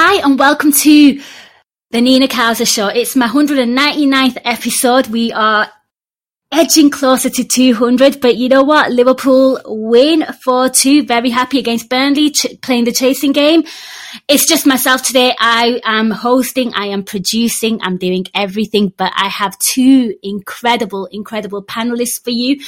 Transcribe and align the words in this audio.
Hi, 0.00 0.24
and 0.24 0.38
welcome 0.38 0.70
to 0.70 1.20
the 1.90 2.00
Nina 2.00 2.28
Kauser 2.28 2.72
Show. 2.72 2.86
It's 2.86 3.16
my 3.16 3.26
199th 3.26 4.38
episode. 4.44 5.08
We 5.08 5.32
are 5.32 5.68
edging 6.50 6.90
closer 6.90 7.28
to 7.28 7.44
200, 7.44 8.20
but 8.20 8.36
you 8.36 8.48
know 8.48 8.62
what? 8.62 8.90
Liverpool 8.90 9.60
win 9.66 10.22
4-2. 10.22 11.06
Very 11.06 11.30
happy 11.30 11.58
against 11.58 11.88
Burnley, 11.88 12.30
ch- 12.30 12.60
playing 12.62 12.84
the 12.84 12.92
chasing 12.92 13.32
game. 13.32 13.64
It's 14.26 14.46
just 14.46 14.66
myself 14.66 15.02
today. 15.02 15.34
I 15.38 15.80
am 15.84 16.10
hosting, 16.10 16.72
I 16.74 16.86
am 16.86 17.04
producing, 17.04 17.80
I'm 17.82 17.98
doing 17.98 18.24
everything, 18.34 18.92
but 18.96 19.12
I 19.14 19.28
have 19.28 19.58
two 19.58 20.16
incredible, 20.22 21.06
incredible 21.06 21.62
panelists 21.62 22.22
for 22.22 22.30
you. 22.30 22.60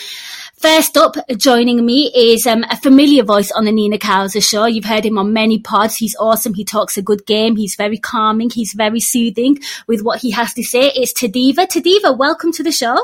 First 0.59 0.99
up, 0.99 1.17
joining 1.37 1.85
me 1.85 2.13
is 2.15 2.47
um, 2.47 2.65
a 2.71 2.77
familiar 2.77 3.25
voice 3.25 3.51
on 3.51 3.65
the 3.65 3.73
Nina 3.73 3.97
Kauser 3.97 4.43
show. 4.47 4.67
You've 4.67 4.85
heard 4.85 5.07
him 5.07 5.17
on 5.17 5.33
many 5.33 5.59
pods. 5.59 5.97
He's 5.97 6.15
awesome. 6.21 6.53
He 6.53 6.65
talks 6.65 6.99
a 6.99 7.03
good 7.03 7.25
game. 7.25 7.57
He's 7.57 7.77
very 7.77 7.99
calming. 7.99 8.51
He's 8.51 8.75
very 8.75 9.01
soothing 9.01 9.59
with 9.87 10.03
what 10.03 10.21
he 10.21 10.31
has 10.33 10.53
to 10.55 10.63
say. 10.63 10.93
It's 10.95 11.15
Tadiwa. 11.15 11.67
Tadiwa, 11.67 12.17
welcome 12.17 12.53
to 12.53 12.63
the 12.63 12.73
show. 12.73 12.97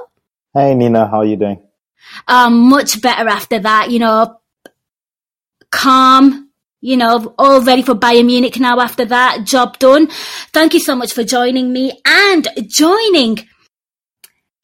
Hey 0.57 0.75
Nina, 0.75 1.07
how 1.07 1.19
are 1.19 1.27
you 1.27 1.37
doing? 1.37 1.61
Um, 2.27 2.71
much 2.71 3.03
better 3.03 3.29
after 3.29 3.59
that, 3.59 3.91
you 3.91 3.99
know, 3.99 4.41
calm, 5.71 6.49
you 6.81 6.97
know, 6.97 7.35
all 7.39 7.61
ready 7.61 7.83
for 7.83 7.95
Bayern 7.95 8.25
Munich 8.25 8.59
now 8.59 8.81
after 8.81 9.05
that. 9.05 9.45
Job 9.45 9.79
done. 9.79 10.07
Thank 10.55 10.73
you 10.73 10.81
so 10.81 10.97
much 10.97 11.13
for 11.13 11.25
joining 11.25 11.75
me 11.75 12.01
and 12.07 12.49
joining 12.69 13.47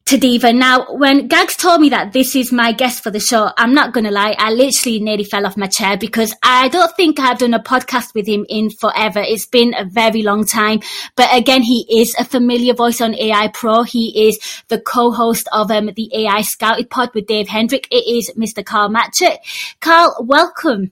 Tadiwa. 0.05 0.53
Now, 0.53 0.93
when 0.95 1.29
Gags 1.29 1.55
told 1.55 1.79
me 1.79 1.87
that 1.89 2.11
this 2.11 2.35
is 2.35 2.51
my 2.51 2.73
guest 2.73 3.01
for 3.03 3.09
the 3.09 3.21
show, 3.21 3.51
I'm 3.57 3.73
not 3.73 3.93
going 3.93 4.03
to 4.03 4.11
lie, 4.11 4.35
I 4.37 4.51
literally 4.51 4.99
nearly 4.99 5.23
fell 5.23 5.45
off 5.45 5.55
my 5.55 5.67
chair 5.67 5.97
because 5.97 6.35
I 6.43 6.67
don't 6.67 6.93
think 6.97 7.21
I've 7.21 7.37
done 7.37 7.53
a 7.53 7.63
podcast 7.63 8.13
with 8.13 8.27
him 8.27 8.45
in 8.49 8.69
forever. 8.69 9.19
It's 9.19 9.45
been 9.45 9.73
a 9.73 9.85
very 9.85 10.21
long 10.21 10.45
time. 10.45 10.81
But 11.15 11.33
again, 11.33 11.61
he 11.61 12.01
is 12.01 12.13
a 12.19 12.25
familiar 12.25 12.73
voice 12.73 12.99
on 12.99 13.15
AI 13.15 13.47
Pro. 13.53 13.83
He 13.83 14.27
is 14.27 14.39
the 14.67 14.81
co-host 14.81 15.47
of 15.53 15.71
um, 15.71 15.89
the 15.95 16.09
AI 16.13 16.41
Scouted 16.41 16.89
Pod 16.89 17.11
with 17.15 17.25
Dave 17.25 17.47
Hendrick. 17.47 17.87
It 17.89 18.05
is 18.05 18.29
Mr. 18.37 18.65
Karl 18.65 18.89
Matchett. 18.89 19.37
Karl, 19.79 20.17
welcome. 20.19 20.91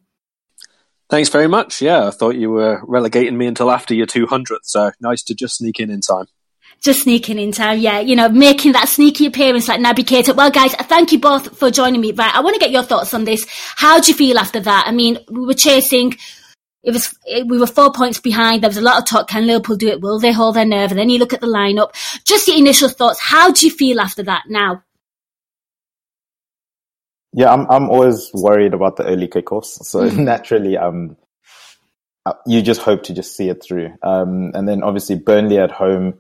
Thanks 1.10 1.28
very 1.28 1.48
much. 1.48 1.82
Yeah, 1.82 2.08
I 2.08 2.12
thought 2.12 2.38
you 2.38 2.50
were 2.50 2.80
relegating 2.86 3.38
me 3.38 3.48
until 3.48 3.70
after 3.70 3.94
your 3.94 4.08
200th, 4.08 4.60
so 4.64 4.92
nice 5.02 5.22
to 5.24 5.36
just 5.36 5.58
sneak 5.58 5.82
in 5.82 5.90
in 5.90 6.00
time. 6.00 6.28
Just 6.82 7.04
sneaking 7.04 7.38
in 7.38 7.52
time, 7.52 7.78
yeah, 7.78 8.00
you 8.00 8.16
know, 8.16 8.28
making 8.28 8.72
that 8.72 8.90
sneaky 8.90 9.28
appearance 9.28 9.68
like 9.68 9.80
Naby 9.80 10.04
Keita. 10.04 10.36
Well, 10.36 10.50
guys, 10.50 10.74
thank 10.74 11.12
you 11.12 11.20
both 11.20 11.56
for 11.58 11.70
joining 11.70 12.02
me. 12.02 12.12
Right, 12.12 12.34
I 12.34 12.42
want 12.42 12.56
to 12.56 12.60
get 12.60 12.72
your 12.72 12.82
thoughts 12.82 13.14
on 13.14 13.24
this. 13.24 13.46
How 13.76 14.00
do 14.00 14.12
you 14.12 14.18
feel 14.18 14.40
after 14.40 14.60
that? 14.60 14.86
I 14.88 14.92
mean, 14.92 15.20
we 15.30 15.46
were 15.46 15.54
chasing, 15.54 16.16
it 16.84 16.92
was, 16.92 17.16
we 17.46 17.60
were 17.60 17.68
four 17.68 17.92
points 17.94 18.20
behind. 18.20 18.64
There 18.64 18.70
was 18.70 18.78
a 18.78 18.82
lot 18.82 18.98
of 18.98 19.06
talk. 19.08 19.28
Can 19.28 19.46
Liverpool 19.46 19.76
do 19.76 19.90
it? 19.90 20.02
Will 20.02 20.18
they 20.18 20.32
hold 20.32 20.56
their 20.56 20.66
nerve? 20.66 20.90
And 20.90 21.00
then 21.00 21.10
you 21.10 21.20
look 21.20 21.34
at 21.34 21.42
the 21.42 21.48
lineup. 21.48 21.92
Just 22.26 22.48
your 22.48 22.58
initial 22.58 22.90
thoughts. 22.90 23.20
How 23.22 23.52
do 23.52 23.66
you 23.66 23.72
feel 23.72 24.00
after 24.00 24.24
that 24.24 24.46
now? 24.48 24.84
Yeah, 27.34 27.54
I'm 27.54 27.70
I'm 27.70 27.90
always 27.90 28.30
worried 28.34 28.74
about 28.74 28.98
the 28.98 29.06
early 29.06 29.28
kickoffs. 29.28 29.84
So 29.86 30.10
mm. 30.10 30.18
naturally, 30.26 30.78
um, 30.78 31.16
uh, 32.26 32.34
you 32.46 32.62
just 32.62 32.82
hope 32.82 33.04
to 33.04 33.14
just 33.14 33.36
see 33.36 33.50
it 33.50 33.64
through. 33.64 33.94
Um, 34.04 34.52
and 34.54 34.68
then 34.68 34.84
obviously 34.84 35.16
Burnley 35.16 35.58
at 35.58 35.72
home, 35.72 36.16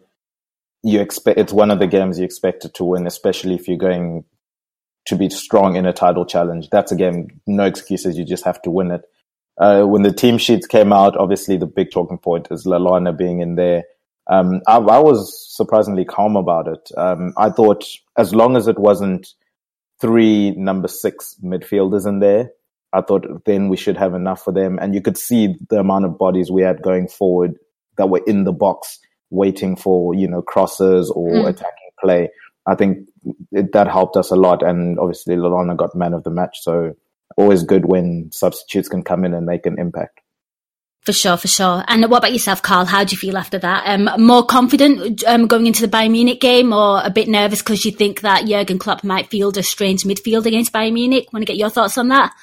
you 0.83 0.99
expect 0.99 1.39
it's 1.39 1.53
one 1.53 1.71
of 1.71 1.79
the 1.79 1.87
games 1.87 2.19
you 2.19 2.25
expected 2.25 2.73
to 2.75 2.83
win, 2.83 3.05
especially 3.07 3.55
if 3.55 3.67
you're 3.67 3.77
going 3.77 4.23
to 5.05 5.15
be 5.15 5.29
strong 5.29 5.75
in 5.75 5.85
a 5.85 5.93
title 5.93 6.25
challenge. 6.25 6.69
That's 6.69 6.91
a 6.91 6.95
game, 6.95 7.41
no 7.47 7.65
excuses. 7.65 8.17
You 8.17 8.25
just 8.25 8.45
have 8.45 8.61
to 8.63 8.71
win 8.71 8.91
it. 8.91 9.01
Uh, 9.59 9.83
when 9.83 10.01
the 10.03 10.13
team 10.13 10.37
sheets 10.37 10.65
came 10.65 10.91
out, 10.93 11.17
obviously 11.17 11.57
the 11.57 11.67
big 11.67 11.91
talking 11.91 12.17
point 12.17 12.47
is 12.51 12.65
Lallana 12.65 13.15
being 13.15 13.41
in 13.41 13.55
there. 13.55 13.83
Um, 14.27 14.61
I, 14.67 14.77
I, 14.77 14.99
was 14.99 15.55
surprisingly 15.55 16.05
calm 16.05 16.35
about 16.35 16.67
it. 16.67 16.89
Um, 16.95 17.33
I 17.37 17.49
thought 17.49 17.85
as 18.17 18.33
long 18.33 18.55
as 18.55 18.67
it 18.67 18.79
wasn't 18.79 19.33
three 20.01 20.51
number 20.51 20.87
six 20.87 21.35
midfielders 21.43 22.07
in 22.07 22.19
there. 22.19 22.51
I 22.91 23.01
thought 23.01 23.45
then 23.45 23.69
we 23.69 23.77
should 23.77 23.95
have 23.97 24.13
enough 24.13 24.43
for 24.43 24.51
them. 24.51 24.79
And 24.81 24.93
you 24.93 25.01
could 25.01 25.17
see 25.17 25.55
the 25.69 25.79
amount 25.79 26.05
of 26.05 26.17
bodies 26.17 26.51
we 26.51 26.63
had 26.63 26.81
going 26.81 27.07
forward 27.07 27.57
that 27.97 28.09
were 28.09 28.23
in 28.25 28.43
the 28.43 28.51
box 28.51 28.99
waiting 29.31 29.75
for, 29.75 30.13
you 30.13 30.27
know, 30.27 30.41
crosses 30.41 31.09
or 31.09 31.31
mm. 31.31 31.47
attacking 31.47 31.89
play. 31.99 32.29
I 32.67 32.75
think 32.75 33.09
it, 33.51 33.71
that 33.73 33.87
helped 33.87 34.17
us 34.17 34.29
a 34.29 34.35
lot. 34.35 34.61
And 34.61 34.99
obviously 34.99 35.35
Lallana 35.35 35.75
got 35.75 35.95
man 35.95 36.13
of 36.13 36.23
the 36.23 36.29
match. 36.29 36.59
So 36.61 36.93
always 37.37 37.63
good 37.63 37.85
when 37.85 38.29
substitutes 38.31 38.89
can 38.89 39.03
come 39.03 39.25
in 39.25 39.33
and 39.33 39.45
make 39.45 39.65
an 39.65 39.79
impact. 39.79 40.19
For 41.01 41.13
sure, 41.13 41.35
for 41.35 41.47
sure. 41.47 41.83
And 41.87 42.03
what 42.11 42.19
about 42.19 42.31
yourself, 42.31 42.61
Karl? 42.61 42.85
How 42.85 43.03
do 43.03 43.13
you 43.13 43.17
feel 43.17 43.35
after 43.35 43.57
that? 43.57 43.87
Um, 43.87 44.07
more 44.23 44.45
confident 44.45 45.23
um, 45.23 45.47
going 45.47 45.65
into 45.65 45.81
the 45.81 45.87
Bayern 45.87 46.11
Munich 46.11 46.39
game, 46.39 46.73
or 46.73 47.01
a 47.03 47.09
bit 47.09 47.27
nervous 47.27 47.63
because 47.63 47.83
you 47.83 47.91
think 47.91 48.21
that 48.21 48.45
Jurgen 48.45 48.77
Klopp 48.77 49.03
might 49.03 49.31
field 49.31 49.57
a 49.57 49.63
strange 49.63 50.03
midfield 50.03 50.45
against 50.45 50.71
Bayern 50.71 50.93
Munich? 50.93 51.27
Want 51.33 51.41
to 51.41 51.51
get 51.51 51.57
your 51.57 51.71
thoughts 51.71 51.97
on 51.97 52.09
that? 52.09 52.33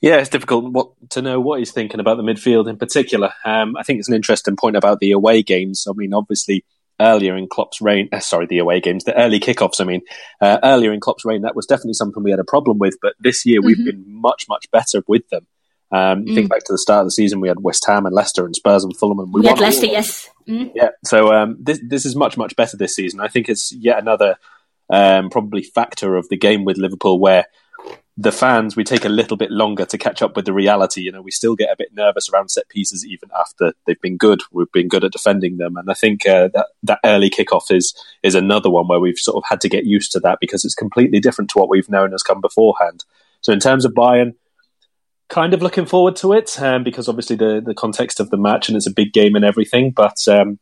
Yeah, 0.00 0.16
it's 0.16 0.30
difficult 0.30 0.72
what, 0.72 0.90
to 1.10 1.22
know 1.22 1.40
what 1.40 1.58
he's 1.58 1.72
thinking 1.72 2.00
about 2.00 2.16
the 2.16 2.22
midfield 2.22 2.68
in 2.68 2.76
particular. 2.76 3.32
Um, 3.44 3.76
I 3.76 3.82
think 3.82 3.98
it's 3.98 4.08
an 4.08 4.14
interesting 4.14 4.56
point 4.56 4.76
about 4.76 5.00
the 5.00 5.12
away 5.12 5.42
games. 5.42 5.86
I 5.88 5.92
mean, 5.94 6.14
obviously, 6.14 6.64
earlier 7.00 7.36
in 7.36 7.48
Klopp's 7.48 7.80
reign, 7.80 8.08
uh, 8.12 8.20
sorry, 8.20 8.46
the 8.46 8.58
away 8.58 8.80
games, 8.80 9.04
the 9.04 9.16
early 9.16 9.40
kickoffs. 9.40 9.80
I 9.80 9.84
mean, 9.84 10.02
uh, 10.40 10.58
earlier 10.62 10.92
in 10.92 11.00
Klopp's 11.00 11.24
reign, 11.24 11.42
that 11.42 11.56
was 11.56 11.66
definitely 11.66 11.94
something 11.94 12.22
we 12.22 12.30
had 12.30 12.40
a 12.40 12.44
problem 12.44 12.78
with. 12.78 12.96
But 13.00 13.14
this 13.20 13.44
year, 13.46 13.60
mm-hmm. 13.60 13.66
we've 13.66 13.84
been 13.84 14.04
much, 14.06 14.46
much 14.48 14.70
better 14.70 15.02
with 15.06 15.28
them. 15.30 15.46
Um, 15.90 16.24
mm. 16.24 16.34
Think 16.34 16.50
back 16.50 16.64
to 16.64 16.72
the 16.72 16.78
start 16.78 17.00
of 17.00 17.06
the 17.06 17.12
season, 17.12 17.40
we 17.40 17.48
had 17.48 17.60
West 17.60 17.84
Ham 17.86 18.04
and 18.04 18.14
Leicester 18.14 18.44
and 18.44 18.54
Spurs 18.54 18.84
and 18.84 18.94
Fulham, 18.96 19.20
and 19.20 19.32
we, 19.32 19.40
we 19.40 19.46
had 19.46 19.58
Leicester, 19.58 19.86
yes. 19.86 20.28
Mm. 20.46 20.72
Yeah, 20.74 20.90
so 21.04 21.32
um, 21.32 21.56
this 21.60 21.80
this 21.82 22.04
is 22.04 22.14
much 22.14 22.36
much 22.36 22.56
better 22.56 22.76
this 22.76 22.94
season. 22.94 23.20
I 23.20 23.28
think 23.28 23.48
it's 23.48 23.72
yet 23.72 23.98
another 23.98 24.36
um, 24.90 25.30
probably 25.30 25.62
factor 25.62 26.16
of 26.16 26.28
the 26.28 26.36
game 26.36 26.64
with 26.64 26.76
Liverpool 26.76 27.18
where 27.18 27.46
the 28.20 28.32
fans 28.32 28.74
we 28.74 28.82
take 28.82 29.04
a 29.04 29.08
little 29.08 29.36
bit 29.36 29.52
longer 29.52 29.84
to 29.84 29.96
catch 29.96 30.22
up 30.22 30.34
with 30.34 30.44
the 30.44 30.52
reality. 30.52 31.02
You 31.02 31.12
know, 31.12 31.22
we 31.22 31.30
still 31.30 31.54
get 31.54 31.70
a 31.70 31.76
bit 31.78 31.94
nervous 31.94 32.28
around 32.28 32.50
set 32.50 32.68
pieces 32.68 33.06
even 33.06 33.30
after 33.38 33.74
they've 33.86 34.00
been 34.00 34.16
good. 34.16 34.42
We've 34.50 34.70
been 34.72 34.88
good 34.88 35.04
at 35.04 35.12
defending 35.12 35.58
them, 35.58 35.76
and 35.76 35.88
I 35.88 35.94
think 35.94 36.26
uh, 36.26 36.48
that 36.52 36.66
that 36.82 36.98
early 37.04 37.30
kickoff 37.30 37.70
is 37.70 37.94
is 38.24 38.34
another 38.34 38.70
one 38.70 38.88
where 38.88 38.98
we've 38.98 39.18
sort 39.18 39.36
of 39.36 39.44
had 39.48 39.60
to 39.60 39.68
get 39.68 39.84
used 39.84 40.10
to 40.12 40.20
that 40.20 40.38
because 40.40 40.64
it's 40.64 40.74
completely 40.74 41.20
different 41.20 41.48
to 41.50 41.58
what 41.58 41.68
we've 41.68 41.88
known 41.88 42.10
has 42.10 42.24
come 42.24 42.40
beforehand. 42.40 43.04
So 43.40 43.52
in 43.52 43.60
terms 43.60 43.84
of 43.84 43.94
Bayern 43.94 44.34
kind 45.28 45.54
of 45.54 45.62
looking 45.62 45.86
forward 45.86 46.16
to 46.16 46.32
it 46.32 46.60
um, 46.60 46.82
because 46.82 47.08
obviously 47.08 47.36
the 47.36 47.62
the 47.64 47.74
context 47.74 48.18
of 48.18 48.30
the 48.30 48.36
match 48.36 48.68
and 48.68 48.76
it's 48.76 48.86
a 48.86 48.92
big 48.92 49.12
game 49.12 49.36
and 49.36 49.44
everything. 49.44 49.92
But 49.92 50.26
um, 50.26 50.58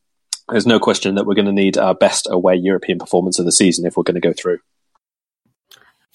there's 0.51 0.67
no 0.67 0.79
question 0.79 1.15
that 1.15 1.25
we're 1.25 1.35
going 1.35 1.47
to 1.47 1.53
need 1.53 1.79
our 1.79 1.95
best 1.95 2.29
away 2.31 2.57
European 2.57 2.99
performance 2.99 3.39
of 3.39 3.47
the 3.47 3.53
season 3.53 3.87
if 3.87 3.97
we're 3.97 4.03
going 4.03 4.21
to 4.21 4.21
go 4.21 4.35
through. 4.35 4.59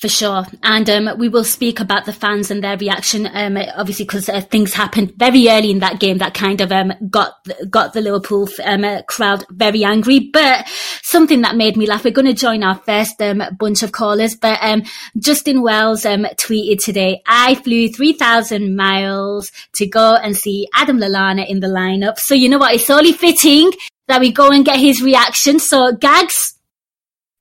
For 0.01 0.09
sure. 0.09 0.45
And 0.63 0.89
um, 0.89 1.19
we 1.19 1.29
will 1.29 1.43
speak 1.43 1.79
about 1.79 2.05
the 2.05 2.13
fans 2.13 2.49
and 2.49 2.63
their 2.63 2.75
reaction, 2.75 3.29
um, 3.31 3.55
obviously, 3.75 4.05
because 4.05 4.29
uh, 4.29 4.41
things 4.41 4.73
happened 4.73 5.13
very 5.15 5.47
early 5.47 5.69
in 5.69 5.77
that 5.77 5.99
game 5.99 6.17
that 6.17 6.33
kind 6.33 6.59
of 6.59 6.71
um, 6.71 6.91
got 7.07 7.35
got 7.69 7.93
the 7.93 8.01
Liverpool 8.01 8.49
um, 8.63 8.83
uh, 8.83 9.03
crowd 9.03 9.45
very 9.51 9.83
angry. 9.83 10.31
But 10.33 10.67
something 11.03 11.41
that 11.41 11.55
made 11.55 11.77
me 11.77 11.85
laugh, 11.85 12.03
we're 12.03 12.09
going 12.09 12.25
to 12.25 12.33
join 12.33 12.63
our 12.63 12.79
first 12.79 13.21
um, 13.21 13.43
bunch 13.59 13.83
of 13.83 13.91
callers. 13.91 14.35
But 14.35 14.57
um, 14.63 14.81
Justin 15.19 15.61
Wells 15.61 16.01
tweeted 16.01 16.83
today, 16.83 17.21
I 17.27 17.53
flew 17.53 17.87
3,000 17.87 18.75
miles 18.75 19.51
to 19.73 19.85
go 19.85 20.15
and 20.15 20.35
see 20.35 20.67
Adam 20.73 20.97
Lallana 20.97 21.47
in 21.47 21.59
the 21.59 21.67
lineup. 21.67 22.17
So 22.17 22.33
you 22.33 22.49
know 22.49 22.57
what? 22.57 22.73
It's 22.73 22.89
only 22.89 23.13
fitting 23.13 23.71
that 24.07 24.19
we 24.19 24.31
go 24.31 24.49
and 24.49 24.65
get 24.65 24.79
his 24.79 25.03
reaction. 25.03 25.59
So, 25.59 25.93
Gags, 25.93 26.55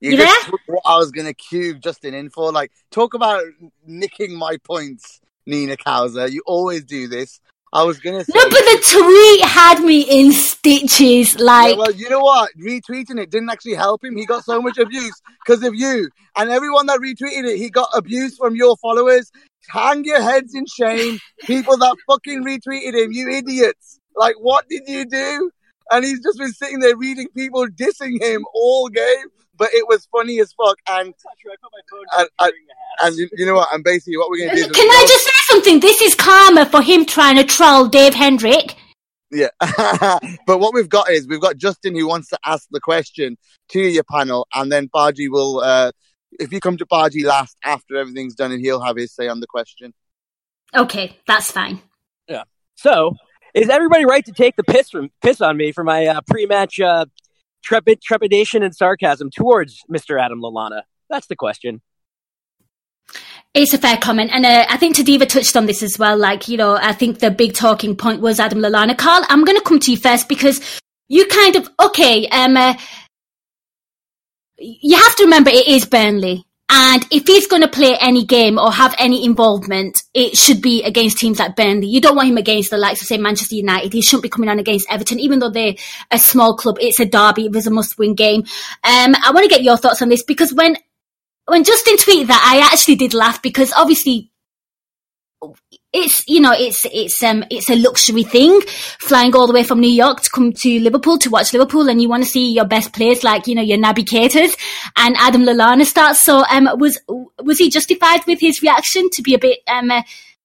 you, 0.01 0.17
you 0.17 0.27
what 0.67 0.83
I 0.85 0.97
was 0.97 1.11
going 1.11 1.27
to 1.27 1.35
cue 1.35 1.75
Justin 1.75 2.15
in 2.15 2.31
for. 2.31 2.53
Like, 2.53 2.73
talk 2.91 3.15
about 3.15 3.43
nicking 3.87 4.35
my 4.35 4.57
points, 4.65 5.21
Nina 5.47 5.77
Kauser. 5.77 6.31
You 6.31 6.43
always 6.47 6.85
do 6.85 7.07
this. 7.07 7.41
I 7.73 7.85
was 7.85 8.01
gonna 8.01 8.25
say. 8.25 8.33
No, 8.35 8.43
but 8.49 8.59
the 8.59 8.83
tweet 8.91 9.45
had 9.45 9.81
me 9.81 10.01
in 10.01 10.33
stitches. 10.33 11.39
Like, 11.39 11.75
Yeah, 11.75 11.79
well, 11.79 11.93
you 11.93 12.11
know 12.11 12.21
what? 12.21 12.51
Retweeting 12.59 13.21
it 13.21 13.31
didn't 13.31 13.49
actually 13.49 13.75
help 13.75 14.05
him. 14.05 14.17
He 14.17 14.27
got 14.27 14.45
so 14.45 14.61
much 14.61 14.77
abuse 14.79 15.15
because 15.45 15.63
of 15.63 15.75
you. 15.77 16.11
And 16.37 16.51
everyone 16.51 16.87
that 16.87 16.99
retweeted 16.99 17.45
it, 17.45 17.59
he 17.59 17.71
got 17.71 17.89
abuse 17.95 18.37
from 18.37 18.57
your 18.57 18.77
followers. 18.79 19.31
Hang 19.69 20.05
your 20.05 20.21
heads 20.21 20.53
in 20.55 20.67
shame. 20.67 21.21
People 21.43 21.77
that 21.77 21.97
fucking 22.09 22.45
retweeted 22.45 22.95
him, 22.95 23.13
you 23.13 23.29
idiots. 23.29 24.01
Like, 24.17 24.35
what 24.41 24.69
did 24.69 24.83
you 24.89 25.05
do? 25.05 25.51
And 25.93 26.05
he's 26.05 26.21
just 26.23 26.39
been 26.39 26.53
sitting 26.53 26.81
there 26.81 26.97
reading 26.97 27.29
people 27.37 27.67
dissing 27.69 28.21
him 28.21 28.45
all 28.53 28.89
game. 28.89 29.27
But 29.61 29.75
it 29.75 29.87
was 29.87 30.09
funny 30.11 30.41
as 30.41 30.55
fuck. 30.55 30.79
And, 30.89 31.13
and, 31.39 32.29
and, 32.41 32.53
and 33.03 33.17
you, 33.17 33.29
you 33.35 33.45
know 33.45 33.57
what? 33.57 33.69
And 33.75 33.85
basically, 33.85 34.17
what 34.17 34.31
we're 34.31 34.39
going 34.39 34.57
to 34.57 34.65
do 34.65 34.71
is. 34.71 34.73
can 34.73 34.89
I 34.89 35.05
just 35.07 35.25
say 35.25 35.31
something? 35.53 35.81
This 35.81 36.01
is 36.01 36.15
karma 36.15 36.65
for 36.65 36.81
him 36.81 37.05
trying 37.05 37.37
to 37.37 37.45
troll 37.45 37.87
Dave 37.87 38.15
Hendrick. 38.15 38.75
Yeah. 39.31 39.49
but 40.47 40.61
what 40.61 40.73
we've 40.73 40.89
got 40.89 41.11
is 41.11 41.29
we've 41.29 41.43
got 41.43 41.59
Justin 41.59 41.95
who 41.95 42.09
wants 42.09 42.31
to 42.31 42.39
ask 42.45 42.69
the 42.71 42.81
question 42.81 43.37
to 43.69 43.81
your 43.81 44.03
panel, 44.03 44.49
and 44.55 44.73
then 44.73 44.89
Baji 44.91 45.29
will, 45.29 45.61
uh, 45.61 45.93
if 46.33 46.51
you 46.55 46.61
come 46.61 46.79
to 46.79 46.87
Baji 46.87 47.23
last 47.23 47.55
after 47.63 47.97
everything's 47.97 48.35
done, 48.35 48.53
and 48.53 48.63
he'll 48.63 48.81
have 48.81 48.97
his 48.97 49.15
say 49.15 49.29
on 49.29 49.41
the 49.41 49.47
question. 49.47 49.93
Okay, 50.75 51.19
that's 51.27 51.53
fine. 51.53 51.83
Yeah. 52.27 52.45
So, 52.77 53.15
is 53.53 53.69
everybody 53.69 54.07
right 54.07 54.25
to 54.25 54.33
take 54.33 54.57
the 54.57 54.65
piss 54.65 54.89
from 54.89 55.11
piss 55.21 55.43
on 55.43 55.59
me 55.59 55.73
for 55.73 55.85
my 55.85 56.07
uh, 56.07 56.21
pre-match 56.27 56.81
uh, 56.81 57.05
trepid, 57.69 58.01
trepidation 58.03 58.63
and 58.63 58.75
sarcasm 58.75 59.31
towards 59.31 59.83
Mr. 59.91 60.21
Adam 60.21 60.41
Lallana? 60.41 60.83
That's 61.09 61.27
the 61.27 61.37
question. 61.37 61.83
It's 63.53 63.75
a 63.75 63.79
fair 63.79 63.97
comment, 63.97 64.31
and 64.33 64.47
uh, 64.47 64.67
I 64.69 64.77
think 64.77 64.95
Tadiwa 64.95 65.29
touched 65.29 65.57
on 65.57 65.67
this 65.67 65.83
as 65.83 65.99
well. 65.99 66.17
Like, 66.17 66.47
you 66.47 66.57
know, 66.57 66.77
I 66.77 66.93
think 66.93 67.19
the 67.19 67.33
big 67.33 67.53
talking 67.53 67.97
point 67.97 68.21
was 68.21 68.39
Adam 68.39 68.61
Lallana. 68.61 68.97
Karl, 68.97 69.25
I'm 69.29 69.45
going 69.45 69.59
to 69.59 69.65
come 69.65 69.81
to 69.81 69.91
you 69.91 69.97
first 69.97 70.29
because 70.29 70.61
you 71.09 71.27
kind 71.27 71.57
of 71.57 71.69
okay. 71.81 72.29
Um, 72.29 72.57
uh, 72.57 72.77
you 74.57 74.97
have 74.97 75.17
to 75.17 75.25
remember 75.25 75.51
it 75.51 75.67
is 75.67 75.85
Burnley, 75.85 76.45
and 76.73 77.05
if 77.11 77.27
he's 77.27 77.49
going 77.49 77.63
to 77.63 77.69
play 77.69 77.97
any 78.01 78.25
game 78.25 78.57
or 78.57 78.71
have 78.71 78.95
any 78.97 79.25
involvement, 79.25 80.03
it 80.15 80.37
should 80.37 80.63
be 80.63 80.85
against 80.85 81.19
teams 81.19 81.41
like 81.41 81.57
Burnley. 81.57 81.89
You 81.89 82.01
don't 82.01 82.15
want 82.15 82.29
him 82.29 82.37
against 82.37 82.71
the 82.71 82.79
likes 82.79 83.01
of 83.03 83.09
say 83.09 83.19
Manchester 83.19 83.57
United. 83.57 83.93
He 83.93 84.03
shouldn't 84.03 84.23
be 84.23 84.29
coming 84.29 84.49
on 84.49 84.61
against 84.61 84.89
Everton, 84.89 85.19
even 85.19 85.41
though 85.41 85.51
they're 85.51 85.75
a 86.13 86.19
small 86.19 86.57
club. 86.57 86.79
It's 86.81 87.01
a 87.01 87.07
derby. 87.07 87.47
It 87.47 87.53
was 87.53 87.67
a 87.67 87.71
must-win 87.71 88.15
game. 88.15 88.43
Um, 88.85 89.17
I 89.25 89.33
want 89.35 89.43
to 89.43 89.55
get 89.55 89.65
your 89.65 89.77
thoughts 89.77 90.01
on 90.01 90.09
this 90.09 90.23
because 90.23 90.55
when 90.55 90.77
when 91.47 91.65
Justin 91.65 91.97
tweeted 91.97 92.29
that, 92.29 92.47
I 92.47 92.73
actually 92.73 92.95
did 92.95 93.15
laugh 93.15 93.43
because 93.43 93.73
obviously 93.73 94.30
it's 95.93 96.27
you 96.29 96.41
know 96.41 96.53
it's 96.57 96.87
it's 96.93 97.23
um 97.23 97.45
it's 97.51 97.69
a 97.69 97.75
luxury 97.75 98.23
thing 98.23 98.61
flying 99.01 99.35
all 99.35 99.47
the 99.47 99.53
way 99.53 99.65
from 99.65 99.81
New 99.81 99.91
York 99.91 100.21
to 100.21 100.31
come 100.31 100.53
to 100.53 100.81
Liverpool 100.81 101.19
to 101.19 101.31
watch 101.31 101.53
Liverpool 101.53 101.89
and 101.89 102.01
you 102.01 102.09
want 102.09 102.23
to 102.23 102.29
see 102.29 102.53
your 102.53 102.65
best 102.65 102.93
players 102.93 103.25
like 103.25 103.47
you 103.47 103.55
know 103.55 103.63
your 103.63 103.79
Naby 103.79 104.05
Keita's 104.05 104.57
and 104.97 105.17
Adam 105.19 105.43
Lallana 105.43 105.85
starts 105.85 106.23
so 106.23 106.45
um 106.51 106.69
was 106.79 106.99
was 107.43 107.59
he 107.59 107.71
justified 107.71 108.21
with 108.27 108.41
his 108.41 108.63
reaction 108.63 109.11
to 109.11 109.23
be 109.23 109.35
a 109.35 109.39
bit 109.39 109.59
um 109.67 109.91
uh, 109.91 110.03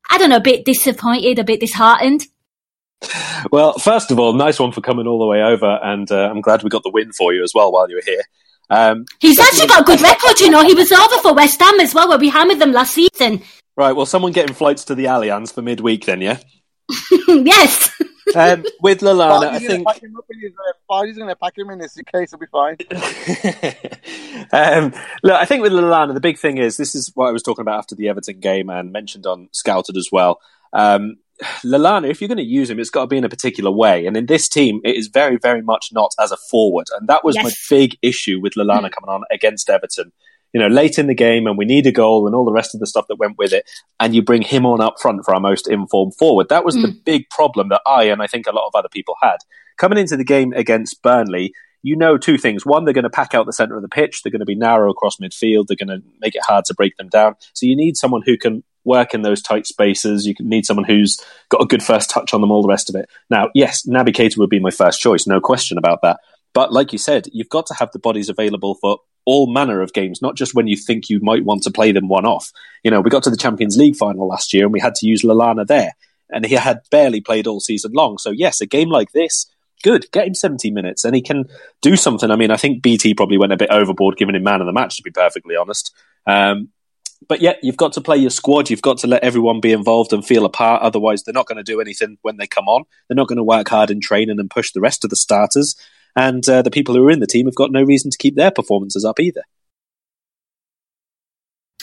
I 0.10 0.18
don't 0.18 0.30
know 0.30 0.38
a 0.38 0.42
bit 0.42 0.66
disappointed 0.66 1.38
a 1.38 1.44
bit 1.44 1.60
disheartened? 1.60 2.26
Well, 3.52 3.74
first 3.74 4.10
of 4.10 4.20
all, 4.20 4.34
nice 4.34 4.60
one 4.60 4.72
for 4.72 4.82
coming 4.82 5.06
all 5.06 5.20
the 5.20 5.28
way 5.28 5.44
over, 5.44 5.80
and 5.84 6.10
uh, 6.12 6.30
I'm 6.30 6.42
glad 6.42 6.64
we 6.64 6.70
got 6.70 6.82
the 6.82 6.90
win 6.90 7.12
for 7.12 7.34
you 7.34 7.44
as 7.44 7.52
well 7.54 7.72
while 7.72 7.88
you 7.90 7.98
were 7.98 8.02
here. 8.04 8.24
Um, 8.70 9.06
he's 9.20 9.38
actually 9.38 9.68
got 9.68 9.82
a 9.82 9.84
good 9.84 10.02
record 10.02 10.40
you 10.40 10.50
know. 10.50 10.64
He 10.64 10.74
was 10.74 10.92
over 10.92 11.18
for 11.22 11.36
West 11.36 11.62
Ham 11.62 11.80
as 11.82 11.94
well 11.94 12.10
where 12.10 12.18
we 12.18 12.30
hammered 12.30 12.58
them 12.58 12.72
last 12.72 12.94
season 12.94 13.44
right, 13.76 13.94
well, 13.94 14.06
someone 14.06 14.32
getting 14.32 14.56
flights 14.56 14.86
to 14.86 14.96
the 14.96 15.06
Allianz 15.06 15.54
for 15.54 15.62
midweek 15.62 16.06
then, 16.06 16.22
yeah? 16.22 16.40
yes 17.28 17.92
Um, 18.36 18.66
with 18.82 19.00
Lallana, 19.02 19.48
I 19.48 19.60
Baji's 19.60 19.62
gonna 19.62 19.70
think. 19.70 19.88
pack 19.88 20.04
him 20.04 20.18
up 20.18 20.26
in 20.30 20.40
his, 20.42 20.52
uh, 20.52 20.74
Baji's 20.90 21.18
gonna 21.18 21.36
pack 21.36 21.58
him 21.58 21.70
in 21.70 21.80
his 21.80 21.94
suitcase. 21.94 22.32
He'll 22.32 22.40
be 22.40 22.48
fine. 22.48 22.78
um, 24.52 24.94
look, 25.24 25.36
I 25.36 25.46
think 25.46 25.62
with 25.62 25.72
Lallana, 25.72 26.14
the 26.14 26.20
big 26.20 26.38
thing 26.38 26.58
is 26.58 26.76
this 26.78 26.96
is 26.96 27.12
what 27.14 27.28
I 27.28 27.32
was 27.32 27.44
talking 27.44 27.62
about 27.62 27.78
after 27.78 27.96
the 27.96 28.10
Everton 28.10 28.40
game 28.40 28.70
and 28.70 28.92
mentioned 28.92 29.26
on 29.26 29.50
Scouted 29.52 29.96
as 29.96 30.10
well. 30.12 30.40
Um, 30.74 31.18
Lallana, 31.64 32.10
if 32.10 32.20
you're 32.20 32.30
going 32.30 32.38
to 32.38 32.44
use 32.44 32.70
him, 32.70 32.80
it's 32.80 32.90
got 32.90 33.02
to 33.02 33.08
be 33.08 33.18
in 33.18 33.26
a 33.26 33.30
particular 33.30 33.70
way. 33.70 34.06
And 34.06 34.16
in 34.16 34.26
this 34.26 34.48
team, 34.48 34.80
it 34.86 34.96
is 34.96 35.08
very, 35.08 35.38
very 35.38 35.62
much 35.62 35.90
not 35.92 36.14
as 36.18 36.32
a 36.32 36.38
forward. 36.38 36.88
And 36.98 37.10
that 37.10 37.26
was 37.26 37.36
my 37.36 37.52
big 37.70 37.98
issue 38.02 38.40
with 38.40 38.54
Lallana 38.54 38.90
coming 38.90 39.10
on 39.10 39.24
against 39.32 39.70
Everton. 39.70 40.14
You 40.54 40.62
know, 40.62 40.68
late 40.68 40.98
in 40.98 41.08
the 41.08 41.16
game, 41.16 41.48
and 41.48 41.58
we 41.58 41.66
need 41.66 41.86
a 41.86 41.92
goal 41.92 42.28
and 42.28 42.36
all 42.36 42.46
the 42.46 42.52
rest 42.54 42.74
of 42.74 42.80
the 42.80 42.88
stuff 42.88 43.08
that 43.10 43.18
went 43.20 43.38
with 43.38 43.52
it, 43.52 43.70
and 44.00 44.16
you 44.16 44.22
bring 44.22 44.42
him 44.42 44.66
on 44.66 44.80
up 44.80 44.96
front 45.02 45.26
for 45.26 45.34
our 45.34 45.42
most 45.42 45.68
informed 45.68 46.16
forward. 46.16 46.48
That 46.50 46.64
was 46.64 46.76
the 46.76 46.88
mm. 46.88 47.04
big 47.04 47.30
problem 47.30 47.70
that 47.70 47.82
I 47.86 48.06
and 48.06 48.22
I 48.22 48.28
think 48.28 48.48
a 48.48 48.56
lot 48.56 48.68
of 48.68 48.76
other 48.76 48.90
people 48.90 49.16
had. 49.22 49.38
Coming 49.78 49.98
into 49.98 50.16
the 50.16 50.24
game 50.24 50.54
against 50.54 51.02
Burnley, 51.02 51.54
you 51.84 51.96
know 51.96 52.18
two 52.18 52.38
things. 52.38 52.66
One, 52.66 52.86
they're 52.86 52.94
going 52.94 53.04
to 53.04 53.10
pack 53.10 53.34
out 53.36 53.46
the 53.46 53.54
centre 53.54 53.76
of 53.76 53.82
the 53.82 53.90
pitch. 53.90 54.24
They're 54.24 54.32
going 54.32 54.40
to 54.40 54.46
be 54.46 54.56
narrow 54.56 54.90
across 54.90 55.18
midfield. 55.18 55.68
They're 55.68 55.78
going 55.78 56.02
to 56.02 56.02
make 56.20 56.36
it 56.36 56.42
hard 56.44 56.66
to 56.66 56.74
break 56.74 56.98
them 56.98 57.10
down. 57.10 57.36
So 57.54 57.66
you 57.66 57.76
need 57.76 57.98
someone 57.98 58.24
who 58.26 58.38
can 58.38 58.64
work 58.86 59.14
in 59.14 59.24
those 59.24 59.42
tight 59.42 59.68
spaces. 59.68 60.26
You 60.26 60.34
can 60.34 60.48
need 60.48 60.66
someone 60.66 60.86
who's 60.86 61.20
got 61.50 61.62
a 61.62 61.66
good 61.66 61.84
first 61.84 62.10
touch 62.10 62.34
on 62.34 62.42
them, 62.42 62.52
all 62.52 62.62
the 62.62 62.70
rest 62.70 62.90
of 62.90 62.96
it. 62.96 63.10
Now, 63.30 63.50
yes, 63.54 63.86
Naby 63.86 64.16
Keita 64.16 64.38
would 64.38 64.50
be 64.50 64.60
my 64.60 64.72
first 64.72 65.00
choice, 65.02 65.28
no 65.28 65.42
question 65.42 65.78
about 65.78 66.02
that. 66.04 66.20
But 66.54 66.72
like 66.72 66.94
you 66.94 66.98
said, 66.98 67.28
you've 67.34 67.50
got 67.50 67.66
to 67.68 67.74
have 67.76 67.92
the 67.92 68.00
bodies 68.00 68.30
available 68.30 68.76
for 68.76 69.00
all 69.26 69.52
manner 69.52 69.82
of 69.82 69.94
games, 69.94 70.22
not 70.22 70.36
just 70.36 70.54
when 70.54 70.68
you 70.68 70.78
think 70.78 71.10
you 71.10 71.20
might 71.22 71.44
want 71.44 71.64
to 71.64 71.72
play 71.72 71.92
them 71.92 72.08
one 72.08 72.26
off. 72.26 72.52
You 72.84 72.92
know, 72.92 73.02
we 73.02 73.10
got 73.10 73.24
to 73.24 73.30
the 73.30 73.38
Champions 73.38 73.78
League 73.78 73.96
final 73.96 74.28
last 74.28 74.54
year 74.54 74.66
and 74.66 74.74
we 74.74 74.80
had 74.80 74.96
to 74.96 75.08
use 75.08 75.24
Lallana 75.24 75.66
there. 75.66 75.94
And 76.30 76.46
he 76.46 76.56
had 76.56 76.82
barely 76.92 77.22
played 77.22 77.48
all 77.48 77.60
season 77.60 77.92
long. 77.94 78.18
So, 78.18 78.32
yes, 78.32 78.62
a 78.62 78.66
game 78.66 78.90
like 78.90 79.12
this, 79.12 79.48
good. 79.84 80.12
Get 80.12 80.28
him 80.28 80.34
70 80.34 80.72
minutes 80.72 81.06
and 81.06 81.16
he 81.16 81.22
can 81.22 81.46
do 81.82 81.96
something. 81.96 82.32
I 82.32 82.36
mean, 82.36 82.52
I 82.52 82.58
think 82.58 82.82
BT 82.82 83.14
probably 83.14 83.38
went 83.38 83.54
a 83.54 83.58
bit 83.58 83.72
overboard 83.72 84.18
giving 84.18 84.36
him 84.36 84.44
man 84.44 84.62
of 84.62 84.68
the 84.68 84.74
match, 84.74 84.98
to 84.98 85.04
be 85.04 85.12
perfectly 85.12 85.56
honest. 85.56 85.94
Um, 86.28 86.70
but 87.28 87.42
yeah, 87.42 87.54
you've 87.62 87.78
got 87.78 87.94
to 87.94 88.02
play 88.02 88.18
your 88.18 88.30
squad. 88.30 88.70
You've 88.70 88.82
got 88.82 89.00
to 89.00 89.08
let 89.08 89.24
everyone 89.24 89.60
be 89.60 89.72
involved 89.72 90.14
and 90.14 90.26
feel 90.26 90.46
a 90.46 90.50
part. 90.50 90.82
Otherwise, 90.82 91.24
they're 91.24 91.34
not 91.34 91.48
going 91.48 91.58
to 91.58 91.64
do 91.64 91.82
anything 91.82 92.18
when 92.22 92.38
they 92.38 92.48
come 92.48 92.68
on. 92.68 92.84
They're 93.08 93.16
not 93.16 93.28
going 93.28 93.38
to 93.38 93.44
work 93.44 93.70
hard 93.70 93.90
in 93.90 94.02
training 94.02 94.40
and 94.40 94.50
push 94.50 94.72
the 94.72 94.82
rest 94.82 95.04
of 95.04 95.10
the 95.10 95.16
starters. 95.16 95.76
And 96.16 96.48
uh, 96.48 96.62
the 96.62 96.72
people 96.72 96.96
who 96.96 97.06
are 97.06 97.12
in 97.12 97.20
the 97.20 97.28
team 97.28 97.46
have 97.46 97.56
got 97.56 97.72
no 97.72 97.84
reason 97.84 98.12
to 98.12 98.18
keep 98.18 98.36
their 98.36 98.52
performances 98.52 99.04
up 99.04 99.20
either. 99.20 99.44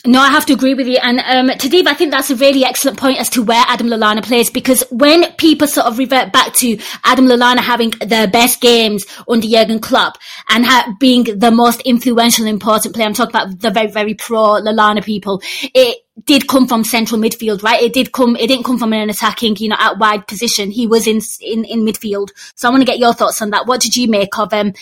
No, 0.05 0.19
I 0.19 0.31
have 0.31 0.47
to 0.47 0.53
agree 0.53 0.75
with 0.75 0.89
you. 0.89 0.99
And 1.01 1.21
um, 1.21 1.57
Tadib, 1.57 1.87
I 1.87 1.95
think 1.95 2.11
that's 2.11 2.29
a 2.29 2.35
really 2.35 2.65
excellent 2.65 2.99
point 2.99 3.21
as 3.21 3.29
to 3.31 3.43
where 3.43 3.63
Adam 3.69 3.87
Lallana 3.87 4.25
plays 4.25 4.51
because 4.51 4.83
when 4.91 5.31
people 5.35 5.69
sort 5.69 5.87
of 5.87 5.97
revert 5.97 6.33
back 6.33 6.55
to 6.55 6.77
Adam 7.05 7.27
Lallana 7.27 7.59
having 7.59 7.91
the 7.91 8.29
best 8.33 8.61
games 8.61 9.07
under 9.29 9.47
Jurgen 9.47 9.79
Klopp 9.79 10.19
and 10.49 10.67
ha- 10.67 10.93
being 10.99 11.39
the 11.39 11.53
most 11.53 11.83
influential 11.83 12.45
and 12.45 12.53
important 12.53 12.97
player, 12.97 13.07
I'm 13.07 13.15
talking 13.15 13.31
about 13.31 13.61
the 13.61 13.71
very, 13.71 13.87
very 13.87 14.15
pro 14.15 14.61
Lallana 14.61 15.05
people, 15.05 15.41
it 15.73 15.99
did 16.25 16.49
come 16.49 16.67
from 16.67 16.83
central 16.83 17.21
midfield, 17.21 17.63
right? 17.63 17.81
It 17.81 17.93
did 17.93 18.11
come, 18.11 18.35
it 18.35 18.49
didn't 18.49 18.65
come 18.65 18.81
from 18.81 18.93
an 18.93 19.09
attacking, 19.09 19.55
you 19.59 19.69
know, 19.69 19.77
out 19.79 20.01
wide 20.01 20.27
position. 20.27 20.73
He 20.73 20.89
was 20.89 21.07
in, 21.07 21.21
in, 21.41 21.65
in 21.65 21.87
midfield. 21.87 22.31
So 22.57 22.67
I 22.67 22.73
want 22.73 22.81
to 22.81 22.87
get 22.87 22.99
your 22.99 23.15
thoughts 23.15 23.41
on 23.41 23.51
that. 23.51 23.69
What 23.69 23.81
did 23.81 23.95
you 23.95 24.09
make 24.09 24.37
of 24.37 24.53
um, 24.53 24.73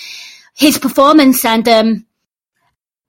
his 0.55 0.79
performance 0.79 1.45
and, 1.45 1.69
um, 1.69 2.07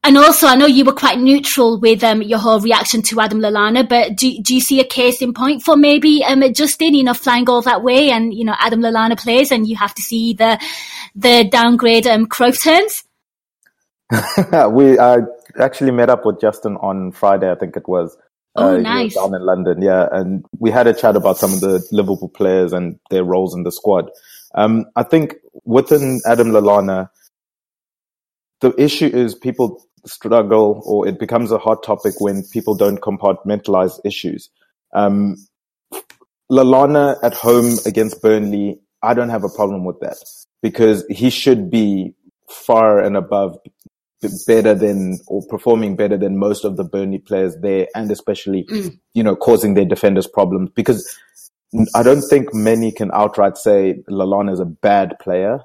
and 0.04 0.18
also, 0.18 0.48
I 0.48 0.56
know 0.56 0.66
you 0.66 0.84
were 0.84 0.94
quite 0.94 1.20
neutral 1.20 1.80
with 1.80 2.04
um, 2.04 2.24
your 2.24 2.40
whole 2.40 2.60
reaction 2.60 3.04
to 3.04 3.22
Adam 3.22 3.40
Lallana, 3.40 3.88
but 3.88 4.18
do, 4.18 4.36
do 4.42 4.56
you 4.56 4.62
see 4.62 4.80
a 4.80 4.84
case 4.84 5.22
in 5.22 5.32
point 5.32 5.62
for 5.64 5.78
maybe 5.78 6.24
um, 6.24 6.42
Justin, 6.54 6.96
you 6.96 7.04
know, 7.04 7.14
flying 7.14 7.48
all 7.48 7.62
that 7.62 7.84
way 7.84 8.10
and, 8.10 8.34
you 8.34 8.44
know, 8.44 8.56
Adam 8.58 8.82
Lallana 8.82 9.20
plays 9.20 9.52
and 9.52 9.68
you 9.68 9.76
have 9.76 9.94
to 9.94 10.02
see 10.02 10.34
the 10.34 10.60
the 11.14 11.48
downgrade 11.52 12.08
um, 12.08 12.26
Cruyff 12.26 12.58
turns? 12.64 13.04
we 14.76 14.98
uh, 14.98 15.20
actually 15.60 15.92
met 15.92 16.10
up 16.10 16.26
with 16.26 16.42
Justin 16.42 16.78
on 16.78 17.12
Friday, 17.12 17.52
I 17.52 17.56
think 17.56 17.78
it 17.78 17.88
was. 17.88 18.18
Oh, 18.56 18.76
uh, 18.76 18.78
nice. 18.80 19.14
Down 19.14 19.36
in 19.36 19.46
London, 19.46 19.84
yeah. 19.84 20.08
And 20.12 20.44
we 20.60 20.72
had 20.72 20.88
a 20.88 20.94
chat 20.94 21.16
about 21.16 21.38
some 21.38 21.54
of 21.54 21.60
the 21.60 21.86
Liverpool 21.92 22.30
players 22.30 22.74
and 22.74 23.00
their 23.12 23.24
roles 23.24 23.56
in 23.56 23.64
the 23.64 23.72
squad. 23.72 24.10
Um, 24.56 24.86
I 24.96 25.04
think 25.04 25.36
within 25.64 26.22
Adam 26.26 26.50
Lallana, 26.50 27.10
the 28.62 28.74
issue 28.78 29.08
is 29.08 29.36
people 29.36 29.84
struggle 30.06 30.82
or 30.86 31.08
it 31.08 31.20
becomes 31.20 31.52
a 31.52 31.58
hot 31.58 31.84
topic 31.84 32.20
when 32.20 32.44
people 32.52 32.76
don't 32.76 33.00
compartmentalize 33.02 34.00
issues. 34.04 34.50
Um, 34.94 35.38
Lallana 36.52 37.18
at 37.24 37.34
home 37.34 37.78
against 37.86 38.22
Burnley, 38.22 38.80
I 39.02 39.14
don't 39.14 39.30
have 39.30 39.44
a 39.44 39.50
problem 39.50 39.86
with 39.86 40.00
that 40.02 40.18
because 40.62 41.06
he 41.10 41.30
should 41.30 41.70
be 41.70 42.14
far 42.50 43.00
and 43.00 43.16
above 43.16 43.58
better 44.46 44.76
than 44.76 45.20
or 45.28 45.42
performing 45.48 45.96
better 45.96 46.18
than 46.18 46.38
most 46.38 46.64
of 46.64 46.78
the 46.78 46.84
Burnley 46.84 47.18
players 47.18 47.56
there 47.62 47.88
and 47.96 48.12
especially, 48.12 48.68
you 49.14 49.24
know, 49.24 49.36
causing 49.36 49.74
their 49.74 49.86
defenders 49.86 50.28
problems 50.28 50.70
because 50.76 51.18
I 51.96 52.04
don't 52.04 52.22
think 52.22 52.54
many 52.54 52.92
can 52.92 53.12
outright 53.14 53.58
say 53.58 54.04
Lallana 54.10 54.52
is 54.52 54.60
a 54.60 54.66
bad 54.66 55.18
player. 55.20 55.60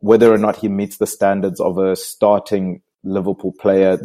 Whether 0.00 0.32
or 0.32 0.38
not 0.38 0.56
he 0.56 0.68
meets 0.68 0.98
the 0.98 1.06
standards 1.06 1.60
of 1.60 1.78
a 1.78 1.96
starting 1.96 2.82
Liverpool 3.06 3.54
player, 3.58 3.98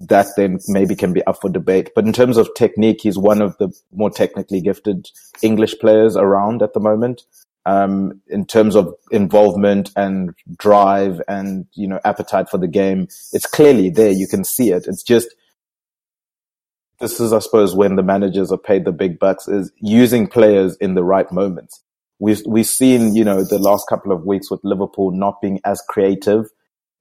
that 0.00 0.26
then 0.36 0.58
maybe 0.68 0.96
can 0.96 1.12
be 1.12 1.24
up 1.24 1.40
for 1.40 1.50
debate. 1.50 1.90
But 1.94 2.06
in 2.06 2.12
terms 2.12 2.36
of 2.36 2.48
technique, 2.56 3.00
he's 3.02 3.18
one 3.18 3.42
of 3.42 3.56
the 3.58 3.70
more 3.92 4.10
technically 4.10 4.60
gifted 4.60 5.08
English 5.42 5.78
players 5.78 6.16
around 6.16 6.62
at 6.62 6.72
the 6.74 6.80
moment. 6.80 7.22
Um, 7.66 8.22
in 8.28 8.46
terms 8.46 8.74
of 8.74 8.94
involvement 9.10 9.90
and 9.94 10.34
drive 10.56 11.20
and, 11.28 11.66
you 11.74 11.86
know, 11.86 12.00
appetite 12.04 12.48
for 12.48 12.56
the 12.56 12.66
game, 12.66 13.08
it's 13.32 13.44
clearly 13.44 13.90
there. 13.90 14.10
You 14.10 14.26
can 14.26 14.44
see 14.44 14.70
it. 14.70 14.86
It's 14.88 15.02
just, 15.02 15.28
this 17.00 17.20
is, 17.20 17.34
I 17.34 17.38
suppose, 17.40 17.76
when 17.76 17.96
the 17.96 18.02
managers 18.02 18.50
are 18.50 18.58
paid 18.58 18.86
the 18.86 18.92
big 18.92 19.18
bucks 19.18 19.46
is 19.46 19.70
using 19.76 20.26
players 20.26 20.76
in 20.78 20.94
the 20.94 21.04
right 21.04 21.30
moments. 21.30 21.82
We've, 22.18 22.40
we've 22.46 22.66
seen, 22.66 23.14
you 23.14 23.24
know, 23.24 23.44
the 23.44 23.58
last 23.58 23.86
couple 23.90 24.12
of 24.12 24.24
weeks 24.24 24.50
with 24.50 24.60
Liverpool 24.64 25.10
not 25.10 25.42
being 25.42 25.60
as 25.64 25.82
creative, 25.86 26.46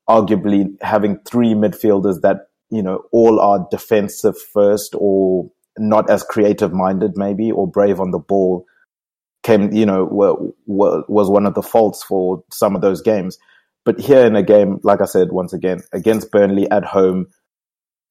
arguably 0.09 0.75
having 0.81 1.19
three 1.19 1.53
midfielders 1.53 2.21
that 2.21 2.49
you 2.69 2.83
know, 2.83 3.03
all 3.11 3.39
are 3.39 3.67
defensive 3.71 4.39
first 4.39 4.93
or 4.97 5.49
not 5.77 6.09
as 6.09 6.23
creative 6.23 6.71
minded 6.71 7.11
maybe 7.15 7.51
or 7.51 7.67
brave 7.67 7.99
on 7.99 8.11
the 8.11 8.19
ball 8.19 8.65
came, 9.43 9.73
you 9.73 9.85
know, 9.85 10.03
were, 10.03 10.35
were, 10.65 11.03
was 11.07 11.29
one 11.29 11.45
of 11.45 11.55
the 11.55 11.61
faults 11.61 12.03
for 12.03 12.43
some 12.51 12.75
of 12.75 12.81
those 12.81 13.01
games. 13.01 13.37
But 13.85 13.99
here 13.99 14.25
in 14.25 14.35
a 14.35 14.43
game, 14.43 14.79
like 14.83 15.01
I 15.01 15.05
said, 15.05 15.31
once 15.31 15.53
again, 15.53 15.79
against 15.93 16.31
Burnley 16.31 16.69
at 16.69 16.83
home, 16.83 17.27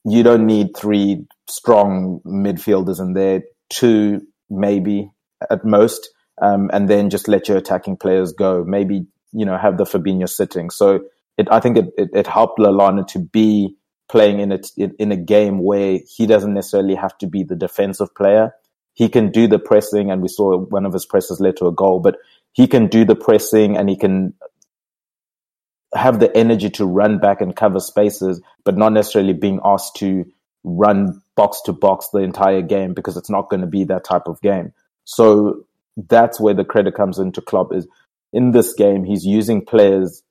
you 0.04 0.22
don't 0.22 0.46
need 0.46 0.76
three 0.76 1.26
strong 1.48 2.20
midfielders 2.26 3.00
in 3.00 3.12
there, 3.12 3.42
two 3.68 4.22
maybe 4.48 5.10
at 5.50 5.64
most, 5.64 6.08
um, 6.40 6.70
and 6.72 6.88
then 6.88 7.10
just 7.10 7.28
let 7.28 7.48
your 7.48 7.58
attacking 7.58 7.98
players 7.98 8.32
go. 8.32 8.64
Maybe, 8.66 9.06
you 9.32 9.44
know, 9.44 9.58
have 9.58 9.76
the 9.76 9.84
Fabinho 9.84 10.28
sitting. 10.28 10.70
So 10.70 11.00
it, 11.38 11.48
I 11.50 11.60
think 11.60 11.76
it, 11.78 11.86
it, 11.96 12.10
it 12.12 12.26
helped 12.26 12.58
Lallana 12.58 13.06
to 13.08 13.20
be 13.20 13.76
playing 14.10 14.40
in 14.40 14.52
a, 14.52 14.60
in 14.98 15.12
a 15.12 15.16
game 15.16 15.62
where 15.62 16.00
he 16.06 16.26
doesn't 16.26 16.54
necessarily 16.54 16.94
have 16.94 17.16
to 17.18 17.26
be 17.26 17.44
the 17.44 17.56
defensive 17.56 18.14
player. 18.14 18.52
He 18.94 19.08
can 19.08 19.30
do 19.30 19.46
the 19.46 19.58
pressing 19.58 20.10
and 20.10 20.20
we 20.20 20.28
saw 20.28 20.58
one 20.58 20.84
of 20.84 20.92
his 20.92 21.06
presses 21.06 21.40
led 21.40 21.56
to 21.58 21.66
a 21.66 21.72
goal, 21.72 22.00
but 22.00 22.16
he 22.52 22.66
can 22.66 22.88
do 22.88 23.04
the 23.04 23.14
pressing 23.14 23.76
and 23.76 23.88
he 23.88 23.96
can 23.96 24.34
have 25.94 26.20
the 26.20 26.34
energy 26.36 26.68
to 26.70 26.84
run 26.84 27.18
back 27.18 27.40
and 27.40 27.54
cover 27.54 27.80
spaces, 27.80 28.42
but 28.64 28.76
not 28.76 28.92
necessarily 28.92 29.32
being 29.32 29.60
asked 29.64 29.96
to 29.96 30.24
run 30.64 31.22
box 31.36 31.62
to 31.62 31.72
box 31.72 32.08
the 32.12 32.18
entire 32.18 32.62
game 32.62 32.94
because 32.94 33.16
it's 33.16 33.30
not 33.30 33.48
going 33.48 33.60
to 33.60 33.66
be 33.66 33.84
that 33.84 34.04
type 34.04 34.26
of 34.26 34.40
game. 34.40 34.72
So 35.04 35.64
that's 36.08 36.40
where 36.40 36.54
the 36.54 36.64
credit 36.64 36.94
comes 36.94 37.18
into 37.18 37.40
Klopp 37.40 37.72
is 37.72 37.86
in 38.32 38.50
this 38.50 38.74
game, 38.74 39.04
he's 39.04 39.24
using 39.24 39.64
players 39.64 40.22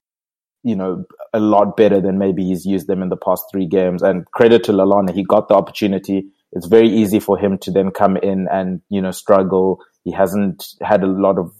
you 0.63 0.75
know, 0.75 1.05
a 1.33 1.39
lot 1.39 1.77
better 1.77 2.01
than 2.01 2.17
maybe 2.17 2.43
he's 2.45 2.65
used 2.65 2.87
them 2.87 3.01
in 3.01 3.09
the 3.09 3.17
past 3.17 3.45
three 3.51 3.67
games. 3.67 4.01
And 4.01 4.25
credit 4.31 4.63
to 4.65 4.71
Lallana, 4.73 5.13
he 5.13 5.23
got 5.23 5.47
the 5.47 5.55
opportunity. 5.55 6.27
It's 6.51 6.67
very 6.67 6.89
easy 6.89 7.19
for 7.19 7.37
him 7.37 7.57
to 7.59 7.71
then 7.71 7.91
come 7.91 8.17
in 8.17 8.47
and, 8.51 8.81
you 8.89 9.01
know, 9.01 9.11
struggle. 9.11 9.81
He 10.03 10.11
hasn't 10.11 10.65
had 10.81 11.03
a 11.03 11.07
lot 11.07 11.37
of 11.37 11.53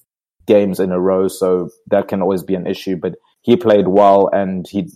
games 0.46 0.80
in 0.80 0.92
a 0.92 1.00
row, 1.00 1.28
so 1.28 1.70
that 1.88 2.08
can 2.08 2.22
always 2.22 2.44
be 2.44 2.56
an 2.56 2.68
issue. 2.68 2.96
But 2.96 3.16
he 3.42 3.56
played 3.56 3.88
well 3.88 4.30
and 4.32 4.66
he 4.68 4.90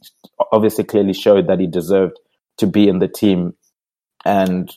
obviously 0.52 0.84
clearly 0.84 1.14
showed 1.14 1.48
that 1.48 1.60
he 1.60 1.68
deserved 1.68 2.20
to 2.58 2.68
be 2.68 2.88
in 2.88 3.00
the 3.00 3.08
team. 3.08 3.54
And 4.26 4.70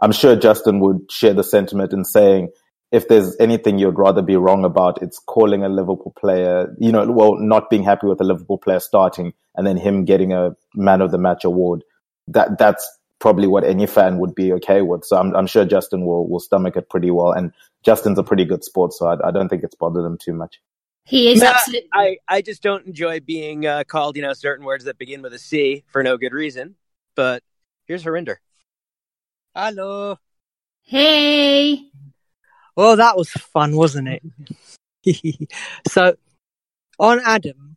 I'm 0.00 0.12
sure 0.12 0.36
Justin 0.36 0.80
would 0.80 1.10
share 1.10 1.34
the 1.34 1.44
sentiment 1.44 1.92
in 1.92 2.04
saying, 2.04 2.50
if 2.92 3.08
there's 3.08 3.34
anything 3.40 3.78
you'd 3.78 3.98
rather 3.98 4.20
be 4.20 4.36
wrong 4.36 4.64
about, 4.64 5.02
it's 5.02 5.18
calling 5.18 5.64
a 5.64 5.68
Liverpool 5.68 6.12
player, 6.16 6.72
you 6.78 6.92
know, 6.92 7.10
well, 7.10 7.36
not 7.36 7.70
being 7.70 7.82
happy 7.82 8.06
with 8.06 8.20
a 8.20 8.24
Liverpool 8.24 8.58
player 8.58 8.80
starting 8.80 9.32
and 9.56 9.66
then 9.66 9.78
him 9.78 10.04
getting 10.04 10.32
a 10.32 10.54
man 10.74 11.00
of 11.00 11.10
the 11.10 11.18
match 11.18 11.44
award. 11.44 11.82
That, 12.28 12.58
that's 12.58 12.86
probably 13.18 13.46
what 13.46 13.64
any 13.64 13.86
fan 13.86 14.18
would 14.18 14.34
be 14.34 14.52
okay 14.52 14.82
with. 14.82 15.04
So 15.06 15.16
I'm, 15.16 15.34
I'm 15.34 15.46
sure 15.46 15.64
Justin 15.64 16.04
will, 16.04 16.28
will 16.28 16.38
stomach 16.38 16.76
it 16.76 16.90
pretty 16.90 17.10
well. 17.10 17.32
And 17.32 17.52
Justin's 17.82 18.18
a 18.18 18.22
pretty 18.22 18.44
good 18.44 18.62
sport, 18.62 18.92
so 18.92 19.06
I, 19.06 19.28
I 19.28 19.30
don't 19.30 19.48
think 19.48 19.64
it's 19.64 19.74
bothered 19.74 20.04
him 20.04 20.18
too 20.18 20.34
much. 20.34 20.60
He 21.04 21.32
is 21.32 21.40
no, 21.40 21.48
absolutely. 21.48 21.88
I, 21.94 22.18
I 22.28 22.42
just 22.42 22.62
don't 22.62 22.86
enjoy 22.86 23.20
being 23.20 23.66
uh, 23.66 23.84
called, 23.84 24.16
you 24.16 24.22
know, 24.22 24.34
certain 24.34 24.66
words 24.66 24.84
that 24.84 24.98
begin 24.98 25.22
with 25.22 25.32
a 25.32 25.38
C 25.38 25.82
for 25.88 26.02
no 26.02 26.18
good 26.18 26.34
reason. 26.34 26.76
But 27.16 27.42
here's 27.86 28.04
Harinder. 28.04 28.36
Hello. 29.54 30.18
Hey. 30.82 31.88
Well, 32.76 32.96
that 32.96 33.16
was 33.16 33.30
fun, 33.30 33.76
wasn't 33.76 34.08
it? 34.08 34.22
so, 35.88 36.14
on 36.98 37.20
Adam, 37.24 37.76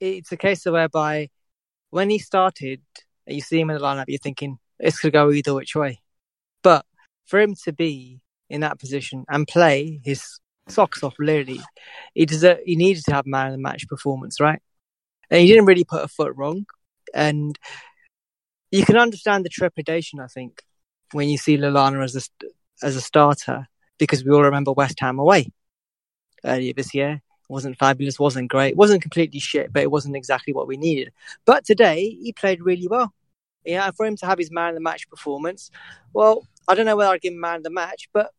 it's 0.00 0.32
a 0.32 0.36
case 0.36 0.66
of 0.66 0.72
whereby 0.72 1.30
when 1.90 2.10
he 2.10 2.18
started, 2.18 2.80
you 3.26 3.40
see 3.40 3.60
him 3.60 3.70
in 3.70 3.76
the 3.76 3.82
lineup, 3.82 4.06
you're 4.08 4.18
thinking 4.18 4.58
this 4.80 4.98
could 4.98 5.12
go 5.12 5.30
either 5.30 5.54
which 5.54 5.76
way. 5.76 6.00
But 6.62 6.84
for 7.26 7.38
him 7.40 7.54
to 7.64 7.72
be 7.72 8.20
in 8.50 8.62
that 8.62 8.80
position 8.80 9.24
and 9.28 9.46
play 9.46 10.00
his 10.04 10.40
socks 10.68 11.02
off, 11.02 11.14
literally, 11.18 11.60
he 12.14 12.26
deserved, 12.26 12.62
he 12.64 12.76
needed 12.76 13.04
to 13.04 13.14
have 13.14 13.26
man 13.26 13.48
of 13.48 13.52
the 13.52 13.58
match 13.58 13.86
performance, 13.86 14.40
right? 14.40 14.60
And 15.30 15.40
he 15.40 15.46
didn't 15.46 15.66
really 15.66 15.84
put 15.84 16.04
a 16.04 16.08
foot 16.08 16.34
wrong. 16.34 16.66
And 17.14 17.56
you 18.70 18.84
can 18.84 18.96
understand 18.96 19.44
the 19.44 19.50
trepidation, 19.50 20.18
I 20.18 20.26
think, 20.26 20.62
when 21.12 21.28
you 21.28 21.38
see 21.38 21.58
Lallana 21.58 22.02
as 22.02 22.16
a 22.16 22.46
as 22.84 22.96
a 22.96 23.00
starter 23.00 23.68
because 24.02 24.24
we 24.24 24.32
all 24.32 24.42
remember 24.42 24.72
West 24.72 24.98
Ham 24.98 25.20
away 25.20 25.46
earlier 26.44 26.72
this 26.72 26.92
year. 26.92 27.22
It 27.22 27.48
wasn't 27.48 27.78
fabulous, 27.78 28.18
wasn't 28.18 28.50
great, 28.50 28.76
wasn't 28.76 29.00
completely 29.00 29.38
shit, 29.38 29.72
but 29.72 29.84
it 29.84 29.92
wasn't 29.92 30.16
exactly 30.16 30.52
what 30.52 30.66
we 30.66 30.76
needed. 30.76 31.12
But 31.44 31.64
today 31.64 32.18
he 32.20 32.32
played 32.32 32.60
really 32.62 32.88
well. 32.88 33.14
Yeah, 33.64 33.92
for 33.92 34.04
him 34.04 34.16
to 34.16 34.26
have 34.26 34.40
his 34.40 34.50
man 34.50 34.70
of 34.70 34.74
the 34.74 34.80
match 34.80 35.08
performance, 35.08 35.70
well, 36.12 36.44
I 36.66 36.74
don't 36.74 36.84
know 36.84 36.96
whether 36.96 37.12
I'd 37.12 37.20
give 37.20 37.32
him 37.32 37.38
man 37.38 37.58
of 37.58 37.62
the 37.62 37.70
match, 37.70 38.08
but 38.12 38.32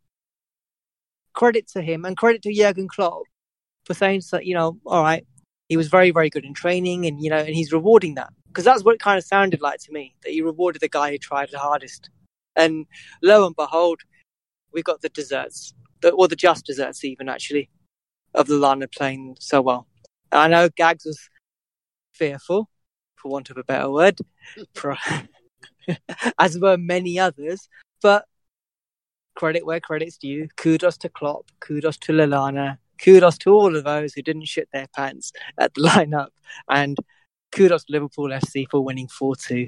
credit 1.31 1.69
to 1.69 1.81
him 1.81 2.03
and 2.03 2.17
credit 2.17 2.41
to 2.41 2.53
Jurgen 2.53 2.89
Klopp 2.89 3.23
for 3.85 3.93
saying 3.93 4.21
you 4.41 4.55
know, 4.55 4.77
all 4.85 5.01
right, 5.01 5.25
he 5.69 5.77
was 5.77 5.87
very, 5.87 6.11
very 6.11 6.29
good 6.29 6.43
in 6.43 6.53
training 6.53 7.05
and, 7.05 7.23
you 7.23 7.29
know, 7.29 7.37
and 7.37 7.55
he's 7.55 7.71
rewarding 7.71 8.15
that. 8.15 8.33
Because 8.47 8.65
that's 8.65 8.83
what 8.83 8.95
it 8.95 8.99
kind 8.99 9.17
of 9.17 9.23
sounded 9.23 9.61
like 9.61 9.79
to 9.79 9.93
me, 9.93 10.13
that 10.23 10.33
he 10.33 10.41
rewarded 10.41 10.81
the 10.81 10.89
guy 10.89 11.11
who 11.11 11.17
tried 11.17 11.51
the 11.51 11.57
hardest. 11.57 12.09
And 12.57 12.85
lo 13.21 13.45
and 13.45 13.55
behold, 13.55 14.01
we 14.73 14.81
got 14.81 15.01
the 15.01 15.09
desserts, 15.09 15.73
the, 16.01 16.11
or 16.11 16.27
the 16.27 16.35
just 16.35 16.65
desserts 16.65 17.03
even 17.03 17.29
actually, 17.29 17.69
of 18.33 18.47
the 18.47 18.55
Lana 18.55 18.87
playing 18.87 19.35
so 19.39 19.61
well. 19.61 19.87
I 20.31 20.47
know 20.47 20.69
Gags 20.69 21.05
was 21.05 21.19
fearful, 22.13 22.69
for 23.15 23.31
want 23.31 23.49
of 23.49 23.57
a 23.57 23.63
better 23.63 23.89
word, 23.89 24.19
for, 24.73 24.97
as 26.39 26.57
were 26.59 26.77
many 26.77 27.19
others, 27.19 27.69
but 28.01 28.25
credit 29.35 29.65
where 29.65 29.79
credit's 29.79 30.17
due. 30.17 30.47
Kudos 30.57 30.97
to 30.97 31.09
Klopp, 31.09 31.45
kudos 31.59 31.97
to 31.97 32.13
Lallana, 32.13 32.77
kudos 32.99 33.37
to 33.39 33.51
all 33.51 33.75
of 33.75 33.83
those 33.83 34.13
who 34.13 34.21
didn't 34.21 34.47
shit 34.47 34.69
their 34.71 34.87
pants 34.95 35.31
at 35.57 35.73
the 35.73 35.81
lineup, 35.89 36.29
and 36.69 36.97
kudos 37.51 37.85
to 37.85 37.93
Liverpool 37.93 38.29
FC 38.29 38.65
for 38.69 38.83
winning 38.83 39.07
4 39.07 39.35
2. 39.35 39.67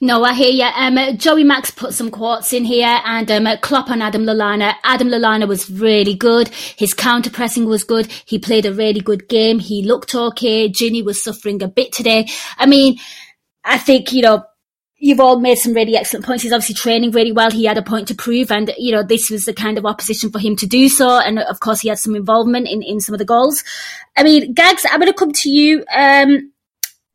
No, 0.00 0.24
I 0.24 0.34
hear 0.34 0.50
you. 0.50 0.64
Um, 0.64 1.16
Joey 1.16 1.44
Max 1.44 1.70
put 1.70 1.94
some 1.94 2.10
quotes 2.10 2.52
in 2.52 2.64
here 2.64 3.00
and 3.04 3.30
um, 3.30 3.46
Klopp 3.58 3.90
on 3.90 4.02
Adam 4.02 4.24
Lallana. 4.24 4.74
Adam 4.84 5.08
Lallana 5.08 5.46
was 5.46 5.70
really 5.70 6.14
good. 6.14 6.48
His 6.48 6.94
counter 6.94 7.30
pressing 7.30 7.66
was 7.66 7.84
good. 7.84 8.10
He 8.24 8.38
played 8.38 8.66
a 8.66 8.72
really 8.72 9.00
good 9.00 9.28
game. 9.28 9.58
He 9.58 9.84
looked 9.84 10.14
okay. 10.14 10.68
Gini 10.68 11.04
was 11.04 11.22
suffering 11.22 11.62
a 11.62 11.68
bit 11.68 11.92
today. 11.92 12.28
I 12.58 12.66
mean, 12.66 12.98
I 13.64 13.78
think, 13.78 14.12
you 14.12 14.22
know, 14.22 14.44
you've 14.96 15.20
all 15.20 15.40
made 15.40 15.58
some 15.58 15.74
really 15.74 15.96
excellent 15.96 16.24
points. 16.24 16.44
He's 16.44 16.52
obviously 16.52 16.76
training 16.76 17.10
really 17.10 17.32
well. 17.32 17.50
He 17.50 17.64
had 17.64 17.78
a 17.78 17.82
point 17.82 18.08
to 18.08 18.14
prove 18.14 18.52
and, 18.52 18.72
you 18.78 18.92
know, 18.92 19.02
this 19.02 19.30
was 19.30 19.44
the 19.44 19.52
kind 19.52 19.78
of 19.78 19.84
opposition 19.84 20.30
for 20.30 20.38
him 20.38 20.54
to 20.56 20.66
do 20.66 20.88
so. 20.88 21.18
And 21.18 21.40
of 21.40 21.58
course, 21.58 21.80
he 21.80 21.88
had 21.88 21.98
some 21.98 22.14
involvement 22.14 22.68
in, 22.68 22.82
in 22.82 23.00
some 23.00 23.12
of 23.14 23.18
the 23.18 23.24
goals. 23.24 23.64
I 24.16 24.22
mean, 24.22 24.52
Gags, 24.52 24.86
I'm 24.88 25.00
going 25.00 25.12
to 25.12 25.18
come 25.18 25.32
to 25.32 25.50
you. 25.50 25.84
Um, 25.92 26.52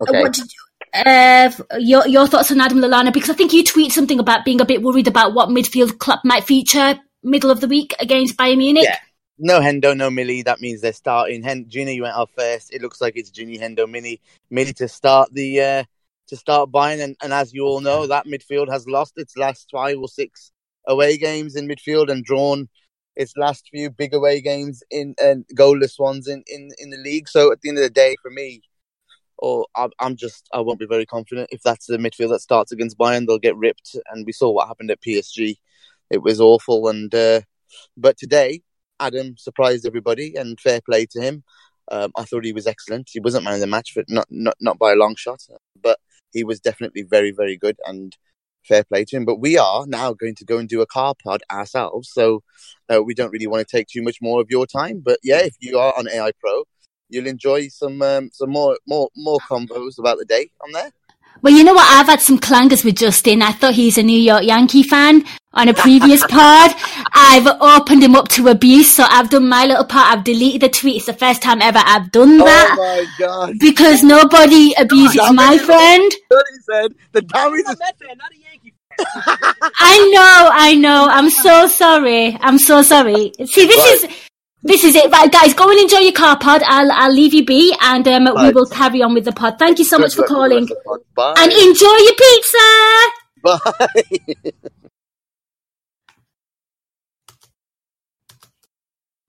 okay. 0.02 0.22
What 0.22 0.34
did 0.34 0.52
you, 0.52 0.67
uh, 0.94 1.52
your 1.80 2.08
your 2.08 2.28
thoughts 2.28 2.52
on 2.52 2.62
Adam 2.62 2.80
Lallana 2.80 3.14
because 3.14 3.30
I 3.30 3.34
think 3.34 3.54
you 3.54 3.64
tweet 3.64 3.92
something 3.92 4.20
about 4.20 4.46
being 4.46 4.62
a 4.62 4.66
bit 4.66 4.82
worried 4.82 5.08
about 5.08 5.34
what 5.34 5.50
midfield 5.50 6.00
Klopp 6.00 6.22
might 6.24 6.44
feature 6.44 7.00
middle 7.24 7.52
of 7.52 7.62
the 7.62 7.68
week 7.68 7.94
against 8.00 8.38
Bayern 8.38 8.58
Munich. 8.58 8.86
Yeah. 8.86 9.00
No 9.40 9.60
Hendo, 9.60 9.96
no 9.96 10.10
Millie. 10.10 10.42
That 10.42 10.62
means 10.62 10.82
they're 10.82 10.94
starting. 10.94 11.44
Hen- 11.44 11.66
Gini 11.66 12.02
went 12.02 12.16
off 12.16 12.32
first. 12.36 12.74
It 12.74 12.82
looks 12.82 13.00
like 13.00 13.14
it's 13.16 13.30
Gini, 13.30 13.60
Hendo, 13.60 13.88
Millie, 13.88 14.20
Millie 14.50 14.74
to 14.74 14.88
start 14.88 15.32
the 15.32 15.62
uh, 15.62 15.84
to 16.28 16.36
start 16.36 16.72
Bayern. 16.72 17.04
And, 17.04 17.16
and 17.22 17.34
as 17.34 17.54
you 17.54 17.66
all 17.66 17.82
know, 17.82 18.08
that 18.08 18.26
midfield 18.26 18.70
has 18.72 18.88
lost 18.88 19.14
its 19.18 19.38
last 19.38 19.70
five 19.72 19.98
or 20.00 20.08
six 20.08 20.52
away 20.88 21.18
games 21.18 21.56
in 21.56 21.68
midfield 21.68 22.10
and 22.10 22.24
drawn 22.24 22.68
its 23.16 23.36
last 23.36 23.68
few 23.70 23.90
big 23.90 24.14
away 24.14 24.42
games 24.42 24.84
in 24.90 25.16
and 25.22 25.46
goalless 25.56 26.00
ones 26.00 26.28
in, 26.28 26.44
in, 26.48 26.70
in 26.80 26.90
the 26.90 26.98
league. 26.98 27.28
So 27.28 27.52
at 27.52 27.62
the 27.62 27.70
end 27.70 27.78
of 27.78 27.84
the 27.84 27.90
day, 27.90 28.16
for 28.22 28.32
me, 28.32 28.62
or 29.38 29.66
I'm 30.00 30.16
just 30.16 30.48
I 30.54 30.62
won't 30.62 30.80
be 30.80 30.86
very 30.86 31.06
confident 31.06 31.50
if 31.52 31.62
that's 31.62 31.86
the 31.88 31.98
midfield 31.98 32.30
that 32.30 32.42
starts 32.42 32.72
against 32.72 32.98
Bayern. 32.98 33.28
They'll 33.28 33.38
get 33.38 33.58
ripped, 33.58 33.96
and 34.12 34.26
we 34.26 34.32
saw 34.32 34.52
what 34.52 34.68
happened 34.68 34.92
at 34.92 35.02
PSG. 35.02 35.58
It 36.10 36.22
was 36.22 36.40
awful, 36.42 36.88
and 36.88 37.14
uh, 37.14 37.42
but 37.96 38.18
today 38.18 38.62
Adam 39.00 39.36
surprised 39.38 39.86
everybody, 39.86 40.36
and 40.36 40.60
fair 40.60 40.82
play 40.82 41.06
to 41.12 41.22
him. 41.22 41.44
Um, 41.90 42.12
I 42.18 42.24
thought 42.24 42.46
he 42.46 42.54
was 42.54 42.68
excellent. 42.68 43.10
He 43.12 43.20
wasn't 43.20 43.46
man 43.46 43.56
of 43.56 43.60
the 43.60 43.68
match, 43.68 43.94
but 43.96 44.06
not 44.10 44.28
not 44.30 44.56
not 44.60 44.80
by 44.80 44.94
a 44.94 44.96
long 44.96 45.16
shot. 45.16 45.42
But 45.82 46.00
he 46.34 46.44
was 46.44 46.60
definitely 46.60 47.04
very, 47.04 47.32
very 47.32 47.58
good 47.58 47.78
and 47.86 48.16
fair 48.68 48.84
play 48.84 49.06
to 49.06 49.16
him. 49.16 49.26
But 49.26 49.40
we 49.40 49.58
are 49.58 49.86
now 49.88 50.14
going 50.14 50.36
to 50.36 50.46
go 50.46 50.58
and 50.58 50.68
do 50.68 50.82
a 50.82 50.86
car 50.86 51.14
pod 51.24 51.42
ourselves, 51.52 52.10
so 52.12 52.44
uh, 52.94 53.02
we 53.04 53.14
don't 53.14 53.32
really 53.32 53.48
want 53.48 53.68
to 53.68 53.78
take 53.78 53.88
too 53.88 54.02
much 54.02 54.18
more 54.22 54.42
of 54.42 54.48
your 54.50 54.66
time. 54.66 55.02
But 55.04 55.20
yeah, 55.24 55.40
if 55.40 55.56
you 55.60 55.80
are 55.80 55.94
on 55.98 56.10
AI 56.10 56.32
Pro, 56.40 56.64
you'll 57.10 57.28
enjoy 57.28 57.68
some 57.70 58.02
um, 58.02 58.30
some 58.34 58.50
more 58.52 58.78
more 58.88 59.10
more 59.16 59.40
combos 59.50 59.98
about 60.00 60.18
the 60.18 60.26
day 60.26 60.50
on 60.64 60.72
there. 60.72 60.92
Well, 61.44 61.54
you 61.54 61.64
know 61.64 61.74
what? 61.74 61.86
I've 61.88 62.08
had 62.08 62.20
some 62.22 62.40
clangers 62.40 62.84
with 62.84 62.96
Justin. 62.98 63.44
I 63.44 63.52
thought 63.52 63.76
he's 63.76 64.00
a 64.00 64.04
New 64.04 64.20
York 64.20 64.44
Yankee 64.44 64.82
fan 64.82 65.24
on 65.54 65.68
a 65.68 65.74
previous 65.74 66.26
pod. 66.30 66.72
I've 67.14 67.46
opened 67.62 68.02
him 68.04 68.16
up 68.16 68.28
to 68.30 68.48
abuse, 68.48 68.96
so 68.96 69.06
I've 69.08 69.30
done 69.30 69.48
my 69.48 69.66
little 69.68 69.86
part. 69.86 70.12
I've 70.18 70.24
deleted 70.24 70.62
the 70.62 70.70
tweet. 70.70 70.96
It's 70.98 71.06
the 71.06 71.14
first 71.14 71.44
time 71.44 71.62
ever 71.62 71.80
I've 71.80 72.12
done 72.12 72.40
that. 72.40 72.76
Oh 72.80 72.82
my 72.82 73.06
god! 73.26 73.54
Because 73.60 74.02
nobody 74.02 74.74
abuses 74.80 75.16
Damn 75.18 75.36
my 75.36 75.60
friend. 75.60 76.12
What 76.30 76.46
he 76.52 76.58
said, 76.72 76.92
the 77.12 77.22
damage 77.22 77.60
is 77.60 77.68
not 77.68 77.94
a 78.34 78.38
Yankee 78.40 78.72
fan. 78.72 78.74
I 79.80 80.10
know, 80.12 80.50
I 80.52 80.74
know. 80.74 81.08
I'm 81.08 81.30
so 81.30 81.68
sorry. 81.68 82.36
I'm 82.42 82.58
so 82.58 82.82
sorry. 82.82 83.32
See, 83.46 83.68
this 83.68 83.78
Right. 83.78 84.12
is 84.12 84.27
this 84.64 84.84
is 84.84 84.96
it. 84.96 85.12
Right, 85.12 85.32
guys, 85.32 85.54
go 85.54 85.70
and 85.70 85.80
enjoy 85.80 86.00
your 86.00 86.12
car 86.14 86.38
pod. 86.38 86.62
I'll 86.66 86.92
I'll 86.92 87.12
leave 87.14 87.34
you 87.34 87.46
be, 87.46 87.76
and 87.82 88.08
um, 88.08 88.24
we 88.42 88.52
will 88.52 88.66
carry 88.68 89.02
on 89.02 89.14
with 89.14 89.26
the 89.26 89.32
pod. 89.32 89.58
Thank 89.60 89.80
you 89.80 89.86
so 89.86 89.98
much 89.98 90.16
for 90.16 90.24
Good 90.24 90.32
luck 90.32 90.50
with 90.50 90.52
calling, 90.52 90.66
the 90.66 90.76
rest 90.76 90.88
of 90.88 91.00
the 91.00 91.06
pod. 91.16 91.38
and 91.40 91.52
enjoy 91.52 91.98
your 91.98 92.16
pizza. 92.16 93.04
Bye. 93.44 94.52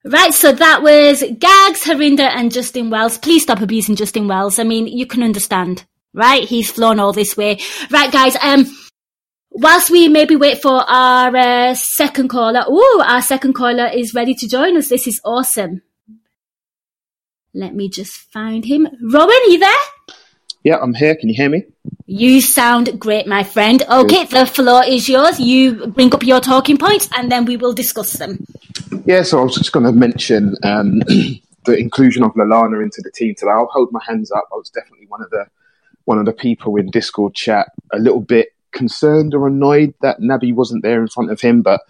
Right, 0.05 0.33
so 0.33 0.53
that 0.53 0.83
was 0.83 1.23
Gags, 1.39 1.83
Harinder, 1.85 2.21
and 2.35 2.53
Justin 2.53 2.89
Wells. 2.89 3.19
Please 3.19 3.43
stop 3.43 3.61
abusing 3.61 3.97
Justin 3.97 4.29
Wells. 4.29 4.59
I 4.59 4.65
mean, 4.65 4.87
you 4.87 5.07
can 5.07 5.23
understand, 5.23 5.85
right? 6.15 6.45
He's 6.45 6.71
flown 6.71 6.99
all 7.01 7.13
this 7.13 7.37
way. 7.37 7.59
Right, 7.91 8.11
guys, 8.11 8.37
um, 8.41 8.65
whilst 9.59 9.91
we 9.91 10.09
maybe 10.09 10.37
wait 10.37 10.63
for 10.63 10.85
our 10.89 11.37
uh, 11.37 11.75
second 11.75 12.29
caller, 12.29 12.65
oh, 12.67 13.05
our 13.07 13.23
second 13.23 13.55
caller 13.55 13.87
is 13.87 14.15
ready 14.15 14.35
to 14.35 14.49
join 14.49 14.77
us. 14.77 14.89
This 14.89 15.07
is 15.07 15.21
awesome. 15.25 15.83
Let 17.55 17.75
me 17.75 17.89
just 17.89 18.13
find 18.33 18.65
him. 18.65 18.87
Rowan, 19.03 19.31
are 19.31 19.51
you 19.51 19.59
there? 19.59 20.15
Yeah, 20.63 20.79
I'm 20.81 20.95
here. 20.95 21.17
Can 21.17 21.29
you 21.29 21.35
hear 21.35 21.49
me? 21.49 21.65
You 22.07 22.41
sound 22.41 23.01
great, 23.01 23.27
my 23.27 23.43
friend. 23.43 23.83
Okay, 23.91 24.25
the 24.27 24.47
floor 24.47 24.85
is 24.85 25.09
yours. 25.09 25.41
You 25.41 25.89
bring 25.89 26.15
up 26.15 26.23
your 26.23 26.41
talking 26.41 26.77
points 26.77 27.09
and 27.17 27.31
then 27.31 27.45
we 27.45 27.57
will 27.57 27.73
discuss 27.73 28.13
them. 28.15 28.45
Yeah, 29.05 29.23
so 29.23 29.41
I 29.41 29.43
was 29.43 29.57
just 29.57 29.73
going 29.73 29.87
to 29.87 29.93
mention 29.93 30.57
um, 30.63 30.99
the 31.65 31.77
inclusion 31.77 32.23
of 32.23 32.33
Lallana 32.35 32.83
into 32.83 33.01
the 33.03 33.11
team 33.11 33.35
today. 33.35 33.51
I'll 33.51 33.67
hold 33.67 33.93
my 33.93 34.01
hands 34.07 34.31
up. 34.31 34.45
I 34.53 34.57
was 34.57 34.71
definitely 34.71 35.07
one 35.09 35.23
of 35.23 35.31
the 35.31 35.47
one 36.05 36.19
of 36.19 36.25
the 36.25 36.33
people 36.33 36.77
in 36.77 36.91
Discord 36.91 37.35
chat 37.35 37.71
a 37.93 37.99
little 37.99 38.21
bit 38.21 38.55
concerned 38.79 39.35
or 39.35 39.47
annoyed 39.47 39.93
that 40.01 40.21
Naby 40.21 40.55
wasn't 40.55 40.83
there 40.83 41.01
in 41.01 41.09
front 41.09 41.31
of 41.31 41.41
him, 41.41 41.63
but 41.63 41.81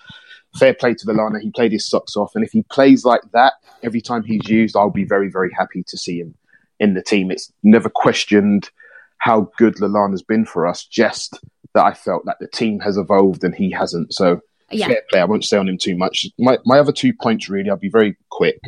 fair 0.59 0.75
play 0.75 0.95
to 0.95 1.07
Lallana. 1.07 1.41
He 1.41 1.51
played 1.51 1.73
his 1.73 1.87
socks 1.89 2.17
off, 2.17 2.35
and 2.35 2.45
if 2.45 2.53
he 2.53 2.63
plays 2.63 3.05
like 3.05 3.23
that 3.33 3.55
every 3.83 4.01
time 4.01 4.23
he's 4.25 4.49
used, 4.49 4.77
I'll 4.77 4.91
be 4.91 5.05
very, 5.05 5.31
very 5.31 5.53
happy 5.53 5.85
to 5.87 5.97
see 5.99 6.19
him 6.19 6.35
in 6.81 6.95
the 6.95 7.03
team. 7.03 7.31
It's 7.31 7.53
never 7.63 7.89
questioned 7.89 8.71
how 9.19 9.51
good 9.59 9.77
Lallana's 9.77 10.23
been 10.23 10.45
for 10.45 10.67
us, 10.67 10.85
just 10.85 11.39
that 11.75 11.85
I 11.85 11.93
felt 11.95 12.25
that 12.27 12.39
the 12.41 12.49
team 12.49 12.81
has 12.81 12.97
evolved 12.97 13.45
and 13.45 13.55
he 13.55 13.71
hasn't. 13.71 14.15
So 14.15 14.41
Yeah. 14.71 14.89
fair 14.89 15.03
play. 15.11 15.21
I 15.21 15.25
won't 15.25 15.45
stay 15.45 15.59
on 15.59 15.69
him 15.69 15.79
too 15.79 15.97
much. 15.97 16.27
My 16.39 16.59
my 16.65 16.79
other 16.79 16.93
two 16.93 17.13
points, 17.13 17.49
really, 17.49 17.71
I'll 17.71 17.77
be 17.77 17.91
very 18.01 18.17
quick. 18.31 18.59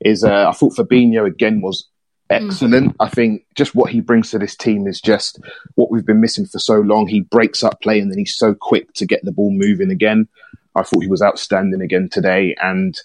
Is 0.00 0.22
uh, 0.24 0.48
I 0.48 0.52
thought 0.52 0.76
Fabinho 0.76 1.26
again 1.26 1.60
was 1.62 1.88
excellent. 2.30 2.96
I 3.00 3.08
think 3.08 3.46
just 3.54 3.74
what 3.74 3.90
he 3.90 4.00
brings 4.00 4.30
to 4.30 4.38
this 4.38 4.56
team 4.56 4.86
is 4.86 5.00
just 5.00 5.40
what 5.74 5.90
we've 5.90 6.06
been 6.06 6.20
missing 6.20 6.46
for 6.46 6.58
so 6.58 6.76
long. 6.76 7.06
He 7.06 7.20
breaks 7.20 7.62
up 7.62 7.80
play 7.80 8.00
and 8.00 8.10
then 8.10 8.18
he's 8.18 8.36
so 8.36 8.54
quick 8.54 8.92
to 8.94 9.06
get 9.06 9.24
the 9.24 9.32
ball 9.32 9.50
moving 9.50 9.90
again. 9.90 10.28
I 10.74 10.82
thought 10.82 11.02
he 11.02 11.08
was 11.08 11.22
outstanding 11.22 11.80
again 11.80 12.08
today. 12.10 12.54
And 12.60 12.98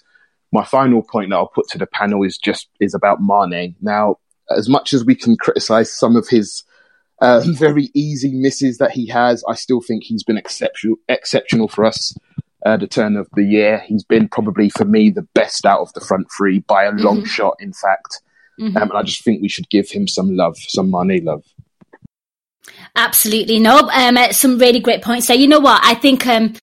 my 0.52 0.64
final 0.64 1.02
point 1.02 1.30
that 1.30 1.36
I'll 1.36 1.46
put 1.46 1.68
to 1.68 1.78
the 1.78 1.86
panel 1.86 2.22
is 2.22 2.38
just 2.38 2.68
is 2.80 2.94
about 2.94 3.20
Mane. 3.22 3.74
Now, 3.80 4.16
as 4.50 4.68
much 4.68 4.92
as 4.92 5.04
we 5.04 5.14
can 5.14 5.36
criticize 5.36 5.90
some 5.90 6.16
of 6.16 6.28
his 6.28 6.62
uh, 7.20 7.42
very 7.46 7.90
easy 7.94 8.32
misses 8.34 8.78
that 8.78 8.92
he 8.92 9.06
has, 9.08 9.42
I 9.48 9.54
still 9.54 9.80
think 9.80 10.04
he's 10.04 10.22
been 10.22 10.38
exceptional 10.38 10.96
exceptional 11.08 11.68
for 11.68 11.84
us 11.84 12.14
uh, 12.64 12.76
the 12.76 12.86
turn 12.86 13.16
of 13.16 13.28
the 13.34 13.44
year. 13.44 13.82
He's 13.86 14.04
been 14.04 14.28
probably 14.28 14.68
for 14.68 14.84
me 14.84 15.10
the 15.10 15.26
best 15.34 15.64
out 15.64 15.80
of 15.80 15.92
the 15.94 16.00
front 16.00 16.28
three 16.36 16.60
by 16.60 16.84
a 16.84 16.92
long 16.92 17.24
shot, 17.24 17.56
in 17.58 17.72
fact. 17.72 18.20
Mhm. 18.60 18.76
Um, 18.76 18.90
and 18.90 18.98
I 18.98 19.02
just 19.02 19.24
think 19.24 19.42
we 19.42 19.48
should 19.48 19.68
give 19.70 19.90
him 19.90 20.06
some 20.06 20.36
love, 20.36 20.56
some 20.58 20.90
money 20.90 21.20
love. 21.20 21.44
Absolutely 22.94 23.58
no. 23.58 23.88
Um, 23.90 24.16
uh, 24.16 24.32
some 24.32 24.58
really 24.58 24.80
great 24.80 25.02
points 25.02 25.28
there. 25.28 25.36
You 25.36 25.48
know 25.48 25.60
what? 25.60 25.80
I 25.82 25.94
think 25.94 26.26
um, 26.26 26.54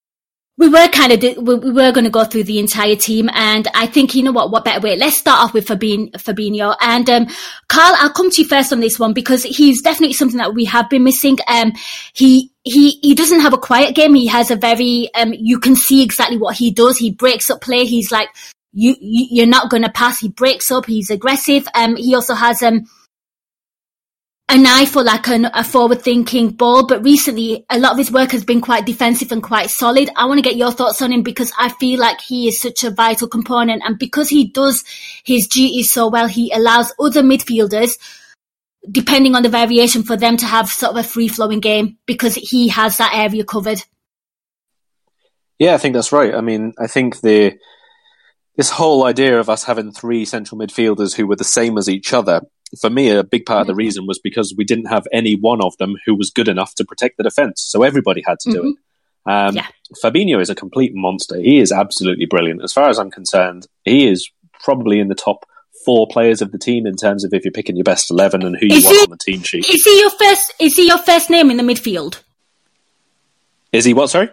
we 0.58 0.68
were 0.68 0.88
kind 0.90 1.12
of 1.12 1.22
we, 1.38 1.56
we 1.56 1.72
were 1.72 1.92
going 1.92 2.04
to 2.04 2.10
go 2.10 2.26
through 2.26 2.44
the 2.44 2.60
entire 2.60 2.96
team, 2.96 3.30
and 3.34 3.68
I 3.74 3.88
think 3.88 4.14
you 4.14 4.24
know 4.24 4.32
what? 4.32 4.52
What 4.52 4.66
better 4.66 4.82
way? 4.82 4.96
Let's 4.96 5.18
start 5.18 5.42
off 5.42 5.54
with 5.54 5.68
Fabin, 5.68 6.12
Fabinho 6.12 6.76
and 6.82 7.10
um, 7.10 7.28
Karl. 7.70 7.96
I'll 7.98 8.12
come 8.12 8.30
to 8.30 8.42
you 8.42 8.48
first 8.48 8.72
on 8.72 8.80
this 8.80 9.00
one 9.00 9.14
because 9.14 9.44
he's 9.44 9.82
definitely 9.82 10.14
something 10.14 10.38
that 10.38 10.54
we 10.54 10.66
have 10.66 10.90
been 10.90 11.04
missing. 11.04 11.38
Um, 11.48 11.72
he 12.14 12.52
he 12.64 13.00
he 13.02 13.16
doesn't 13.16 13.40
have 13.40 13.54
a 13.54 13.58
quiet 13.58 13.96
game. 13.96 14.14
He 14.14 14.28
has 14.28 14.52
a 14.52 14.56
very 14.56 15.10
um, 15.16 15.34
you 15.34 15.60
can 15.60 15.76
see 15.76 16.04
exactly 16.04 16.38
what 16.38 16.58
he 16.58 16.72
does. 16.72 16.98
He 16.98 17.12
breaks 17.12 17.50
up 17.50 17.62
play. 17.62 17.86
He's 17.86 18.12
like 18.12 18.30
you, 18.72 18.96
you 19.00 19.28
you're 19.32 19.48
not 19.48 19.70
going 19.70 19.84
to 19.84 19.90
pass. 19.90 20.20
He 20.20 20.30
breaks 20.30 20.72
up. 20.72 20.86
He's 20.86 21.10
aggressive. 21.10 21.68
Um, 21.74 21.96
he 21.96 22.16
also 22.16 22.36
has 22.36 22.62
um 22.62 22.86
an 24.50 24.66
eye 24.66 24.86
for 24.86 25.04
like 25.04 25.28
an, 25.28 25.46
a 25.54 25.64
forward 25.64 26.02
thinking 26.02 26.50
ball, 26.50 26.88
but 26.88 27.04
recently 27.04 27.66
a 27.70 27.78
lot 27.78 27.92
of 27.92 28.00
his 28.00 28.12
work 28.12 28.32
has 28.32 28.44
been 28.44 28.62
quite 28.62 28.86
defensive 28.86 29.32
and 29.32 29.44
quite 29.44 29.70
solid. 29.70 30.10
I 30.16 30.26
want 30.26 30.40
to 30.40 30.50
get 30.50 30.58
your 30.58 30.72
thoughts 30.72 31.04
on 31.04 31.12
him 31.12 31.22
because 31.22 31.54
I 31.58 31.70
feel 31.70 32.00
like 32.00 32.20
he 32.20 32.48
is 32.48 32.60
such 32.60 32.84
a 32.84 32.90
vital 32.90 33.28
component 33.28 33.84
and 33.86 34.00
because 34.00 34.28
he 34.28 34.50
does 34.50 34.84
his 35.24 35.48
duties 35.48 35.92
so 35.92 36.10
well, 36.10 36.28
he 36.28 36.52
allows 36.52 36.92
other 37.00 37.22
midfielders, 37.22 38.00
depending 38.90 39.36
on 39.36 39.44
the 39.44 39.50
variation 39.50 40.02
for 40.02 40.18
them 40.18 40.36
to 40.38 40.48
have 40.48 40.68
sort 40.68 40.94
of 40.94 40.98
a 40.98 41.08
free 41.08 41.28
flowing 41.28 41.60
game 41.60 42.00
because 42.08 42.34
he 42.34 42.70
has 42.70 42.98
that 42.98 43.14
area 43.14 43.44
covered. 43.44 43.84
Yeah, 45.60 45.76
I 45.76 45.78
think 45.78 45.94
that's 45.94 46.12
right. 46.12 46.34
I 46.34 46.42
mean, 46.42 46.74
I 46.80 46.88
think 46.88 47.22
the 47.22 47.60
this 48.60 48.70
whole 48.70 49.06
idea 49.06 49.40
of 49.40 49.50
us 49.50 49.64
having 49.64 49.90
three 49.94 50.26
central 50.26 50.60
midfielders 50.60 51.16
who 51.16 51.26
were 51.26 51.38
the 51.38 51.46
same 51.46 51.78
as 51.78 51.88
each 51.88 52.12
other, 52.12 52.42
for 52.82 52.90
me, 52.90 53.10
a 53.10 53.24
big 53.24 53.46
part 53.46 53.62
of 53.62 53.68
the 53.68 53.74
reason 53.74 54.06
was 54.06 54.20
because 54.20 54.54
we 54.58 54.66
didn't 54.66 54.88
have 54.88 55.08
any 55.14 55.34
one 55.34 55.62
of 55.64 55.78
them 55.78 55.96
who 56.06 56.14
was 56.14 56.30
good 56.30 56.50
enough 56.50 56.76
to 56.76 56.84
protect 56.84 57.16
the 57.16 57.24
defence. 57.24 57.62
So 57.66 57.84
everybody 57.84 58.22
had 58.28 58.38
to 58.42 58.52
do 58.52 58.62
it. 58.68 58.76
Um, 59.32 59.56
Yeah. 59.56 59.68
Fabinho 60.04 60.42
is 60.42 60.50
a 60.50 60.56
complete 60.56 60.92
monster. 60.94 61.38
He 61.40 61.60
is 61.60 61.72
absolutely 61.72 62.26
brilliant. 62.26 62.62
As 62.62 62.74
far 62.74 62.90
as 62.90 63.00
I'm 63.00 63.10
concerned, 63.10 63.66
he 63.86 64.06
is 64.10 64.30
probably 64.62 65.00
in 65.00 65.08
the 65.08 65.16
top 65.16 65.46
four 65.86 66.06
players 66.12 66.42
of 66.42 66.52
the 66.52 66.58
team 66.60 66.86
in 66.86 66.98
terms 66.98 67.24
of 67.24 67.34
if 67.34 67.46
you're 67.46 67.54
picking 67.54 67.78
your 67.78 67.86
best 67.86 68.12
11 68.12 68.44
and 68.44 68.58
who 68.60 68.66
you 68.66 68.76
Is 68.76 68.84
want 68.84 68.98
he- 68.98 69.04
on 69.04 69.10
the 69.12 69.18
team 69.18 69.42
sheet. 69.42 69.70
Is 69.70 69.86
he 69.86 70.00
your 70.02 70.10
first, 70.10 70.54
is 70.60 70.76
he 70.76 70.86
your 70.86 70.98
first 70.98 71.30
name 71.30 71.50
in 71.50 71.56
the 71.56 71.64
midfield? 71.64 72.22
Is 73.72 73.86
he 73.86 73.94
what, 73.94 74.10
sorry? 74.10 74.30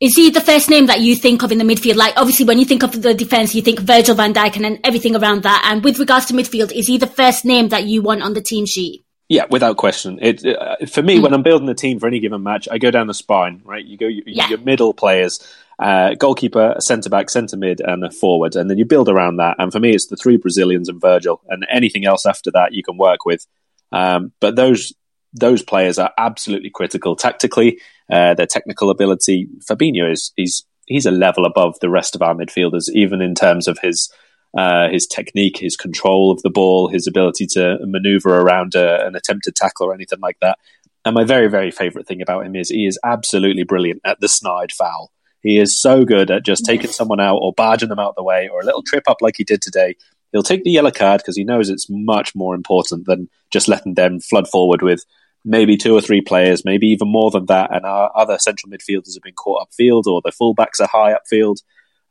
Is 0.00 0.14
he 0.14 0.30
the 0.30 0.40
first 0.40 0.70
name 0.70 0.86
that 0.86 1.00
you 1.00 1.16
think 1.16 1.42
of 1.42 1.50
in 1.50 1.58
the 1.58 1.64
midfield? 1.64 1.96
Like, 1.96 2.14
obviously, 2.16 2.46
when 2.46 2.60
you 2.60 2.64
think 2.64 2.84
of 2.84 3.02
the 3.02 3.14
defense, 3.14 3.54
you 3.54 3.62
think 3.62 3.80
Virgil 3.80 4.14
van 4.14 4.32
Dijk 4.32 4.54
and 4.54 4.64
then 4.64 4.78
everything 4.84 5.16
around 5.16 5.42
that. 5.42 5.64
And 5.66 5.82
with 5.82 5.98
regards 5.98 6.26
to 6.26 6.34
midfield, 6.34 6.70
is 6.70 6.86
he 6.86 6.98
the 6.98 7.08
first 7.08 7.44
name 7.44 7.70
that 7.70 7.84
you 7.84 8.00
want 8.00 8.22
on 8.22 8.32
the 8.32 8.40
team 8.40 8.64
sheet? 8.64 9.04
Yeah, 9.28 9.44
without 9.50 9.76
question. 9.76 10.18
It 10.22 10.44
uh, 10.46 10.86
for 10.86 11.02
me 11.02 11.18
when 11.18 11.34
I'm 11.34 11.42
building 11.42 11.68
a 11.68 11.74
team 11.74 11.98
for 11.98 12.06
any 12.06 12.20
given 12.20 12.42
match, 12.42 12.68
I 12.70 12.78
go 12.78 12.90
down 12.90 13.08
the 13.08 13.14
spine. 13.14 13.60
Right, 13.64 13.84
you 13.84 13.98
go 13.98 14.06
you, 14.06 14.22
Yeah. 14.24 14.48
your 14.48 14.58
middle 14.58 14.94
players, 14.94 15.40
uh, 15.78 16.14
goalkeeper, 16.14 16.76
centre 16.78 17.10
back, 17.10 17.28
centre 17.28 17.58
mid, 17.58 17.80
and 17.80 18.04
a 18.04 18.10
forward, 18.10 18.56
and 18.56 18.70
then 18.70 18.78
you 18.78 18.86
build 18.86 19.08
around 19.08 19.36
that. 19.36 19.56
And 19.58 19.70
for 19.70 19.80
me, 19.80 19.90
it's 19.90 20.06
the 20.06 20.16
three 20.16 20.38
Brazilians 20.38 20.88
and 20.88 21.00
Virgil, 21.00 21.42
and 21.48 21.66
anything 21.70 22.06
else 22.06 22.24
after 22.24 22.50
that 22.52 22.72
you 22.72 22.82
can 22.82 22.96
work 22.96 23.26
with. 23.26 23.46
Um, 23.92 24.32
but 24.40 24.56
those 24.56 24.94
those 25.38 25.62
players 25.62 25.98
are 25.98 26.12
absolutely 26.18 26.70
critical 26.70 27.16
tactically. 27.16 27.80
Uh, 28.10 28.34
their 28.34 28.46
technical 28.46 28.90
ability. 28.90 29.48
Fabinho 29.68 30.10
is 30.10 30.32
he's 30.36 30.64
he's 30.86 31.06
a 31.06 31.10
level 31.10 31.44
above 31.44 31.78
the 31.80 31.90
rest 31.90 32.14
of 32.14 32.22
our 32.22 32.34
midfielders, 32.34 32.88
even 32.92 33.20
in 33.20 33.34
terms 33.34 33.68
of 33.68 33.78
his 33.80 34.12
uh, 34.56 34.88
his 34.88 35.06
technique, 35.06 35.58
his 35.58 35.76
control 35.76 36.30
of 36.30 36.42
the 36.42 36.50
ball, 36.50 36.88
his 36.88 37.06
ability 37.06 37.46
to 37.46 37.78
maneuver 37.82 38.38
around 38.38 38.74
a, 38.74 39.06
an 39.06 39.14
attempted 39.14 39.54
tackle 39.54 39.86
or 39.86 39.94
anything 39.94 40.20
like 40.20 40.38
that. 40.40 40.58
And 41.04 41.14
my 41.14 41.24
very, 41.24 41.48
very 41.48 41.70
favourite 41.70 42.06
thing 42.06 42.22
about 42.22 42.46
him 42.46 42.56
is 42.56 42.68
he 42.68 42.86
is 42.86 42.98
absolutely 43.04 43.62
brilliant 43.62 44.00
at 44.04 44.20
the 44.20 44.28
snide 44.28 44.72
foul. 44.72 45.12
He 45.42 45.58
is 45.58 45.80
so 45.80 46.04
good 46.04 46.30
at 46.30 46.44
just 46.44 46.64
taking 46.64 46.90
someone 46.90 47.20
out 47.20 47.38
or 47.38 47.52
barging 47.52 47.88
them 47.88 47.98
out 47.98 48.14
the 48.16 48.24
way 48.24 48.48
or 48.52 48.60
a 48.60 48.64
little 48.64 48.82
trip 48.82 49.04
up 49.06 49.18
like 49.20 49.34
he 49.36 49.44
did 49.44 49.62
today. 49.62 49.94
He'll 50.32 50.42
take 50.42 50.64
the 50.64 50.70
yellow 50.70 50.90
card 50.90 51.20
because 51.20 51.36
he 51.36 51.44
knows 51.44 51.70
it's 51.70 51.86
much 51.88 52.34
more 52.34 52.54
important 52.54 53.06
than 53.06 53.28
just 53.50 53.68
letting 53.68 53.94
them 53.94 54.20
flood 54.20 54.48
forward 54.48 54.82
with 54.82 55.04
maybe 55.48 55.76
two 55.76 55.94
or 55.94 56.00
three 56.00 56.20
players, 56.20 56.64
maybe 56.64 56.88
even 56.88 57.10
more 57.10 57.30
than 57.30 57.46
that. 57.46 57.74
And 57.74 57.84
our 57.84 58.10
other 58.14 58.38
central 58.38 58.70
midfielders 58.70 59.14
have 59.14 59.22
been 59.22 59.34
caught 59.34 59.68
upfield 59.68 60.06
or 60.06 60.20
the 60.22 60.30
fullbacks 60.30 60.80
are 60.80 60.86
high 60.86 61.14
upfield. 61.14 61.56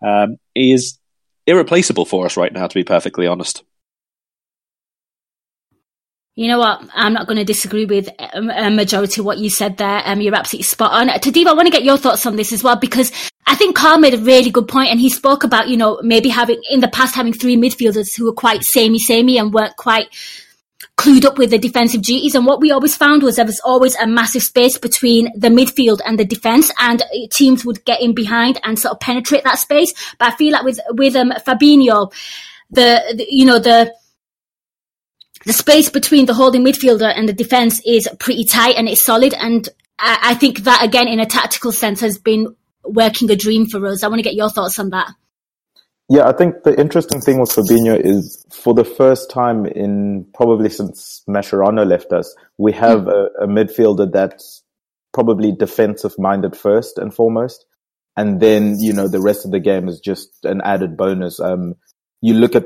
Um, 0.06 0.38
he 0.54 0.73
is 0.73 0.97
irreplaceable 1.45 2.06
for 2.06 2.26
us 2.26 2.36
right 2.36 2.52
now, 2.52 2.67
to 2.67 2.73
be 2.73 2.84
perfectly 2.84 3.28
honest. 3.28 3.63
You 6.36 6.47
know 6.50 6.60
what? 6.60 6.82
I'm 6.93 7.13
not 7.13 7.26
going 7.26 7.39
to 7.39 7.43
disagree 7.43 7.86
with 7.86 8.10
a 8.19 8.69
majority 8.69 9.21
of 9.21 9.26
what 9.26 9.39
you 9.39 9.50
said 9.50 9.78
there. 9.78 10.04
Um, 10.06 10.21
you're 10.21 10.36
absolutely 10.36 10.65
spot 10.65 10.91
on. 10.91 11.08
Tadiwa, 11.08 11.47
I 11.47 11.54
want 11.54 11.65
to 11.65 11.71
get 11.71 11.84
your 11.84 11.97
thoughts 11.97 12.28
on 12.28 12.36
this 12.36 12.54
as 12.54 12.63
well 12.63 12.76
because 12.76 13.12
I 13.47 13.56
think 13.56 13.76
Karl 13.76 13.97
made 13.97 14.13
a 14.13 14.19
really 14.19 14.52
good 14.52 14.67
point 14.67 14.91
and 14.91 15.00
he 15.00 15.10
spoke 15.10 15.43
about, 15.43 15.67
you 15.67 15.78
know, 15.78 16.00
maybe 16.04 16.30
having 16.30 16.62
in 16.69 16.80
the 16.80 16.89
past 16.89 17.15
having 17.15 17.34
three 17.34 17.58
midfielders 17.58 18.15
who 18.15 18.26
were 18.26 18.34
quite 18.34 18.63
samey 18.63 19.00
samey 19.00 19.39
and 19.39 19.52
weren't 19.52 19.76
quite 19.78 20.10
clued 20.97 21.25
up 21.25 21.38
with 21.38 21.51
the 21.51 21.57
defensive 21.60 22.01
duties. 22.01 22.36
And 22.36 22.45
what 22.45 22.60
we 22.60 22.71
always 22.71 22.95
found 22.95 23.23
was 23.23 23.36
there 23.36 23.45
was 23.45 23.62
always 23.63 23.95
a 23.95 24.07
massive 24.07 24.43
space 24.43 24.77
between 24.77 25.31
the 25.39 25.49
midfield 25.49 25.99
and 26.05 26.19
the 26.19 26.25
defense, 26.25 26.71
and 26.79 27.03
teams 27.31 27.63
would 27.63 27.86
get 27.86 28.01
in 28.01 28.13
behind 28.13 28.60
and 28.63 28.77
sort 28.77 28.93
of 28.93 28.99
penetrate 28.99 29.43
that 29.43 29.60
space. 29.60 29.93
But 30.17 30.33
I 30.33 30.36
feel 30.36 30.51
like 30.51 30.63
with 30.63 30.79
with 30.89 31.15
um, 31.15 31.31
Fabinho, 31.31 32.12
the, 32.71 33.01
the 33.15 33.25
you 33.29 33.45
know 33.45 33.60
the 33.60 33.93
the 35.45 35.53
space 35.53 35.89
between 35.89 36.25
the 36.25 36.33
holding 36.33 36.65
midfielder 36.65 37.12
and 37.15 37.29
the 37.29 37.33
defense 37.33 37.81
is 37.86 38.10
pretty 38.19 38.43
tight 38.43 38.75
and 38.75 38.89
it's 38.89 39.01
solid. 39.01 39.33
And 39.33 39.69
I, 39.97 40.19
I 40.21 40.33
think 40.33 40.60
that 40.60 40.83
again, 40.83 41.07
in 41.07 41.19
a 41.19 41.25
tactical 41.25 41.71
sense, 41.71 42.01
has 42.01 42.17
been 42.17 42.55
working 42.83 43.29
a 43.31 43.36
dream 43.36 43.67
for 43.67 43.86
us. 43.86 44.03
I 44.03 44.07
want 44.07 44.19
to 44.19 44.23
get 44.23 44.36
your 44.36 44.49
thoughts 44.49 44.79
on 44.79 44.89
that. 44.89 45.12
Yeah, 46.10 46.28
I 46.28 46.32
think 46.32 46.63
the 46.63 46.80
interesting 46.80 47.20
thing 47.20 47.39
with 47.39 47.50
Fabinho 47.50 48.00
is 48.00 48.46
for 48.50 48.74
the 48.74 48.86
first 48.86 49.30
time 49.30 49.65
in 49.65 50.26
probably 50.34 50.70
since 50.70 51.22
Mascherano 51.28 51.86
left 51.86 52.13
us, 52.13 52.34
we 52.58 52.72
have 52.74 53.02
mm. 53.02 53.12
a, 53.12 53.43
a, 53.43 53.48
midfielder 53.48 54.10
that's 54.12 54.63
probably 55.13 55.52
defensive 55.52 56.17
minded 56.17 56.56
first 56.56 56.98
and 56.98 57.13
foremost. 57.13 57.65
And 58.15 58.39
then, 58.39 58.80
you 58.80 58.93
know, 58.93 59.10
the 59.10 59.22
rest 59.22 59.43
of 59.43 59.52
the 59.52 59.60
game 59.60 59.89
is 59.89 60.00
just 60.00 60.30
an 60.43 60.62
added 60.63 60.96
bonus. 60.96 61.41
Um, 61.41 61.76
you 62.22 62.34
look 62.34 62.56
at 62.56 62.65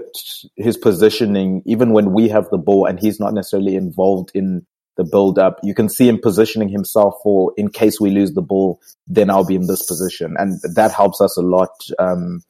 his 0.56 0.78
positioning, 0.78 1.64
even 1.66 1.94
when 1.94 2.14
we 2.14 2.30
have 2.30 2.48
the 2.52 2.58
ball 2.58 2.86
and 2.86 3.00
he's 3.00 3.20
not 3.20 3.34
necessarily 3.34 3.76
involved 3.76 4.32
in 4.36 4.68
the 4.98 5.04
build 5.04 5.40
up, 5.40 5.60
you 5.64 5.74
can 5.74 5.90
see 5.90 6.08
him 6.08 6.20
positioning 6.22 6.70
himself 6.70 7.16
for 7.24 7.54
in 7.58 7.70
case 7.70 8.00
we 8.00 8.12
lose 8.12 8.34
the 8.34 8.42
ball, 8.42 8.80
then 9.08 9.30
I'll 9.30 9.46
be 9.46 9.56
in 9.56 9.68
this 9.68 9.86
position. 9.86 10.36
And 10.38 10.60
that 10.76 10.92
helps 10.92 11.20
us 11.22 11.38
a 11.38 11.42
lot. 11.42 11.72
Um, 11.98 12.42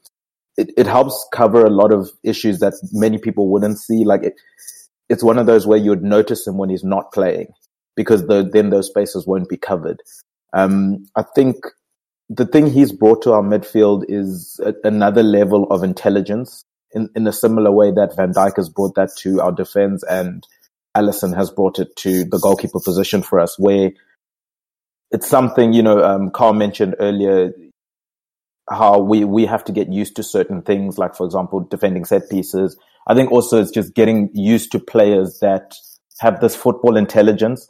it, 0.57 0.71
it 0.77 0.87
helps 0.87 1.27
cover 1.33 1.65
a 1.65 1.69
lot 1.69 1.91
of 1.93 2.09
issues 2.23 2.59
that 2.59 2.73
many 2.91 3.17
people 3.17 3.49
wouldn't 3.49 3.79
see. 3.79 4.03
Like 4.05 4.23
it, 4.23 4.33
it's 5.09 5.23
one 5.23 5.37
of 5.37 5.45
those 5.45 5.67
where 5.67 5.77
you'd 5.77 6.03
notice 6.03 6.47
him 6.47 6.57
when 6.57 6.69
he's 6.69 6.83
not 6.83 7.11
playing 7.11 7.47
because 7.95 8.27
the, 8.27 8.49
then 8.51 8.69
those 8.69 8.87
spaces 8.87 9.27
won't 9.27 9.49
be 9.49 9.57
covered. 9.57 10.01
Um, 10.53 11.05
I 11.15 11.23
think 11.35 11.55
the 12.29 12.45
thing 12.45 12.67
he's 12.67 12.91
brought 12.91 13.21
to 13.23 13.33
our 13.33 13.41
midfield 13.41 14.05
is 14.07 14.59
a, 14.63 14.73
another 14.85 15.23
level 15.23 15.65
of 15.65 15.83
intelligence 15.83 16.63
in, 16.93 17.09
in 17.15 17.27
a 17.27 17.33
similar 17.33 17.71
way 17.71 17.91
that 17.91 18.15
Van 18.15 18.33
Dijk 18.33 18.55
has 18.57 18.69
brought 18.69 18.95
that 18.95 19.09
to 19.19 19.41
our 19.41 19.51
defense 19.51 20.03
and 20.09 20.45
Alisson 20.95 21.35
has 21.35 21.49
brought 21.49 21.79
it 21.79 21.95
to 21.97 22.25
the 22.25 22.39
goalkeeper 22.39 22.79
position 22.83 23.21
for 23.21 23.39
us 23.39 23.57
where 23.57 23.91
it's 25.09 25.27
something, 25.27 25.73
you 25.73 25.83
know, 25.83 26.01
um, 26.03 26.31
Karl 26.31 26.53
mentioned 26.53 26.95
earlier, 26.99 27.51
how 28.71 28.99
we, 28.99 29.23
we 29.23 29.45
have 29.45 29.63
to 29.65 29.71
get 29.71 29.91
used 29.91 30.15
to 30.15 30.23
certain 30.23 30.61
things, 30.61 30.97
like, 30.97 31.15
for 31.15 31.25
example, 31.25 31.59
defending 31.59 32.05
set 32.05 32.29
pieces. 32.29 32.77
I 33.07 33.13
think 33.13 33.31
also 33.31 33.61
it's 33.61 33.71
just 33.71 33.93
getting 33.93 34.29
used 34.33 34.71
to 34.71 34.79
players 34.79 35.39
that 35.41 35.75
have 36.19 36.39
this 36.39 36.55
football 36.55 36.95
intelligence 36.95 37.67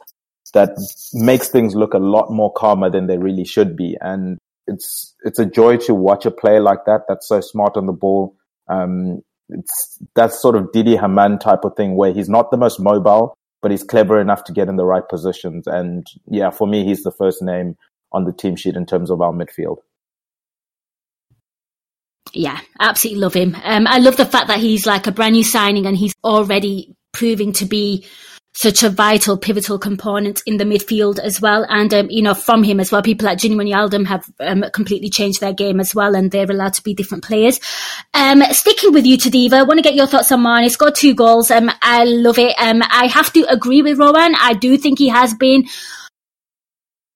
that 0.54 0.70
makes 1.14 1.48
things 1.48 1.74
look 1.74 1.94
a 1.94 1.98
lot 1.98 2.30
more 2.30 2.52
calmer 2.52 2.90
than 2.90 3.06
they 3.06 3.18
really 3.18 3.44
should 3.44 3.76
be. 3.76 3.96
And 4.00 4.38
it's, 4.66 5.14
it's 5.24 5.38
a 5.38 5.46
joy 5.46 5.78
to 5.78 5.94
watch 5.94 6.26
a 6.26 6.30
player 6.30 6.60
like 6.60 6.84
that 6.86 7.02
that's 7.08 7.26
so 7.26 7.40
smart 7.40 7.76
on 7.76 7.86
the 7.86 7.92
ball. 7.92 8.36
Um, 8.68 9.22
it's 9.48 9.98
that 10.14 10.32
sort 10.32 10.56
of 10.56 10.72
Didi 10.72 10.96
Hamann 10.96 11.38
type 11.38 11.64
of 11.64 11.74
thing 11.76 11.96
where 11.96 12.12
he's 12.12 12.28
not 12.28 12.50
the 12.50 12.56
most 12.56 12.78
mobile, 12.78 13.34
but 13.60 13.70
he's 13.70 13.82
clever 13.84 14.20
enough 14.20 14.44
to 14.44 14.52
get 14.52 14.68
in 14.68 14.76
the 14.76 14.84
right 14.84 15.06
positions. 15.08 15.66
And 15.66 16.06
yeah, 16.26 16.50
for 16.50 16.66
me, 16.66 16.84
he's 16.84 17.02
the 17.02 17.12
first 17.12 17.42
name 17.42 17.76
on 18.12 18.24
the 18.24 18.32
team 18.32 18.56
sheet 18.56 18.76
in 18.76 18.86
terms 18.86 19.10
of 19.10 19.20
our 19.20 19.32
midfield. 19.32 19.78
Yeah, 22.32 22.60
absolutely 22.80 23.20
love 23.20 23.34
him. 23.34 23.56
Um, 23.62 23.86
I 23.86 23.98
love 23.98 24.16
the 24.16 24.24
fact 24.24 24.48
that 24.48 24.58
he's 24.58 24.86
like 24.86 25.06
a 25.06 25.12
brand 25.12 25.34
new 25.34 25.44
signing 25.44 25.86
and 25.86 25.96
he's 25.96 26.14
already 26.24 26.94
proving 27.12 27.52
to 27.52 27.66
be 27.66 28.06
such 28.54 28.82
a 28.82 28.90
vital, 28.90 29.36
pivotal 29.38 29.78
component 29.78 30.42
in 30.46 30.58
the 30.58 30.64
midfield 30.64 31.18
as 31.18 31.40
well. 31.40 31.64
And, 31.68 31.92
um, 31.94 32.10
you 32.10 32.22
know, 32.22 32.34
from 32.34 32.62
him 32.62 32.80
as 32.80 32.92
well, 32.92 33.02
people 33.02 33.26
like 33.26 33.38
Gini 33.38 33.54
Wijnaldum 33.54 34.06
have 34.06 34.24
um, 34.40 34.64
completely 34.74 35.08
changed 35.08 35.40
their 35.40 35.54
game 35.54 35.80
as 35.80 35.94
well, 35.94 36.14
and 36.14 36.30
they're 36.30 36.50
allowed 36.50 36.74
to 36.74 36.82
be 36.82 36.94
different 36.94 37.24
players. 37.24 37.60
Um, 38.12 38.42
sticking 38.50 38.92
with 38.92 39.06
you, 39.06 39.16
Tadiwa, 39.16 39.54
I 39.54 39.62
want 39.62 39.78
to 39.78 39.82
get 39.82 39.94
your 39.94 40.06
thoughts 40.06 40.32
on 40.32 40.42
Mane. 40.42 40.64
He 40.64 40.68
scored 40.68 40.94
two 40.94 41.14
goals. 41.14 41.50
Um, 41.50 41.70
I 41.80 42.04
love 42.04 42.38
it. 42.38 42.54
Um, 42.58 42.82
I 42.82 43.06
have 43.06 43.32
to 43.32 43.44
agree 43.50 43.80
with 43.80 43.98
Rowan. 43.98 44.34
I 44.38 44.52
do 44.54 44.76
think 44.76 44.98
he 44.98 45.08
has 45.08 45.32
been 45.34 45.64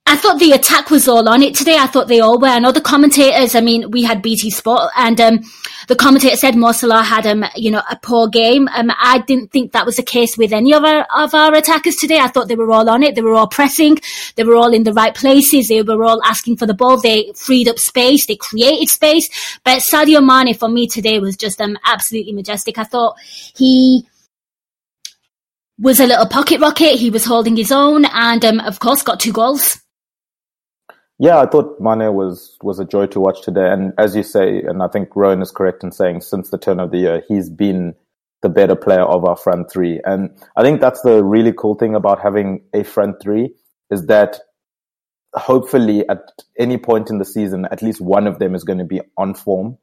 I 0.09 0.15
thought 0.15 0.39
the 0.39 0.53
attack 0.53 0.91
was 0.91 1.09
all 1.09 1.29
on 1.29 1.43
it 1.43 1.57
today. 1.57 1.77
I 1.77 1.89
thought 1.89 2.07
they 2.07 2.21
all 2.21 2.39
were. 2.39 2.47
I 2.47 2.61
know 2.61 2.71
the 2.71 2.81
commentators, 2.81 3.57
I 3.57 3.61
mean, 3.61 3.91
we 3.91 4.05
had 4.05 4.23
BT 4.23 4.51
Sport 4.51 4.93
and, 4.97 5.21
um, 5.21 5.41
the 5.89 5.97
commentator 5.97 6.37
said 6.37 6.55
Mo 6.55 6.73
had, 6.73 7.27
um, 7.27 7.45
you 7.57 7.73
know, 7.73 7.83
a 7.91 7.97
poor 7.97 8.29
game. 8.29 8.69
Um, 8.69 8.93
I 9.01 9.25
didn't 9.27 9.51
think 9.51 9.73
that 9.73 9.85
was 9.85 9.97
the 9.97 10.05
case 10.05 10.39
with 10.39 10.53
any 10.53 10.73
of 10.75 10.85
our, 10.85 11.07
of 11.17 11.35
our 11.35 11.53
attackers 11.55 11.97
today. 11.97 12.21
I 12.21 12.29
thought 12.29 12.47
they 12.47 12.55
were 12.55 12.71
all 12.71 12.89
on 12.89 13.03
it. 13.03 13.17
They 13.17 13.21
were 13.21 13.35
all 13.35 13.49
pressing. 13.49 13.99
They 14.37 14.45
were 14.45 14.55
all 14.55 14.73
in 14.73 14.85
the 14.85 14.93
right 14.93 15.13
places. 15.15 15.67
They 15.69 15.83
were 15.83 16.05
all 16.05 16.23
asking 16.25 16.59
for 16.59 16.67
the 16.67 16.75
ball. 16.75 17.01
They 17.01 17.33
freed 17.35 17.69
up 17.69 17.81
space. 17.81 18.27
They 18.27 18.37
created 18.37 18.89
space. 18.89 19.59
But 19.65 19.81
Sadio 19.81 20.25
Mane 20.25 20.55
for 20.55 20.69
me 20.69 20.87
today 20.87 21.19
was 21.19 21.37
just, 21.37 21.61
um, 21.61 21.77
absolutely 21.85 22.33
majestic. 22.33 22.79
I 22.79 22.85
thought 22.85 23.17
he, 23.57 24.07
was 25.79 26.01
a 26.01 26.07
little 26.07 26.27
pocket 26.27 26.59
rocket. 26.61 26.95
He 26.95 27.11
was 27.11 27.27
holding 27.27 27.55
his 27.57 27.71
own 27.71 28.07
and, 28.07 28.43
um, 28.45 28.61
of 28.61 28.79
course, 28.79 29.03
got 29.03 29.21
two 29.21 29.33
goals. 29.33 29.83
Yeah, 31.19 31.39
I 31.39 31.47
thought 31.47 31.81
Mane 31.81 32.15
was 32.15 32.59
was 32.63 32.79
a 32.79 32.85
joy 32.85 33.07
to 33.07 33.21
watch 33.21 33.41
today, 33.43 33.71
and 33.71 33.95
as 33.97 34.15
you 34.15 34.23
say, 34.23 34.61
and 34.61 34.83
I 34.83 34.89
think 34.89 35.17
Rowan 35.17 35.41
is 35.41 35.51
correct 35.51 35.83
in 35.83 35.91
saying 35.91 36.21
since 36.21 36.51
the 36.51 36.59
turn 36.59 36.79
of 36.79 36.91
the 36.91 36.99
year, 36.99 37.23
he's 37.27 37.49
been 37.49 37.95
the 38.43 38.51
better 38.51 38.77
player 38.77 39.03
of 39.03 39.25
our 39.25 39.37
front 39.37 39.71
three, 39.71 39.99
and 40.05 40.39
I 40.57 40.63
think 40.63 40.83
that's 40.83 41.01
the 41.01 41.25
really 41.25 41.55
cool 41.57 41.75
thing 41.75 41.95
about 41.95 42.21
having 42.21 42.65
a 42.75 42.85
front 42.85 43.17
three 43.23 43.55
is 43.91 44.07
that 44.07 44.41
hopefully 45.33 46.07
at 46.09 46.21
any 46.59 46.77
point 46.77 47.09
in 47.09 47.19
the 47.19 47.25
season, 47.25 47.67
at 47.71 47.83
least 47.83 48.01
one 48.01 48.27
of 48.27 48.39
them 48.39 48.55
is 48.55 48.65
going 48.65 48.79
to 48.79 48.85
be 48.85 49.01
on 49.17 49.33
form, 49.33 49.79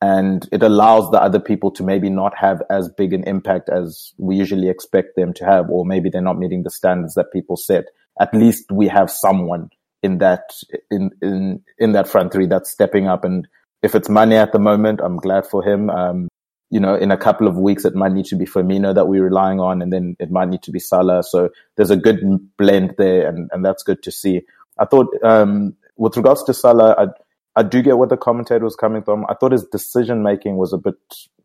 and 0.00 0.48
it 0.52 0.62
allows 0.62 1.10
the 1.10 1.20
other 1.20 1.40
people 1.40 1.72
to 1.72 1.82
maybe 1.82 2.10
not 2.10 2.38
have 2.38 2.62
as 2.70 2.88
big 2.96 3.12
an 3.12 3.24
impact 3.24 3.68
as 3.68 4.12
we 4.18 4.36
usually 4.36 4.68
expect 4.68 5.16
them 5.16 5.32
to 5.34 5.44
have, 5.44 5.68
or 5.68 5.84
maybe 5.84 6.10
they're 6.10 6.22
not 6.22 6.38
meeting 6.38 6.62
the 6.62 6.70
standards 6.70 7.14
that 7.14 7.32
people 7.32 7.56
set. 7.56 7.86
At 8.20 8.32
least 8.32 8.70
we 8.70 8.86
have 8.86 9.10
someone 9.10 9.70
in 10.02 10.18
that 10.18 10.50
in 10.90 11.10
in 11.20 11.62
in 11.78 11.92
that 11.92 12.08
front 12.08 12.32
three 12.32 12.46
that's 12.46 12.70
stepping 12.70 13.06
up. 13.06 13.24
And 13.24 13.46
if 13.82 13.94
it's 13.94 14.08
Mane 14.08 14.32
at 14.32 14.52
the 14.52 14.58
moment, 14.58 15.00
I'm 15.02 15.16
glad 15.16 15.46
for 15.46 15.62
him. 15.62 15.90
Um, 15.90 16.28
you 16.70 16.80
know, 16.80 16.94
in 16.96 17.10
a 17.12 17.16
couple 17.16 17.46
of 17.46 17.56
weeks, 17.56 17.84
it 17.84 17.94
might 17.94 18.12
need 18.12 18.26
to 18.26 18.36
be 18.36 18.44
Firmino 18.44 18.94
that 18.94 19.06
we're 19.06 19.22
relying 19.22 19.60
on, 19.60 19.82
and 19.82 19.92
then 19.92 20.16
it 20.18 20.30
might 20.30 20.48
need 20.48 20.62
to 20.62 20.72
be 20.72 20.80
Salah. 20.80 21.22
So 21.22 21.50
there's 21.76 21.92
a 21.92 21.96
good 21.96 22.20
blend 22.56 22.94
there, 22.98 23.28
and, 23.28 23.48
and 23.52 23.64
that's 23.64 23.84
good 23.84 24.02
to 24.02 24.10
see. 24.10 24.42
I 24.78 24.84
thought, 24.84 25.06
um, 25.22 25.76
with 25.96 26.16
regards 26.16 26.42
to 26.44 26.54
Salah, 26.54 26.94
I, 26.98 27.60
I 27.60 27.62
do 27.62 27.82
get 27.82 27.98
where 27.98 28.08
the 28.08 28.16
commentator 28.16 28.64
was 28.64 28.74
coming 28.74 29.02
from. 29.02 29.24
I 29.28 29.34
thought 29.34 29.52
his 29.52 29.64
decision 29.64 30.24
making 30.24 30.56
was 30.56 30.72
a 30.72 30.78
bit 30.78 30.96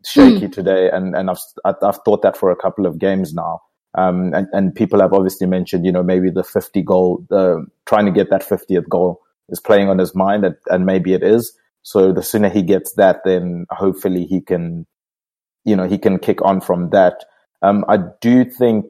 shaky 0.03 0.47
mm. 0.47 0.51
today, 0.51 0.89
and, 0.91 1.15
and 1.15 1.29
I've, 1.29 1.39
I've 1.63 1.99
thought 2.03 2.23
that 2.23 2.35
for 2.35 2.49
a 2.49 2.55
couple 2.55 2.87
of 2.87 2.97
games 2.97 3.33
now. 3.33 3.61
Um, 3.95 4.33
and, 4.33 4.47
and 4.53 4.73
people 4.73 5.01
have 5.01 5.13
obviously 5.13 5.47
mentioned, 5.47 5.85
you 5.85 5.91
know, 5.91 6.03
maybe 6.03 6.29
the 6.29 6.43
50 6.43 6.81
goal, 6.81 7.25
the 7.29 7.65
trying 7.85 8.05
to 8.05 8.11
get 8.11 8.29
that 8.29 8.47
50th 8.47 8.87
goal 8.87 9.21
is 9.49 9.59
playing 9.59 9.89
on 9.89 9.97
his 9.97 10.15
mind 10.15 10.45
and, 10.45 10.55
and 10.67 10.85
maybe 10.85 11.13
it 11.13 11.23
is. 11.23 11.57
So 11.83 12.13
the 12.13 12.23
sooner 12.23 12.49
he 12.49 12.61
gets 12.61 12.93
that, 12.93 13.21
then 13.25 13.65
hopefully 13.69 14.25
he 14.25 14.39
can, 14.39 14.85
you 15.65 15.75
know, 15.75 15.87
he 15.87 15.97
can 15.97 16.19
kick 16.19 16.41
on 16.43 16.61
from 16.61 16.91
that. 16.91 17.25
Um, 17.61 17.83
I 17.89 17.97
do 18.21 18.45
think 18.45 18.85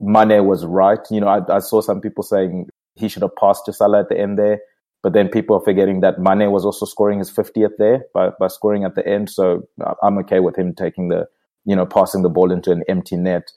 Mane 0.00 0.44
was 0.46 0.64
right. 0.64 1.00
You 1.10 1.20
know, 1.20 1.28
I, 1.28 1.56
I 1.56 1.58
saw 1.58 1.80
some 1.80 2.00
people 2.00 2.22
saying 2.22 2.68
he 2.94 3.08
should 3.08 3.22
have 3.22 3.36
passed 3.36 3.64
to 3.66 3.72
Salah 3.72 4.00
at 4.00 4.08
the 4.08 4.18
end 4.18 4.38
there. 4.38 4.60
But 5.02 5.12
then 5.12 5.28
people 5.28 5.56
are 5.56 5.64
forgetting 5.64 6.00
that 6.00 6.18
Mane 6.18 6.50
was 6.50 6.64
also 6.64 6.84
scoring 6.84 7.20
his 7.20 7.30
50th 7.30 7.76
there 7.78 8.04
by, 8.12 8.30
by 8.40 8.48
scoring 8.48 8.84
at 8.84 8.96
the 8.96 9.06
end. 9.06 9.30
So 9.30 9.68
I'm 10.02 10.18
okay 10.18 10.40
with 10.40 10.56
him 10.56 10.74
taking 10.74 11.08
the, 11.08 11.26
you 11.64 11.76
know, 11.76 11.86
passing 11.86 12.22
the 12.22 12.28
ball 12.28 12.50
into 12.50 12.72
an 12.72 12.82
empty 12.88 13.16
net. 13.16 13.48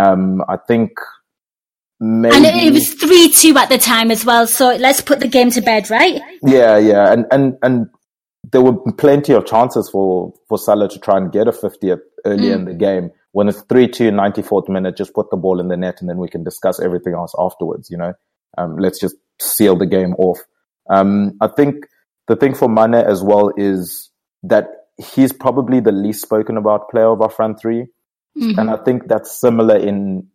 Um, 0.00 0.42
I 0.48 0.56
think 0.56 0.92
maybe. 1.98 2.36
And 2.36 2.46
it 2.46 2.72
was 2.72 2.94
3 2.94 3.30
2 3.30 3.58
at 3.58 3.68
the 3.68 3.78
time 3.78 4.10
as 4.10 4.24
well. 4.24 4.46
So 4.46 4.74
let's 4.76 5.00
put 5.00 5.20
the 5.20 5.28
game 5.28 5.50
to 5.50 5.60
bed, 5.60 5.90
right? 5.90 6.20
Yeah, 6.42 6.78
yeah. 6.78 7.12
And, 7.12 7.26
and, 7.30 7.58
and 7.62 7.86
there 8.50 8.62
were 8.62 8.76
plenty 8.92 9.32
of 9.32 9.46
chances 9.46 9.88
for, 9.90 10.32
for 10.48 10.58
Salah 10.58 10.88
to 10.88 10.98
try 10.98 11.16
and 11.16 11.30
get 11.30 11.48
a 11.48 11.52
50th 11.52 12.00
early 12.24 12.48
mm. 12.48 12.54
in 12.54 12.64
the 12.64 12.74
game. 12.74 13.10
When 13.32 13.48
it's 13.48 13.62
3 13.62 13.88
2, 13.88 14.10
94th 14.10 14.68
minute, 14.68 14.96
just 14.96 15.14
put 15.14 15.30
the 15.30 15.36
ball 15.36 15.60
in 15.60 15.68
the 15.68 15.76
net 15.76 16.00
and 16.00 16.08
then 16.08 16.18
we 16.18 16.28
can 16.28 16.42
discuss 16.42 16.80
everything 16.80 17.14
else 17.14 17.32
afterwards, 17.38 17.88
you 17.90 17.96
know? 17.96 18.14
Um, 18.58 18.76
let's 18.76 19.00
just 19.00 19.16
seal 19.40 19.76
the 19.76 19.86
game 19.86 20.14
off. 20.14 20.38
Um, 20.88 21.36
I 21.40 21.46
think 21.46 21.86
the 22.26 22.36
thing 22.36 22.54
for 22.54 22.68
Mane 22.68 22.94
as 22.94 23.22
well 23.22 23.52
is 23.56 24.10
that 24.42 24.66
he's 25.14 25.32
probably 25.32 25.80
the 25.80 25.92
least 25.92 26.22
spoken 26.22 26.56
about 26.56 26.90
player 26.90 27.08
of 27.08 27.22
our 27.22 27.30
front 27.30 27.60
three. 27.60 27.86
Mm-hmm. 28.38 28.58
And 28.58 28.70
I 28.70 28.76
think 28.76 29.08
that's 29.08 29.32
similar 29.32 29.76
in 29.76 30.28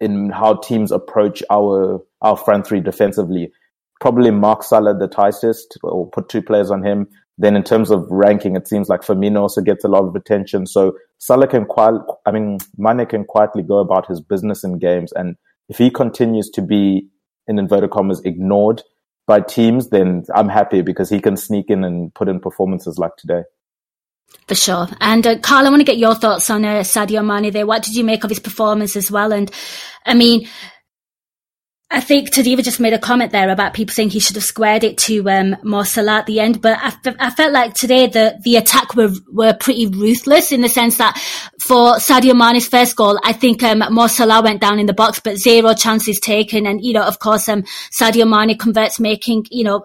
in 0.00 0.30
how 0.30 0.54
teams 0.54 0.92
approach 0.92 1.42
our 1.50 2.00
our 2.20 2.36
front 2.36 2.66
three 2.66 2.80
defensively. 2.80 3.52
Probably 4.00 4.30
Mark 4.30 4.62
Salah 4.62 4.96
the 4.98 5.08
tightest, 5.08 5.78
or 5.82 6.08
put 6.10 6.28
two 6.28 6.42
players 6.42 6.70
on 6.70 6.84
him. 6.84 7.08
Then 7.36 7.56
in 7.56 7.64
terms 7.64 7.90
of 7.90 8.06
ranking, 8.10 8.54
it 8.54 8.68
seems 8.68 8.88
like 8.88 9.00
Firmino 9.00 9.40
also 9.40 9.60
gets 9.60 9.84
a 9.84 9.88
lot 9.88 10.04
of 10.04 10.14
attention. 10.14 10.66
So 10.66 10.96
Salah 11.18 11.48
can 11.48 11.64
quite, 11.64 11.94
I 12.26 12.30
mean, 12.30 12.58
Mane 12.76 13.06
can 13.06 13.24
quietly 13.24 13.62
go 13.62 13.78
about 13.78 14.06
his 14.06 14.20
business 14.20 14.62
in 14.62 14.78
games. 14.78 15.12
And 15.12 15.36
if 15.68 15.78
he 15.78 15.90
continues 15.90 16.48
to 16.50 16.62
be, 16.62 17.08
in 17.48 17.58
inverted 17.58 17.90
commas, 17.90 18.20
ignored 18.24 18.82
by 19.26 19.40
teams, 19.40 19.88
then 19.88 20.24
I'm 20.34 20.48
happy 20.48 20.82
because 20.82 21.10
he 21.10 21.20
can 21.20 21.36
sneak 21.36 21.70
in 21.70 21.82
and 21.82 22.14
put 22.14 22.28
in 22.28 22.38
performances 22.38 22.98
like 22.98 23.16
today. 23.16 23.42
For 24.46 24.54
sure. 24.54 24.88
And 25.00 25.26
uh, 25.26 25.38
Karl, 25.38 25.66
I 25.66 25.70
want 25.70 25.80
to 25.80 25.84
get 25.84 25.96
your 25.96 26.14
thoughts 26.14 26.50
on 26.50 26.64
uh, 26.64 26.80
Sadio 26.80 27.24
Mane 27.24 27.52
there. 27.52 27.66
What 27.66 27.82
did 27.82 27.96
you 27.96 28.04
make 28.04 28.24
of 28.24 28.30
his 28.30 28.40
performance 28.40 28.94
as 28.94 29.10
well? 29.10 29.32
And 29.32 29.50
I 30.04 30.12
mean, 30.12 30.46
I 31.90 32.00
think 32.00 32.30
Tadiwa 32.30 32.64
just 32.64 32.80
made 32.80 32.92
a 32.92 32.98
comment 32.98 33.30
there 33.30 33.48
about 33.50 33.72
people 33.72 33.94
saying 33.94 34.10
he 34.10 34.18
should 34.18 34.34
have 34.34 34.44
squared 34.44 34.82
it 34.82 34.98
to 34.98 35.30
um, 35.30 35.56
at 36.08 36.26
the 36.26 36.40
end, 36.40 36.60
but 36.60 36.76
I, 36.76 36.88
f- 36.88 37.16
I 37.20 37.30
felt 37.30 37.52
like 37.52 37.74
today 37.74 38.08
the 38.08 38.36
the 38.42 38.56
attack 38.56 38.96
were 38.96 39.12
were 39.32 39.54
pretty 39.54 39.86
ruthless 39.86 40.50
in 40.50 40.60
the 40.60 40.68
sense 40.68 40.96
that 40.96 41.16
for 41.60 41.94
Sadio 41.98 42.34
Mane's 42.34 42.66
first 42.66 42.96
goal, 42.96 43.20
I 43.22 43.32
think 43.32 43.62
um, 43.62 43.80
went 44.40 44.60
down 44.60 44.80
in 44.80 44.86
the 44.86 44.92
box, 44.92 45.20
but 45.20 45.36
zero 45.36 45.72
chances 45.74 46.18
taken, 46.18 46.66
and 46.66 46.84
you 46.84 46.94
know, 46.94 47.04
of 47.04 47.20
course, 47.20 47.48
um, 47.48 47.62
Sadio 47.92 48.28
Mane 48.28 48.58
converts, 48.58 48.98
making 48.98 49.46
you 49.50 49.62
know. 49.62 49.84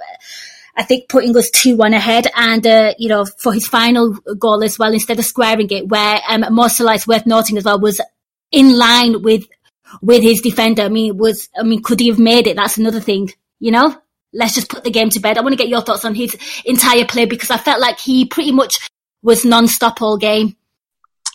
I 0.79 0.83
think 0.83 1.09
putting 1.09 1.35
us 1.35 1.51
2-1 1.51 1.93
ahead 1.93 2.27
and, 2.33 2.65
uh, 2.65 2.93
you 2.97 3.09
know, 3.09 3.25
for 3.25 3.51
his 3.51 3.67
final 3.67 4.13
goal 4.39 4.63
as 4.63 4.79
well, 4.79 4.93
instead 4.93 5.19
of 5.19 5.25
squaring 5.25 5.69
it, 5.71 5.89
where 5.89 6.21
um, 6.29 6.45
it's 6.57 7.07
worth 7.07 7.25
noting 7.25 7.57
as 7.57 7.65
well, 7.65 7.81
was 7.81 7.99
in 8.49 8.77
line 8.77 9.21
with 9.21 9.45
with 10.01 10.23
his 10.23 10.39
defender. 10.39 10.83
I 10.83 10.87
mean, 10.87 11.17
was 11.17 11.49
I 11.59 11.63
mean, 11.63 11.83
could 11.83 11.99
he 11.99 12.07
have 12.07 12.17
made 12.17 12.47
it? 12.47 12.55
That's 12.55 12.77
another 12.77 13.01
thing. 13.01 13.29
You 13.59 13.71
know, 13.71 13.93
let's 14.31 14.55
just 14.55 14.69
put 14.69 14.85
the 14.85 14.89
game 14.89 15.09
to 15.09 15.19
bed. 15.19 15.37
I 15.37 15.41
want 15.41 15.51
to 15.51 15.61
get 15.61 15.67
your 15.67 15.81
thoughts 15.81 16.05
on 16.05 16.15
his 16.15 16.37
entire 16.63 17.05
play 17.05 17.25
because 17.25 17.51
I 17.51 17.57
felt 17.57 17.81
like 17.81 17.99
he 17.99 18.23
pretty 18.25 18.53
much 18.53 18.89
was 19.21 19.43
non-stop 19.43 20.01
all 20.01 20.17
game. 20.17 20.55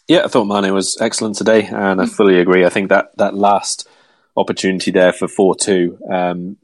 Yeah, 0.08 0.24
I 0.24 0.28
thought 0.28 0.46
Mane 0.46 0.72
was 0.72 0.96
excellent 1.02 1.36
today, 1.36 1.66
and 1.66 2.00
I 2.00 2.06
fully 2.06 2.38
agree. 2.40 2.64
I 2.64 2.70
think 2.70 2.88
that 2.88 3.14
that 3.18 3.34
last 3.34 3.86
opportunity 4.36 4.90
there 4.90 5.12
for 5.12 5.28
four 5.28 5.54
two, 5.54 5.98
um, 6.10 6.56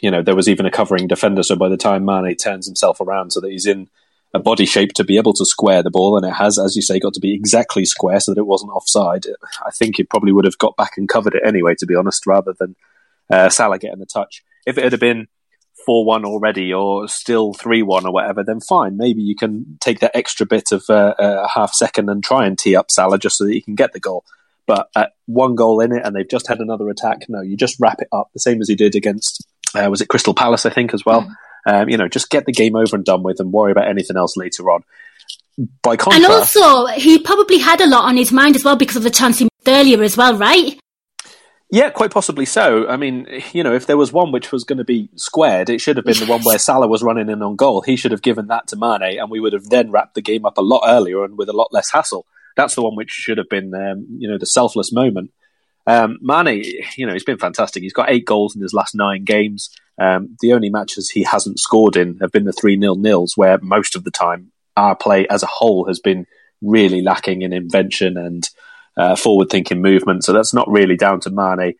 you 0.00 0.10
know, 0.10 0.22
there 0.22 0.36
was 0.36 0.48
even 0.48 0.66
a 0.66 0.70
covering 0.70 1.06
defender. 1.06 1.42
So 1.42 1.56
by 1.56 1.68
the 1.68 1.76
time 1.76 2.04
Mane 2.04 2.36
turns 2.36 2.66
himself 2.66 3.00
around, 3.00 3.32
so 3.32 3.40
that 3.40 3.50
he's 3.50 3.66
in 3.66 3.88
a 4.34 4.38
body 4.38 4.66
shape 4.66 4.92
to 4.92 5.04
be 5.04 5.16
able 5.16 5.32
to 5.34 5.44
square 5.44 5.82
the 5.82 5.90
ball, 5.90 6.16
and 6.16 6.26
it 6.26 6.34
has, 6.34 6.58
as 6.58 6.76
you 6.76 6.82
say, 6.82 6.98
got 6.98 7.14
to 7.14 7.20
be 7.20 7.34
exactly 7.34 7.84
square 7.84 8.20
so 8.20 8.32
that 8.32 8.40
it 8.40 8.46
wasn't 8.46 8.72
offside. 8.72 9.24
I 9.66 9.70
think 9.70 9.98
it 9.98 10.10
probably 10.10 10.32
would 10.32 10.44
have 10.44 10.58
got 10.58 10.76
back 10.76 10.92
and 10.96 11.08
covered 11.08 11.34
it 11.34 11.42
anyway, 11.44 11.74
to 11.78 11.86
be 11.86 11.94
honest, 11.94 12.26
rather 12.26 12.54
than 12.58 12.76
uh, 13.30 13.48
Salah 13.48 13.78
getting 13.78 14.00
the 14.00 14.06
touch. 14.06 14.42
If 14.66 14.76
it 14.76 14.90
had 14.90 15.00
been 15.00 15.28
four 15.86 16.04
one 16.04 16.26
already, 16.26 16.72
or 16.72 17.08
still 17.08 17.54
three 17.54 17.82
one, 17.82 18.06
or 18.06 18.12
whatever, 18.12 18.44
then 18.44 18.60
fine. 18.60 18.98
Maybe 18.98 19.22
you 19.22 19.34
can 19.34 19.78
take 19.80 20.00
that 20.00 20.14
extra 20.14 20.44
bit 20.44 20.72
of 20.72 20.84
uh, 20.90 21.14
a 21.18 21.48
half 21.48 21.72
second 21.72 22.10
and 22.10 22.22
try 22.22 22.46
and 22.46 22.58
tee 22.58 22.76
up 22.76 22.90
Salah 22.90 23.18
just 23.18 23.38
so 23.38 23.44
that 23.44 23.54
you 23.54 23.62
can 23.62 23.74
get 23.74 23.92
the 23.92 24.00
goal. 24.00 24.24
But 24.68 24.88
at 24.94 25.12
one 25.26 25.56
goal 25.56 25.80
in 25.80 25.92
it, 25.92 26.04
and 26.04 26.14
they've 26.14 26.28
just 26.28 26.46
had 26.46 26.60
another 26.60 26.88
attack. 26.90 27.22
No, 27.28 27.40
you 27.40 27.56
just 27.56 27.80
wrap 27.80 28.00
it 28.00 28.08
up 28.12 28.30
the 28.34 28.38
same 28.38 28.60
as 28.60 28.68
he 28.68 28.76
did 28.76 28.94
against 28.94 29.44
uh, 29.74 29.88
was 29.90 30.00
it 30.00 30.08
Crystal 30.08 30.34
Palace, 30.34 30.66
I 30.66 30.70
think, 30.70 30.94
as 30.94 31.04
well. 31.04 31.22
Mm. 31.22 31.32
Um, 31.66 31.88
you 31.88 31.96
know, 31.96 32.08
just 32.08 32.30
get 32.30 32.46
the 32.46 32.52
game 32.52 32.76
over 32.76 32.96
and 32.96 33.04
done 33.04 33.22
with 33.22 33.40
and 33.40 33.52
worry 33.52 33.72
about 33.72 33.88
anything 33.88 34.16
else 34.16 34.36
later 34.36 34.70
on. 34.70 34.84
By 35.82 35.96
contrast, 35.96 36.24
and 36.24 36.64
also 36.64 36.86
he 36.86 37.18
probably 37.18 37.58
had 37.58 37.80
a 37.80 37.88
lot 37.88 38.04
on 38.04 38.16
his 38.16 38.30
mind 38.30 38.54
as 38.54 38.62
well 38.62 38.76
because 38.76 38.94
of 38.94 39.02
the 39.02 39.10
chance 39.10 39.38
he 39.38 39.44
missed 39.44 39.68
earlier 39.68 40.02
as 40.04 40.16
well, 40.16 40.38
right? 40.38 40.78
Yeah, 41.70 41.90
quite 41.90 42.12
possibly 42.12 42.44
so. 42.44 42.86
I 42.88 42.96
mean, 42.96 43.26
you 43.52 43.64
know, 43.64 43.74
if 43.74 43.86
there 43.86 43.96
was 43.96 44.12
one 44.12 44.30
which 44.30 44.52
was 44.52 44.62
going 44.62 44.78
to 44.78 44.84
be 44.84 45.10
squared, 45.16 45.68
it 45.68 45.80
should 45.80 45.96
have 45.96 46.06
been 46.06 46.18
the 46.18 46.26
one 46.26 46.42
where 46.42 46.58
Salah 46.58 46.86
was 46.86 47.02
running 47.02 47.28
in 47.28 47.42
on 47.42 47.56
goal. 47.56 47.82
He 47.82 47.96
should 47.96 48.12
have 48.12 48.22
given 48.22 48.46
that 48.46 48.68
to 48.68 48.76
Mane, 48.76 49.18
and 49.18 49.30
we 49.30 49.40
would 49.40 49.52
have 49.52 49.68
then 49.68 49.90
wrapped 49.90 50.14
the 50.14 50.22
game 50.22 50.46
up 50.46 50.58
a 50.58 50.62
lot 50.62 50.82
earlier 50.86 51.24
and 51.24 51.36
with 51.36 51.48
a 51.48 51.52
lot 51.52 51.72
less 51.72 51.90
hassle. 51.90 52.24
That's 52.56 52.74
the 52.74 52.82
one 52.82 52.96
which 52.96 53.10
should 53.10 53.38
have 53.38 53.48
been, 53.48 53.74
um, 53.74 54.06
you 54.18 54.28
know, 54.28 54.38
the 54.38 54.46
selfless 54.46 54.92
moment. 54.92 55.30
Um, 55.86 56.18
Mane, 56.20 56.64
you 56.96 57.06
know, 57.06 57.12
he's 57.12 57.24
been 57.24 57.38
fantastic. 57.38 57.82
He's 57.82 57.94
got 57.94 58.10
eight 58.10 58.26
goals 58.26 58.54
in 58.54 58.62
his 58.62 58.74
last 58.74 58.94
nine 58.94 59.24
games. 59.24 59.70
Um, 59.98 60.36
the 60.40 60.52
only 60.52 60.70
matches 60.70 61.10
he 61.10 61.22
hasn't 61.22 61.58
scored 61.58 61.96
in 61.96 62.18
have 62.20 62.30
been 62.30 62.44
the 62.44 62.52
3 62.52 62.76
nil 62.76 62.96
nils, 62.96 63.36
where 63.36 63.58
most 63.62 63.96
of 63.96 64.04
the 64.04 64.10
time 64.10 64.52
our 64.76 64.94
play 64.94 65.26
as 65.28 65.42
a 65.42 65.46
whole 65.46 65.86
has 65.86 65.98
been 65.98 66.26
really 66.60 67.00
lacking 67.02 67.42
in 67.42 67.52
invention 67.52 68.16
and 68.16 68.48
uh, 68.96 69.16
forward 69.16 69.48
thinking 69.48 69.80
movement. 69.80 70.24
So 70.24 70.32
that's 70.32 70.54
not 70.54 70.70
really 70.70 70.96
down 70.96 71.20
to 71.20 71.30
Mane. 71.30 71.74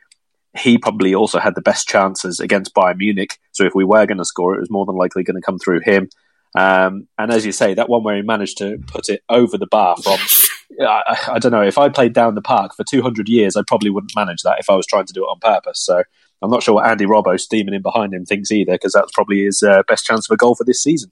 He 0.57 0.79
probably 0.79 1.15
also 1.15 1.39
had 1.39 1.55
the 1.55 1.61
best 1.61 1.87
chances 1.87 2.41
against 2.41 2.75
Bayern 2.75 2.97
Munich. 2.97 3.39
So 3.53 3.65
if 3.65 3.75
we 3.75 3.85
were 3.85 4.07
going 4.07 4.19
to 4.19 4.25
score, 4.25 4.57
it 4.57 4.61
was 4.61 4.71
more 4.71 4.87
than 4.87 4.97
likely 4.97 5.23
going 5.23 5.41
to 5.41 5.45
come 5.45 5.59
through 5.59 5.81
him. 5.85 6.09
Um, 6.57 7.09
and 7.19 7.31
as 7.31 7.45
you 7.45 7.53
say, 7.53 7.75
that 7.75 7.89
one 7.89 8.03
where 8.03 8.17
he 8.17 8.23
managed 8.23 8.59
to 8.59 8.79
put 8.87 9.09
it 9.09 9.23
over 9.29 9.59
the 9.59 9.67
bar 9.67 9.97
from, 10.03 10.19
I, 10.81 11.19
I, 11.33 11.39
don't 11.39 11.53
know, 11.53 11.63
if 11.63 11.79
I 11.79 11.89
played 11.89 12.13
down 12.13 12.35
the 12.35 12.43
park 12.43 12.75
for 12.75 12.85
200 12.89 13.29
years, 13.29 13.57
I 13.57 13.63
probably 13.67 13.91
wouldn't 13.91 14.17
manage 14.17 14.43
that 14.43 14.59
if 14.59 14.71
I 14.71 14.75
was 14.75 14.87
trying 14.87 15.07
to 15.07 15.13
do 15.13 15.25
it 15.25 15.29
on 15.29 15.39
purpose. 15.41 15.85
So 15.85 16.03
I'm 16.43 16.51
not 16.51 16.63
sure 16.63 16.75
what 16.75 16.87
Andy 16.87 17.05
Robbo 17.05 17.39
steaming 17.39 17.75
in 17.75 17.83
behind 17.83 18.15
him 18.15 18.25
thinks 18.25 18.51
either, 18.51 18.73
because 18.73 18.93
that's 18.93 19.13
probably 19.13 19.45
his 19.45 19.63
uh, 19.63 19.83
best 19.87 20.05
chance 20.05 20.29
of 20.29 20.35
a 20.35 20.37
goal 20.37 20.55
for 20.55 20.65
this 20.65 20.83
season. 20.83 21.11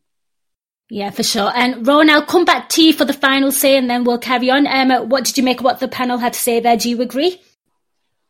Yeah, 0.88 1.10
for 1.10 1.24
sure. 1.24 1.50
And 1.54 1.86
Ron, 1.86 2.08
I'll 2.10 2.24
come 2.24 2.44
back 2.44 2.68
to 2.70 2.82
you 2.82 2.92
for 2.92 3.04
the 3.04 3.12
final 3.12 3.50
say, 3.50 3.76
and 3.76 3.90
then 3.90 4.04
we'll 4.04 4.18
carry 4.18 4.50
on. 4.50 4.66
Um, 4.68 5.08
what 5.08 5.24
did 5.24 5.36
you 5.36 5.42
make 5.42 5.58
of 5.58 5.64
what 5.64 5.80
the 5.80 5.88
panel 5.88 6.18
had 6.18 6.32
to 6.34 6.38
say 6.38 6.60
there? 6.60 6.76
Do 6.76 6.88
you 6.88 7.02
agree? 7.02 7.40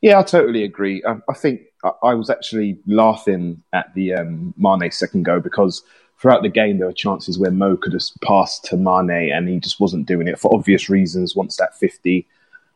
Yeah, 0.01 0.19
I 0.19 0.23
totally 0.23 0.65
agree. 0.65 1.03
Um, 1.03 1.23
I 1.29 1.35
think 1.35 1.61
I 2.03 2.15
was 2.15 2.31
actually 2.31 2.79
laughing 2.87 3.63
at 3.73 3.93
the 3.95 4.15
um, 4.15 4.55
Mane 4.57 4.91
second 4.91 5.25
go 5.25 5.41
because 5.41 5.83
throughout 6.19 6.43
the 6.43 6.49
game 6.49 6.79
there 6.79 6.87
were 6.87 6.93
chances 6.93 7.39
where 7.39 7.51
Mo 7.51 7.77
could 7.77 7.93
have 7.93 8.03
passed 8.23 8.65
to 8.67 8.77
Mane 8.77 9.33
and 9.33 9.49
he 9.49 9.59
just 9.59 9.81
wasn't 9.81 10.07
doing 10.07 10.29
it 10.29 10.39
for 10.39 10.55
obvious 10.55 10.89
reasons. 10.89 11.37
Once 11.37 11.57
that 11.57 11.77
fifty, 11.77 12.27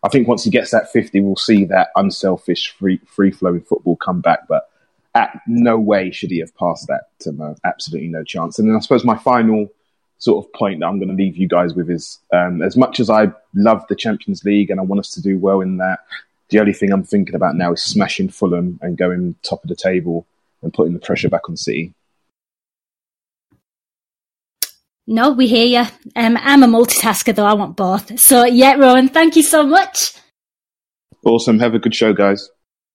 I 0.02 0.08
think 0.08 0.28
once 0.28 0.44
he 0.44 0.50
gets 0.50 0.70
that 0.70 0.90
50, 0.90 1.20
we'll 1.20 1.36
see 1.36 1.64
that 1.66 1.88
unselfish, 1.94 2.70
free, 2.78 3.00
free 3.06 3.30
flowing 3.30 3.60
football 3.60 3.96
come 3.96 4.20
back. 4.20 4.48
But 4.48 4.68
at 5.14 5.40
no 5.46 5.78
way 5.78 6.10
should 6.10 6.30
he 6.30 6.38
have 6.38 6.56
passed 6.56 6.86
that 6.86 7.08
to 7.20 7.32
Mo. 7.32 7.56
Absolutely 7.64 8.08
no 8.08 8.24
chance. 8.24 8.58
And 8.58 8.68
then 8.68 8.76
I 8.76 8.80
suppose 8.80 9.04
my 9.04 9.18
final 9.18 9.68
sort 10.18 10.44
of 10.44 10.52
point 10.52 10.80
that 10.80 10.86
I'm 10.86 10.98
going 10.98 11.08
to 11.08 11.14
leave 11.14 11.36
you 11.36 11.48
guys 11.48 11.74
with 11.74 11.90
is 11.90 12.18
um, 12.32 12.62
as 12.62 12.76
much 12.76 13.00
as 13.00 13.10
I 13.10 13.28
love 13.54 13.84
the 13.88 13.96
Champions 13.96 14.44
League 14.44 14.70
and 14.70 14.80
I 14.80 14.84
want 14.84 15.00
us 15.00 15.10
to 15.12 15.22
do 15.22 15.38
well 15.38 15.60
in 15.60 15.78
that, 15.78 16.00
the 16.48 16.60
only 16.60 16.72
thing 16.72 16.92
I'm 16.92 17.04
thinking 17.04 17.34
about 17.34 17.56
now 17.56 17.72
is 17.72 17.82
smashing 17.82 18.28
Fulham 18.28 18.78
and 18.82 18.98
going 18.98 19.34
top 19.42 19.62
of 19.62 19.68
the 19.68 19.76
table 19.76 20.26
and 20.62 20.72
putting 20.72 20.94
the 20.94 20.98
pressure 20.98 21.28
back 21.28 21.48
on 21.48 21.56
City. 21.56 21.94
No, 25.10 25.32
we 25.32 25.48
hear 25.48 25.66
you. 25.66 25.90
Um, 26.14 26.38
I'm 26.40 26.62
a 26.62 26.68
multitasker 26.68 27.34
though. 27.34 27.44
I 27.44 27.54
want 27.54 27.76
both. 27.76 28.20
So 28.20 28.44
yeah, 28.44 28.74
Rowan, 28.74 29.08
thank 29.08 29.34
you 29.34 29.42
so 29.42 29.64
much. 29.64 30.12
Awesome. 31.24 31.58
Have 31.58 31.74
a 31.74 31.80
good 31.80 31.96
show, 31.96 32.12
guys. 32.12 32.48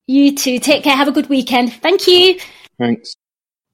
You 0.07 0.33
too. 0.33 0.59
Take 0.59 0.85
care. 0.85 0.95
Have 0.95 1.09
a 1.09 1.11
good 1.11 1.27
weekend. 1.27 1.73
Thank 1.73 2.07
you. 2.07 2.39
Thanks. 2.79 3.15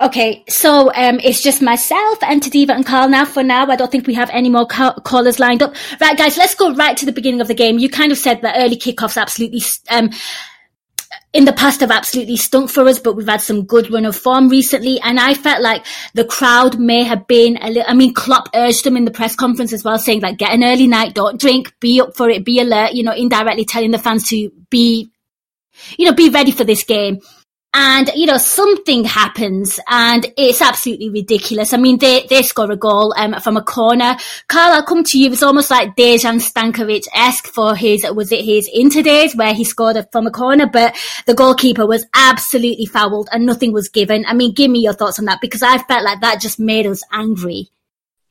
Okay, 0.02 0.44
so 0.50 0.92
um, 0.96 1.20
it's 1.24 1.44
just 1.44 1.62
myself 1.62 2.24
and 2.24 2.42
Tadiwa 2.42 2.72
and 2.72 2.84
Karl 2.84 3.08
now. 3.08 3.24
For 3.26 3.44
now, 3.44 3.68
I 3.68 3.76
don't 3.76 3.92
think 3.92 4.08
we 4.08 4.16
have 4.16 4.32
any 4.32 4.50
more 4.50 4.66
ca- 4.66 4.96
callers 4.96 5.40
lined 5.40 5.62
up. 5.62 5.76
Right, 6.00 6.18
guys, 6.18 6.38
let's 6.38 6.56
go 6.56 6.74
right 6.74 6.98
to 6.98 7.06
the 7.06 7.12
beginning 7.12 7.42
of 7.42 7.48
the 7.48 7.54
game. 7.54 7.78
You 7.78 7.88
kind 7.88 8.12
of 8.12 8.18
said 8.18 8.42
that 8.42 8.56
early 8.58 8.78
kickoffs 8.78 9.22
absolutely 9.22 9.62
um, 9.92 10.10
in 11.34 11.46
the 11.46 11.54
past 11.54 11.80
have 11.80 11.92
absolutely 11.92 12.38
stunk 12.38 12.70
for 12.70 12.88
us, 12.88 13.00
but 13.00 13.16
we've 13.16 13.28
had 13.28 13.42
some 13.42 13.66
good 13.66 13.92
run 13.92 14.06
of 14.06 14.16
form 14.16 14.50
recently. 14.50 15.00
And 15.02 15.20
I 15.20 15.34
felt 15.34 15.62
like 15.62 15.86
the 16.14 16.26
crowd 16.26 16.80
may 16.80 17.04
have 17.04 17.28
been 17.28 17.58
a 17.62 17.68
little, 17.68 17.86
I 17.88 17.94
mean, 17.94 18.14
Klopp 18.14 18.50
urged 18.54 18.84
them 18.84 18.98
in 18.98 19.06
the 19.06 19.12
press 19.12 19.36
conference 19.36 19.74
as 19.74 19.84
well, 19.84 19.98
saying 19.98 20.22
like, 20.22 20.38
get 20.38 20.54
an 20.54 20.64
early 20.64 20.88
night, 20.88 21.14
don't 21.14 21.40
drink, 21.40 21.74
be 21.80 22.02
up 22.02 22.16
for 22.16 22.30
it, 22.30 22.46
be 22.46 22.60
alert, 22.60 22.94
you 22.94 23.04
know, 23.04 23.14
indirectly 23.14 23.66
telling 23.66 23.92
the 23.92 23.98
fans 23.98 24.28
to 24.30 24.52
be, 24.70 25.12
you 25.98 26.06
know, 26.06 26.14
be 26.14 26.30
ready 26.30 26.52
for 26.52 26.64
this 26.64 26.84
game 26.84 27.20
and 27.74 28.12
you 28.16 28.26
know 28.26 28.38
something 28.38 29.06
happens 29.06 29.80
and 29.88 30.32
it's 30.38 30.62
absolutely 30.62 31.10
ridiculous. 31.10 31.74
I 31.74 31.78
mean, 31.78 31.98
they 32.00 32.26
they 32.30 32.42
score 32.42 32.70
a 32.70 32.76
goal 32.76 33.14
um, 33.18 33.40
from 33.42 33.56
a 33.56 33.64
corner. 33.64 34.18
Karl, 34.48 34.74
I'll 34.74 34.84
come 34.84 35.04
to 35.06 35.18
you. 35.18 35.32
It's 35.32 35.44
almost 35.44 35.72
like 35.72 35.96
Dejan 35.96 36.42
Stankovic 36.42 37.06
esque 37.14 37.48
for 37.48 37.76
his 37.76 38.06
was 38.14 38.32
it 38.32 38.44
his 38.44 38.70
Inter 38.74 39.02
days 39.02 39.36
where 39.36 39.54
he 39.54 39.64
scored 39.64 39.96
it 39.96 40.12
from 40.12 40.28
a 40.28 40.32
corner, 40.32 40.68
but 40.68 40.96
the 41.26 41.34
goalkeeper 41.34 41.86
was 41.86 42.06
absolutely 42.14 42.86
fouled 42.86 43.30
and 43.32 43.46
nothing 43.46 43.72
was 43.72 43.88
given. 43.88 44.26
I 44.28 44.34
mean, 44.34 44.54
give 44.54 44.70
me 44.70 44.80
your 44.80 44.94
thoughts 44.94 45.20
on 45.20 45.26
that 45.26 45.40
because 45.42 45.64
I 45.64 45.78
felt 45.78 46.04
like 46.04 46.22
that 46.22 46.42
just 46.42 46.60
made 46.60 46.88
us 46.88 47.02
angry, 47.12 47.70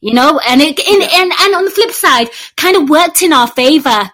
you 0.00 0.12
know. 0.12 0.38
And 0.46 0.60
it 0.60 0.78
in, 0.78 1.02
and 1.02 1.32
and 1.40 1.54
on 1.54 1.64
the 1.64 1.70
flip 1.70 1.92
side, 1.92 2.28
kind 2.56 2.76
of 2.76 2.90
worked 2.90 3.22
in 3.22 3.32
our 3.32 3.46
favour 3.46 4.10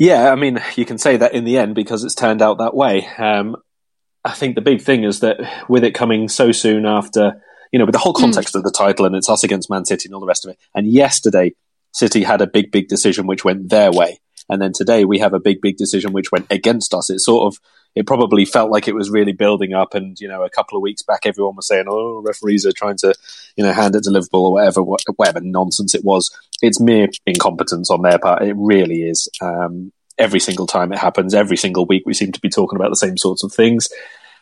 yeah, 0.00 0.32
I 0.32 0.34
mean, 0.34 0.58
you 0.76 0.86
can 0.86 0.96
say 0.96 1.18
that 1.18 1.34
in 1.34 1.44
the 1.44 1.58
end 1.58 1.74
because 1.74 2.04
it's 2.04 2.14
turned 2.14 2.40
out 2.40 2.56
that 2.56 2.74
way. 2.74 3.06
Um, 3.18 3.54
I 4.24 4.32
think 4.32 4.54
the 4.54 4.62
big 4.62 4.80
thing 4.80 5.04
is 5.04 5.20
that 5.20 5.66
with 5.68 5.84
it 5.84 5.94
coming 5.94 6.26
so 6.30 6.52
soon 6.52 6.86
after, 6.86 7.42
you 7.70 7.78
know, 7.78 7.84
with 7.84 7.92
the 7.92 7.98
whole 7.98 8.14
hmm. 8.14 8.22
context 8.22 8.54
mm. 8.54 8.58
of 8.58 8.64
the 8.64 8.70
title 8.70 9.04
and 9.04 9.14
it's 9.14 9.28
us 9.28 9.44
against 9.44 9.68
Man 9.68 9.84
City 9.84 10.08
and 10.08 10.14
all 10.14 10.20
the 10.20 10.26
rest 10.26 10.46
of 10.46 10.52
it. 10.52 10.58
And 10.74 10.86
yesterday, 10.86 11.54
City 11.92 12.22
had 12.22 12.40
a 12.40 12.46
big, 12.46 12.72
big 12.72 12.88
decision 12.88 13.26
which 13.26 13.44
went 13.44 13.68
their 13.68 13.92
way. 13.92 14.20
And 14.48 14.62
then 14.62 14.72
today 14.72 15.04
we 15.04 15.18
have 15.18 15.34
a 15.34 15.38
big, 15.38 15.60
big 15.60 15.76
decision 15.76 16.14
which 16.14 16.32
went 16.32 16.46
against 16.50 16.94
us. 16.94 17.10
It 17.10 17.18
sort 17.18 17.52
of, 17.52 17.60
it 17.94 18.06
probably 18.06 18.44
felt 18.44 18.70
like 18.70 18.88
it 18.88 18.94
was 18.94 19.10
really 19.10 19.32
building 19.32 19.72
up. 19.72 19.94
And, 19.94 20.18
you 20.20 20.28
know, 20.28 20.42
a 20.42 20.50
couple 20.50 20.76
of 20.76 20.82
weeks 20.82 21.02
back, 21.02 21.20
everyone 21.24 21.56
was 21.56 21.66
saying, 21.66 21.86
oh, 21.88 22.22
referees 22.24 22.64
are 22.66 22.72
trying 22.72 22.96
to, 22.98 23.14
you 23.56 23.64
know, 23.64 23.72
hand 23.72 23.96
it 23.96 24.04
to 24.04 24.10
Liverpool 24.10 24.46
or 24.46 24.52
whatever, 24.52 24.82
whatever 24.82 25.40
nonsense 25.40 25.94
it 25.94 26.04
was. 26.04 26.30
It's 26.62 26.80
mere 26.80 27.08
incompetence 27.26 27.90
on 27.90 28.02
their 28.02 28.18
part. 28.18 28.42
It 28.42 28.54
really 28.56 29.02
is. 29.02 29.28
Um, 29.40 29.92
every 30.18 30.40
single 30.40 30.66
time 30.66 30.92
it 30.92 30.98
happens, 30.98 31.34
every 31.34 31.56
single 31.56 31.86
week, 31.86 32.04
we 32.06 32.14
seem 32.14 32.32
to 32.32 32.40
be 32.40 32.50
talking 32.50 32.76
about 32.76 32.90
the 32.90 32.96
same 32.96 33.16
sorts 33.16 33.42
of 33.42 33.52
things 33.52 33.88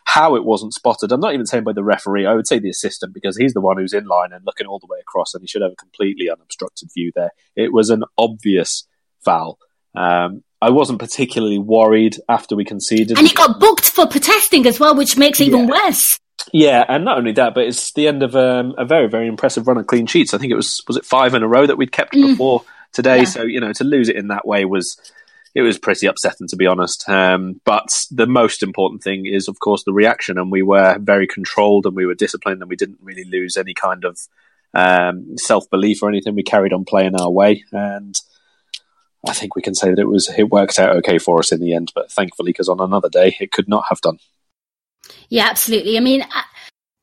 how 0.05 0.35
it 0.35 0.43
wasn't 0.43 0.73
spotted. 0.73 1.11
I'm 1.11 1.19
not 1.19 1.33
even 1.33 1.45
saying 1.45 1.65
by 1.65 1.73
the 1.73 1.83
referee. 1.83 2.25
I 2.25 2.33
would 2.33 2.47
say 2.47 2.57
the 2.57 2.69
assistant 2.69 3.13
because 3.13 3.37
he's 3.37 3.53
the 3.53 3.61
one 3.61 3.77
who's 3.77 3.93
in 3.93 4.07
line 4.07 4.33
and 4.33 4.43
looking 4.43 4.65
all 4.65 4.79
the 4.79 4.87
way 4.87 4.97
across, 4.99 5.35
and 5.35 5.43
he 5.43 5.47
should 5.47 5.61
have 5.61 5.73
a 5.73 5.75
completely 5.75 6.31
unobstructed 6.31 6.89
view 6.93 7.11
there. 7.15 7.31
It 7.55 7.71
was 7.71 7.91
an 7.91 8.03
obvious 8.17 8.87
foul. 9.23 9.59
Um, 9.95 10.43
I 10.61 10.71
wasn't 10.71 10.99
particularly 10.99 11.57
worried 11.57 12.17
after 12.27 12.55
we 12.55 12.65
conceded, 12.65 13.17
and 13.17 13.27
he 13.27 13.33
got 13.33 13.59
booked 13.59 13.89
for 13.89 14.07
protesting 14.07 14.65
as 14.67 14.79
well, 14.79 14.95
which 14.95 15.17
makes 15.17 15.39
it 15.39 15.45
even 15.45 15.67
worse. 15.67 16.19
yeah, 16.51 16.83
and 16.87 17.05
not 17.05 17.17
only 17.17 17.31
that, 17.33 17.53
but 17.53 17.65
it's 17.65 17.93
the 17.93 18.07
end 18.07 18.23
of 18.23 18.35
um, 18.35 18.75
a 18.77 18.85
very, 18.85 19.07
very 19.07 19.27
impressive 19.27 19.67
run 19.67 19.77
of 19.77 19.87
clean 19.87 20.05
sheets. 20.05 20.33
I 20.33 20.37
think 20.37 20.51
it 20.51 20.55
was 20.55 20.81
was 20.87 20.97
it 20.97 21.05
five 21.05 21.33
in 21.33 21.43
a 21.43 21.47
row 21.47 21.65
that 21.65 21.77
we'd 21.77 21.91
kept 21.91 22.11
before 22.11 22.63
today. 22.93 23.19
Yeah. 23.19 23.25
So 23.25 23.43
you 23.43 23.59
know, 23.59 23.73
to 23.73 23.83
lose 23.83 24.09
it 24.09 24.15
in 24.15 24.27
that 24.29 24.45
way 24.45 24.65
was 24.65 24.97
it 25.55 25.61
was 25.61 25.79
pretty 25.79 26.07
upsetting 26.07 26.47
to 26.47 26.55
be 26.55 26.67
honest. 26.67 27.07
Um, 27.07 27.61
but 27.65 27.87
the 28.11 28.27
most 28.27 28.61
important 28.61 29.01
thing 29.01 29.25
is, 29.25 29.47
of 29.47 29.59
course, 29.59 29.83
the 29.83 29.93
reaction, 29.93 30.37
and 30.37 30.51
we 30.51 30.61
were 30.61 30.97
very 30.99 31.27
controlled 31.27 31.85
and 31.85 31.95
we 31.95 32.05
were 32.05 32.15
disciplined, 32.15 32.61
and 32.61 32.69
we 32.69 32.75
didn't 32.75 32.99
really 33.01 33.23
lose 33.23 33.57
any 33.57 33.73
kind 33.73 34.03
of 34.03 34.19
um, 34.73 35.37
self 35.37 35.69
belief 35.69 36.03
or 36.03 36.09
anything. 36.09 36.35
We 36.35 36.43
carried 36.43 36.73
on 36.73 36.85
playing 36.85 37.15
our 37.15 37.31
way, 37.31 37.63
and 37.71 38.15
I 39.27 39.33
think 39.33 39.55
we 39.55 39.61
can 39.61 39.75
say 39.75 39.89
that 39.89 39.99
it 39.99 40.07
was 40.07 40.29
it 40.37 40.49
worked 40.49 40.79
out 40.79 40.95
okay 40.97 41.17
for 41.17 41.39
us 41.39 41.51
in 41.51 41.59
the 41.59 41.73
end. 41.73 41.91
But 41.93 42.11
thankfully, 42.11 42.51
because 42.51 42.69
on 42.69 42.79
another 42.79 43.09
day, 43.09 43.35
it 43.39 43.51
could 43.51 43.67
not 43.67 43.85
have 43.89 44.01
done. 44.01 44.19
Yeah, 45.29 45.47
absolutely. 45.49 45.97
I 45.97 45.99
mean, 45.99 46.23
I, 46.23 46.43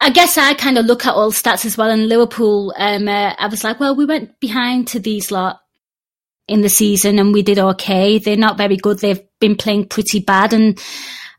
I 0.01 0.11
guess 0.11 0.39
I 0.39 0.55
kind 0.55 0.79
of 0.79 0.87
look 0.87 1.07
at 1.07 1.15
all 1.15 1.33
stats 1.33 1.65
as 1.65 1.77
well. 1.77 1.91
And 1.91 2.09
Liverpool, 2.09 2.75
um, 2.77 3.09
uh, 3.09 3.35
I 3.39 3.49
was 3.49 3.65
like, 3.65 3.81
well, 3.81 3.95
we 3.95 4.05
went 4.05 4.39
behind 4.41 4.89
to 4.89 5.01
these 5.01 5.31
lot 5.31 5.61
in 6.49 6.61
the 6.61 6.69
season 6.69 7.19
and 7.19 7.33
we 7.33 7.43
did 7.43 7.59
okay. 7.59 8.19
They're 8.19 8.37
not 8.37 8.59
very 8.59 8.77
good. 8.77 8.99
They've 8.99 9.23
been 9.41 9.57
playing 9.57 9.89
pretty 9.89 10.21
bad. 10.21 10.53
And 10.53 10.81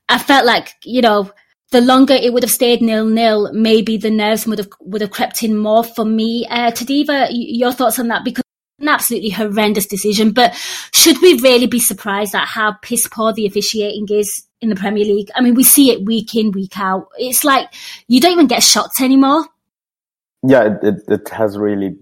I 0.09 0.17
felt 0.17 0.45
like, 0.45 0.73
you 0.83 1.01
know, 1.01 1.31
the 1.71 1.81
longer 1.81 2.13
it 2.13 2.33
would 2.33 2.43
have 2.43 2.51
stayed 2.51 2.81
nil 2.81 3.05
nil, 3.05 3.51
maybe 3.53 3.97
the 3.97 4.09
nerves 4.09 4.47
would 4.47 4.59
have 4.59 4.69
would 4.79 5.01
have 5.01 5.11
crept 5.11 5.43
in 5.43 5.57
more 5.57 5.83
for 5.83 6.05
me. 6.05 6.47
Uh, 6.49 6.71
Tadiwa, 6.71 7.27
your 7.31 7.73
thoughts 7.73 7.99
on 7.99 8.07
that? 8.07 8.23
Because 8.23 8.43
an 8.79 8.87
absolutely 8.87 9.29
horrendous 9.29 9.85
decision. 9.87 10.31
But 10.31 10.53
should 10.93 11.17
we 11.21 11.39
really 11.41 11.67
be 11.67 11.79
surprised 11.79 12.35
at 12.35 12.47
how 12.47 12.73
piss 12.81 13.07
poor 13.07 13.33
the 13.33 13.45
officiating 13.45 14.07
is 14.09 14.45
in 14.61 14.69
the 14.69 14.75
Premier 14.75 15.03
League? 15.03 15.29
I 15.35 15.41
mean, 15.41 15.55
we 15.55 15.63
see 15.63 15.91
it 15.91 16.05
week 16.05 16.35
in, 16.35 16.51
week 16.51 16.77
out. 16.79 17.07
It's 17.17 17.43
like 17.43 17.73
you 18.07 18.19
don't 18.19 18.33
even 18.33 18.47
get 18.47 18.63
shots 18.63 19.01
anymore. 19.01 19.45
yeah, 20.43 20.65
it, 20.65 20.83
it, 20.83 20.95
it 21.07 21.29
has 21.29 21.57
really 21.57 21.97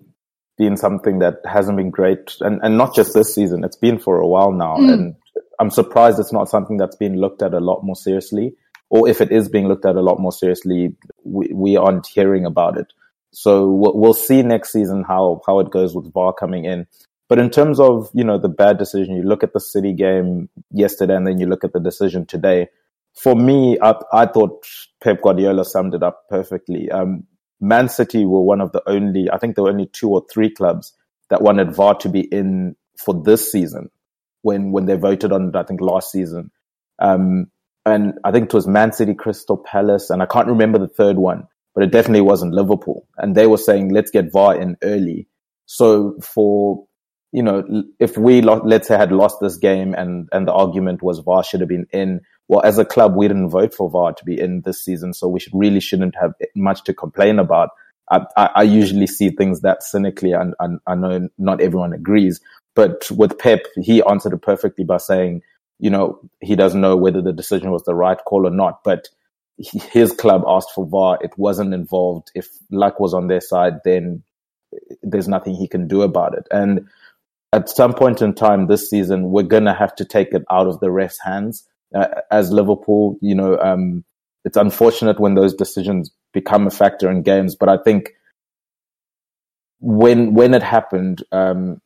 been 0.58 0.78
something 0.78 1.20
that 1.20 1.36
hasn't 1.46 1.78
been 1.78 1.90
great, 1.90 2.36
and, 2.40 2.60
and 2.64 2.78
not 2.78 2.96
just 2.96 3.14
this 3.14 3.34
season. 3.34 3.64
It's 3.64 3.76
been 3.78 4.00
for 4.00 4.20
a 4.20 4.28
while 4.28 4.52
now, 4.52 4.78
Mm. 4.78 4.94
and 4.94 5.16
I'm 5.60 5.70
surprised 5.70 6.20
it's 6.20 6.32
not 6.34 6.50
something 6.50 6.78
that's 6.78 6.96
been 6.96 7.18
looked 7.20 7.42
at 7.42 7.54
a 7.54 7.60
lot 7.60 7.84
more 7.84 7.96
seriously. 7.96 8.54
Or 8.90 9.08
if 9.10 9.20
it 9.20 9.32
is 9.32 9.50
being 9.50 9.68
looked 9.68 9.86
at 9.86 9.96
a 9.96 10.02
lot 10.02 10.20
more 10.20 10.32
seriously, 10.32 10.96
we, 11.24 11.50
we 11.54 11.76
aren't 11.76 12.06
hearing 12.08 12.46
about 12.46 12.78
it. 12.78 12.88
So 13.36 13.70
we'll, 13.70 14.14
see 14.14 14.42
next 14.42 14.72
season 14.72 15.04
how 15.06 15.42
how 15.46 15.60
it 15.60 15.70
goes 15.70 15.94
with 15.94 16.12
VAR 16.14 16.34
coming 16.34 16.66
in. 16.66 16.88
But 17.28 17.40
in 17.40 17.50
terms 17.50 17.80
of 17.80 18.10
you 18.14 18.24
know 18.24 18.38
the 18.38 18.50
bad 18.50 18.78
decision, 18.78 19.16
you 19.16 19.24
look 19.24 19.44
at 19.44 19.54
the 19.54 19.60
City 19.60 19.94
game 19.94 20.50
yesterday, 20.72 21.16
and 21.16 21.28
then 21.28 21.40
you 21.40 21.46
look 21.46 21.64
at 21.64 21.74
the 21.74 21.80
decision 21.80 22.26
today. 22.26 22.68
For 23.14 23.36
me, 23.36 23.78
I, 23.82 23.96
I 24.12 24.26
thought 24.26 24.66
Pep 25.02 25.22
Guardiola 25.22 25.64
summed 25.64 25.94
it 25.94 26.04
up 26.04 26.24
perfectly. 26.30 26.92
Um, 26.92 27.26
Man 27.62 27.90
City 27.90 28.26
were 28.26 28.42
one 28.42 28.62
of 28.62 28.72
the 28.72 28.84
only, 28.88 29.30
I 29.32 29.38
think 29.38 29.56
there 29.56 29.64
were 29.64 29.70
only 29.70 29.88
two 29.88 30.10
or 30.10 30.26
three 30.32 30.50
clubs 30.50 30.94
that 31.30 31.42
wanted 31.42 31.74
VAR 31.74 31.96
to 31.96 32.10
be 32.10 32.22
in 32.22 32.76
for 32.98 33.14
this 33.24 33.52
season 33.52 33.90
when, 34.42 34.72
when 34.72 34.86
they 34.86 34.96
voted 34.96 35.32
on 35.32 35.50
it, 35.50 35.56
I 35.56 35.64
think 35.64 35.82
last 35.82 36.12
season. 36.12 36.52
Um, 37.00 37.48
and 37.86 38.14
I 38.24 38.32
think 38.32 38.46
it 38.46 38.54
was 38.54 38.68
Man 38.68 38.92
City, 38.92 39.14
Crystal 39.14 39.58
Palace, 39.58 40.10
and 40.10 40.22
I 40.22 40.26
can't 40.26 40.48
remember 40.48 40.80
the 40.80 40.88
third 40.88 41.18
one, 41.18 41.48
but 41.76 41.84
it 41.84 41.92
definitely 41.92 42.22
wasn't 42.22 42.54
Liverpool. 42.54 43.06
And 43.18 43.36
they 43.36 43.46
were 43.46 43.58
saying, 43.58 43.90
let's 43.90 44.10
get 44.10 44.32
VAR 44.32 44.60
in 44.60 44.78
early. 44.82 45.28
So 45.66 46.16
for, 46.22 46.86
you 47.34 47.44
know, 47.44 47.84
if 48.00 48.18
we, 48.18 48.42
let's 48.42 48.88
say, 48.88 48.98
had 48.98 49.12
lost 49.12 49.38
this 49.42 49.58
game 49.58 49.94
and, 49.94 50.30
and 50.32 50.48
the 50.48 50.54
argument 50.54 51.04
was 51.04 51.20
VAR 51.20 51.44
should 51.44 51.60
have 51.60 51.70
been 51.70 51.86
in, 51.92 52.22
well, 52.48 52.62
as 52.64 52.78
a 52.78 52.86
club, 52.86 53.16
we 53.16 53.28
didn't 53.28 53.50
vote 53.50 53.74
for 53.74 53.90
VAR 53.90 54.14
to 54.14 54.24
be 54.24 54.40
in 54.40 54.62
this 54.62 54.84
season, 54.84 55.14
so 55.14 55.28
we 55.28 55.40
should 55.40 55.54
really 55.54 55.82
shouldn't 55.82 56.16
have 56.16 56.34
much 56.56 56.84
to 56.86 56.94
complain 56.94 57.40
about. 57.40 57.70
I, 58.10 58.22
I, 58.38 58.50
I 58.56 58.64
usually 58.64 59.08
see 59.08 59.32
things 59.32 59.62
that 59.62 59.84
cynically, 59.84 60.32
and, 60.32 60.54
and 60.60 60.80
I 60.88 60.96
know 60.96 61.28
not 61.38 61.60
everyone 61.60 61.92
agrees, 61.92 62.40
but 62.74 63.10
with 63.12 63.38
Pep, 63.38 63.66
he 63.82 64.02
answered 64.04 64.34
it 64.34 64.42
perfectly 64.42 64.86
by 64.86 64.98
saying, 64.98 65.42
you 65.80 65.90
know, 65.90 66.20
he 66.40 66.56
doesn't 66.56 66.80
know 66.80 66.96
whether 66.96 67.22
the 67.22 67.34
decision 67.34 67.72
was 67.72 67.84
the 67.84 67.96
right 67.96 68.18
call 68.26 68.48
or 68.48 68.52
not, 68.52 68.84
but 68.84 69.10
his 69.58 70.12
club 70.12 70.44
asked 70.48 70.72
for 70.74 70.86
VAR. 70.86 71.18
It 71.22 71.38
wasn't 71.38 71.74
involved. 71.74 72.32
If 72.36 72.48
luck 72.72 73.00
was 73.00 73.14
on 73.14 73.28
their 73.28 73.42
side, 73.42 73.80
then 73.84 74.24
there's 75.02 75.28
nothing 75.28 75.56
he 75.56 75.68
can 75.68 75.88
do 75.88 76.02
about 76.02 76.38
it. 76.38 76.48
And 76.52 76.88
at 77.54 77.70
some 77.70 77.94
point 77.94 78.22
in 78.22 78.34
time 78.34 78.68
this 78.68 78.90
season, 78.90 79.32
we're 79.32 79.44
going 79.44 79.66
to 79.66 79.74
have 79.74 79.96
to 79.96 80.06
take 80.06 80.34
it 80.34 80.44
out 80.52 80.68
of 80.68 80.80
the 80.80 80.92
ref's 80.92 81.20
hands. 81.20 81.68
Uh, 81.94 82.08
as 82.32 82.52
Liverpool, 82.52 83.18
you 83.22 83.34
know, 83.34 83.58
um, 83.60 84.04
it's 84.44 84.58
unfortunate 84.58 85.20
when 85.20 85.36
those 85.36 85.54
decisions 85.54 86.12
become 86.34 86.68
a 86.68 86.72
factor 86.72 87.10
in 87.10 87.22
games, 87.22 87.56
but 87.56 87.70
I 87.70 87.78
think 87.78 88.12
when 89.80 90.34
when 90.34 90.54
it 90.54 90.64
happened, 90.64 91.24
um, 91.32 91.82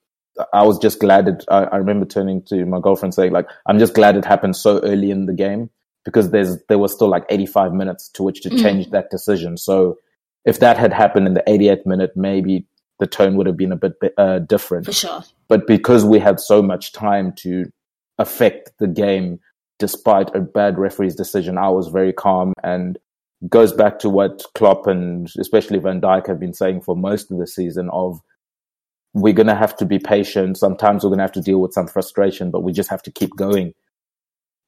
I 0.54 0.64
was 0.64 0.80
just 0.80 1.00
glad 1.00 1.28
it. 1.28 1.46
I, 1.50 1.66
I 1.66 1.78
remember 1.78 2.06
turning 2.06 2.42
to 2.44 2.66
my 2.66 2.80
girlfriend 2.80 3.14
saying, 3.14 3.32
"Like, 3.32 3.48
I'm 3.68 3.78
just 3.78 3.94
glad 3.94 4.16
it 4.16 4.26
happened 4.26 4.56
so 4.56 4.80
early 4.80 5.12
in 5.12 5.26
the 5.26 5.34
game 5.34 5.70
because 6.06 6.32
there's 6.32 6.58
there 6.70 6.78
was 6.78 6.94
still 6.94 7.10
like 7.10 7.26
85 7.30 7.74
minutes 7.74 8.10
to 8.10 8.24
which 8.24 8.42
to 8.42 8.50
Mm. 8.50 8.62
change 8.62 8.90
that 8.92 9.10
decision. 9.10 9.58
So 9.58 9.98
if 10.46 10.60
that 10.60 10.78
had 10.78 10.94
happened 10.94 11.28
in 11.28 11.34
the 11.34 11.44
88th 11.48 11.86
minute, 11.86 12.12
maybe 12.16 12.66
the 13.00 13.08
tone 13.08 13.36
would 13.36 13.48
have 13.48 13.58
been 13.58 13.72
a 13.72 13.76
bit 13.76 13.94
uh, 14.18 14.40
different 14.40 14.86
For 14.86 14.92
sure. 14.94 15.24
but 15.48 15.68
because 15.68 16.04
we 16.06 16.20
had 16.20 16.40
so 16.40 16.62
much 16.62 16.92
time 16.92 17.34
to 17.38 17.66
affect 18.18 18.72
the 18.80 18.88
game 18.88 19.40
despite 19.78 20.34
a 20.36 20.42
bad 20.42 20.78
referee's 20.78 21.16
decision, 21.16 21.58
I 21.58 21.70
was 21.70 21.88
very 21.88 22.12
calm 22.12 22.54
and 22.64 22.98
goes 23.48 23.72
back 23.72 24.00
to 24.00 24.10
what 24.10 24.44
Klopp 24.56 24.88
and 24.88 25.30
especially 25.40 25.80
Van 25.80 26.02
Dijk 26.02 26.28
have 26.28 26.40
been 26.40 26.54
saying 26.54 26.82
for 26.82 26.96
most 26.98 27.32
of 27.32 27.38
the 27.38 27.48
season 27.48 27.90
of 27.92 28.20
we're 29.14 29.34
going 29.34 29.48
to 29.48 29.56
have 29.56 29.76
to 29.78 29.86
be 29.86 29.98
patient. 29.98 30.58
Sometimes 30.58 31.04
we're 31.04 31.10
going 31.10 31.20
to 31.20 31.24
have 31.24 31.32
to 31.32 31.42
deal 31.42 31.60
with 31.60 31.74
some 31.74 31.88
frustration, 31.88 32.52
but 32.52 32.62
we 32.64 32.74
just 32.74 32.90
have 32.90 33.02
to 33.04 33.12
keep 33.12 33.36
going. 33.38 33.74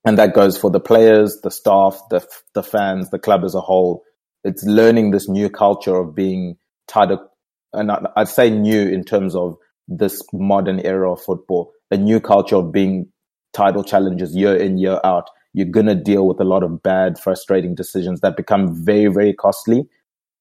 And 0.05 0.17
that 0.17 0.33
goes 0.33 0.57
for 0.57 0.71
the 0.71 0.79
players, 0.79 1.39
the 1.43 1.51
staff, 1.51 2.01
the, 2.09 2.25
the 2.53 2.63
fans, 2.63 3.09
the 3.11 3.19
club 3.19 3.43
as 3.43 3.53
a 3.55 3.61
whole. 3.61 4.03
It's 4.43 4.63
learning 4.63 5.11
this 5.11 5.29
new 5.29 5.49
culture 5.49 5.95
of 5.95 6.15
being 6.15 6.57
tied 6.87 7.11
up. 7.11 7.33
And 7.73 7.91
I- 7.91 8.07
I'd 8.15 8.27
say 8.27 8.49
new 8.49 8.81
in 8.87 9.03
terms 9.03 9.35
of 9.35 9.57
this 9.87 10.21
modern 10.33 10.79
era 10.79 11.11
of 11.11 11.21
football, 11.21 11.71
a 11.91 11.97
new 11.97 12.19
culture 12.19 12.55
of 12.55 12.71
being 12.71 13.07
title 13.53 13.83
challenges 13.83 14.35
year 14.35 14.55
in, 14.55 14.77
year 14.77 14.99
out. 15.03 15.29
You're 15.53 15.67
to 15.87 15.95
deal 15.95 16.25
with 16.27 16.39
a 16.39 16.45
lot 16.45 16.63
of 16.63 16.81
bad, 16.81 17.19
frustrating 17.19 17.75
decisions 17.75 18.21
that 18.21 18.37
become 18.37 18.83
very, 18.83 19.07
very 19.07 19.33
costly 19.33 19.87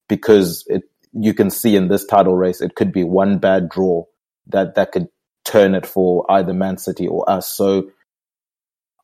because 0.07 0.63
it, 0.67 0.83
you 1.13 1.33
can 1.33 1.49
see 1.49 1.75
in 1.75 1.89
this 1.89 2.05
title 2.05 2.35
race, 2.35 2.61
it 2.61 2.75
could 2.75 2.91
be 2.93 3.03
one 3.03 3.37
bad 3.39 3.69
draw 3.69 4.05
that, 4.47 4.75
that 4.75 4.91
could 4.91 5.07
turn 5.45 5.75
it 5.75 5.85
for 5.85 6.25
either 6.31 6.53
Man 6.53 6.77
City 6.77 7.07
or 7.07 7.29
us. 7.29 7.53
So 7.53 7.89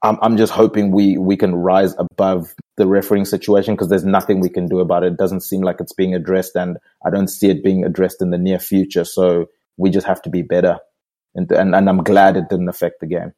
I'm, 0.08 0.17
I'm 0.22 0.38
just 0.38 0.54
hoping 0.54 0.91
we, 0.91 1.17
we 1.17 1.38
can 1.38 1.56
rise 1.56 1.93
above 1.98 2.54
the 2.78 2.88
refereeing 2.88 3.26
situation 3.26 3.76
because 3.76 3.89
there's 3.89 4.06
nothing 4.06 4.39
we 4.39 4.50
can 4.50 4.67
do 4.67 4.80
about 4.80 5.04
it. 5.04 5.13
It 5.13 5.17
doesn't 5.17 5.41
seem 5.41 5.62
like 5.62 5.78
it's 5.80 5.93
being 5.93 6.15
addressed 6.15 6.56
and 6.56 6.78
I 7.06 7.10
don't 7.10 7.28
see 7.28 7.50
it 7.50 7.63
being 7.63 7.84
addressed 7.84 8.22
in 8.22 8.30
the 8.30 8.38
near 8.38 8.60
future. 8.60 9.04
So 9.04 9.48
we 9.78 9.89
just 9.89 10.08
have 10.08 10.22
to 10.24 10.30
be 10.30 10.41
better. 10.41 10.80
And, 11.36 11.52
and, 11.52 11.76
and 11.76 11.89
I'm 11.89 12.04
glad 12.04 12.38
it 12.38 12.50
didn't 12.50 12.70
affect 12.70 13.00
the 13.00 13.08
game. 13.08 13.34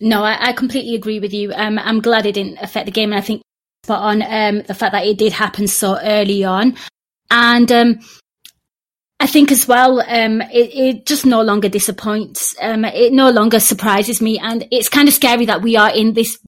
No, 0.00 0.24
I, 0.24 0.48
I 0.48 0.52
completely 0.52 0.94
agree 0.94 1.20
with 1.20 1.34
you. 1.34 1.52
Um, 1.52 1.78
I'm 1.78 2.00
glad 2.00 2.24
it 2.24 2.32
didn't 2.32 2.58
affect 2.62 2.86
the 2.86 2.92
game, 2.92 3.12
and 3.12 3.18
I 3.18 3.20
think 3.20 3.42
spot 3.84 4.00
on 4.02 4.22
um, 4.22 4.62
the 4.62 4.74
fact 4.74 4.92
that 4.92 5.04
it 5.04 5.18
did 5.18 5.32
happen 5.32 5.66
so 5.66 5.98
early 6.00 6.42
on, 6.42 6.76
and 7.30 7.70
um, 7.70 7.98
I 9.20 9.26
think 9.26 9.52
as 9.52 9.68
well, 9.68 10.00
um, 10.00 10.40
it, 10.40 10.74
it 10.74 11.06
just 11.06 11.26
no 11.26 11.42
longer 11.42 11.68
disappoints. 11.68 12.56
Um, 12.60 12.86
it 12.86 13.12
no 13.12 13.30
longer 13.30 13.60
surprises 13.60 14.20
me, 14.20 14.38
and 14.38 14.66
it's 14.70 14.88
kind 14.88 15.08
of 15.08 15.14
scary 15.14 15.44
that 15.44 15.62
we 15.62 15.76
are 15.76 15.94
in 15.94 16.14
this 16.14 16.38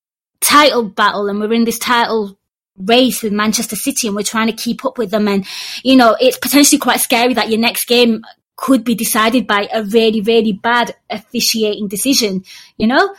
title 0.40 0.82
battle 0.82 1.28
and 1.28 1.38
we're 1.38 1.52
in 1.52 1.64
this 1.64 1.78
title 1.78 2.36
race 2.78 3.22
with 3.22 3.32
Manchester 3.32 3.76
City, 3.76 4.08
and 4.08 4.16
we're 4.16 4.22
trying 4.22 4.46
to 4.46 4.52
keep 4.54 4.84
up 4.84 4.96
with 4.96 5.10
them. 5.10 5.28
And 5.28 5.46
you 5.84 5.96
know, 5.96 6.16
it's 6.18 6.38
potentially 6.38 6.78
quite 6.78 7.00
scary 7.00 7.34
that 7.34 7.50
your 7.50 7.60
next 7.60 7.86
game 7.86 8.22
could 8.56 8.84
be 8.84 8.94
decided 8.94 9.46
by 9.46 9.68
a 9.72 9.82
really, 9.82 10.20
really 10.20 10.52
bad 10.52 10.94
officiating 11.10 11.88
decision, 11.88 12.44
you 12.76 12.86
know? 12.86 13.14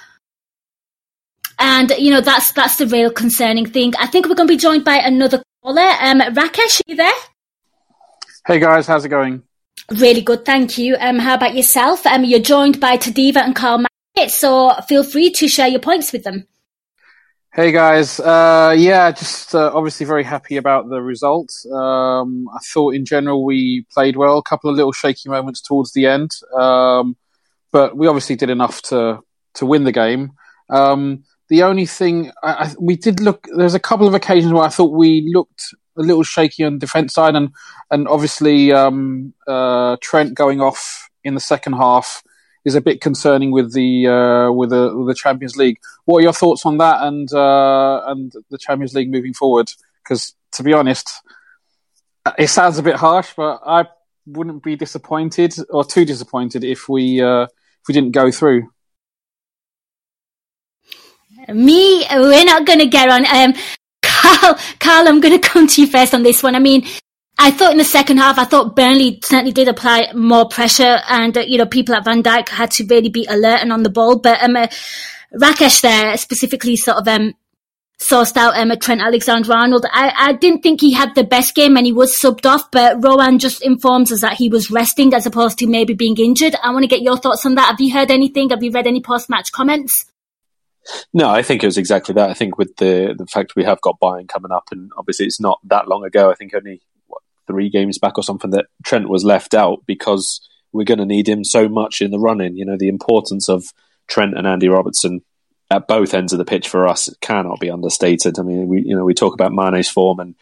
And, 1.59 1.91
you 1.97 2.11
know, 2.11 2.21
that's, 2.21 2.53
that's 2.53 2.77
the 2.77 2.87
real 2.87 3.11
concerning 3.11 3.65
thing. 3.65 3.93
I 3.99 4.07
think 4.07 4.27
we're 4.27 4.35
going 4.35 4.47
to 4.47 4.53
be 4.53 4.57
joined 4.57 4.85
by 4.85 4.95
another 4.95 5.43
caller. 5.61 5.81
Um, 5.81 6.21
Rakesh, 6.21 6.79
are 6.79 6.83
you 6.87 6.95
there? 6.95 7.11
Hey 8.45 8.59
guys, 8.59 8.87
how's 8.87 9.05
it 9.05 9.09
going? 9.09 9.41
Really 9.89 10.19
good, 10.19 10.43
thank 10.43 10.77
you. 10.77 10.97
Um, 10.99 11.17
how 11.17 11.35
about 11.35 11.55
yourself? 11.55 12.05
Um, 12.05 12.25
you're 12.25 12.41
joined 12.41 12.77
by 12.77 12.97
Tadiwa 12.97 13.37
and 13.37 13.55
Karl 13.55 13.85
Matchett, 14.17 14.31
so 14.31 14.73
feel 14.85 15.05
free 15.05 15.31
to 15.31 15.47
share 15.47 15.69
your 15.69 15.79
points 15.79 16.11
with 16.11 16.25
them. 16.25 16.45
Hey 17.53 17.71
guys, 17.71 18.19
uh, 18.19 18.75
yeah, 18.77 19.11
just 19.11 19.55
uh, 19.55 19.71
obviously 19.73 20.05
very 20.05 20.25
happy 20.25 20.57
about 20.57 20.89
the 20.89 21.01
result. 21.01 21.53
Um, 21.71 22.49
I 22.53 22.59
thought 22.65 22.95
in 22.95 23.05
general 23.05 23.45
we 23.45 23.85
played 23.93 24.17
well. 24.17 24.37
A 24.39 24.43
couple 24.43 24.69
of 24.69 24.75
little 24.75 24.91
shaky 24.91 25.29
moments 25.29 25.61
towards 25.61 25.93
the 25.93 26.07
end, 26.07 26.31
um, 26.53 27.15
but 27.71 27.95
we 27.95 28.07
obviously 28.07 28.35
did 28.35 28.49
enough 28.49 28.81
to 28.83 29.21
to 29.53 29.65
win 29.65 29.85
the 29.85 29.93
game. 29.93 30.33
Um, 30.69 31.23
the 31.47 31.63
only 31.63 31.85
thing 31.85 32.33
I, 32.43 32.51
I, 32.51 32.73
we 32.77 32.97
did 32.97 33.21
look, 33.21 33.47
there's 33.55 33.73
a 33.73 33.79
couple 33.79 34.05
of 34.05 34.13
occasions 34.13 34.51
where 34.51 34.63
I 34.63 34.69
thought 34.69 34.91
we 34.91 35.31
looked 35.33 35.73
a 35.97 36.01
little 36.01 36.23
shaky 36.23 36.63
on 36.63 36.79
defence 36.79 37.13
side, 37.13 37.35
and 37.35 37.49
and 37.91 38.07
obviously 38.07 38.71
um, 38.71 39.33
uh, 39.47 39.97
Trent 40.01 40.33
going 40.33 40.61
off 40.61 41.09
in 41.23 41.33
the 41.33 41.39
second 41.39 41.73
half 41.73 42.23
is 42.65 42.75
a 42.75 42.81
bit 42.81 43.01
concerning 43.01 43.51
with 43.51 43.73
the 43.73 44.07
uh, 44.07 44.51
with 44.51 44.69
the 44.69 44.95
with 44.95 45.07
the 45.07 45.15
Champions 45.15 45.57
League. 45.57 45.79
What 46.05 46.19
are 46.19 46.23
your 46.23 46.33
thoughts 46.33 46.65
on 46.65 46.77
that 46.77 47.03
and 47.03 47.31
uh, 47.33 48.03
and 48.07 48.31
the 48.49 48.57
Champions 48.57 48.93
League 48.93 49.11
moving 49.11 49.33
forward? 49.33 49.71
Because 50.03 50.35
to 50.53 50.63
be 50.63 50.73
honest, 50.73 51.09
it 52.37 52.47
sounds 52.47 52.77
a 52.77 52.83
bit 52.83 52.95
harsh, 52.95 53.33
but 53.35 53.61
I 53.65 53.85
wouldn't 54.25 54.63
be 54.63 54.75
disappointed 54.75 55.53
or 55.69 55.83
too 55.83 56.05
disappointed 56.05 56.63
if 56.63 56.87
we 56.87 57.21
uh, 57.21 57.43
if 57.43 57.87
we 57.87 57.93
didn't 57.93 58.11
go 58.11 58.31
through. 58.31 58.69
Me, 61.49 62.05
we're 62.09 62.45
not 62.45 62.65
going 62.65 62.79
to 62.79 62.85
get 62.85 63.09
on. 63.09 63.25
Um, 63.25 63.53
Karl, 64.23 64.57
Karl, 64.79 65.07
I'm 65.07 65.19
going 65.19 65.39
to 65.39 65.47
come 65.47 65.67
to 65.67 65.81
you 65.81 65.87
first 65.87 66.13
on 66.13 66.23
this 66.23 66.41
one. 66.41 66.55
I 66.55 66.59
mean, 66.59 66.85
I 67.37 67.51
thought 67.51 67.71
in 67.71 67.77
the 67.77 67.83
second 67.83 68.17
half, 68.17 68.37
I 68.37 68.45
thought 68.45 68.75
Burnley 68.75 69.19
certainly 69.23 69.51
did 69.51 69.67
apply 69.67 70.13
more 70.13 70.47
pressure, 70.47 70.99
and 71.09 71.37
uh, 71.37 71.41
you 71.41 71.57
know 71.57 71.65
people 71.65 71.95
at 71.95 72.05
Van 72.05 72.23
Dijk 72.23 72.49
had 72.49 72.71
to 72.71 72.85
really 72.85 73.09
be 73.09 73.25
alert 73.25 73.61
and 73.61 73.73
on 73.73 73.83
the 73.83 73.89
ball. 73.89 74.17
But 74.17 74.41
um, 74.41 74.55
uh, 74.55 74.67
Rakesh 75.35 75.81
there 75.81 76.15
specifically 76.17 76.75
sort 76.75 76.97
of 76.97 77.07
um, 77.07 77.33
sourced 77.99 78.37
out 78.37 78.55
um, 78.55 78.71
Trent 78.79 79.01
Alexander-Arnold. 79.01 79.85
I, 79.91 80.13
I 80.15 80.33
didn't 80.33 80.61
think 80.61 80.81
he 80.81 80.93
had 80.93 81.15
the 81.15 81.23
best 81.23 81.55
game, 81.55 81.75
and 81.75 81.85
he 81.85 81.91
was 81.91 82.15
subbed 82.15 82.45
off. 82.45 82.71
But 82.71 83.03
Rowan 83.03 83.39
just 83.39 83.61
informs 83.61 84.11
us 84.11 84.21
that 84.21 84.35
he 84.35 84.47
was 84.47 84.71
resting 84.71 85.13
as 85.13 85.25
opposed 85.25 85.57
to 85.59 85.67
maybe 85.67 85.95
being 85.95 86.17
injured. 86.17 86.55
I 86.63 86.71
want 86.71 86.83
to 86.83 86.87
get 86.87 87.01
your 87.01 87.17
thoughts 87.17 87.45
on 87.45 87.55
that. 87.55 87.67
Have 87.71 87.81
you 87.81 87.93
heard 87.93 88.11
anything? 88.11 88.51
Have 88.51 88.63
you 88.63 88.71
read 88.71 88.87
any 88.87 89.01
post-match 89.01 89.51
comments? 89.51 90.05
No, 91.13 91.29
I 91.29 91.41
think 91.41 91.63
it 91.63 91.67
was 91.67 91.77
exactly 91.77 92.13
that. 92.15 92.29
I 92.29 92.33
think 92.33 92.57
with 92.57 92.75
the 92.77 93.15
the 93.17 93.25
fact 93.25 93.55
we 93.55 93.63
have 93.63 93.81
got 93.81 93.99
Bayern 93.99 94.27
coming 94.27 94.51
up, 94.51 94.65
and 94.71 94.91
obviously 94.97 95.25
it's 95.25 95.39
not 95.39 95.59
that 95.65 95.87
long 95.87 96.03
ago. 96.03 96.29
I 96.29 96.35
think 96.35 96.53
only 96.53 96.81
what, 97.07 97.21
three 97.47 97.69
games 97.69 97.97
back 97.97 98.17
or 98.17 98.23
something 98.23 98.51
that 98.51 98.65
Trent 98.83 99.09
was 99.09 99.23
left 99.23 99.53
out 99.53 99.83
because 99.85 100.47
we're 100.71 100.83
going 100.83 100.99
to 100.99 101.05
need 101.05 101.29
him 101.29 101.43
so 101.43 101.69
much 101.69 102.01
in 102.01 102.11
the 102.11 102.19
running. 102.19 102.57
You 102.57 102.65
know, 102.65 102.77
the 102.77 102.89
importance 102.89 103.47
of 103.47 103.65
Trent 104.07 104.37
and 104.37 104.47
Andy 104.47 104.67
Robertson 104.67 105.21
at 105.71 105.87
both 105.87 106.13
ends 106.13 106.33
of 106.33 106.39
the 106.39 106.45
pitch 106.45 106.67
for 106.67 106.87
us 106.87 107.09
cannot 107.21 107.59
be 107.59 107.69
understated. 107.69 108.37
I 108.37 108.43
mean, 108.43 108.67
we 108.67 108.81
you 108.81 108.95
know 108.95 109.05
we 109.05 109.13
talk 109.13 109.33
about 109.33 109.53
Mane's 109.53 109.89
form 109.89 110.19
and 110.19 110.35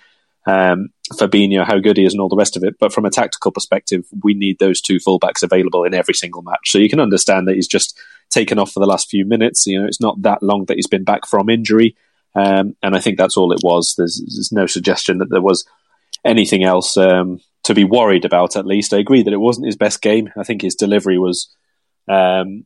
um, 0.46 0.90
Fabinho, 1.14 1.66
how 1.66 1.80
good 1.80 1.98
he 1.98 2.06
is, 2.06 2.14
and 2.14 2.22
all 2.22 2.30
the 2.30 2.36
rest 2.36 2.58
of 2.58 2.64
it. 2.64 2.76
But 2.80 2.94
from 2.94 3.06
a 3.06 3.10
tactical 3.10 3.52
perspective, 3.52 4.06
we 4.24 4.34
need 4.34 4.60
those 4.60 4.82
two 4.82 4.98
fullbacks 4.98 5.44
available 5.44 5.84
in 5.84 5.94
every 5.94 6.14
single 6.14 6.42
match. 6.42 6.72
So 6.72 6.78
you 6.78 6.90
can 6.90 7.00
understand 7.00 7.48
that 7.48 7.56
he's 7.56 7.68
just 7.68 8.00
taken 8.30 8.58
off 8.58 8.72
for 8.72 8.80
the 8.80 8.88
last 8.88 9.10
few 9.10 9.26
minutes. 9.26 9.68
You 9.68 9.82
know, 9.82 9.88
it's 9.88 10.02
not 10.02 10.22
that 10.22 10.42
long 10.42 10.66
that 10.66 10.78
he's 10.78 10.88
been 10.88 11.04
back 11.04 11.28
from 11.28 11.50
injury. 11.50 11.96
Um, 12.34 12.76
and 12.82 12.96
I 12.96 13.00
think 13.00 13.18
that's 13.18 13.38
all 13.38 13.52
it 13.52 13.60
was. 13.64 13.96
There's, 13.98 14.22
there's, 14.26 14.52
no 14.54 14.66
suggestion 14.66 15.18
that 15.18 15.30
there 15.30 15.42
was 15.42 15.66
anything 16.24 16.64
else 16.64 16.96
um, 16.96 17.42
to 17.64 17.74
be 17.74 17.84
worried 17.84 18.24
about, 18.24 18.56
at 18.56 18.66
least. 18.66 18.94
I 18.94 19.00
agree 19.00 19.22
that 19.24 19.34
it 19.34 19.40
wasn't 19.40 19.66
his 19.66 19.76
best 19.76 20.02
game. 20.02 20.30
I 20.38 20.44
think 20.44 20.62
his 20.62 20.76
delivery 20.76 21.18
was, 21.18 21.54
um, 22.08 22.66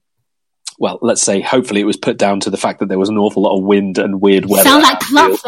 well, 0.78 1.00
let's 1.02 1.22
say, 1.22 1.42
hopefully 1.42 1.82
it 1.82 1.86
was 1.86 1.98
put 1.98 2.18
down 2.18 2.40
to 2.42 2.50
the 2.50 2.58
fact 2.58 2.80
that 2.80 2.90
there 2.90 3.00
was 3.00 3.10
an 3.10 3.18
awful 3.18 3.44
lot 3.44 3.58
of 3.58 3.64
wind 3.64 3.98
and 3.98 4.22
weird 4.22 4.46
weather. 4.46 4.70
Sound 4.70 4.84
like 4.84 5.00
Klopp 5.00 5.42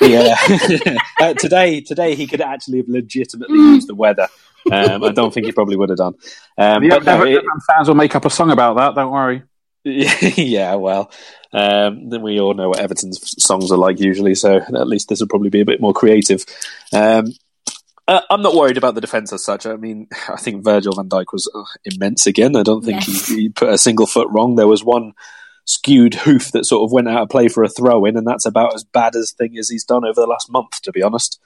there. 0.00 0.08
yeah. 0.08 0.98
uh, 1.20 1.34
today, 1.34 1.80
today 1.80 2.14
he 2.14 2.26
could 2.26 2.40
actually 2.40 2.78
have 2.78 2.88
legitimately 2.88 3.58
mm. 3.58 3.74
used 3.74 3.88
the 3.88 3.94
weather. 3.94 4.28
Um, 4.70 5.02
I 5.02 5.10
don't 5.10 5.34
think 5.34 5.46
he 5.46 5.52
probably 5.52 5.76
would 5.76 5.88
have 5.88 5.98
done. 5.98 6.14
Um, 6.56 6.82
the 6.82 6.90
but 6.90 7.04
no, 7.04 7.24
it, 7.24 7.44
fans 7.66 7.88
will 7.88 7.96
make 7.96 8.14
up 8.14 8.24
a 8.24 8.30
song 8.30 8.50
about 8.50 8.76
that. 8.76 8.94
Don't 8.94 9.10
worry. 9.10 9.42
yeah, 9.84 10.76
well, 10.76 11.10
um, 11.52 12.08
then 12.08 12.22
we 12.22 12.38
all 12.38 12.54
know 12.54 12.68
what 12.68 12.78
Everton's 12.78 13.34
songs 13.42 13.72
are 13.72 13.78
like 13.78 13.98
usually, 13.98 14.36
so 14.36 14.58
at 14.58 14.86
least 14.86 15.08
this 15.08 15.18
will 15.18 15.26
probably 15.26 15.50
be 15.50 15.60
a 15.60 15.64
bit 15.64 15.80
more 15.80 15.92
creative. 15.92 16.44
Um, 16.92 17.32
uh, 18.08 18.20
I'm 18.30 18.42
not 18.42 18.54
worried 18.54 18.76
about 18.76 18.94
the 18.94 19.00
defence 19.00 19.32
as 19.32 19.44
such. 19.44 19.66
I 19.66 19.76
mean, 19.76 20.08
I 20.28 20.36
think 20.36 20.64
Virgil 20.64 20.94
van 20.94 21.08
Dijk 21.08 21.26
was 21.32 21.50
uh, 21.54 21.64
immense 21.84 22.26
again. 22.26 22.56
I 22.56 22.62
don't 22.62 22.84
think 22.84 23.06
yes. 23.06 23.28
he, 23.28 23.34
he, 23.42 23.48
put 23.48 23.68
a 23.68 23.78
single 23.78 24.06
foot 24.06 24.28
wrong. 24.30 24.56
There 24.56 24.68
was 24.68 24.84
one 24.84 25.12
skewed 25.64 26.14
hoof 26.14 26.50
that 26.52 26.66
sort 26.66 26.84
of 26.84 26.92
went 26.92 27.08
out 27.08 27.22
of 27.22 27.28
play 27.28 27.48
for 27.48 27.62
a 27.62 27.68
throw 27.68 28.04
in, 28.04 28.16
and 28.16 28.26
that's 28.26 28.46
about 28.46 28.74
as 28.74 28.84
bad 28.84 29.14
as 29.14 29.32
thing 29.32 29.56
as 29.58 29.68
he's 29.68 29.84
done 29.84 30.04
over 30.04 30.20
the 30.20 30.26
last 30.26 30.50
month, 30.50 30.82
to 30.82 30.92
be 30.92 31.02
honest. 31.02 31.40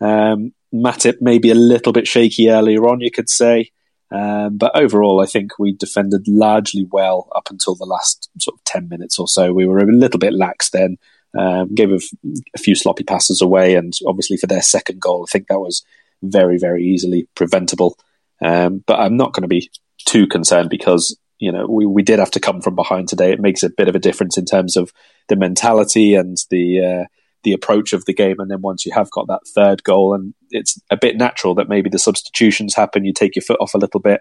Um, 0.00 0.52
Matip 0.74 1.16
maybe 1.20 1.50
a 1.50 1.54
little 1.54 1.92
bit 1.92 2.08
shaky 2.08 2.50
earlier 2.50 2.86
on, 2.88 3.00
you 3.00 3.10
could 3.10 3.28
say. 3.28 3.70
Um, 4.10 4.58
but 4.58 4.76
overall, 4.76 5.20
I 5.20 5.26
think 5.26 5.58
we 5.58 5.72
defended 5.72 6.28
largely 6.28 6.86
well 6.90 7.28
up 7.34 7.48
until 7.50 7.74
the 7.74 7.86
last 7.86 8.28
sort 8.38 8.58
of 8.58 8.64
10 8.64 8.88
minutes 8.88 9.18
or 9.18 9.26
so. 9.26 9.52
We 9.52 9.66
were 9.66 9.78
a 9.78 9.86
little 9.86 10.18
bit 10.18 10.34
lax 10.34 10.68
then, 10.68 10.98
um, 11.38 11.74
gave 11.74 11.90
a, 11.90 11.96
f- 11.96 12.34
a 12.54 12.58
few 12.58 12.74
sloppy 12.74 13.04
passes 13.04 13.40
away. 13.40 13.74
And 13.74 13.94
obviously, 14.06 14.36
for 14.36 14.46
their 14.46 14.60
second 14.60 15.00
goal, 15.00 15.24
I 15.26 15.30
think 15.32 15.48
that 15.48 15.60
was 15.60 15.82
very, 16.22 16.58
very 16.58 16.84
easily 16.84 17.28
preventable. 17.34 17.98
Um, 18.44 18.82
but 18.86 18.98
I'm 19.00 19.16
not 19.16 19.32
going 19.32 19.42
to 19.42 19.48
be 19.48 19.70
too 20.04 20.26
concerned 20.26 20.70
because, 20.70 21.16
you 21.38 21.52
know, 21.52 21.66
we, 21.66 21.86
we 21.86 22.02
did 22.02 22.18
have 22.18 22.30
to 22.32 22.40
come 22.40 22.60
from 22.60 22.74
behind 22.74 23.08
today. 23.08 23.32
It 23.32 23.40
makes 23.40 23.62
a 23.62 23.70
bit 23.70 23.88
of 23.88 23.94
a 23.94 24.00
difference 24.00 24.38
in 24.38 24.44
terms 24.44 24.76
of 24.76 24.92
the 25.28 25.36
mentality 25.36 26.14
and 26.14 26.36
the. 26.50 26.84
Uh, 26.84 27.04
the 27.44 27.52
approach 27.52 27.92
of 27.92 28.04
the 28.04 28.14
game. 28.14 28.36
And 28.38 28.50
then 28.50 28.60
once 28.60 28.86
you 28.86 28.92
have 28.92 29.10
got 29.10 29.26
that 29.26 29.40
third 29.52 29.82
goal, 29.82 30.14
and 30.14 30.34
it's 30.50 30.80
a 30.90 30.96
bit 30.96 31.16
natural 31.16 31.56
that 31.56 31.68
maybe 31.68 31.90
the 31.90 31.98
substitutions 31.98 32.74
happen, 32.74 33.04
you 33.04 33.12
take 33.12 33.34
your 33.34 33.42
foot 33.42 33.58
off 33.60 33.74
a 33.74 33.78
little 33.78 34.00
bit. 34.00 34.20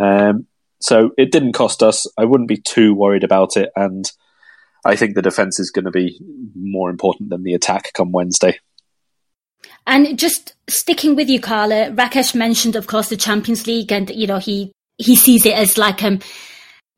Um, 0.00 0.46
so 0.80 1.10
it 1.16 1.30
didn't 1.30 1.52
cost 1.52 1.82
us. 1.82 2.06
I 2.18 2.24
wouldn't 2.24 2.48
be 2.48 2.56
too 2.56 2.94
worried 2.94 3.24
about 3.24 3.56
it. 3.56 3.70
And 3.76 4.10
I 4.84 4.96
think 4.96 5.14
the 5.14 5.22
defence 5.22 5.58
is 5.58 5.70
going 5.70 5.84
to 5.86 5.90
be 5.90 6.20
more 6.54 6.90
important 6.90 7.30
than 7.30 7.42
the 7.42 7.54
attack 7.54 7.92
come 7.94 8.12
Wednesday. 8.12 8.58
And 9.86 10.18
just 10.18 10.54
sticking 10.68 11.14
with 11.14 11.28
you, 11.28 11.40
Carla, 11.40 11.90
Rakesh 11.90 12.34
mentioned, 12.34 12.76
of 12.76 12.86
course, 12.86 13.08
the 13.10 13.16
Champions 13.16 13.66
League, 13.66 13.92
and 13.92 14.08
you 14.10 14.26
know 14.26 14.38
he 14.38 14.72
he 14.98 15.16
sees 15.16 15.44
it 15.44 15.54
as 15.54 15.76
like 15.76 16.02
um 16.02 16.20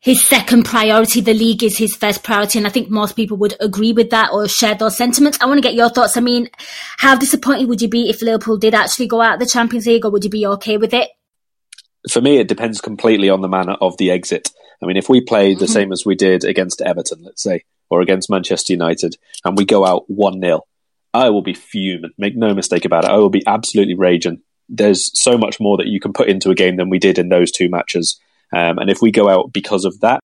his 0.06 0.24
second 0.24 0.64
priority. 0.64 1.20
The 1.20 1.34
league 1.34 1.64
is 1.64 1.76
his 1.76 1.96
first 1.96 2.22
priority. 2.22 2.58
And 2.58 2.66
I 2.66 2.70
think 2.70 2.88
most 2.88 3.16
people 3.16 3.36
would 3.38 3.56
agree 3.58 3.92
with 3.92 4.10
that 4.10 4.30
or 4.32 4.46
share 4.46 4.76
those 4.76 4.96
sentiments. 4.96 5.36
I 5.40 5.46
want 5.46 5.58
to 5.58 5.68
get 5.68 5.74
your 5.74 5.88
thoughts. 5.88 6.16
I 6.16 6.20
mean, 6.20 6.48
how 6.98 7.16
disappointed 7.16 7.68
would 7.68 7.82
you 7.82 7.88
be 7.88 8.08
if 8.08 8.22
Liverpool 8.22 8.56
did 8.56 8.72
actually 8.72 9.08
go 9.08 9.20
out 9.20 9.34
of 9.34 9.40
the 9.40 9.50
Champions 9.52 9.84
League 9.86 10.04
or 10.04 10.10
would 10.10 10.22
you 10.22 10.30
be 10.30 10.46
okay 10.46 10.76
with 10.76 10.94
it? 10.94 11.10
For 12.08 12.20
me, 12.20 12.38
it 12.38 12.46
depends 12.46 12.80
completely 12.80 13.30
on 13.30 13.40
the 13.40 13.48
manner 13.48 13.76
of 13.80 13.96
the 13.96 14.12
exit. 14.12 14.52
I 14.80 14.86
mean, 14.86 14.96
if 14.96 15.08
we 15.08 15.20
play 15.22 15.54
the 15.54 15.64
mm-hmm. 15.64 15.72
same 15.72 15.92
as 15.92 16.04
we 16.06 16.14
did 16.14 16.44
against 16.44 16.82
Everton, 16.82 17.24
let's 17.24 17.42
say, 17.42 17.64
or 17.90 18.00
against 18.00 18.30
Manchester 18.30 18.74
United, 18.74 19.16
and 19.44 19.56
we 19.56 19.64
go 19.64 19.84
out 19.84 20.04
1 20.08 20.40
0, 20.40 20.60
I 21.16 21.30
will 21.30 21.42
be 21.42 21.54
fuming. 21.54 22.10
Make 22.18 22.36
no 22.36 22.54
mistake 22.54 22.84
about 22.84 23.04
it. 23.04 23.10
I 23.10 23.16
will 23.16 23.30
be 23.30 23.46
absolutely 23.46 23.94
raging. 23.94 24.42
There's 24.68 25.10
so 25.20 25.38
much 25.38 25.58
more 25.58 25.78
that 25.78 25.86
you 25.86 25.98
can 25.98 26.12
put 26.12 26.28
into 26.28 26.50
a 26.50 26.54
game 26.54 26.76
than 26.76 26.90
we 26.90 26.98
did 26.98 27.18
in 27.18 27.30
those 27.30 27.50
two 27.50 27.70
matches. 27.70 28.20
Um, 28.54 28.78
and 28.78 28.90
if 28.90 29.00
we 29.00 29.10
go 29.10 29.28
out 29.28 29.52
because 29.52 29.84
of 29.84 30.00
that, 30.00 30.20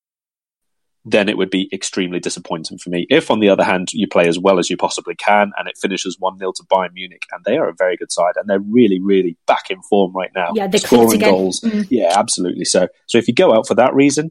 then 1.05 1.28
it 1.28 1.36
would 1.36 1.51
be 1.51 1.68
extremely 1.72 2.20
disappointing 2.20 2.78
for 2.78 2.90
me. 2.90 3.07
If, 3.09 3.30
on 3.30 3.40
the 3.40 3.49
other 3.49 3.64
hand, 3.64 3.93
you 3.93 4.07
play 4.07 4.28
as 4.28 4.38
well 4.38 4.59
as 4.59 4.68
you 4.68 4.76
possibly 4.76 5.14
can 5.14 5.51
and 5.59 5.66
it 5.66 5.78
finishes 5.80 6.16
1 6.20 6.38
0 6.38 6.53
to 6.57 6.62
Bayern 6.64 6.93
Munich, 6.93 7.22
and 7.32 7.45
they 7.45 7.57
are 7.57 7.68
a 7.68 7.74
very 7.76 7.97
good 7.97 8.12
side 8.12 8.34
and 8.36 8.49
they're 8.49 8.61
really, 8.61 9.01
really 9.01 9.36
back 9.47 9.70
in 9.70 9.80
form 9.82 10.12
right 10.12 10.30
now. 10.34 10.53
Yeah, 10.55 10.68
they're 10.68 10.80
scoring 10.80 11.20
goals. 11.20 11.61
Mm. 11.61 11.86
Yeah, 11.90 12.12
absolutely. 12.14 12.66
So, 12.66 12.88
so 13.07 13.18
if 13.18 13.26
you 13.26 13.34
go 13.34 13.55
out 13.55 13.66
for 13.66 13.74
that 13.76 13.95
reason, 13.95 14.30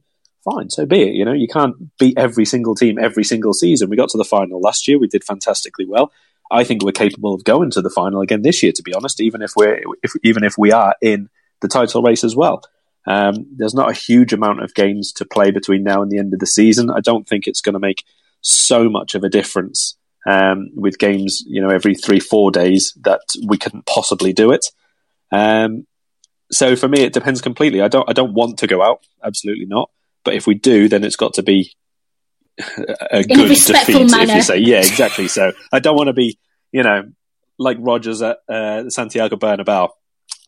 fine, 0.49 0.69
so 0.69 0.85
be 0.85 1.01
it. 1.01 1.13
You 1.13 1.25
know, 1.25 1.33
you 1.33 1.47
can't 1.47 1.97
beat 1.97 2.17
every 2.17 2.45
single 2.45 2.75
team 2.75 2.97
every 2.99 3.23
single 3.23 3.53
season. 3.53 3.89
We 3.89 3.97
got 3.97 4.09
to 4.09 4.17
the 4.17 4.23
final 4.23 4.61
last 4.61 4.87
year, 4.87 4.99
we 4.99 5.07
did 5.07 5.23
fantastically 5.23 5.85
well. 5.85 6.11
I 6.51 6.63
think 6.63 6.83
we're 6.83 6.91
capable 6.91 7.33
of 7.33 7.43
going 7.43 7.71
to 7.71 7.81
the 7.81 7.89
final 7.89 8.21
again 8.21 8.41
this 8.41 8.61
year, 8.61 8.71
to 8.73 8.83
be 8.83 8.93
honest, 8.93 9.21
even 9.21 9.41
if 9.41 9.51
we're 9.55 9.81
if, 10.03 10.13
even 10.23 10.43
if 10.43 10.55
we 10.57 10.71
are 10.71 10.95
in 11.01 11.29
the 11.61 11.67
title 11.67 12.01
race 12.01 12.23
as 12.23 12.35
well. 12.35 12.63
Um, 13.07 13.47
there's 13.55 13.73
not 13.73 13.89
a 13.89 13.93
huge 13.93 14.31
amount 14.31 14.61
of 14.61 14.75
games 14.75 15.11
to 15.13 15.25
play 15.25 15.49
between 15.49 15.83
now 15.83 16.03
and 16.03 16.11
the 16.11 16.19
end 16.19 16.33
of 16.33 16.39
the 16.39 16.45
season. 16.45 16.91
I 16.91 16.99
don't 16.99 17.27
think 17.27 17.47
it's 17.47 17.61
going 17.61 17.73
to 17.73 17.79
make 17.79 18.03
so 18.41 18.89
much 18.89 19.15
of 19.15 19.23
a 19.23 19.29
difference 19.29 19.97
um, 20.27 20.69
with 20.75 20.99
games, 20.99 21.43
you 21.47 21.61
know, 21.61 21.69
every 21.69 21.95
three, 21.95 22.19
four 22.19 22.51
days 22.51 22.93
that 23.01 23.21
we 23.47 23.57
couldn't 23.57 23.87
possibly 23.87 24.33
do 24.33 24.51
it. 24.51 24.67
Um, 25.31 25.87
so 26.51 26.75
for 26.75 26.87
me, 26.87 27.01
it 27.01 27.13
depends 27.13 27.41
completely. 27.41 27.81
I 27.81 27.87
don't 27.87 28.09
I 28.09 28.13
don't 28.13 28.33
want 28.33 28.59
to 28.59 28.67
go 28.67 28.81
out, 28.81 29.05
absolutely 29.23 29.65
not. 29.65 29.89
But 30.23 30.35
if 30.35 30.45
we 30.45 30.53
do, 30.53 30.87
then 30.87 31.03
it's 31.03 31.15
got 31.15 31.33
to 31.35 31.43
be 31.43 31.73
a 32.77 33.19
In 33.19 33.31
a 33.31 33.35
good 33.35 33.49
respectful 33.49 33.93
defeat. 33.93 34.05
If 34.05 34.11
manner. 34.11 34.33
you 34.35 34.41
say, 34.41 34.57
yeah, 34.57 34.79
exactly. 34.79 35.27
So 35.27 35.51
I 35.71 35.79
don't 35.79 35.95
want 35.95 36.07
to 36.07 36.13
be, 36.13 36.37
you 36.71 36.83
know, 36.83 37.03
like 37.57 37.77
Rodgers 37.79 38.21
at 38.21 38.39
uh, 38.49 38.89
Santiago 38.89 39.35
Bernabeu. 39.35 39.89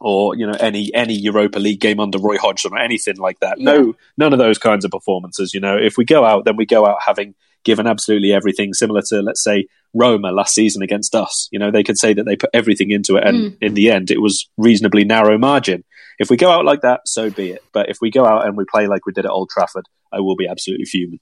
Or 0.05 0.35
you 0.35 0.45
know 0.45 0.57
any 0.59 0.93
any 0.93 1.13
Europa 1.13 1.59
League 1.59 1.79
game 1.79 2.01
under 2.01 2.17
Roy 2.19 2.37
Hodgson 2.37 2.73
or 2.73 2.79
anything 2.79 3.15
like 3.17 3.39
that. 3.39 3.57
No, 3.57 3.93
none 4.17 4.33
of 4.33 4.39
those 4.39 4.57
kinds 4.57 4.83
of 4.83 4.91
performances. 4.91 5.53
You 5.53 5.61
know, 5.61 5.77
if 5.77 5.97
we 5.97 6.03
go 6.03 6.25
out, 6.25 6.43
then 6.43 6.57
we 6.57 6.65
go 6.65 6.85
out 6.85 6.97
having 7.05 7.35
given 7.63 7.87
absolutely 7.87 8.33
everything, 8.33 8.73
similar 8.73 9.01
to 9.09 9.21
let's 9.21 9.41
say 9.41 9.67
Roma 9.93 10.31
last 10.31 10.53
season 10.53 10.81
against 10.81 11.15
us. 11.15 11.47
You 11.51 11.59
know, 11.59 11.71
they 11.71 11.83
could 11.83 11.97
say 11.97 12.13
that 12.13 12.25
they 12.25 12.35
put 12.35 12.49
everything 12.53 12.91
into 12.91 13.15
it, 13.15 13.25
and 13.25 13.55
in 13.61 13.75
the 13.75 13.91
end, 13.91 14.11
it 14.11 14.21
was 14.21 14.49
reasonably 14.57 15.05
narrow 15.05 15.37
margin. 15.37 15.83
If 16.19 16.29
we 16.29 16.37
go 16.37 16.51
out 16.51 16.65
like 16.65 16.81
that, 16.81 17.01
so 17.05 17.29
be 17.29 17.51
it. 17.51 17.63
But 17.71 17.89
if 17.89 17.99
we 18.01 18.11
go 18.11 18.25
out 18.25 18.45
and 18.45 18.57
we 18.57 18.65
play 18.65 18.87
like 18.87 19.05
we 19.05 19.13
did 19.13 19.25
at 19.25 19.31
Old 19.31 19.49
Trafford, 19.49 19.85
I 20.11 20.19
will 20.19 20.35
be 20.35 20.47
absolutely 20.47 20.85
fuming. 20.85 21.19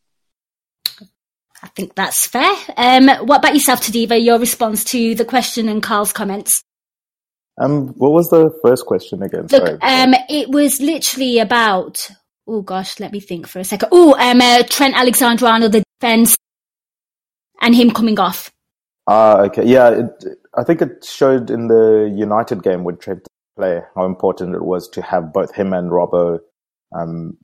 I 1.64 1.68
think 1.70 1.96
that's 1.96 2.26
fair. 2.26 2.52
Um, 2.76 3.08
what 3.28 3.40
about 3.40 3.54
yourself, 3.54 3.82
Tadiwa? 3.82 4.24
Your 4.24 4.40
response 4.40 4.84
to 4.86 5.16
the 5.16 5.26
question 5.26 5.70
and 5.70 5.84
Karl's 5.84 6.12
comments? 6.12 6.64
Um, 7.60 7.90
what 7.98 8.12
was 8.12 8.30
the 8.30 8.50
first 8.64 8.86
question 8.86 9.22
again? 9.22 9.42
Look, 9.42 9.52
Sorry. 9.52 9.80
um, 9.82 10.16
it 10.30 10.50
was 10.50 10.82
literally 10.82 11.40
about. 11.40 12.00
Oh 12.48 12.62
gosh, 12.62 13.00
let 13.00 13.12
me 13.12 13.20
think 13.20 13.48
for 13.48 13.60
a 13.60 13.64
second. 13.64 13.90
Oh, 13.92 14.16
um, 14.18 14.42
uh, 14.42 14.64
Trent 14.64 14.96
Alexander-Arnold, 14.96 15.72
the 15.72 15.84
defense, 16.00 16.36
and 17.62 17.76
him 17.76 17.92
coming 17.92 18.20
off. 18.20 18.52
Ah, 19.08 19.42
okay. 19.42 19.66
Yeah, 19.66 19.90
it, 19.90 20.26
I 20.58 20.64
think 20.64 20.82
it 20.82 21.06
showed 21.06 21.52
in 21.52 21.68
the 21.68 22.12
United 22.16 22.64
game 22.64 22.84
with 22.84 23.00
Trent 23.00 23.28
play 23.56 23.82
how 23.96 24.06
important 24.06 24.56
it 24.56 24.64
was 24.64 24.90
to 24.90 25.02
have 25.02 25.32
both 25.34 25.54
him 25.54 25.74
and 25.74 25.92
Robbo 25.92 26.40
um, 26.98 27.38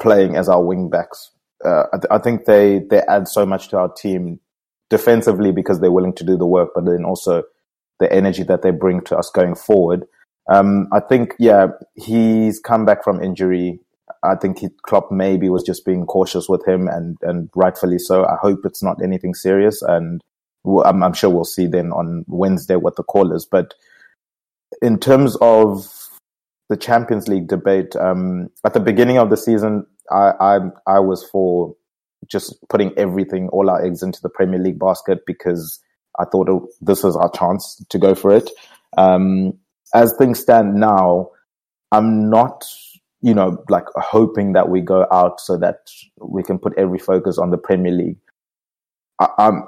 playing 0.00 0.36
as 0.36 0.48
our 0.48 0.62
wing 0.62 0.88
backs. 0.88 1.30
Uh, 1.64 1.84
I, 1.92 1.96
th- 1.96 2.10
I 2.10 2.18
think 2.18 2.44
they, 2.44 2.80
they 2.90 3.00
add 3.08 3.28
so 3.28 3.46
much 3.46 3.68
to 3.68 3.78
our 3.78 3.92
team 3.92 4.40
defensively 4.90 5.52
because 5.52 5.80
they're 5.80 5.92
willing 5.92 6.14
to 6.14 6.24
do 6.24 6.36
the 6.36 6.46
work, 6.46 6.70
but 6.74 6.84
then 6.84 7.04
also 7.04 7.42
the 8.00 8.12
energy 8.12 8.42
that 8.44 8.62
they 8.62 8.70
bring 8.70 9.00
to 9.02 9.16
us 9.16 9.30
going 9.30 9.54
forward. 9.54 10.04
Um, 10.50 10.88
I 10.92 11.00
think, 11.00 11.34
yeah, 11.38 11.68
he's 11.94 12.60
come 12.60 12.84
back 12.84 13.02
from 13.02 13.22
injury. 13.22 13.80
I 14.22 14.34
think 14.34 14.58
he, 14.58 14.68
Klopp 14.82 15.10
maybe 15.10 15.48
was 15.48 15.62
just 15.62 15.86
being 15.86 16.04
cautious 16.06 16.48
with 16.48 16.66
him 16.66 16.88
and, 16.88 17.16
and 17.22 17.48
rightfully 17.54 17.98
so. 17.98 18.24
I 18.24 18.36
hope 18.40 18.60
it's 18.64 18.82
not 18.82 19.02
anything 19.02 19.34
serious 19.34 19.80
and 19.82 20.20
well, 20.64 20.86
I'm, 20.86 21.02
I'm 21.02 21.12
sure 21.12 21.30
we'll 21.30 21.44
see 21.44 21.66
then 21.66 21.92
on 21.92 22.24
Wednesday 22.26 22.76
what 22.76 22.96
the 22.96 23.02
call 23.02 23.34
is. 23.34 23.46
But 23.46 23.74
in 24.82 24.98
terms 24.98 25.36
of 25.40 25.86
the 26.68 26.76
Champions 26.76 27.28
League 27.28 27.48
debate, 27.48 27.94
um, 27.96 28.48
at 28.64 28.74
the 28.74 28.80
beginning 28.80 29.18
of 29.18 29.30
the 29.30 29.36
season, 29.36 29.86
I, 30.10 30.32
I 30.40 30.58
I 30.86 31.00
was 31.00 31.24
for 31.24 31.74
just 32.30 32.56
putting 32.68 32.92
everything, 32.96 33.48
all 33.50 33.70
our 33.70 33.84
eggs 33.84 34.02
into 34.02 34.20
the 34.22 34.28
Premier 34.28 34.58
League 34.58 34.78
basket 34.78 35.20
because 35.26 35.80
I 36.18 36.24
thought 36.24 36.48
this 36.80 37.02
was 37.02 37.16
our 37.16 37.30
chance 37.30 37.84
to 37.88 37.98
go 37.98 38.14
for 38.14 38.34
it. 38.34 38.50
Um, 38.96 39.58
as 39.94 40.14
things 40.18 40.40
stand 40.40 40.74
now, 40.74 41.30
I'm 41.92 42.30
not, 42.30 42.64
you 43.20 43.34
know, 43.34 43.62
like 43.68 43.84
hoping 43.94 44.52
that 44.52 44.68
we 44.68 44.80
go 44.80 45.06
out 45.12 45.40
so 45.40 45.56
that 45.58 45.88
we 46.20 46.42
can 46.42 46.58
put 46.58 46.76
every 46.78 46.98
focus 46.98 47.38
on 47.38 47.50
the 47.50 47.58
Premier 47.58 47.92
League. 47.92 48.18
I, 49.20 49.28
I'm 49.38 49.64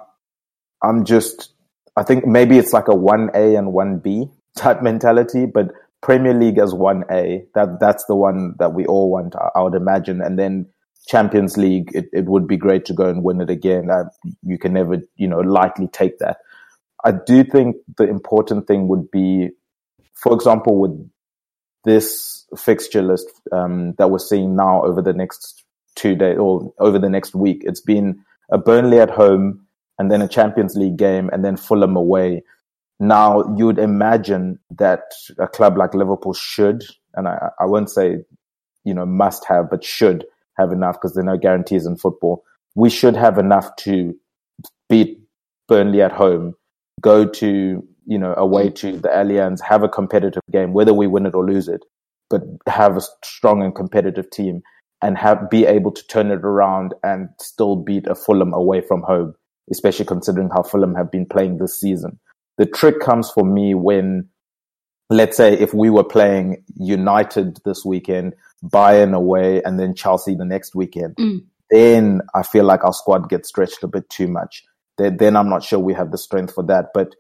I'm 0.83 1.05
just, 1.05 1.53
I 1.97 2.03
think 2.03 2.27
maybe 2.27 2.59
it's 2.59 2.73
like 2.73 2.89
a 2.89 2.93
1A 2.93 3.59
and 3.59 3.73
1B 3.73 4.31
type 4.57 4.83
mentality, 4.83 5.47
but 5.47 5.73
Premier 6.07 6.35
League 6.35 6.59
as 6.59 6.73
1A, 6.73 7.49
that, 7.57 7.81
that's 7.81 8.05
the 8.05 8.15
one 8.15 8.55
that 8.61 8.75
we 8.75 8.87
all 8.87 9.11
want, 9.11 9.35
I, 9.35 9.49
I 9.57 9.63
would 9.63 9.75
imagine. 9.75 10.23
And 10.23 10.39
then 10.39 10.69
Champions 11.09 11.57
League, 11.57 11.91
it, 11.95 12.07
it 12.13 12.27
would 12.27 12.47
be 12.47 12.57
great 12.57 12.85
to 12.85 12.93
go 12.93 13.09
and 13.09 13.25
win 13.25 13.41
it 13.41 13.51
again. 13.51 13.91
Uh, 13.91 14.05
you 14.45 14.57
can 14.57 14.73
never, 14.73 14.99
you 15.17 15.27
know, 15.27 15.41
lightly 15.41 15.89
take 15.89 16.21
that. 16.21 16.37
I 17.05 17.11
do 17.11 17.43
think 17.43 17.75
the 17.99 18.09
important 18.09 18.69
thing 18.69 18.87
would 18.87 19.11
be, 19.11 19.49
for 20.15 20.33
example, 20.33 20.79
with 20.79 21.11
this 21.83 22.47
fixture 22.57 23.03
list 23.03 23.27
um, 23.51 23.95
that 23.99 24.09
we're 24.09 24.21
seeing 24.21 24.55
now 24.55 24.85
over 24.85 25.03
the 25.03 25.13
next 25.13 25.65
two 25.97 26.15
days 26.15 26.39
or 26.39 26.73
over 26.79 27.01
the 27.01 27.11
next 27.11 27.35
week, 27.35 27.63
it's 27.65 27.81
been 27.81 28.23
a 28.53 28.59
Burnley 28.59 29.01
at 29.01 29.11
home, 29.11 29.67
and 29.99 30.13
then 30.13 30.23
a 30.23 30.29
Champions 30.29 30.77
League 30.77 30.99
game, 30.99 31.31
and 31.33 31.45
then 31.45 31.57
Fulham 31.57 31.97
away. 31.97 32.45
Now, 32.99 33.55
you'd 33.57 33.79
imagine 33.79 34.59
that 34.79 35.03
a 35.39 35.47
club 35.47 35.77
like 35.77 35.95
Liverpool 35.95 36.33
should, 36.33 36.85
and 37.15 37.29
I, 37.29 37.51
I 37.61 37.67
won't 37.67 37.91
say, 37.91 38.25
you 38.85 38.95
know, 38.95 39.05
must 39.05 39.45
have, 39.47 39.69
but 39.71 39.85
should 39.85 40.25
have 40.57 40.73
enough 40.73 40.97
because 40.97 41.15
there 41.15 41.23
are 41.23 41.35
no 41.35 41.37
guarantees 41.37 41.87
in 41.87 41.97
football. 41.97 42.43
We 42.75 42.89
should 42.89 43.17
have 43.17 43.39
enough 43.39 43.75
to 43.81 44.15
beat 44.89 45.21
Burnley 45.69 46.01
at 46.01 46.13
home, 46.13 46.55
go 47.01 47.27
to, 47.27 47.85
you 48.07 48.19
know, 48.19 48.35
away 48.37 48.71
mm. 48.71 48.75
to 48.77 48.93
the 48.99 49.09
Allianz, 49.09 49.61
have 49.61 49.83
a 49.83 49.89
competitive 49.89 50.43
game, 50.51 50.73
whether 50.73 50.95
we 50.95 51.07
win 51.07 51.27
it 51.27 51.35
or 51.35 51.45
lose 51.45 51.69
it, 51.69 51.85
but 52.31 52.43
have 52.67 52.97
a 52.97 53.03
strong 53.25 53.63
and 53.63 53.75
competitive 53.75 54.31
team 54.31 54.63
and 55.03 55.19
have 55.19 55.51
be 55.51 55.67
able 55.67 55.93
to 55.93 56.07
turn 56.07 56.31
it 56.31 56.41
around 56.43 56.95
and 57.03 57.29
still 57.39 57.77
beat 57.77 58.07
a 58.07 58.15
Fulham 58.15 58.55
away 58.55 58.81
from 58.81 59.03
home 59.03 59.35
especially 59.71 60.05
considering 60.05 60.51
how 60.55 60.63
Fulham 60.63 60.95
have 60.95 61.11
been 61.11 61.27
playing 61.27 61.59
this 61.59 61.79
season. 61.79 62.19
The 62.59 62.67
trick 62.67 63.01
comes 63.01 63.31
for 63.31 63.45
me 63.45 63.75
when, 63.75 64.29
let's 65.11 65.37
say, 65.37 65.53
if 65.55 65.75
we 65.75 65.91
were 65.91 66.05
playing 66.05 66.65
United 66.77 67.59
this 67.65 67.85
weekend, 67.85 68.35
Bayern 68.65 69.15
away, 69.15 69.63
and 69.63 69.79
then 69.79 69.95
Chelsea 69.95 70.35
the 70.35 70.45
next 70.45 70.75
weekend, 70.75 71.17
Mm. 71.17 71.41
then 71.71 72.21
I 72.35 72.43
feel 72.43 72.65
like 72.65 72.85
our 72.85 72.93
squad 72.95 73.29
gets 73.29 73.49
stretched 73.49 73.83
a 73.83 73.89
bit 73.89 74.09
too 74.09 74.29
much. 74.29 74.65
Then, 74.99 75.19
then 75.19 75.37
I'm 75.37 75.51
not 75.51 75.63
sure 75.63 75.79
we 75.79 75.93
have 75.95 76.11
the 76.11 76.19
strength 76.19 76.55
for 76.55 76.65
that. 76.65 76.87
But 76.95 77.15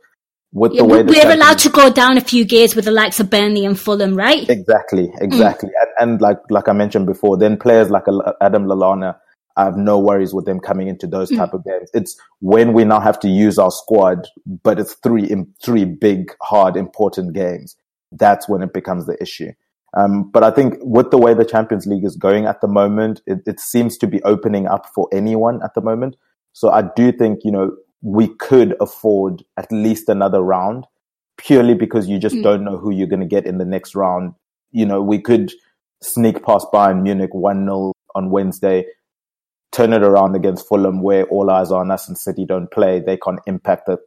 with 0.52 0.72
Yeah, 0.72 0.82
the 0.82 0.84
way 0.88 1.02
we're 1.02 1.12
Champions- 1.14 1.34
allowed 1.34 1.58
to 1.58 1.68
go 1.68 1.90
down 1.90 2.16
a 2.16 2.22
few 2.22 2.44
gears 2.46 2.74
with 2.74 2.86
the 2.86 2.90
likes 2.90 3.20
of 3.20 3.28
Burnley 3.28 3.66
and 3.66 3.78
Fulham, 3.78 4.14
right? 4.16 4.48
Exactly, 4.48 5.12
exactly. 5.20 5.70
And, 5.98 6.12
and 6.12 6.20
like 6.22 6.38
like 6.48 6.68
I 6.68 6.72
mentioned 6.72 7.04
before, 7.06 7.36
then 7.36 7.58
players 7.58 7.90
like 7.90 8.04
Adam 8.40 8.64
Lallana, 8.64 9.16
I 9.56 9.64
have 9.64 9.76
no 9.76 9.98
worries 9.98 10.34
with 10.34 10.44
them 10.44 10.60
coming 10.60 10.88
into 10.88 11.06
those 11.06 11.30
type 11.30 11.54
of 11.54 11.64
games. 11.64 11.90
It's 11.94 12.18
when 12.40 12.72
we 12.72 12.84
now 12.84 13.00
have 13.00 13.18
to 13.20 13.28
use 13.28 13.58
our 13.58 13.70
squad, 13.70 14.26
but 14.62 14.78
it's 14.78 14.94
three 15.02 15.24
in 15.24 15.46
three 15.64 15.84
big, 15.84 16.34
hard, 16.42 16.76
important 16.76 17.32
games. 17.34 17.76
That's 18.12 18.48
when 18.48 18.62
it 18.62 18.72
becomes 18.72 19.06
the 19.06 19.16
issue. 19.20 19.52
Um, 19.96 20.30
but 20.30 20.44
I 20.44 20.50
think 20.50 20.74
with 20.80 21.10
the 21.10 21.16
way 21.18 21.32
the 21.32 21.44
Champions 21.44 21.86
League 21.86 22.04
is 22.04 22.16
going 22.16 22.44
at 22.44 22.60
the 22.60 22.68
moment, 22.68 23.22
it, 23.26 23.38
it 23.46 23.58
seems 23.60 23.96
to 23.98 24.06
be 24.06 24.22
opening 24.24 24.66
up 24.66 24.86
for 24.94 25.08
anyone 25.12 25.60
at 25.64 25.74
the 25.74 25.80
moment. 25.80 26.16
So 26.52 26.70
I 26.70 26.82
do 26.94 27.10
think, 27.12 27.40
you 27.44 27.50
know, 27.50 27.74
we 28.02 28.28
could 28.28 28.76
afford 28.80 29.42
at 29.56 29.72
least 29.72 30.08
another 30.10 30.40
round 30.42 30.84
purely 31.38 31.74
because 31.74 32.08
you 32.08 32.18
just 32.18 32.36
Mm. 32.36 32.42
don't 32.42 32.64
know 32.64 32.76
who 32.76 32.90
you're 32.90 33.06
going 33.06 33.20
to 33.20 33.26
get 33.26 33.46
in 33.46 33.58
the 33.58 33.64
next 33.64 33.94
round. 33.94 34.34
You 34.70 34.84
know, 34.86 35.00
we 35.02 35.18
could 35.18 35.52
sneak 36.02 36.44
past 36.44 36.66
Bayern 36.72 37.02
Munich 37.02 37.30
1-0 37.32 37.92
on 38.14 38.30
Wednesday, 38.30 38.86
turn 39.72 39.92
it 39.92 40.02
around 40.02 40.36
against 40.36 40.68
Fulham 40.68 41.02
where 41.02 41.24
all 41.24 41.50
eyes 41.50 41.70
are 41.70 41.80
on 41.80 41.90
us 41.90 42.08
and 42.08 42.16
City 42.16 42.44
don't 42.46 42.70
play. 42.70 43.00
They 43.00 43.16
can't 43.16 43.40
impact 43.46 43.86
the, 43.86 43.98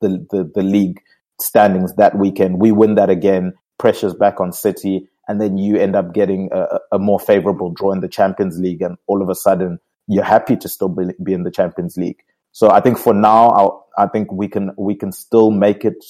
the, 0.00 0.26
the, 0.30 0.50
the 0.54 0.62
league 0.62 1.00
standings 1.40 1.94
that 1.96 2.18
weekend. 2.18 2.60
We 2.60 2.72
win 2.72 2.94
that 2.96 3.10
again, 3.10 3.54
pressure's 3.78 4.14
back 4.14 4.40
on 4.40 4.52
City, 4.52 5.08
and 5.28 5.40
then 5.40 5.58
you 5.58 5.76
end 5.76 5.96
up 5.96 6.14
getting 6.14 6.50
a, 6.52 6.78
a 6.92 6.98
more 6.98 7.18
favorable 7.18 7.72
draw 7.72 7.92
in 7.92 8.00
the 8.00 8.08
Champions 8.08 8.58
League, 8.58 8.82
and 8.82 8.96
all 9.06 9.22
of 9.22 9.28
a 9.28 9.34
sudden 9.34 9.78
you're 10.06 10.24
happy 10.24 10.56
to 10.56 10.68
still 10.68 10.88
be, 10.88 11.04
be 11.22 11.32
in 11.32 11.42
the 11.42 11.50
Champions 11.50 11.96
League. 11.96 12.22
So 12.52 12.70
I 12.70 12.80
think 12.80 12.98
for 12.98 13.12
now, 13.12 13.48
I'll, 13.50 13.86
I 13.98 14.06
think 14.06 14.32
we 14.32 14.48
can 14.48 14.70
we 14.78 14.94
can 14.94 15.12
still 15.12 15.50
make 15.50 15.84
it 15.84 16.02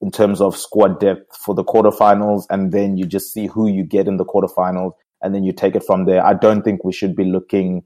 in 0.00 0.10
terms 0.10 0.40
of 0.40 0.56
squad 0.56 1.00
depth 1.00 1.36
for 1.36 1.54
the 1.54 1.64
quarterfinals, 1.64 2.44
and 2.50 2.72
then 2.72 2.96
you 2.96 3.06
just 3.06 3.32
see 3.32 3.46
who 3.46 3.68
you 3.68 3.84
get 3.84 4.08
in 4.08 4.16
the 4.16 4.24
quarterfinals, 4.24 4.92
and 5.22 5.34
then 5.34 5.44
you 5.44 5.52
take 5.52 5.76
it 5.76 5.84
from 5.84 6.04
there. 6.04 6.24
I 6.24 6.34
don't 6.34 6.62
think 6.62 6.84
we 6.84 6.92
should 6.92 7.16
be 7.16 7.24
looking, 7.24 7.82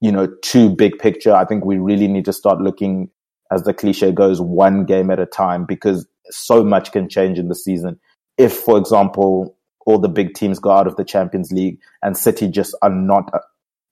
you 0.00 0.12
know, 0.12 0.28
too 0.42 0.70
big 0.70 0.98
picture. 0.98 1.32
I 1.32 1.44
think 1.44 1.64
we 1.64 1.78
really 1.78 2.08
need 2.08 2.24
to 2.26 2.32
start 2.32 2.60
looking, 2.60 3.10
as 3.50 3.62
the 3.62 3.74
cliche 3.74 4.12
goes, 4.12 4.40
one 4.40 4.84
game 4.84 5.10
at 5.10 5.18
a 5.20 5.26
time, 5.26 5.64
because 5.64 6.06
so 6.30 6.64
much 6.64 6.92
can 6.92 7.08
change 7.08 7.38
in 7.38 7.48
the 7.48 7.54
season. 7.54 7.98
If, 8.38 8.52
for 8.52 8.78
example, 8.78 9.56
all 9.86 9.98
the 9.98 10.08
big 10.08 10.34
teams 10.34 10.58
go 10.58 10.70
out 10.70 10.86
of 10.86 10.96
the 10.96 11.04
Champions 11.04 11.52
League 11.52 11.78
and 12.02 12.16
City 12.16 12.48
just 12.48 12.74
are 12.82 12.90
not 12.90 13.28
uh, 13.34 13.40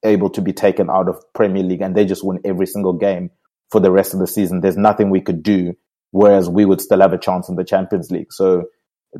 able 0.04 0.30
to 0.30 0.40
be 0.40 0.52
taken 0.52 0.88
out 0.88 1.08
of 1.08 1.20
Premier 1.34 1.62
League 1.62 1.82
and 1.82 1.94
they 1.94 2.04
just 2.04 2.24
win 2.24 2.40
every 2.44 2.66
single 2.66 2.92
game 2.92 3.30
for 3.70 3.80
the 3.80 3.90
rest 3.90 4.12
of 4.12 4.20
the 4.20 4.26
season, 4.26 4.60
there's 4.60 4.76
nothing 4.76 5.10
we 5.10 5.20
could 5.20 5.42
do. 5.42 5.74
Whereas 6.12 6.48
we 6.48 6.64
would 6.64 6.80
still 6.80 7.00
have 7.00 7.12
a 7.12 7.18
chance 7.18 7.48
in 7.48 7.54
the 7.54 7.64
Champions 7.64 8.10
League. 8.10 8.32
So 8.32 8.64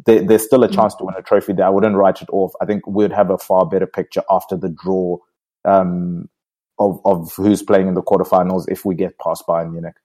there, 0.06 0.22
there's 0.22 0.44
still 0.44 0.62
a 0.62 0.70
chance 0.70 0.94
to 0.96 1.04
win 1.04 1.14
a 1.18 1.22
trophy 1.22 1.52
there. 1.52 1.66
I 1.66 1.70
wouldn't 1.70 1.96
write 1.96 2.22
it 2.22 2.28
off. 2.30 2.52
I 2.60 2.66
think 2.66 2.86
we'd 2.86 3.12
have 3.12 3.30
a 3.30 3.38
far 3.38 3.66
better 3.66 3.86
picture 3.86 4.22
after 4.30 4.56
the 4.56 4.68
draw 4.68 5.18
um, 5.64 6.28
of, 6.78 7.00
of 7.04 7.32
who's 7.36 7.62
playing 7.62 7.88
in 7.88 7.94
the 7.94 8.02
quarterfinals 8.02 8.64
if 8.68 8.84
we 8.84 8.94
get 8.94 9.18
past 9.18 9.44
Bayern 9.48 9.72
Munich. 9.72 9.96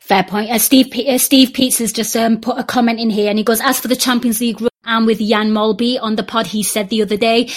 Fair 0.00 0.24
point. 0.24 0.50
Uh, 0.50 0.58
Steve 0.58 0.90
Pe- 0.90 1.06
uh, 1.06 1.18
Steve 1.18 1.50
Peets 1.50 1.78
has 1.78 1.92
just 1.92 2.16
um, 2.16 2.40
put 2.40 2.58
a 2.58 2.64
comment 2.64 2.98
in 2.98 3.10
here, 3.10 3.30
and 3.30 3.38
he 3.38 3.44
goes, 3.44 3.60
"As 3.60 3.78
for 3.78 3.86
the 3.86 3.96
Champions 3.96 4.40
League, 4.40 4.60
and 4.88 5.06
with 5.06 5.18
Jan 5.18 5.50
Molby 5.50 5.98
on 6.00 6.16
the 6.16 6.22
pod, 6.22 6.46
he 6.46 6.62
said 6.62 6.88
the 6.88 7.02
other 7.02 7.16
day, 7.16 7.50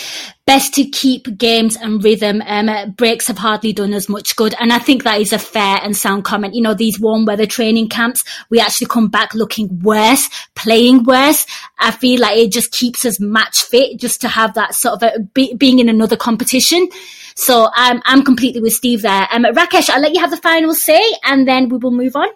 best 0.45 0.73
to 0.73 0.83
keep 0.83 1.37
games 1.37 1.77
and 1.77 2.03
rhythm. 2.03 2.41
Um, 2.45 2.91
breaks 2.91 3.27
have 3.27 3.37
hardly 3.37 3.71
done 3.73 3.93
as 3.93 4.09
much 4.09 4.35
good. 4.35 4.53
And 4.59 4.73
I 4.73 4.79
think 4.79 5.03
that 5.03 5.21
is 5.21 5.31
a 5.31 5.39
fair 5.39 5.79
and 5.81 5.95
sound 5.95 6.25
comment. 6.25 6.53
You 6.53 6.61
know, 6.61 6.73
these 6.73 6.99
warm 6.99 7.25
weather 7.25 7.45
training 7.45 7.87
camps, 7.87 8.23
we 8.49 8.59
actually 8.59 8.87
come 8.87 9.07
back 9.07 9.33
looking 9.33 9.79
worse, 9.79 10.29
playing 10.55 11.03
worse. 11.03 11.45
I 11.79 11.91
feel 11.91 12.19
like 12.19 12.37
it 12.37 12.51
just 12.51 12.71
keeps 12.71 13.05
us 13.05 13.19
match 13.19 13.63
fit 13.63 13.97
just 13.97 14.21
to 14.21 14.27
have 14.27 14.55
that 14.55 14.75
sort 14.75 15.01
of 15.01 15.03
a, 15.03 15.19
be, 15.19 15.53
being 15.53 15.79
in 15.79 15.89
another 15.89 16.17
competition. 16.17 16.89
So 17.35 17.69
I'm, 17.73 18.01
I'm 18.03 18.23
completely 18.23 18.61
with 18.61 18.73
Steve 18.73 19.03
there. 19.03 19.27
Um, 19.31 19.45
Rakesh, 19.45 19.89
I'll 19.89 20.01
let 20.01 20.13
you 20.13 20.19
have 20.19 20.31
the 20.31 20.37
final 20.37 20.73
say 20.73 21.01
and 21.23 21.47
then 21.47 21.69
we 21.69 21.77
will 21.77 21.91
move 21.91 22.15
on. 22.15 22.27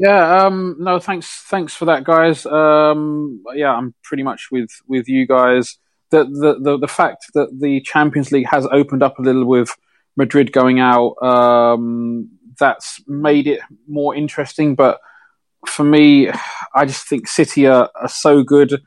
Yeah, 0.00 0.46
um, 0.46 0.76
no, 0.78 0.98
thanks, 0.98 1.44
thanks 1.50 1.74
for 1.74 1.84
that, 1.84 2.04
guys. 2.04 2.46
Um, 2.46 3.44
yeah, 3.54 3.74
I'm 3.74 3.94
pretty 4.02 4.22
much 4.22 4.48
with 4.50 4.70
with 4.88 5.10
you 5.10 5.26
guys. 5.26 5.76
The, 6.10 6.24
the 6.24 6.58
the 6.58 6.78
the 6.78 6.88
fact 6.88 7.26
that 7.34 7.50
the 7.60 7.82
Champions 7.82 8.32
League 8.32 8.46
has 8.46 8.66
opened 8.72 9.02
up 9.02 9.18
a 9.18 9.22
little 9.22 9.44
with 9.44 9.76
Madrid 10.16 10.52
going 10.52 10.80
out, 10.80 11.22
um, 11.22 12.30
that's 12.58 13.06
made 13.06 13.46
it 13.46 13.60
more 13.86 14.14
interesting. 14.16 14.74
But 14.74 15.00
for 15.66 15.84
me, 15.84 16.30
I 16.74 16.86
just 16.86 17.06
think 17.06 17.28
City 17.28 17.66
are, 17.66 17.90
are 17.94 18.08
so 18.08 18.42
good. 18.42 18.80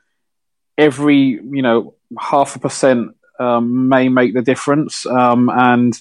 Every 0.80 1.40
you 1.44 1.62
know 1.62 1.94
half 2.20 2.56
a 2.56 2.60
percent 2.60 3.12
um, 3.40 3.88
may 3.88 4.10
make 4.10 4.34
the 4.34 4.42
difference, 4.42 5.06
um, 5.06 5.48
and 5.54 5.94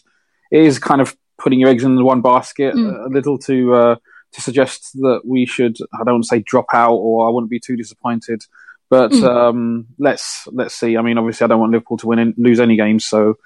it 0.50 0.62
is 0.62 0.78
kind 0.78 1.02
of 1.02 1.14
putting 1.36 1.60
your 1.60 1.68
eggs 1.68 1.84
in 1.84 2.02
one 2.02 2.22
basket 2.22 2.74
mm. 2.74 3.04
a 3.04 3.08
little 3.10 3.36
to. 3.40 3.74
Uh, 3.74 3.96
to 4.32 4.40
suggest 4.40 4.92
that 4.94 5.22
we 5.24 5.46
should, 5.46 5.76
I 5.94 6.04
don't 6.04 6.14
want 6.14 6.24
to 6.24 6.28
say 6.28 6.40
drop 6.40 6.66
out 6.72 6.94
or 6.94 7.26
I 7.26 7.30
wouldn't 7.30 7.50
be 7.50 7.60
too 7.60 7.76
disappointed. 7.76 8.44
But 8.88 9.12
mm. 9.12 9.24
um, 9.24 9.86
let's 9.98 10.46
let's 10.52 10.74
see. 10.74 10.98
I 10.98 11.02
mean, 11.02 11.16
obviously, 11.16 11.44
I 11.44 11.48
don't 11.48 11.60
want 11.60 11.72
Liverpool 11.72 11.96
to 11.98 12.06
win 12.06 12.18
and 12.18 12.34
lose 12.36 12.60
any 12.60 12.76
games, 12.76 13.06
so 13.06 13.38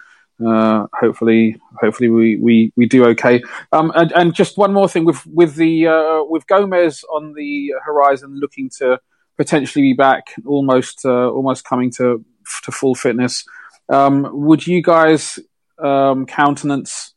uh, 0.44 0.86
hopefully, 0.92 1.56
hopefully 1.80 2.10
we, 2.10 2.36
we, 2.36 2.72
we 2.76 2.86
do 2.86 3.06
okay. 3.06 3.42
Um, 3.72 3.92
and, 3.94 4.12
and 4.12 4.34
just 4.34 4.58
one 4.58 4.72
more 4.72 4.88
thing 4.88 5.04
with 5.04 5.24
with 5.26 5.54
the 5.54 5.86
uh, 5.86 6.24
with 6.24 6.46
Gomez 6.48 7.04
on 7.14 7.32
the 7.34 7.74
horizon, 7.84 8.38
looking 8.40 8.70
to 8.78 8.98
potentially 9.36 9.82
be 9.82 9.92
back, 9.92 10.34
almost 10.44 11.04
uh, 11.04 11.30
almost 11.30 11.64
coming 11.64 11.90
to 11.92 12.24
to 12.64 12.72
full 12.72 12.94
fitness. 12.94 13.44
Um, 13.88 14.28
would 14.32 14.66
you 14.66 14.82
guys 14.82 15.38
um, 15.78 16.26
countenance 16.26 17.14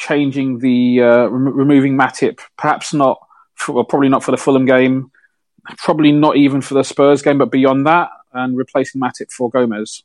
changing 0.00 0.58
the 0.58 1.02
uh, 1.02 1.26
rem- 1.26 1.54
removing 1.54 1.96
Matip. 1.96 2.40
Perhaps 2.56 2.94
not, 2.94 3.20
for, 3.54 3.72
well, 3.72 3.84
probably 3.84 4.08
not 4.08 4.24
for 4.24 4.30
the 4.30 4.38
Fulham 4.38 4.64
game, 4.64 5.10
probably 5.76 6.10
not 6.10 6.36
even 6.36 6.62
for 6.62 6.74
the 6.74 6.82
Spurs 6.82 7.22
game, 7.22 7.38
but 7.38 7.50
beyond 7.50 7.86
that, 7.86 8.08
and 8.32 8.56
replacing 8.56 9.00
Matip 9.00 9.30
for 9.30 9.50
Gomez. 9.50 10.02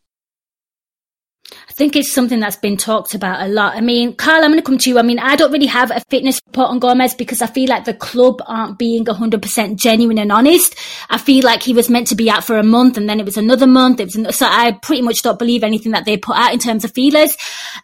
I 1.69 1.73
think 1.73 1.95
it's 1.95 2.11
something 2.11 2.39
that's 2.39 2.55
been 2.55 2.75
talked 2.75 3.13
about 3.13 3.45
a 3.45 3.47
lot. 3.47 3.75
I 3.75 3.81
mean, 3.81 4.15
Karl, 4.15 4.43
I'm 4.43 4.49
going 4.49 4.57
to 4.57 4.65
come 4.65 4.79
to 4.79 4.89
you. 4.89 4.97
I 4.97 5.03
mean, 5.03 5.19
I 5.19 5.35
don't 5.35 5.51
really 5.51 5.67
have 5.67 5.91
a 5.91 6.01
fitness 6.09 6.41
report 6.47 6.71
on 6.71 6.79
Gomez 6.79 7.13
because 7.13 7.41
I 7.41 7.47
feel 7.47 7.69
like 7.69 7.85
the 7.85 7.93
club 7.93 8.41
aren't 8.47 8.79
being 8.79 9.05
100% 9.05 9.75
genuine 9.75 10.17
and 10.17 10.31
honest. 10.31 10.75
I 11.09 11.19
feel 11.19 11.45
like 11.45 11.61
he 11.61 11.73
was 11.73 11.87
meant 11.87 12.07
to 12.07 12.15
be 12.15 12.31
out 12.31 12.43
for 12.43 12.57
a 12.57 12.63
month 12.63 12.97
and 12.97 13.07
then 13.07 13.19
it 13.19 13.25
was 13.25 13.37
another 13.37 13.67
month. 13.67 13.99
It 13.99 14.15
was, 14.15 14.35
so 14.35 14.47
I 14.49 14.71
pretty 14.81 15.03
much 15.03 15.21
don't 15.21 15.37
believe 15.37 15.63
anything 15.63 15.91
that 15.91 16.05
they 16.05 16.17
put 16.17 16.35
out 16.35 16.51
in 16.51 16.59
terms 16.59 16.83
of 16.83 16.93
feelers. 16.93 17.37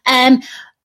Um, 0.08 0.42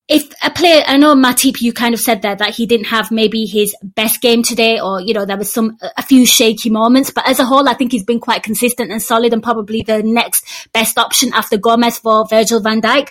if 0.09 0.33
a 0.41 0.51
player, 0.51 0.85
I 0.87 0.99
know 0.99 1.17
Matip, 1.17 1.61
you 1.61 1.73
kind 1.73 1.93
of 1.93 1.99
said 1.99 2.23
there 2.23 2.37
that 2.37 2.55
he 2.55 2.67
didn't 2.67 2.87
have 2.87 3.11
maybe 3.11 3.45
his 3.45 3.75
best 3.83 4.21
game 4.21 4.45
today, 4.45 4.79
or 4.79 5.01
you 5.01 5.13
know 5.13 5.25
there 5.25 5.37
was 5.37 5.53
some 5.53 5.79
a 5.97 6.03
few 6.03 6.25
shaky 6.25 6.71
moments, 6.71 7.11
but 7.11 7.29
as 7.29 7.41
a 7.41 7.45
whole, 7.45 7.69
I 7.69 7.75
think 7.75 7.91
he's 7.91 8.05
been 8.05 8.21
quite 8.21 8.45
consistent 8.45 8.93
and 8.93 9.03
solid, 9.03 9.33
and 9.33 9.43
probably 9.43 9.83
the 9.83 10.05
next 10.05 10.69
best 10.73 10.97
option 10.97 11.33
after 11.35 11.57
Gomez 11.57 11.99
for 11.99 12.25
Virgil 12.29 12.61
Van 12.61 12.81
Dijk. 12.81 13.09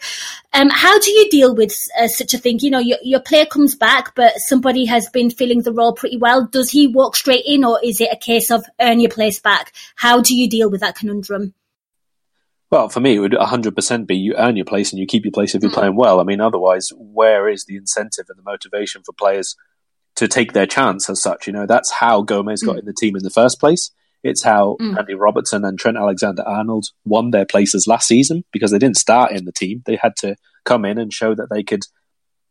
Um, 0.54 0.70
how 0.70 0.98
do 0.98 1.12
you 1.12 1.30
deal 1.30 1.54
with 1.54 1.78
uh, 2.00 2.08
such 2.08 2.34
a 2.34 2.38
thing? 2.38 2.60
You 2.62 2.72
know, 2.72 2.80
your, 2.80 3.00
your 3.04 3.20
player 3.20 3.46
comes 3.46 3.76
back, 3.76 4.16
but 4.16 4.38
somebody 4.38 4.86
has 4.86 5.10
been 5.10 5.30
filling 5.30 5.64
the 5.64 5.74
role 5.74 5.92
pretty 5.92 6.18
well. 6.18 6.46
Does 6.46 6.70
he 6.70 6.88
walk 6.88 7.18
straight 7.18 7.44
in, 7.46 7.66
or 7.66 7.78
is 7.84 8.00
it 8.00 8.10
a 8.10 8.18
case 8.18 8.52
of 8.52 8.64
earn 8.80 9.02
your 9.02 9.12
place 9.12 9.42
back? 9.42 9.74
How 9.96 10.22
do 10.22 10.34
you 10.34 10.50
deal 10.50 10.70
with 10.70 10.80
that 10.80 10.96
conundrum? 10.96 11.54
Well, 12.76 12.90
for 12.90 13.00
me, 13.00 13.16
it 13.16 13.20
would 13.20 13.32
100% 13.32 14.06
be 14.06 14.18
you 14.18 14.36
earn 14.36 14.58
your 14.58 14.66
place 14.66 14.92
and 14.92 15.00
you 15.00 15.06
keep 15.06 15.24
your 15.24 15.32
place 15.32 15.56
if 15.56 15.62
you're 15.62 15.72
mm. 15.72 15.76
playing 15.76 15.96
well. 15.96 16.20
I 16.20 16.26
mean, 16.26 16.42
otherwise, 16.42 16.90
where 16.98 17.48
is 17.48 17.64
the 17.64 17.78
incentive 17.78 18.26
and 18.28 18.38
the 18.38 18.44
motivation 18.44 19.02
for 19.02 19.14
players 19.14 19.56
to 20.18 20.28
take 20.28 20.52
their 20.52 20.66
chance 20.66 21.10
as 21.10 21.22
such? 21.22 21.48
You 21.48 21.54
know, 21.54 21.66
that's 21.66 21.90
how 21.90 22.22
Gomez 22.22 22.64
got 22.64 22.76
mm. 22.76 22.80
in 22.80 22.86
the 22.86 22.92
team 22.92 23.16
in 23.16 23.24
the 23.24 23.30
first 23.30 23.62
place. 23.62 23.92
It's 24.24 24.44
how 24.44 24.76
mm. 24.82 25.00
Andy 25.00 25.14
Robertson 25.14 25.64
and 25.64 25.80
Trent 25.80 25.96
Alexander 25.96 26.44
Arnold 26.46 26.88
won 27.06 27.32
their 27.32 27.46
places 27.46 27.88
last 27.88 28.10
season 28.10 28.44
because 28.52 28.72
they 28.72 28.78
didn't 28.78 28.98
start 28.98 29.32
in 29.32 29.46
the 29.46 29.54
team. 29.54 29.82
They 29.86 29.96
had 29.96 30.18
to 30.18 30.36
come 30.66 30.84
in 30.84 30.98
and 30.98 31.14
show 31.14 31.34
that 31.34 31.48
they 31.50 31.64
could 31.64 31.84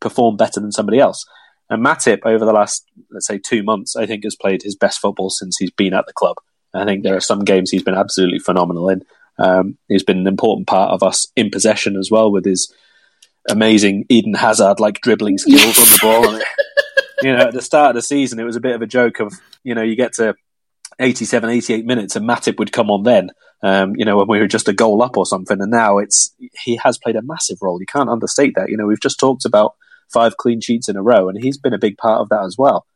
perform 0.01 0.39
better 0.39 0.59
than 0.59 0.73
somebody 0.73 1.01
else. 1.01 1.27
And 1.69 1.85
Matip, 1.85 2.21
over 2.25 2.47
the 2.47 2.53
last, 2.55 2.87
let's 3.11 3.27
say, 3.27 3.37
two 3.37 3.63
months, 3.63 3.95
I 3.95 4.07
think 4.07 4.25
has 4.25 4.37
played 4.37 4.63
his 4.63 4.75
best 4.75 5.01
football 5.01 5.29
since 5.29 5.59
he's 5.59 5.71
been 5.71 5.93
at 5.93 6.07
the 6.07 6.15
club. 6.15 6.37
I 6.73 6.87
think 6.87 7.03
there 7.03 7.15
are 7.15 7.21
some 7.21 7.45
games 7.45 7.71
he's 7.71 7.83
been 7.83 7.95
absolutely 7.95 8.39
phenomenal 8.39 8.89
in. 8.89 9.03
Um, 9.39 9.79
he's 9.89 10.05
been 10.05 10.19
an 10.19 10.27
important 10.27 10.67
part 10.67 10.93
of 10.93 11.03
us 11.03 11.27
in 11.37 11.51
possession 11.51 11.97
as 11.97 12.11
well 12.11 12.31
with 12.31 12.45
his 12.45 12.73
amazing 13.49 14.07
Eden 14.09 14.35
Hazard 14.35 14.81
like 14.81 15.01
dribbling 15.01 15.39
skills 15.39 15.79
on 15.79 15.85
the 15.85 15.99
ball. 16.01 16.35
And, 16.35 16.45
you 17.23 17.37
know, 17.37 17.49
at 17.49 17.53
the 17.53 17.63
start 17.63 17.91
of 17.91 17.97
the 17.97 18.03
season, 18.03 18.39
it 18.39 18.45
was 18.45 18.57
a 18.57 18.61
bit 18.61 18.75
of 18.75 18.83
a 18.83 18.87
joke 18.87 19.21
of, 19.21 19.33
you 19.63 19.75
know, 19.75 19.83
you 19.83 19.97
get 19.97 20.15
to 20.15 20.35
87, 20.99 21.51
88 21.51 21.85
minutes 21.85 22.17
and 22.17 22.29
Matip 22.29 22.59
would 22.59 22.73
come 22.73 22.91
on 22.91 23.03
then, 23.03 23.31
um, 23.63 23.95
you 23.97 24.05
know, 24.05 24.17
when 24.17 24.29
we 24.29 24.39
were 24.39 24.47
just 24.47 24.69
a 24.69 24.73
goal 24.73 25.03
up 25.03 25.17
or 25.17 25.27
something. 25.27 25.61
And 25.61 25.71
now 25.71 25.99
it's, 25.99 26.35
he 26.63 26.79
has 26.83 26.99
played 26.99 27.17
a 27.17 27.23
massive 27.23 27.59
role. 27.61 27.81
You 27.81 27.87
can't 27.87 28.09
understate 28.11 28.55
that. 28.57 28.71
You 28.71 28.77
know, 28.77 28.87
we've 28.87 29.01
just 29.01 29.19
talked 29.19 29.45
about 29.45 29.75
five 30.13 30.37
clean 30.37 30.61
sheets 30.61 30.89
in 30.89 30.97
a 30.97 31.03
row 31.03 31.29
and 31.29 31.43
he's 31.43 31.59
been 31.59 31.75
a 31.75 31.79
big 31.79 31.99
part 31.99 32.21
of 32.21 32.29
that 32.29 32.45
as 32.45 32.57
well. 32.57 32.87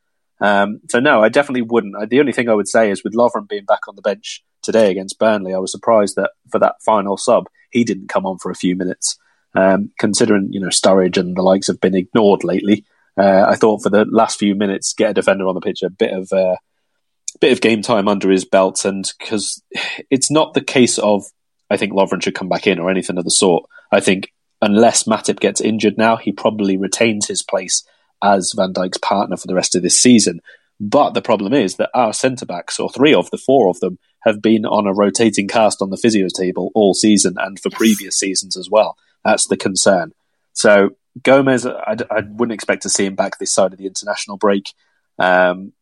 Um, 0.41 0.81
so 0.89 1.01
no, 1.01 1.23
I 1.23 1.31
definitely 1.31 1.63
wouldn't. 1.63 2.11
The 2.11 2.21
only 2.21 2.33
thing 2.33 2.49
I 2.49 2.55
would 2.55 2.69
say 2.69 2.91
is 2.93 3.03
with 3.03 3.15
Lovren 3.15 3.49
being 3.49 3.65
back 3.65 3.89
on 3.89 3.97
the 3.97 4.03
bench 4.03 4.45
today 4.69 4.91
against 4.91 5.19
Burnley, 5.19 5.55
I 5.55 5.59
was 5.59 5.73
surprised 5.73 6.17
that 6.17 6.33
for 6.51 6.59
that 6.59 6.75
final 6.85 7.17
sub, 7.17 7.49
he 7.71 7.85
didn't 7.85 8.11
come 8.11 8.27
on 8.27 8.37
for 8.37 8.51
a 8.51 8.55
few 8.55 8.77
minutes. 8.77 9.19
Um, 9.55 9.93
considering 9.99 10.53
you 10.53 10.61
know 10.61 10.69
Sturridge 10.69 11.17
and 11.17 11.35
the 11.35 11.43
likes 11.43 11.69
have 11.69 11.81
been 11.81 11.95
ignored 11.95 12.45
lately, 12.45 12.85
uh, 13.17 13.47
I 13.49 13.55
thought 13.55 13.83
for 13.83 13.89
the 13.89 14.05
last 14.05 14.39
few 14.39 14.55
minutes, 14.55 14.93
get 14.93 15.13
a 15.13 15.15
defender 15.15 15.49
on 15.49 15.55
the 15.55 15.63
pitch, 15.63 15.83
a 15.83 15.89
bit 15.89 16.13
of 16.13 16.31
uh, 16.33 16.57
bit 17.41 17.53
of 17.53 17.63
game 17.63 17.81
time 17.81 18.09
under 18.09 18.31
his 18.31 18.45
belt, 18.45 18.85
and 18.85 19.11
because 19.19 19.63
it's 20.11 20.31
not 20.31 20.53
the 20.53 20.61
case 20.61 20.99
of 20.99 21.25
I 21.71 21.79
think 21.79 21.95
Lovren 21.95 22.23
should 22.23 22.35
come 22.35 22.51
back 22.51 22.67
in 22.67 22.79
or 22.79 22.91
anything 22.91 23.17
of 23.17 23.25
the 23.25 23.31
sort. 23.31 23.65
I 23.91 24.01
think 24.01 24.31
unless 24.61 25.05
Matip 25.05 25.41
gets 25.41 25.63
injured 25.63 25.97
now, 25.97 26.17
he 26.17 26.31
probably 26.31 26.77
retains 26.77 27.27
his 27.27 27.43
place 27.43 27.85
as 28.23 28.53
Van 28.55 28.75
Dijk's 28.75 28.99
partner 28.99 29.39
for 29.39 29.47
the 29.47 29.55
rest 29.55 29.75
of 29.75 29.83
this 29.83 29.99
season. 29.99 30.41
But 30.79 31.15
the 31.15 31.23
problem 31.23 31.55
is 31.55 31.77
that 31.77 31.91
our 31.95 32.13
centre 32.13 32.47
backs, 32.47 32.79
or 32.79 32.91
three 32.91 33.15
of 33.15 33.31
the 33.31 33.39
four 33.39 33.69
of 33.69 33.81
them, 33.81 33.99
have 34.25 34.43
been 34.43 34.65
on 34.65 34.87
a 34.87 34.93
rotating 34.93 35.49
cast 35.49 35.81
on 35.81 35.91
the 35.91 35.97
physios 35.97 36.33
table 36.33 36.71
all 36.75 36.95
season 36.95 37.35
and 37.39 37.59
for 37.61 37.71
previous 37.71 38.19
seasons 38.19 38.57
as 38.57 38.69
well. 38.71 38.97
That's 39.25 39.47
the 39.47 39.57
concern. 39.57 40.13
So 40.53 40.91
Gomez, 41.23 41.67
I, 41.67 41.97
I 42.11 42.21
wouldn't 42.27 42.55
expect 42.55 42.83
to 42.83 42.91
see 42.91 43.05
him 43.05 43.15
back 43.15 43.39
this 43.39 43.53
side 43.53 43.73
of 43.73 43.79
the 43.79 43.87
international 43.87 44.37
break. 44.37 44.73
Um, 45.19 45.73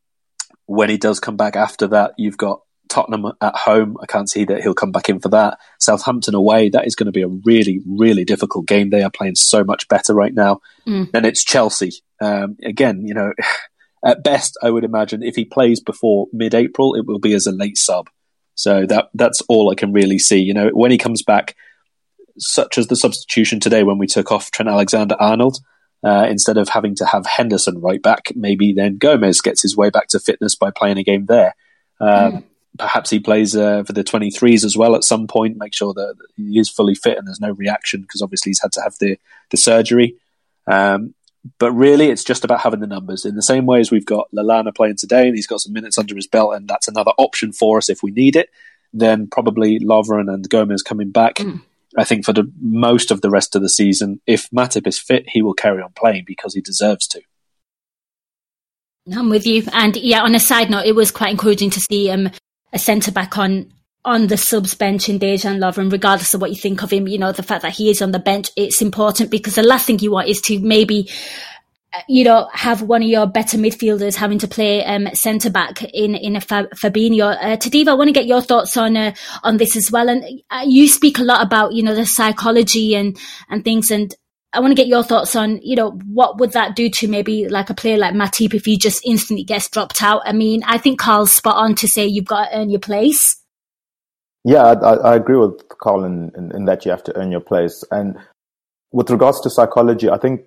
when 0.67 0.91
he 0.91 0.97
does 0.97 1.21
come 1.21 1.37
back 1.37 1.57
after 1.57 1.87
that, 1.89 2.15
you've 2.19 2.37
got 2.37 2.61
Tottenham 2.89 3.33
at 3.41 3.57
home. 3.57 3.97
I 4.01 4.07
can't 4.07 4.29
see 4.29 4.45
that 4.45 4.63
he'll 4.63 4.75
come 4.75 4.93
back 4.93 5.09
in 5.09 5.21
for 5.21 5.29
that. 5.31 5.59
Southampton 5.79 6.35
away, 6.35 6.69
that 6.71 6.87
is 6.87 6.95
going 6.95 7.07
to 7.07 7.13
be 7.13 7.23
a 7.23 7.29
really, 7.29 7.81
really 7.87 8.25
difficult 8.25 8.67
game. 8.67 8.91
They 8.91 9.03
are 9.03 9.11
playing 9.11 9.37
so 9.37 9.65
much 9.65 9.89
better 9.89 10.15
right 10.15 10.35
now. 10.35 10.61
Mm. 10.87 11.11
Then 11.13 11.25
it's 11.25 11.45
Chelsea. 11.45 11.93
Um, 12.21 12.57
again, 12.63 13.07
you 13.07 13.15
know, 13.15 13.33
at 14.05 14.23
best, 14.23 14.57
I 14.63 14.71
would 14.71 14.85
imagine 14.85 15.23
if 15.23 15.37
he 15.37 15.45
plays 15.45 15.81
before 15.81 16.27
mid-April, 16.33 16.95
it 16.95 17.07
will 17.07 17.19
be 17.19 17.35
as 17.35 17.47
a 17.47 17.53
late 17.53 17.77
sub. 17.77 18.09
So 18.57 18.85
that 18.87 19.11
that's 19.15 19.41
all 19.43 19.71
I 19.71 19.77
can 19.77 19.93
really 19.93 20.19
see. 20.19 20.41
You 20.41 20.55
know, 20.55 20.71
when 20.71 20.91
he 20.91 20.99
comes 20.99 21.23
back, 21.23 21.55
such 22.39 22.77
as 22.77 22.89
the 22.89 22.97
substitution 22.97 23.61
today 23.61 23.85
when 23.85 23.99
we 23.99 24.09
took 24.09 24.33
off 24.33 24.51
Trent 24.51 24.69
Alexander 24.69 25.17
Arnold. 25.21 25.59
Uh, 26.05 26.27
instead 26.29 26.57
of 26.57 26.69
having 26.69 26.95
to 26.95 27.07
have 27.07 27.27
Henderson 27.27 27.81
right 27.81 28.01
back, 28.01 28.31
maybe 28.37 28.73
then 28.73 28.97
Gomez 28.97 29.41
gets 29.41 29.63
his 29.63 29.77
way 29.77 29.91
back 29.91 30.07
to 30.09 30.21
fitness 30.21 30.55
by 30.55 30.71
playing 30.71 30.99
a 30.99 31.03
game 31.03 31.27
there. 31.27 31.57
Um, 31.99 32.33
mm 32.33 32.45
perhaps 32.79 33.11
he 33.11 33.19
plays 33.19 33.57
uh, 33.57 33.83
for 33.85 33.93
the 33.93 34.05
23s 34.05 34.65
as 34.65 34.77
well 34.77 34.95
at 34.95 35.05
some 35.05 35.27
point, 35.27 35.57
make 35.57 35.75
sure 35.75 35.95
that 35.95 36.17
he 36.37 36.59
is 36.59 36.69
fully 36.69 36.95
fit 36.95 37.19
and 37.19 37.27
there's 37.27 37.41
no 37.41 37.53
reaction 37.53 38.03
because 38.03 38.23
obviously 38.23 38.51
he's 38.51 38.61
had 38.61 38.73
to 38.73 38.83
have 38.83 38.95
the, 39.01 39.19
the 39.51 39.57
surgery. 39.57 40.17
Um, 40.67 41.15
but 41.59 41.73
really, 41.73 42.09
it's 42.09 42.25
just 42.25 42.45
about 42.45 42.61
having 42.61 42.81
the 42.81 42.87
numbers 42.87 43.25
in 43.25 43.35
the 43.35 43.43
same 43.43 43.67
way 43.67 43.81
as 43.81 43.91
we've 43.91 44.07
got 44.07 44.29
Lallana 44.35 44.75
playing 44.75 44.97
today 44.97 45.27
and 45.27 45.37
he's 45.37 45.47
got 45.47 45.61
some 45.61 45.73
minutes 45.73 45.99
under 45.99 46.15
his 46.15 46.27
belt, 46.27 46.55
and 46.55 46.69
that's 46.69 46.89
another 46.89 47.13
option 47.19 47.53
for 47.53 47.79
us 47.79 47.89
if 47.89 48.03
we 48.03 48.11
need 48.11 48.37
it. 48.37 48.51
Then 48.93 49.27
probably 49.27 49.79
Lovren 49.79 50.33
and 50.33 50.49
Gomez 50.49 50.83
coming 50.83 51.11
back. 51.11 51.37
Mm. 51.37 51.63
I 51.97 52.05
think 52.05 52.25
for 52.25 52.33
the 52.33 52.51
most 52.61 53.11
of 53.11 53.21
the 53.21 53.31
rest 53.31 53.57
of 53.57 53.63
the 53.63 53.69
season, 53.69 54.21
if 54.27 54.51
Matip 54.51 54.87
is 54.87 54.99
fit, 54.99 55.25
he 55.29 55.43
will 55.43 55.55
carry 55.55 55.83
on 55.83 55.93
playing 55.97 56.25
because 56.27 56.55
he 56.55 56.61
deserves 56.61 57.07
to. 57.09 57.23
I'm 59.15 59.31
with 59.31 59.47
you. 59.47 59.65
And 59.73 59.97
yeah, 59.97 60.23
on 60.23 60.35
a 60.35 60.41
side 60.41 60.71
note, 60.71 60.85
it 60.85 60.95
was 60.95 61.11
quite 61.11 61.31
encouraging 61.31 61.71
to 61.71 61.81
see 61.81 62.11
um, 62.11 62.31
a 62.73 62.79
centre 62.79 63.13
back 63.13 63.39
on 63.39 63.73
on 64.07 64.29
the 64.29 64.37
subs 64.37 64.75
bench 64.75 65.09
in 65.09 65.19
Dejan 65.19 65.59
Lovren, 65.59 65.91
regardless 65.91 66.33
of 66.33 66.41
what 66.41 66.51
you 66.51 66.57
think 66.57 66.83
of 66.83 66.93
him, 66.93 67.09
you 67.09 67.19
know, 67.19 67.33
the 67.33 67.43
fact 67.43 67.63
that 67.63 67.73
he 67.73 67.91
is 67.91 68.01
on 68.01 68.13
the 68.13 68.21
bench, 68.21 68.49
it's 68.57 68.81
important 68.81 69.33
because 69.33 69.57
the 69.57 69.65
last 69.65 69.87
thing 69.87 69.99
you 69.99 70.13
want 70.13 70.29
is 70.29 70.41
to 70.43 70.61
maybe, 70.61 71.11
uh, 71.93 72.01
you 72.09 72.23
know, 72.23 72.49
have 72.53 72.83
one 72.83 73.03
of 73.03 73.09
your 73.09 73.27
better 73.27 73.59
midfielders 73.59 74.15
having 74.15 74.39
to 74.39 74.47
play 74.47 74.85
um, 74.85 75.09
centre 75.13 75.51
back 75.51 75.83
in 75.83 76.15
in 76.15 76.37
a 76.37 76.41
Fabinho. 76.41 77.37
Uh, 77.37 77.57
Tadiwa, 77.57 77.89
I 77.89 77.95
want 77.95 78.07
to 78.07 78.13
get 78.13 78.27
your 78.27 78.41
thoughts 78.41 78.77
on 78.77 78.97
uh, 78.97 79.13
on 79.43 79.57
this 79.57 79.77
as 79.77 79.91
well. 79.91 80.09
And 80.09 80.25
uh, 80.51 80.65
you 80.65 80.87
speak 80.87 81.19
a 81.19 81.25
lot 81.25 81.45
about 81.45 81.73
you 81.73 81.83
know 81.83 81.95
the 81.95 82.07
psychology 82.07 82.95
and 82.95 83.19
and 83.51 83.65
things, 83.65 83.91
and 83.91 84.15
I 84.53 84.61
want 84.61 84.71
to 84.71 84.81
get 84.81 84.87
your 84.87 85.03
thoughts 85.03 85.35
on 85.35 85.61
you 85.63 85.75
know 85.75 85.99
what 86.07 86.39
would 86.39 86.53
that 86.53 86.77
do 86.77 86.89
to 86.91 87.09
maybe 87.09 87.49
like 87.49 87.71
a 87.71 87.75
player 87.75 87.99
like 87.99 88.15
Matip 88.15 88.55
if 88.55 88.67
he 88.67 88.79
just 88.79 89.05
instantly 89.05 89.43
gets 89.43 89.69
dropped 89.69 90.01
out. 90.01 90.23
I 90.25 90.33
mean, 90.33 90.63
I 90.65 90.79
think 90.79 91.01
Karl's 91.01 91.33
spot 91.33 91.57
on 91.57 91.75
to 91.77 91.89
say 91.89 92.07
you've 92.07 92.25
got 92.25 92.51
to 92.51 92.57
earn 92.57 92.71
your 92.71 92.79
place. 92.79 93.43
Yeah, 94.47 94.63
I, 94.63 94.95
I 94.95 95.17
agree 95.17 95.39
with 95.39 95.69
Karl 95.81 96.05
in, 96.05 96.31
in, 96.37 96.55
in, 96.55 96.65
that 96.67 96.85
you 96.85 96.93
have 96.93 97.03
to 97.05 97.17
earn 97.17 97.33
your 97.33 97.41
place. 97.41 97.83
And 97.91 98.17
with 98.93 99.11
regards 99.11 99.41
to 99.41 99.51
psychology, 99.51 100.09
I 100.09 100.19
think 100.19 100.43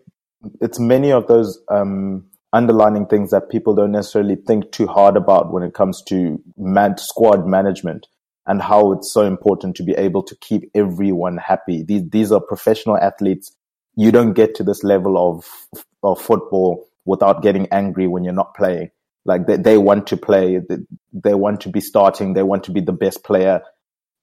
it's 0.62 0.80
many 0.80 1.12
of 1.12 1.28
those 1.28 1.62
um, 1.68 2.26
underlining 2.54 3.08
things 3.08 3.32
that 3.32 3.50
people 3.50 3.76
don't 3.76 3.92
necessarily 3.92 4.38
think 4.38 4.72
too 4.72 4.88
hard 4.88 5.18
about 5.18 5.52
when 5.52 5.64
it 5.64 5.74
comes 5.74 6.02
to 6.08 6.42
man- 6.58 6.98
squad 6.98 7.46
management 7.46 8.08
and 8.48 8.62
how 8.62 8.94
it's 8.94 9.12
so 9.12 9.26
important 9.26 9.76
to 9.76 9.84
be 9.84 9.92
able 9.96 10.24
to 10.24 10.36
keep 10.38 10.72
everyone 10.74 11.36
happy. 11.36 11.84
These, 11.84 12.10
these 12.10 12.32
are 12.32 12.40
professional 12.40 12.98
athletes. 12.98 13.54
You 13.98 14.14
don't 14.14 14.32
get 14.32 14.56
to 14.56 14.64
this 14.64 14.82
level 14.82 15.18
of, 15.18 15.84
of 16.04 16.22
football 16.22 16.88
without 17.04 17.44
getting 17.44 17.68
angry 17.74 18.08
when 18.08 18.24
you're 18.24 18.32
not 18.32 18.56
playing. 18.56 18.92
Like 19.26 19.46
they, 19.46 19.58
they 19.58 19.78
want 19.78 20.08
to 20.08 20.16
play, 20.16 20.60
they, 20.60 20.78
they 21.12 21.34
want 21.34 21.60
to 21.62 21.70
be 21.70 21.82
starting, 21.82 22.32
they 22.32 22.44
want 22.44 22.64
to 22.64 22.72
be 22.72 22.80
the 22.80 22.94
best 22.94 23.26
player 23.26 23.62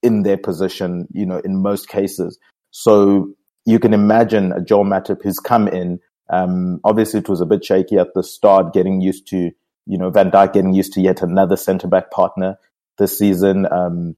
in 0.07 0.23
their 0.23 0.37
position, 0.37 1.09
you 1.13 1.27
know, 1.27 1.41
in 1.45 1.61
most 1.61 1.89
cases. 1.89 2.39
So 2.71 3.35
you 3.65 3.81
can 3.81 3.93
imagine 3.93 4.53
a 4.53 4.63
Joel 4.63 4.85
Matip 4.85 5.23
who's 5.23 5.39
come 5.39 5.67
in. 5.67 5.99
Um, 6.31 6.81
obviously, 6.85 7.21
it 7.21 7.29
was 7.29 7.41
a 7.41 7.47
bit 7.47 7.65
shaky 7.65 7.99
at 7.99 8.15
the 8.15 8.23
start, 8.23 8.73
getting 8.73 9.01
used 9.01 9.27
to, 9.29 9.51
you 9.87 9.99
know, 9.99 10.11
Van 10.11 10.31
Dijk 10.31 10.53
getting 10.53 10.73
used 10.73 10.93
to 10.93 11.01
yet 11.01 11.23
another 11.23 11.57
centre 11.57 11.89
back 11.89 12.11
partner 12.13 12.59
this 12.99 13.19
season. 13.19 13.67
Um, 13.71 14.17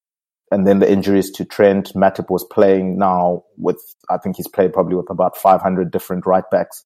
and 0.51 0.67
then 0.67 0.79
the 0.79 0.91
injuries 0.91 1.31
to 1.33 1.45
Trent. 1.45 1.93
Matip 1.95 2.31
was 2.31 2.45
playing 2.45 2.99
now 2.99 3.45
with, 3.57 3.83
I 4.11 4.19
think 4.19 4.37
he's 4.37 4.49
played 4.49 4.73
probably 4.73 4.97
with 4.97 5.11
about 5.11 5.37
500 5.37 5.91
different 5.91 6.27
right 6.27 6.45
backs 6.51 6.85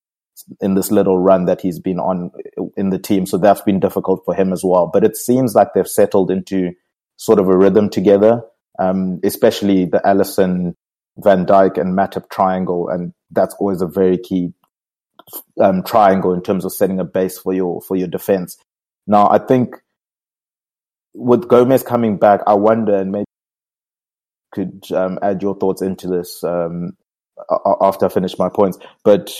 in 0.60 0.74
this 0.74 0.90
little 0.90 1.18
run 1.18 1.44
that 1.46 1.60
he's 1.60 1.78
been 1.78 1.98
on 1.98 2.30
in 2.76 2.90
the 2.90 2.98
team. 2.98 3.26
So 3.26 3.38
that's 3.38 3.60
been 3.62 3.80
difficult 3.80 4.22
for 4.24 4.34
him 4.34 4.52
as 4.52 4.62
well. 4.64 4.90
But 4.92 5.04
it 5.04 5.16
seems 5.16 5.54
like 5.54 5.74
they've 5.74 5.86
settled 5.86 6.30
into 6.30 6.72
sort 7.16 7.38
of 7.38 7.48
a 7.48 7.56
rhythm 7.56 7.88
together 7.88 8.42
um, 8.82 9.20
especially 9.22 9.84
the 9.84 10.00
Alisson, 10.04 10.74
Van 11.18 11.46
Dijk, 11.46 11.80
and 11.80 11.96
Matip 11.96 12.28
triangle, 12.30 12.88
and 12.88 13.12
that's 13.30 13.54
always 13.60 13.80
a 13.80 13.86
very 13.86 14.18
key 14.18 14.52
um, 15.60 15.82
triangle 15.82 16.34
in 16.34 16.42
terms 16.42 16.64
of 16.64 16.72
setting 16.72 16.98
a 16.98 17.04
base 17.04 17.38
for 17.38 17.52
your 17.52 17.80
for 17.82 17.96
your 17.96 18.08
defense. 18.08 18.56
Now, 19.06 19.28
I 19.30 19.38
think 19.38 19.76
with 21.14 21.48
Gomez 21.48 21.82
coming 21.82 22.16
back, 22.18 22.40
I 22.46 22.54
wonder, 22.54 22.96
and 22.96 23.12
maybe 23.12 23.24
could 24.52 24.84
um, 24.92 25.18
add 25.22 25.42
your 25.42 25.56
thoughts 25.56 25.80
into 25.80 26.08
this 26.08 26.42
um, 26.44 26.92
after 27.80 28.06
I 28.06 28.08
finish 28.08 28.38
my 28.38 28.48
points. 28.48 28.78
But 29.04 29.32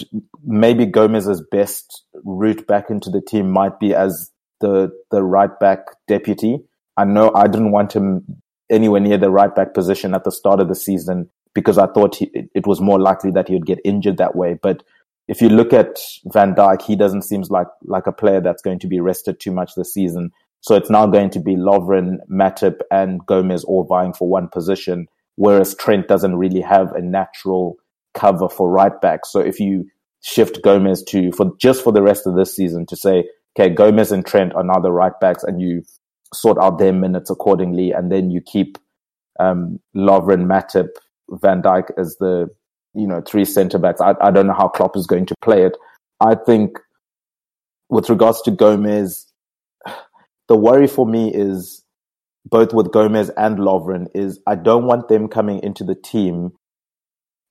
maybe 0.45 0.86
Gomez's 0.86 1.43
best 1.51 2.05
route 2.24 2.66
back 2.66 2.90
into 2.90 3.11
the 3.11 3.20
team 3.20 3.51
might 3.51 3.80
be 3.80 3.95
as 3.95 4.30
the 4.61 4.90
the 5.11 5.22
right 5.22 5.59
back 5.59 5.80
deputy. 6.07 6.59
I 6.97 7.05
know 7.05 7.32
I 7.34 7.47
didn't 7.47 7.72
want 7.72 7.95
him 7.95 8.41
anywhere 8.73 9.01
near 9.01 9.18
the 9.18 9.31
right 9.31 9.55
back 9.55 9.75
position 9.75 10.14
at 10.14 10.25
the 10.25 10.33
start 10.33 10.61
of 10.61 10.68
the 10.68 10.75
season 10.75 11.29
because 11.55 11.79
I 11.79 11.87
thought 11.87 12.16
he, 12.16 12.31
it 12.55 12.66
was 12.66 12.81
more 12.81 12.99
likely 12.99 13.31
that 13.33 13.49
he 13.49 13.55
would 13.55 13.66
get 13.66 13.81
injured 13.85 14.16
that 14.16 14.35
way. 14.35 14.59
But 14.61 14.83
if 15.29 15.41
you 15.41 15.49
look 15.49 15.73
at 15.73 15.99
Van 16.33 16.55
Dijk, 16.55 16.83
he 16.83 16.97
doesn't 16.97 17.23
seem 17.23 17.43
like 17.49 17.68
like 17.85 18.07
a 18.07 18.12
player 18.12 18.41
that's 18.41 18.62
going 18.62 18.79
to 18.81 18.89
be 18.89 19.01
rested 19.01 19.39
too 19.39 19.53
much 19.53 19.75
this 19.75 19.93
season. 19.93 20.31
So 20.61 20.75
it's 20.77 20.91
now 20.91 21.07
going 21.07 21.31
to 21.31 21.41
be 21.41 21.57
Lovren, 21.57 22.18
Matip, 22.31 22.81
and 22.91 23.25
Gomez 23.27 23.64
all 23.64 23.85
vying 23.85 24.12
for 24.12 24.29
one 24.29 24.49
position, 24.49 25.09
whereas 25.37 25.75
Trent 25.75 26.09
doesn't 26.09 26.37
really 26.37 26.61
have 26.61 26.93
a 26.93 27.03
natural 27.03 27.77
cover 28.14 28.49
for 28.49 28.70
right 28.70 28.99
back. 29.01 29.27
So 29.27 29.41
if 29.41 29.59
you 29.59 29.89
shift 30.23 30.62
Gomez 30.62 31.03
to 31.05 31.33
for 31.33 31.53
just 31.59 31.83
for 31.83 31.93
the 31.93 32.03
rest 32.03 32.27
of 32.27 32.37
this 32.37 32.55
season 32.55 32.87
to 32.87 32.97
say, 32.97 33.25
okay, 33.59 33.73
Gomez 33.75 34.12
and 34.12 34.25
Trent 34.25 34.55
are 34.55 34.64
now 34.64 34.81
the 34.81 34.93
right 34.93 35.18
backs, 35.20 35.43
and 35.43 35.61
you 35.61 35.83
sort 36.35 36.59
out 36.59 36.78
their 36.78 36.93
minutes 36.93 37.30
accordingly, 37.30 37.93
and 37.93 38.11
then 38.11 38.30
you 38.30 38.41
keep 38.41 38.78
um, 39.41 39.78
Lovren, 39.97 40.47
Matip, 40.47 40.89
Van 41.30 41.62
Dijk 41.62 41.91
as 41.99 42.16
the 42.20 42.49
you 42.95 43.07
know 43.07 43.22
three 43.26 43.45
centre 43.45 43.78
backs. 43.78 44.01
I, 44.01 44.14
I 44.20 44.30
don't 44.30 44.47
know 44.47 44.55
how 44.57 44.68
Klopp 44.68 44.97
is 44.97 45.07
going 45.07 45.26
to 45.26 45.35
play 45.43 45.64
it. 45.64 45.76
I 46.20 46.35
think 46.35 46.78
with 47.89 48.09
regards 48.09 48.41
to 48.43 48.51
Gomez, 48.51 49.26
the 50.49 50.57
worry 50.57 50.87
for 50.87 51.07
me 51.07 51.33
is 51.33 51.83
both 52.45 52.74
with 52.74 52.93
Gomez 52.93 53.30
and 53.37 53.59
Lovren 53.59 54.09
is 54.14 54.41
I 54.47 54.57
don't 54.57 54.87
want 54.87 55.09
them 55.09 55.28
coming 55.28 55.62
into 55.62 55.85
the 55.85 55.95
team 55.95 56.51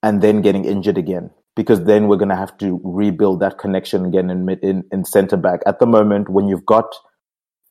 and 0.04 0.22
then 0.22 0.42
getting 0.42 0.66
injured 0.66 0.98
again 0.98 1.32
because 1.56 1.84
then 1.84 2.08
we're 2.08 2.18
going 2.18 2.30
to 2.30 2.36
have 2.36 2.58
to 2.58 2.80
rebuild 2.84 3.40
that 3.40 3.58
connection 3.58 4.06
again 4.06 4.30
in 4.30 4.50
in, 4.62 4.84
in 4.92 5.06
centre 5.06 5.38
back. 5.38 5.62
At 5.66 5.80
the 5.80 5.86
moment, 5.86 6.30
when 6.30 6.48
you've 6.48 6.66
got 6.66 6.94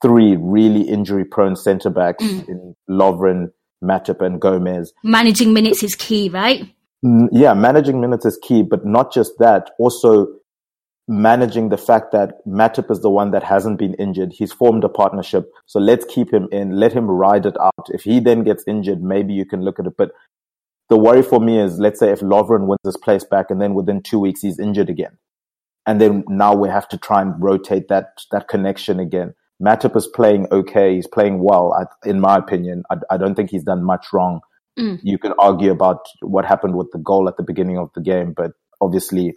three 0.03 0.37
really 0.37 0.83
injury 0.83 1.25
prone 1.25 1.57
centre 1.57 1.91
backs 1.91 2.25
mm. 2.25 2.49
in 2.49 2.75
Lovren, 2.89 3.53
Matip, 3.83 4.25
and 4.25 4.41
Gomez. 4.41 4.93
Managing 5.05 5.53
minutes 5.53 5.83
is 5.83 5.95
key, 5.95 6.29
right? 6.29 6.63
Yeah, 7.33 7.55
managing 7.55 8.01
minutes 8.01 8.27
is 8.27 8.39
key, 8.43 8.63
but 8.63 8.85
not 8.85 9.13
just 9.13 9.33
that, 9.39 9.71
also 9.79 10.29
managing 11.09 11.71
the 11.71 11.79
fact 11.79 12.13
that 12.13 12.35
Matip 12.47 12.91
is 12.91 13.01
the 13.01 13.11
one 13.11 13.33
that 13.33 13.43
hasn't 13.43 13.79
been 13.79 13.95
injured. 13.95 14.33
He's 14.33 14.53
formed 14.53 14.85
a 14.85 14.89
partnership. 14.89 15.51
So 15.67 15.81
let's 15.81 16.05
keep 16.05 16.33
him 16.33 16.49
in, 16.53 16.79
let 16.79 16.93
him 16.93 17.07
ride 17.07 17.47
it 17.47 17.57
out. 17.61 17.89
If 17.89 18.03
he 18.03 18.21
then 18.21 18.45
gets 18.45 18.63
injured, 18.67 19.03
maybe 19.03 19.33
you 19.33 19.45
can 19.45 19.63
look 19.63 19.81
at 19.81 19.87
it. 19.87 19.95
But 19.99 20.13
the 20.89 20.97
worry 20.97 21.23
for 21.23 21.41
me 21.41 21.59
is 21.59 21.79
let's 21.79 21.99
say 21.99 22.11
if 22.11 22.21
Lovren 22.21 22.67
wins 22.67 22.81
his 22.85 22.97
place 22.97 23.25
back 23.25 23.47
and 23.51 23.61
then 23.61 23.75
within 23.75 24.03
two 24.03 24.19
weeks 24.19 24.41
he's 24.43 24.59
injured 24.59 24.89
again. 24.89 25.19
And 25.87 26.01
then 26.01 26.25
now 26.29 26.55
we 26.55 26.69
have 26.69 26.89
to 26.91 26.99
try 26.99 27.23
and 27.23 27.35
rotate 27.43 27.89
that 27.89 28.19
that 28.31 28.49
connection 28.49 29.01
again. 29.01 29.35
Matip 29.61 29.97
is 29.97 30.07
playing 30.07 30.47
okay. 30.51 30.95
He's 30.95 31.07
playing 31.07 31.43
well, 31.43 31.75
in 32.05 32.21
my 32.21 32.37
opinion. 32.37 32.83
I, 32.91 32.97
I 33.11 33.17
don't 33.17 33.35
think 33.35 33.51
he's 33.51 33.65
done 33.65 33.85
much 33.85 34.07
wrong. 34.13 34.41
Mm. 34.79 35.01
You 35.03 35.19
can 35.19 35.33
argue 35.39 35.71
about 35.71 36.07
what 36.23 36.45
happened 36.45 36.77
with 36.77 36.91
the 36.93 36.99
goal 36.99 37.29
at 37.29 37.37
the 37.37 37.43
beginning 37.43 37.77
of 37.77 37.91
the 37.95 38.01
game, 38.01 38.33
but 38.35 38.53
obviously, 38.81 39.37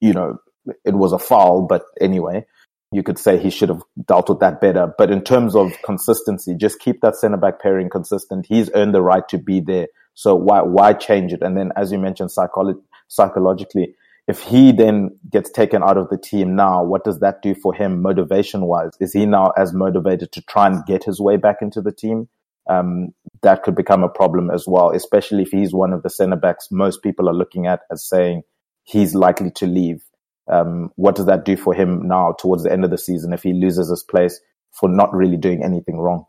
you 0.00 0.12
know, 0.12 0.38
it 0.84 0.94
was 0.94 1.12
a 1.12 1.18
foul. 1.18 1.62
But 1.62 1.82
anyway, 2.00 2.46
you 2.92 3.02
could 3.02 3.18
say 3.18 3.38
he 3.38 3.50
should 3.50 3.70
have 3.70 3.82
dealt 4.06 4.28
with 4.28 4.40
that 4.40 4.60
better. 4.60 4.92
But 4.96 5.10
in 5.10 5.22
terms 5.22 5.56
of 5.56 5.72
consistency, 5.82 6.54
just 6.54 6.78
keep 6.78 7.00
that 7.00 7.16
centre 7.16 7.38
back 7.38 7.60
pairing 7.60 7.90
consistent. 7.90 8.46
He's 8.48 8.70
earned 8.74 8.94
the 8.94 9.02
right 9.02 9.26
to 9.28 9.38
be 9.38 9.60
there. 9.60 9.88
So 10.14 10.34
why 10.34 10.60
why 10.62 10.92
change 10.92 11.32
it? 11.32 11.42
And 11.42 11.56
then, 11.56 11.72
as 11.74 11.90
you 11.90 11.98
mentioned, 11.98 12.30
psycholo- 12.30 12.80
psychologically, 13.08 13.96
if 14.28 14.42
he 14.42 14.72
then 14.72 15.10
gets 15.30 15.50
taken 15.50 15.82
out 15.82 15.96
of 15.96 16.08
the 16.08 16.18
team 16.18 16.54
now, 16.54 16.84
what 16.84 17.04
does 17.04 17.18
that 17.20 17.42
do 17.42 17.54
for 17.54 17.74
him 17.74 18.02
motivation 18.02 18.62
wise? 18.62 18.92
Is 19.00 19.12
he 19.12 19.26
now 19.26 19.52
as 19.56 19.72
motivated 19.72 20.30
to 20.32 20.42
try 20.42 20.68
and 20.68 20.84
get 20.86 21.04
his 21.04 21.20
way 21.20 21.36
back 21.36 21.56
into 21.60 21.80
the 21.80 21.92
team? 21.92 22.28
Um, 22.70 23.08
that 23.42 23.64
could 23.64 23.74
become 23.74 24.04
a 24.04 24.08
problem 24.08 24.48
as 24.50 24.64
well, 24.68 24.90
especially 24.90 25.42
if 25.42 25.50
he's 25.50 25.74
one 25.74 25.92
of 25.92 26.04
the 26.04 26.10
centre 26.10 26.36
backs 26.36 26.68
most 26.70 27.02
people 27.02 27.28
are 27.28 27.34
looking 27.34 27.66
at 27.66 27.80
as 27.90 28.08
saying 28.08 28.42
he's 28.84 29.14
likely 29.14 29.50
to 29.56 29.66
leave. 29.66 30.02
Um, 30.50 30.90
what 30.94 31.16
does 31.16 31.26
that 31.26 31.44
do 31.44 31.56
for 31.56 31.74
him 31.74 32.06
now 32.06 32.34
towards 32.38 32.62
the 32.62 32.72
end 32.72 32.84
of 32.84 32.90
the 32.90 32.98
season 32.98 33.32
if 33.32 33.42
he 33.42 33.52
loses 33.52 33.90
his 33.90 34.04
place 34.04 34.40
for 34.70 34.88
not 34.88 35.12
really 35.12 35.36
doing 35.36 35.64
anything 35.64 35.98
wrong? 35.98 36.26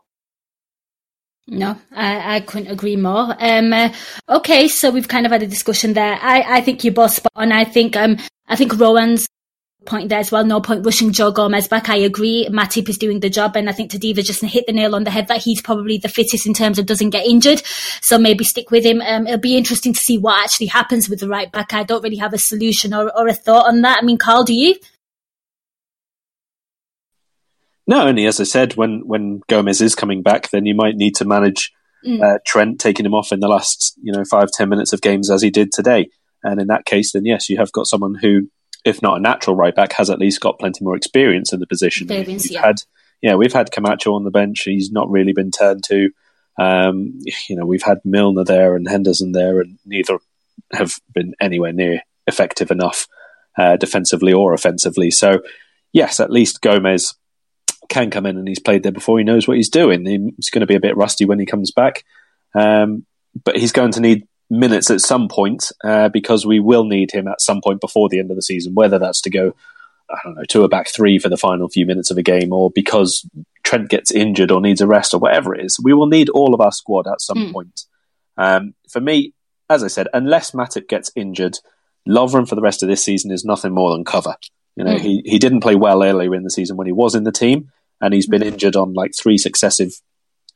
No, 1.46 1.76
I, 1.92 2.36
I 2.36 2.40
couldn't 2.40 2.70
agree 2.70 2.96
more. 2.96 3.36
Um, 3.38 3.72
uh, 3.72 3.92
okay, 4.28 4.66
so 4.66 4.90
we've 4.90 5.08
kind 5.08 5.26
of 5.26 5.32
had 5.32 5.42
a 5.42 5.46
discussion 5.46 5.92
there. 5.92 6.18
I, 6.20 6.58
I 6.58 6.60
think 6.62 6.84
you're 6.84 6.94
both 6.94 7.12
spot 7.12 7.32
on. 7.36 7.52
I 7.52 7.64
think 7.64 7.96
um, 7.96 8.16
I 8.48 8.56
think 8.56 8.78
Rowan's 8.78 9.28
point 9.84 10.08
there 10.08 10.20
as 10.20 10.32
well. 10.32 10.44
No 10.44 10.60
point 10.62 10.86
rushing 10.86 11.12
Joe 11.12 11.30
Gomez 11.30 11.68
back. 11.68 11.90
I 11.90 11.96
agree. 11.96 12.48
Matip 12.50 12.88
is 12.88 12.96
doing 12.96 13.20
the 13.20 13.28
job, 13.28 13.56
and 13.56 13.68
I 13.68 13.72
think 13.72 13.90
Tadiwa 13.90 14.24
just 14.24 14.42
hit 14.42 14.66
the 14.66 14.72
nail 14.72 14.94
on 14.94 15.04
the 15.04 15.10
head 15.10 15.28
that 15.28 15.42
he's 15.42 15.60
probably 15.60 15.98
the 15.98 16.08
fittest 16.08 16.46
in 16.46 16.54
terms 16.54 16.78
of 16.78 16.86
doesn't 16.86 17.10
get 17.10 17.26
injured. 17.26 17.62
So 18.00 18.16
maybe 18.16 18.44
stick 18.44 18.70
with 18.70 18.84
him. 18.84 19.02
Um, 19.02 19.26
it'll 19.26 19.38
be 19.38 19.58
interesting 19.58 19.92
to 19.92 20.00
see 20.00 20.16
what 20.16 20.42
actually 20.42 20.66
happens 20.66 21.10
with 21.10 21.20
the 21.20 21.28
right 21.28 21.52
back. 21.52 21.74
I 21.74 21.82
don't 21.82 22.02
really 22.02 22.16
have 22.16 22.32
a 22.32 22.38
solution 22.38 22.94
or, 22.94 23.14
or 23.16 23.28
a 23.28 23.34
thought 23.34 23.68
on 23.68 23.82
that. 23.82 23.98
I 24.00 24.04
mean, 24.04 24.18
Karl, 24.18 24.44
do 24.44 24.54
you? 24.54 24.76
No, 27.86 28.06
only 28.06 28.26
as 28.26 28.40
I 28.40 28.44
said, 28.44 28.74
when 28.76 29.06
when 29.06 29.40
Gomez 29.48 29.80
is 29.80 29.94
coming 29.94 30.22
back, 30.22 30.50
then 30.50 30.66
you 30.66 30.74
might 30.74 30.96
need 30.96 31.14
to 31.16 31.24
manage 31.24 31.72
mm. 32.06 32.22
uh, 32.22 32.38
Trent 32.46 32.80
taking 32.80 33.04
him 33.04 33.14
off 33.14 33.32
in 33.32 33.40
the 33.40 33.48
last 33.48 33.94
you 34.02 34.12
know 34.12 34.24
five 34.24 34.50
ten 34.52 34.68
minutes 34.68 34.92
of 34.92 35.00
games 35.02 35.30
as 35.30 35.42
he 35.42 35.50
did 35.50 35.72
today. 35.72 36.08
And 36.42 36.60
in 36.60 36.66
that 36.68 36.84
case, 36.84 37.12
then 37.12 37.24
yes, 37.24 37.48
you 37.48 37.56
have 37.58 37.72
got 37.72 37.86
someone 37.86 38.14
who, 38.14 38.50
if 38.84 39.00
not 39.00 39.16
a 39.16 39.20
natural 39.20 39.56
right 39.56 39.74
back, 39.74 39.92
has 39.94 40.10
at 40.10 40.18
least 40.18 40.40
got 40.40 40.58
plenty 40.58 40.84
more 40.84 40.96
experience 40.96 41.52
in 41.52 41.60
the 41.60 41.66
position. 41.66 42.04
Experience, 42.04 42.44
we've 42.44 42.52
yeah. 42.52 42.66
had 42.66 42.76
yeah, 43.22 43.34
we've 43.34 43.52
had 43.52 43.72
Camacho 43.72 44.14
on 44.14 44.24
the 44.24 44.30
bench. 44.30 44.62
He's 44.62 44.90
not 44.90 45.10
really 45.10 45.32
been 45.32 45.50
turned 45.50 45.84
to. 45.84 46.10
Um, 46.58 47.18
you 47.48 47.56
know, 47.56 47.66
we've 47.66 47.82
had 47.82 47.98
Milner 48.04 48.44
there 48.44 48.76
and 48.76 48.88
Henderson 48.88 49.32
there, 49.32 49.60
and 49.60 49.78
neither 49.84 50.18
have 50.72 50.94
been 51.14 51.34
anywhere 51.40 51.72
near 51.72 52.02
effective 52.26 52.70
enough 52.70 53.06
uh, 53.58 53.76
defensively 53.76 54.32
or 54.32 54.52
offensively. 54.54 55.10
So, 55.10 55.40
yes, 55.92 56.20
at 56.20 56.30
least 56.30 56.60
Gomez 56.60 57.14
can 57.88 58.10
come 58.10 58.26
in 58.26 58.36
and 58.36 58.48
he's 58.48 58.60
played 58.60 58.82
there 58.82 58.92
before. 58.92 59.18
He 59.18 59.24
knows 59.24 59.46
what 59.46 59.56
he's 59.56 59.68
doing. 59.68 60.04
He's 60.06 60.50
going 60.50 60.60
to 60.60 60.66
be 60.66 60.76
a 60.76 60.80
bit 60.80 60.96
rusty 60.96 61.24
when 61.24 61.38
he 61.38 61.46
comes 61.46 61.70
back, 61.70 62.04
um, 62.54 63.06
but 63.44 63.56
he's 63.56 63.72
going 63.72 63.92
to 63.92 64.00
need 64.00 64.26
minutes 64.50 64.90
at 64.90 65.00
some 65.00 65.28
point 65.28 65.72
uh, 65.82 66.08
because 66.08 66.46
we 66.46 66.60
will 66.60 66.84
need 66.84 67.10
him 67.10 67.28
at 67.28 67.40
some 67.40 67.60
point 67.60 67.80
before 67.80 68.08
the 68.08 68.18
end 68.18 68.30
of 68.30 68.36
the 68.36 68.42
season, 68.42 68.74
whether 68.74 68.98
that's 68.98 69.20
to 69.22 69.30
go 69.30 69.54
I 70.10 70.18
don't 70.22 70.34
know, 70.34 70.44
to 70.50 70.64
a 70.64 70.68
back 70.68 70.88
three 70.88 71.18
for 71.18 71.28
the 71.28 71.36
final 71.36 71.68
few 71.68 71.86
minutes 71.86 72.10
of 72.10 72.18
a 72.18 72.22
game, 72.22 72.52
or 72.52 72.70
because 72.70 73.28
Trent 73.62 73.88
gets 73.88 74.12
injured 74.12 74.50
or 74.50 74.60
needs 74.60 74.80
a 74.80 74.86
rest 74.86 75.14
or 75.14 75.18
whatever 75.18 75.54
it 75.54 75.64
is. 75.64 75.80
We 75.82 75.94
will 75.94 76.06
need 76.06 76.28
all 76.28 76.54
of 76.54 76.60
our 76.60 76.72
squad 76.72 77.06
at 77.06 77.20
some 77.20 77.38
mm. 77.38 77.52
point. 77.52 77.84
Um, 78.36 78.74
for 78.88 79.00
me, 79.00 79.32
as 79.70 79.82
I 79.82 79.88
said, 79.88 80.08
unless 80.12 80.50
Matip 80.50 80.88
gets 80.88 81.10
injured, 81.16 81.58
Lovren 82.06 82.46
for 82.46 82.54
the 82.54 82.60
rest 82.60 82.82
of 82.82 82.88
this 82.88 83.02
season 83.02 83.30
is 83.30 83.44
nothing 83.44 83.72
more 83.72 83.92
than 83.92 84.04
cover. 84.04 84.36
You 84.76 84.84
know, 84.84 84.94
mm. 84.94 85.00
he, 85.00 85.22
he 85.24 85.38
didn't 85.38 85.60
play 85.60 85.76
well 85.76 86.02
earlier 86.02 86.34
in 86.34 86.42
the 86.42 86.50
season 86.50 86.76
when 86.76 86.86
he 86.86 86.92
was 86.92 87.14
in 87.14 87.24
the 87.24 87.32
team, 87.32 87.70
and 88.00 88.12
he's 88.12 88.26
been 88.26 88.42
injured 88.42 88.76
on 88.76 88.94
like 88.94 89.12
three 89.16 89.38
successive 89.38 89.92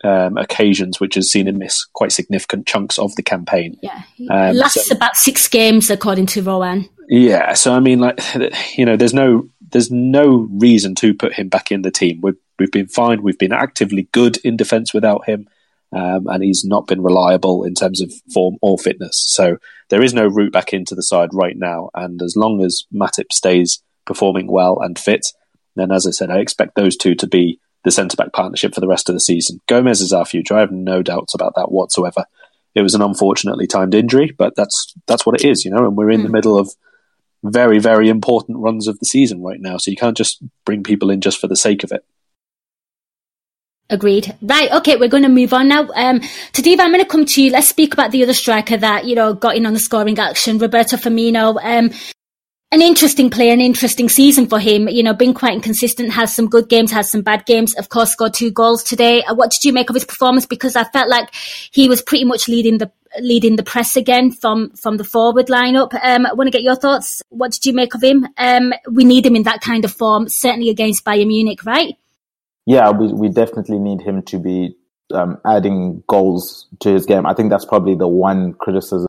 um, 0.05 0.37
occasions, 0.37 1.01
which 1.01 1.15
has 1.15 1.31
seen 1.31 1.49
him 1.49 1.59
miss 1.59 1.85
quite 1.85 2.13
significant 2.13 2.67
chunks 2.67 2.99
of 2.99 3.15
the 3.17 3.23
campaign. 3.23 3.79
Yeah, 3.83 4.03
um, 4.31 4.57
lasts 4.57 4.89
so, 4.89 4.95
about 4.95 5.17
six 5.17 5.49
games 5.49 5.91
according 5.91 6.27
to 6.27 6.43
Rowan. 6.43 6.89
Yeah, 7.09 7.55
so 7.55 7.73
I 7.75 7.81
mean, 7.81 8.01
like 8.01 8.21
you 8.77 8.85
know, 8.85 8.97
there's 8.97 9.15
no 9.15 9.49
there's 9.71 9.91
no 9.91 10.49
reason 10.53 10.95
to 10.97 11.15
put 11.15 11.35
him 11.35 11.49
back 11.49 11.71
in 11.71 11.83
the 11.83 11.91
team. 11.91 12.21
We've 12.23 12.37
we've 12.59 12.73
been 12.73 12.89
fine. 12.89 13.23
We've 13.23 13.39
been 13.39 13.53
actively 13.53 14.09
good 14.13 14.39
in 14.39 14.57
defence 14.57 14.93
without 14.93 15.29
him, 15.29 15.49
um, 15.93 16.27
and 16.27 16.43
he's 16.43 16.65
not 16.65 16.87
been 16.87 17.03
reliable 17.03 17.65
in 17.65 17.75
terms 17.75 18.01
of 18.01 18.13
form 18.33 18.57
or 18.61 18.79
fitness. 18.79 19.25
So 19.29 19.59
there 19.89 20.03
is 20.03 20.15
no 20.15 20.27
route 20.27 20.53
back 20.53 20.73
into 20.73 20.95
the 20.95 21.03
side 21.03 21.31
right 21.33 21.57
now. 21.57 21.91
And 21.95 22.21
as 22.23 22.37
long 22.37 22.63
as 22.63 22.85
Matip 22.93 23.33
stays 23.33 23.83
performing 24.09 24.51
well 24.51 24.81
and 24.81 24.99
fit, 24.99 25.29
then 25.77 25.93
as 25.93 26.07
I 26.07 26.11
said, 26.11 26.31
I 26.31 26.39
expect 26.39 26.75
those 26.75 26.97
two 26.97 27.15
to 27.15 27.29
be 27.29 27.61
the 27.85 27.93
centre 27.93 28.17
back 28.17 28.33
partnership 28.33 28.75
for 28.75 28.81
the 28.81 28.89
rest 28.89 29.09
of 29.09 29.15
the 29.15 29.21
season. 29.21 29.61
Gomez 29.69 30.01
is 30.01 30.13
our 30.13 30.25
future. 30.25 30.57
I 30.57 30.61
have 30.61 30.73
no 30.73 31.03
doubts 31.03 31.35
about 31.35 31.55
that 31.55 31.71
whatsoever. 31.71 32.25
It 32.75 32.83
was 32.83 32.95
an 32.95 33.03
unfortunately 33.03 33.67
timed 33.67 33.95
injury, 33.95 34.35
but 34.37 34.55
that's 34.57 34.95
that's 35.07 35.25
what 35.25 35.41
it 35.41 35.49
is, 35.49 35.65
you 35.65 35.71
know. 35.71 35.87
And 35.87 35.97
we're 35.97 36.11
in 36.11 36.21
mm. 36.21 36.25
the 36.25 36.31
middle 36.31 36.59
of 36.59 36.75
very, 37.45 37.79
very 37.79 38.09
important 38.09 38.59
runs 38.59 38.89
of 38.89 38.99
the 38.99 39.07
season 39.07 39.43
right 39.43 39.61
now. 39.61 39.77
So 39.77 39.91
you 39.91 39.97
can't 39.97 40.17
just 40.17 40.43
bring 40.65 40.83
people 40.83 41.11
in 41.11 41.21
just 41.21 41.41
for 41.41 41.47
the 41.47 41.57
sake 41.57 41.85
of 41.85 41.93
it. 41.93 42.05
Agreed. 43.91 44.37
Right. 44.43 44.71
Okay. 44.71 44.97
We're 44.97 45.09
going 45.09 45.23
to 45.23 45.29
move 45.31 45.55
on 45.55 45.69
now. 45.69 45.89
Um, 45.95 46.21
Tadiwa, 46.53 46.81
I'm 46.81 46.93
going 46.93 47.03
to 47.03 47.07
come 47.07 47.25
to 47.25 47.43
you. 47.43 47.51
Let's 47.51 47.69
speak 47.69 47.95
about 47.95 48.11
the 48.11 48.23
other 48.23 48.35
striker 48.35 48.77
that, 48.77 49.07
you 49.07 49.15
know, 49.15 49.33
got 49.33 49.57
in 49.57 49.65
on 49.65 49.73
the 49.73 49.81
scoring 49.81 50.19
action, 50.19 50.59
Roberto 50.59 50.97
Firmino. 50.97 51.59
Um, 51.63 51.91
an 52.71 52.83
interesting 52.83 53.31
play, 53.31 53.51
an 53.51 53.61
interesting 53.61 54.09
season 54.09 54.47
for 54.47 54.59
him. 54.59 54.89
You 54.89 55.03
know, 55.03 55.15
been 55.15 55.33
quite 55.33 55.55
inconsistent, 55.55 56.13
has 56.13 56.35
some 56.35 56.49
good 56.49 56.69
games, 56.69 56.93
has 56.93 57.11
some 57.11 57.23
bad 57.23 57.47
games. 57.47 57.75
Of 57.77 57.89
course, 57.89 58.13
scored 58.13 58.35
two 58.35 58.51
goals 58.51 58.83
today. 58.83 59.23
Uh, 59.23 59.35
what 59.35 59.51
did 59.51 59.65
you 59.65 59.73
make 59.73 59.89
of 59.89 59.95
his 59.95 60.05
performance? 60.05 60.45
Because 60.45 60.77
I 60.77 60.85
felt 60.85 61.09
like 61.09 61.35
he 61.71 61.89
was 61.89 62.03
pretty 62.03 62.25
much 62.25 62.49
leading 62.49 62.79
the 62.79 62.91
leading 63.21 63.57
the 63.57 63.63
press 63.63 63.97
again 63.97 64.31
from 64.31 64.71
from 64.77 64.99
the 64.99 65.05
forward 65.05 65.47
lineup. 65.47 65.95
Um, 65.95 66.27
I 66.27 66.35
want 66.35 66.49
to 66.49 66.51
get 66.51 66.63
your 66.63 66.77
thoughts. 66.77 67.23
What 67.31 67.53
did 67.53 67.65
you 67.65 67.73
make 67.73 67.95
of 67.95 68.03
him? 68.03 68.27
Um, 68.37 68.75
we 68.91 69.05
need 69.05 69.25
him 69.25 69.37
in 69.37 69.45
that 69.45 69.63
kind 69.63 69.85
of 69.85 69.93
form, 69.93 70.29
certainly 70.29 70.69
against 70.69 71.05
Bayern 71.05 71.29
Munich, 71.29 71.65
right? 71.65 71.95
Yeah, 72.67 72.91
we 72.91 73.11
we 73.13 73.31
definitely 73.31 73.79
need 73.79 74.03
him 74.03 74.23
to 74.25 74.39
be 74.39 74.77
um, 75.15 75.39
adding 75.47 76.03
goals 76.07 76.67
to 76.81 76.93
his 76.93 77.07
game. 77.07 77.25
I 77.25 77.33
think 77.33 77.49
that's 77.49 77.65
probably 77.65 77.95
the 77.95 78.09
one 78.09 78.53
criticism 78.53 79.08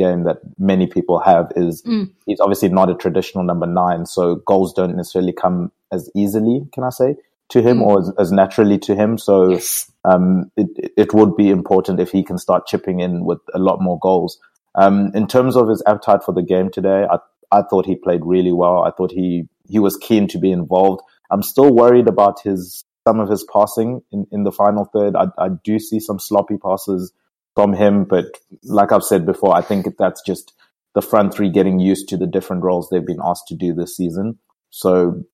game 0.00 0.24
that 0.24 0.38
many 0.58 0.86
people 0.86 1.18
have 1.20 1.52
is 1.56 1.82
mm. 1.82 2.10
he's 2.26 2.40
obviously 2.40 2.68
not 2.68 2.90
a 2.90 2.94
traditional 2.94 3.44
number 3.44 3.66
nine, 3.66 4.06
so 4.06 4.36
goals 4.36 4.72
don't 4.72 4.96
necessarily 4.96 5.32
come 5.32 5.70
as 5.92 6.10
easily, 6.14 6.66
can 6.72 6.84
I 6.84 6.90
say, 6.90 7.16
to 7.50 7.62
him 7.62 7.78
mm. 7.78 7.86
or 7.86 8.00
as, 8.00 8.12
as, 8.18 8.32
naturally 8.32 8.78
to 8.78 8.94
him. 8.94 9.18
So 9.18 9.50
yes. 9.50 9.90
um, 10.04 10.50
it 10.56 10.92
it 10.96 11.14
would 11.14 11.36
be 11.36 11.50
important 11.50 12.00
if 12.00 12.10
he 12.10 12.22
can 12.22 12.38
start 12.38 12.66
chipping 12.66 13.00
in 13.00 13.24
with 13.24 13.40
a 13.54 13.58
lot 13.58 13.80
more 13.80 13.98
goals. 13.98 14.38
Um, 14.74 15.10
in 15.14 15.26
terms 15.26 15.56
of 15.56 15.68
his 15.68 15.82
appetite 15.86 16.22
for 16.24 16.32
the 16.32 16.42
game 16.42 16.70
today, 16.70 17.06
I 17.10 17.18
I 17.52 17.62
thought 17.62 17.86
he 17.86 17.96
played 17.96 18.24
really 18.24 18.52
well. 18.52 18.82
I 18.84 18.90
thought 18.90 19.12
he 19.12 19.48
he 19.68 19.78
was 19.78 19.96
keen 19.96 20.28
to 20.28 20.38
be 20.38 20.50
involved. 20.50 21.02
I'm 21.30 21.42
still 21.42 21.74
worried 21.74 22.08
about 22.08 22.40
his 22.42 22.84
some 23.06 23.20
of 23.20 23.28
his 23.28 23.44
passing 23.52 24.02
in, 24.12 24.26
in 24.30 24.44
the 24.44 24.52
final 24.52 24.84
third. 24.84 25.16
I, 25.16 25.26
I 25.38 25.48
do 25.64 25.78
see 25.78 26.00
some 26.00 26.18
sloppy 26.18 26.56
passes 26.58 27.12
from 27.60 27.74
him. 27.74 28.04
But 28.04 28.24
like 28.64 28.90
I've 28.90 29.02
said 29.02 29.26
before, 29.26 29.54
I 29.54 29.60
think 29.60 29.86
that's 29.98 30.22
just 30.22 30.54
the 30.94 31.02
front 31.02 31.34
three 31.34 31.50
getting 31.50 31.78
used 31.78 32.08
to 32.08 32.16
the 32.16 32.26
different 32.26 32.62
roles 32.62 32.88
they've 32.88 33.06
been 33.06 33.20
asked 33.22 33.48
to 33.48 33.54
do 33.54 33.74
this 33.74 33.96
season. 33.96 34.38
So 34.70 35.24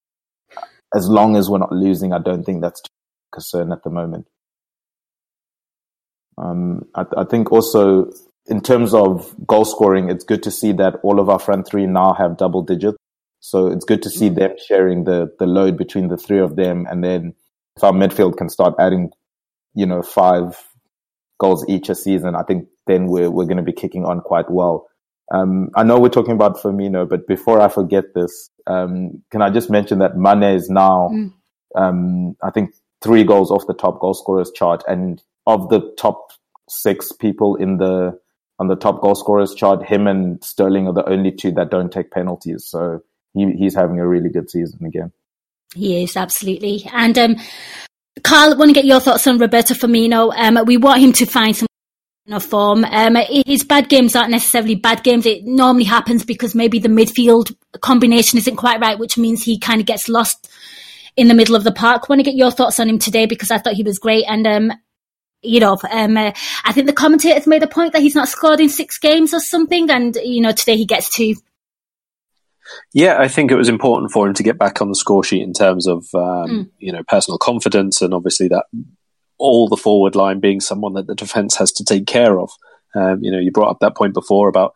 as 0.93 1.09
long 1.09 1.37
as 1.37 1.49
we're 1.49 1.59
not 1.59 1.71
losing, 1.71 2.13
I 2.13 2.19
don't 2.19 2.43
think 2.43 2.63
that's 2.63 2.81
a 2.81 2.89
concern 3.33 3.71
at 3.71 3.85
the 3.85 3.91
moment. 3.91 4.27
Um, 6.37 6.87
I, 6.97 7.05
I, 7.17 7.25
think 7.25 7.53
also 7.53 8.11
in 8.47 8.61
terms 8.61 8.93
of 8.93 9.35
goal 9.47 9.65
scoring, 9.65 10.11
it's 10.11 10.25
good 10.25 10.43
to 10.43 10.51
see 10.51 10.73
that 10.73 10.97
all 11.03 11.21
of 11.21 11.31
our 11.31 11.39
front 11.39 11.67
three 11.69 11.87
now 11.87 12.13
have 12.13 12.37
double 12.37 12.63
digits. 12.63 12.99
So 13.41 13.69
it's 13.69 13.85
good 13.85 14.03
to 14.03 14.11
see 14.11 14.27
mm-hmm. 14.31 14.39
them 14.41 14.57
sharing 14.67 15.05
the, 15.05 15.33
the 15.39 15.47
load 15.47 15.79
between 15.79 16.09
the 16.09 16.19
three 16.19 16.41
of 16.41 16.57
them. 16.57 16.87
And 16.91 17.05
then 17.05 17.35
if 17.77 17.85
our 17.85 17.93
midfield 17.93 18.37
can 18.37 18.49
start 18.49 18.75
adding, 18.79 19.13
you 19.75 19.87
know, 19.87 20.03
five, 20.03 20.63
goals 21.39 21.65
each 21.69 21.89
a 21.89 21.95
season, 21.95 22.35
I 22.35 22.43
think 22.43 22.69
then 22.87 23.07
we're 23.07 23.31
we're 23.31 23.45
going 23.45 23.57
to 23.57 23.63
be 23.63 23.73
kicking 23.73 24.05
on 24.05 24.21
quite 24.21 24.51
well. 24.51 24.89
Um, 25.33 25.71
I 25.75 25.83
know 25.83 25.99
we're 25.99 26.09
talking 26.09 26.35
about 26.35 26.59
Firmino, 26.59 27.09
but 27.09 27.27
before 27.27 27.61
I 27.61 27.69
forget 27.69 28.15
this, 28.15 28.51
um, 28.67 29.23
can 29.31 29.43
I 29.43 29.51
just 29.51 29.71
mention 29.71 29.99
that 29.99 30.17
Mane 30.17 30.55
is 30.55 30.71
now, 30.71 31.11
mm. 31.13 31.33
um, 31.75 32.37
I 32.43 32.51
think, 32.51 32.71
three 33.03 33.25
goals 33.25 33.51
off 33.51 33.67
the 33.67 33.75
top 33.75 34.01
goal 34.01 34.15
scorers 34.15 34.53
chart, 34.55 34.85
and 34.87 35.23
of 35.47 35.69
the 35.69 35.93
top 35.99 36.31
six 36.69 37.13
people 37.13 37.57
in 37.57 37.79
the 37.79 38.19
on 38.59 38.69
the 38.69 38.77
top 38.77 39.03
goal 39.03 39.15
scorers 39.15 39.55
chart, 39.55 39.85
him 39.85 40.07
and 40.07 40.43
Sterling 40.43 40.87
are 40.87 40.95
the 40.95 41.09
only 41.09 41.33
two 41.33 41.53
that 41.53 41.71
don't 41.71 41.93
take 41.93 42.11
penalties. 42.11 42.65
So 42.67 43.01
he, 43.35 43.53
he's 43.53 43.75
having 43.75 44.01
a 44.01 44.09
really 44.09 44.31
good 44.31 44.51
season 44.51 44.87
again. 44.87 45.13
He 45.75 46.03
is 46.03 46.17
absolutely, 46.17 46.89
and 46.93 47.19
um, 47.19 47.37
Carl, 48.23 48.53
I 48.53 48.57
want 48.57 48.71
to 48.71 48.75
get 48.75 48.85
your 48.85 49.01
thoughts 49.01 49.27
on 49.27 49.39
Roberto 49.39 49.75
Firmino. 49.75 50.33
Um, 50.37 50.65
we 50.67 50.77
want 50.77 51.01
him 51.01 51.13
to 51.15 51.27
find 51.27 51.55
some 51.55 51.69
form. 52.41 52.85
Um, 52.85 53.17
his 53.47 53.63
bad 53.63 53.89
games 53.89 54.17
aren't 54.17 54.31
necessarily 54.31 54.75
bad 54.75 55.05
games. 55.05 55.27
It 55.27 55.45
normally 55.45 55.85
happens 55.85 56.25
because 56.25 56.55
maybe 56.55 56.79
the 56.79 56.89
midfield 56.89 57.55
combination 57.81 58.39
isn't 58.39 58.57
quite 58.57 58.81
right, 58.81 58.99
which 58.99 59.17
means 59.17 59.43
he 59.43 59.59
kind 59.59 59.81
of 59.81 59.87
gets 59.87 60.09
lost 60.09 60.51
in 61.17 61.29
the 61.29 61.35
middle 61.35 61.55
of 61.55 61.65
the 61.65 61.73
park. 61.73 62.05
I 62.05 62.07
want 62.09 62.21
to 62.21 62.25
get 62.25 62.35
your 62.35 62.51
thoughts 62.51 62.81
on 62.81 62.89
him 62.89 62.99
today 62.99 63.27
because 63.27 63.51
I 63.51 63.59
thought 63.59 63.75
he 63.75 63.83
was 63.83 63.99
great. 63.99 64.25
And, 64.27 64.47
um, 64.47 64.73
you 65.43 65.61
know, 65.61 65.79
um, 65.91 66.17
uh, 66.17 66.33
I 66.65 66.73
think 66.73 66.87
the 66.87 66.93
commentators 66.93 67.47
made 67.47 67.63
a 67.63 67.69
point 67.69 67.93
that 67.93 68.03
he's 68.03 68.15
not 68.15 68.29
scored 68.29 68.61
in 68.61 68.69
six 68.69 68.99
games 68.99 69.33
or 69.33 69.41
something. 69.41 69.91
And, 69.91 70.17
you 70.17 70.41
know, 70.41 70.53
today 70.53 70.77
he 70.77 70.87
gets 70.87 71.15
two. 71.15 71.35
Yeah, 72.93 73.21
I 73.21 73.29
think 73.29 73.51
it 73.51 73.57
was 73.57 73.69
important 73.69 74.13
for 74.13 74.27
him 74.27 74.35
to 74.35 74.43
get 74.43 74.59
back 74.59 74.81
on 74.81 74.89
the 74.89 74.95
score 74.95 75.25
sheet 75.25 75.43
in 75.43 75.53
terms 75.53 75.87
of 75.87 76.07
um, 76.15 76.51
mm. 76.51 76.71
you 76.79 76.93
know 76.93 77.03
personal 77.09 77.39
confidence 77.39 78.03
and 78.03 78.13
obviously 78.13 78.49
that 78.49 78.65
all 79.39 79.69
the 79.69 79.77
forward 79.77 80.15
line 80.15 80.41
being 80.41 80.61
someone 80.61 80.95
that 80.95 81.07
the 81.07 81.15
defence 81.15 81.57
has 81.57 81.73
to 81.73 81.85
take 81.85 82.07
care 82.07 82.41
of. 82.41 82.51
Um, 82.95 83.23
you 83.23 83.31
know, 83.31 83.39
you 83.39 83.53
brought 83.53 83.71
up 83.71 83.81
that 83.81 83.97
point 83.97 84.15
before 84.15 84.49
about 84.49 84.73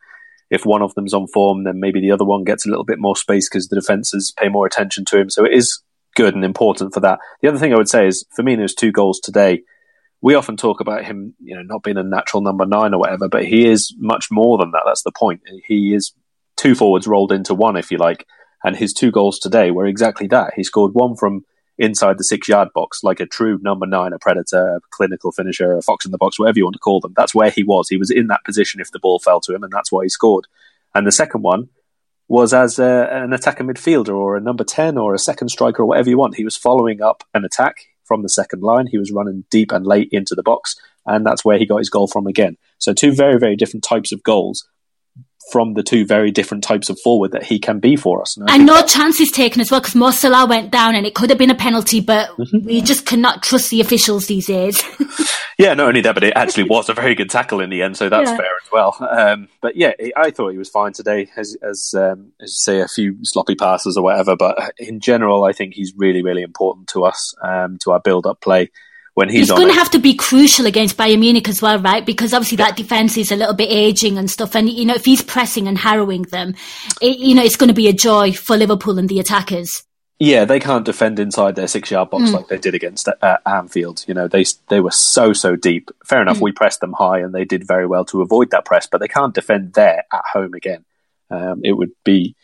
if 0.51 0.67
one 0.67 0.83
of 0.83 0.95
them's 0.95 1.15
on 1.15 1.27
form, 1.29 1.65
then 1.65 1.81
maybe 1.81 2.01
the 2.01 2.11
other 2.11 2.25
one 2.25 2.45
gets 2.45 2.67
a 2.67 2.69
little 2.69 2.85
bit 2.85 2.99
more 2.99 3.17
space 3.17 3.49
because 3.49 3.69
the 3.69 3.77
defences 3.77 4.35
pay 4.37 4.49
more 4.49 4.67
attention 4.67 5.05
to 5.07 5.19
him. 5.19 5.31
So 5.31 5.45
it 5.45 5.53
is 5.53 5.81
good 6.17 6.35
and 6.35 6.45
important 6.45 6.93
for 6.93 7.01
that. 7.01 7.21
The 7.41 7.49
other 7.49 7.59
thing 7.59 7.73
I 7.73 7.77
would 7.77 7.89
say 7.89 8.07
is 8.07 8.27
Firmino's 8.39 8.75
two 8.75 8.93
goals 8.93 9.21
today. 9.21 9.63
We 10.21 10.35
often 10.35 10.57
talk 10.57 10.81
about 10.81 11.05
him, 11.05 11.35
you 11.41 11.55
know, 11.55 11.63
not 11.63 11.83
being 11.83 11.97
a 11.97 12.03
natural 12.03 12.43
number 12.43 12.67
nine 12.67 12.93
or 12.93 12.99
whatever, 12.99 13.29
but 13.29 13.47
he 13.47 13.67
is 13.67 13.95
much 13.99 14.27
more 14.31 14.59
than 14.59 14.73
that. 14.73 14.83
That's 14.85 15.03
the 15.03 15.13
point. 15.13 15.41
He 15.67 15.95
is 15.95 16.13
two 16.61 16.75
forwards 16.75 17.07
rolled 17.07 17.33
into 17.33 17.55
one, 17.55 17.77
if 17.77 17.91
you 17.91 17.97
like. 17.97 18.27
And 18.63 18.77
his 18.77 18.93
two 18.93 19.11
goals 19.11 19.39
today 19.39 19.71
were 19.71 19.87
exactly 19.87 20.27
that. 20.29 20.53
He 20.55 20.63
scored 20.63 20.93
one 20.93 21.17
from 21.17 21.47
inside 21.79 22.19
the 22.19 22.25
six 22.25 22.47
yard 22.47 22.69
box, 22.75 23.03
like 23.03 23.21
a 23.21 23.27
true 23.27 23.59
number 23.63 23.87
nine, 23.87 24.13
a 24.13 24.19
predator, 24.19 24.77
a 24.77 24.81
clinical 24.91 25.33
finisher, 25.33 25.75
a 25.75 25.81
fox 25.81 26.05
in 26.05 26.11
the 26.11 26.19
box, 26.19 26.39
whatever 26.39 26.59
you 26.59 26.65
want 26.65 26.75
to 26.75 26.81
call 26.81 27.01
them. 27.01 27.15
That's 27.17 27.35
where 27.35 27.51
he 27.51 27.65
was. 27.65 27.89
He 27.89 27.97
was 27.97 28.11
in 28.11 28.27
that 28.27 28.45
position 28.45 28.81
if 28.81 28.91
the 28.91 28.99
ball 28.99 29.19
fell 29.19 29.41
to 29.41 29.55
him, 29.55 29.63
and 29.63 29.73
that's 29.73 29.91
why 29.91 30.05
he 30.05 30.11
scored. 30.11 30.47
And 30.95 31.07
the 31.07 31.13
second 31.13 31.43
one 31.43 31.71
was 32.29 32.53
as 32.53 32.79
a, 32.79 33.09
an 33.11 33.33
attacker 33.33 33.65
midfielder 33.65 34.15
or 34.15 34.37
a 34.37 34.41
number 34.41 34.63
10 34.63 34.99
or 34.99 35.15
a 35.15 35.19
second 35.19 35.49
striker 35.49 35.83
or 35.83 35.87
whatever 35.87 36.11
you 36.11 36.19
want. 36.19 36.37
He 36.37 36.45
was 36.45 36.57
following 36.57 37.01
up 37.01 37.25
an 37.33 37.47
attack 37.47 37.87
from 38.05 38.23
the 38.23 38.29
second 38.29 38.63
line. 38.63 38.87
He 38.87 38.99
was 38.99 39.11
running 39.11 39.45
deep 39.51 39.73
and 39.73 39.87
late 39.87 40.11
into 40.13 40.35
the 40.35 40.43
box, 40.43 40.79
and 41.07 41.25
that's 41.25 41.47
where 41.47 41.57
he 41.57 41.65
got 41.65 41.79
his 41.79 41.91
goal 41.91 42.09
from 42.09 42.27
again. 42.27 42.59
So, 42.77 42.93
two 42.93 43.13
very, 43.13 43.39
very 43.39 43.57
different 43.57 43.85
types 43.85 44.13
of 44.13 44.23
goals 44.23 44.69
from 45.51 45.75
the 45.75 45.83
two 45.83 46.05
very 46.05 46.31
different 46.31 46.65
types 46.65 46.91
of 46.91 46.99
forward 47.01 47.33
that 47.33 47.43
he 47.43 47.59
can 47.59 47.81
be 47.81 47.97
for 47.97 48.21
us. 48.21 48.37
And, 48.37 48.49
and 48.51 48.67
no 48.67 48.85
chances 48.87 49.31
taken 49.31 49.61
as 49.61 49.71
well 49.71 49.81
because 49.81 49.95
Mo 49.95 50.11
Salah 50.11 50.47
went 50.47 50.71
down 50.71 50.95
and 50.95 51.07
it 51.07 51.15
could 51.15 51.31
have 51.31 51.39
been 51.39 51.51
a 51.51 51.55
penalty, 51.55 52.01
but 52.01 52.31
mm-hmm. 52.31 52.67
we 52.67 52.81
just 52.81 53.07
cannot 53.07 53.43
trust 53.43 53.71
the 53.71 53.81
officials 53.81 54.27
these 54.27 54.47
days. 54.47 54.83
yeah, 55.59 55.75
not 55.75 55.89
only 55.89 56.01
that, 56.03 56.15
but 56.15 56.25
it 56.25 56.33
actually 56.37 56.65
was 56.65 56.89
a 56.89 56.95
very 56.95 57.15
good 57.15 57.31
tackle 57.31 57.61
in 57.61 57.71
the 57.71 57.83
end, 57.83 57.97
so 57.97 58.09
that's 58.09 58.31
yeah. 58.31 58.37
fair 58.37 58.47
as 58.65 58.73
well. 58.73 58.97
Um, 59.01 59.49
but 59.61 59.77
yeah, 59.77 59.93
I 60.17 60.31
thought 60.31 60.51
he 60.51 60.59
was 60.59 60.71
fine 60.71 60.93
today, 60.93 61.29
as 61.37 61.57
as, 61.63 61.95
um, 61.97 62.33
as 62.41 62.51
you 62.51 62.75
say, 62.75 62.81
a 62.81 62.89
few 62.89 63.17
sloppy 63.23 63.55
passes 63.55 63.97
or 63.97 64.05
whatever. 64.05 64.37
But 64.37 64.75
in 64.79 65.01
general, 65.01 65.45
I 65.45 65.53
think 65.53 65.75
he's 65.75 65.93
really, 65.97 66.23
really 66.23 66.43
important 66.43 66.89
to 66.89 67.05
us, 67.05 67.35
um, 67.43 67.79
to 67.83 67.93
our 67.93 68.01
build-up 68.01 68.41
play 68.41 68.71
when 69.15 69.29
he's, 69.29 69.49
he's 69.49 69.51
going 69.51 69.69
to 69.69 69.75
have 69.75 69.91
to 69.91 69.99
be 69.99 70.15
crucial 70.15 70.67
against 70.67 70.97
Bayern 70.97 71.21
Munich 71.21 71.49
as 71.49 71.61
well, 71.61 71.79
right? 71.79 72.05
Because 72.05 72.33
obviously 72.33 72.59
yeah. 72.59 72.67
that 72.67 72.77
defense 72.77 73.17
is 73.17 73.33
a 73.33 73.37
little 73.37 73.55
bit 73.55 73.71
aging 73.71 74.19
and 74.19 74.31
stuff. 74.31 74.55
And, 74.55 74.71
you 74.71 74.85
know, 74.85 74.95
if 74.95 75.05
he's 75.05 75.23
pressing 75.23 75.67
and 75.67 75.77
harrowing 75.77 76.23
them, 76.23 76.55
it, 77.03 77.19
you 77.19 77.35
know, 77.35 77.43
it's 77.43 77.57
going 77.57 77.69
to 77.69 77.75
be 77.75 77.89
a 77.89 77.93
joy 77.93 78.33
for 78.33 78.57
Liverpool 78.57 78.99
and 78.99 79.09
the 79.09 79.19
attackers. 79.19 79.83
Yeah, 80.23 80.45
they 80.45 80.61
can't 80.61 80.85
defend 80.85 81.19
inside 81.19 81.57
their 81.57 81.67
six-yard 81.67 82.11
box 82.11 82.25
mm. 82.25 82.35
like 82.35 82.49
they 82.49 82.59
did 82.59 82.75
against 82.75 83.09
uh, 83.09 83.39
Anfield. 83.47 84.05
You 84.07 84.13
know, 84.13 84.29
they 84.29 84.45
they 84.69 84.81
were 84.81 84.91
so 84.91 85.33
so 85.33 85.57
deep. 85.57 85.91
Fair 86.05 86.21
enough, 86.21 86.37
mm. 86.37 86.43
we 86.43 86.53
pressed 86.53 86.81
them 86.81 86.93
high, 86.93 87.21
and 87.21 87.35
they 87.35 87.47
did 87.47 87.67
very 87.67 87.87
well 87.87 88.05
to 88.05 88.21
avoid 88.21 88.51
that 88.51 88.67
press. 88.67 88.87
But 88.87 89.01
they 89.01 89.09
can't 89.09 89.35
defend 89.35 89.73
there 89.73 90.05
at 90.13 90.23
home 90.31 90.53
again. 90.53 90.85
Um, 91.31 91.63
it 91.65 91.73
would 91.73 91.93
be 92.05 92.37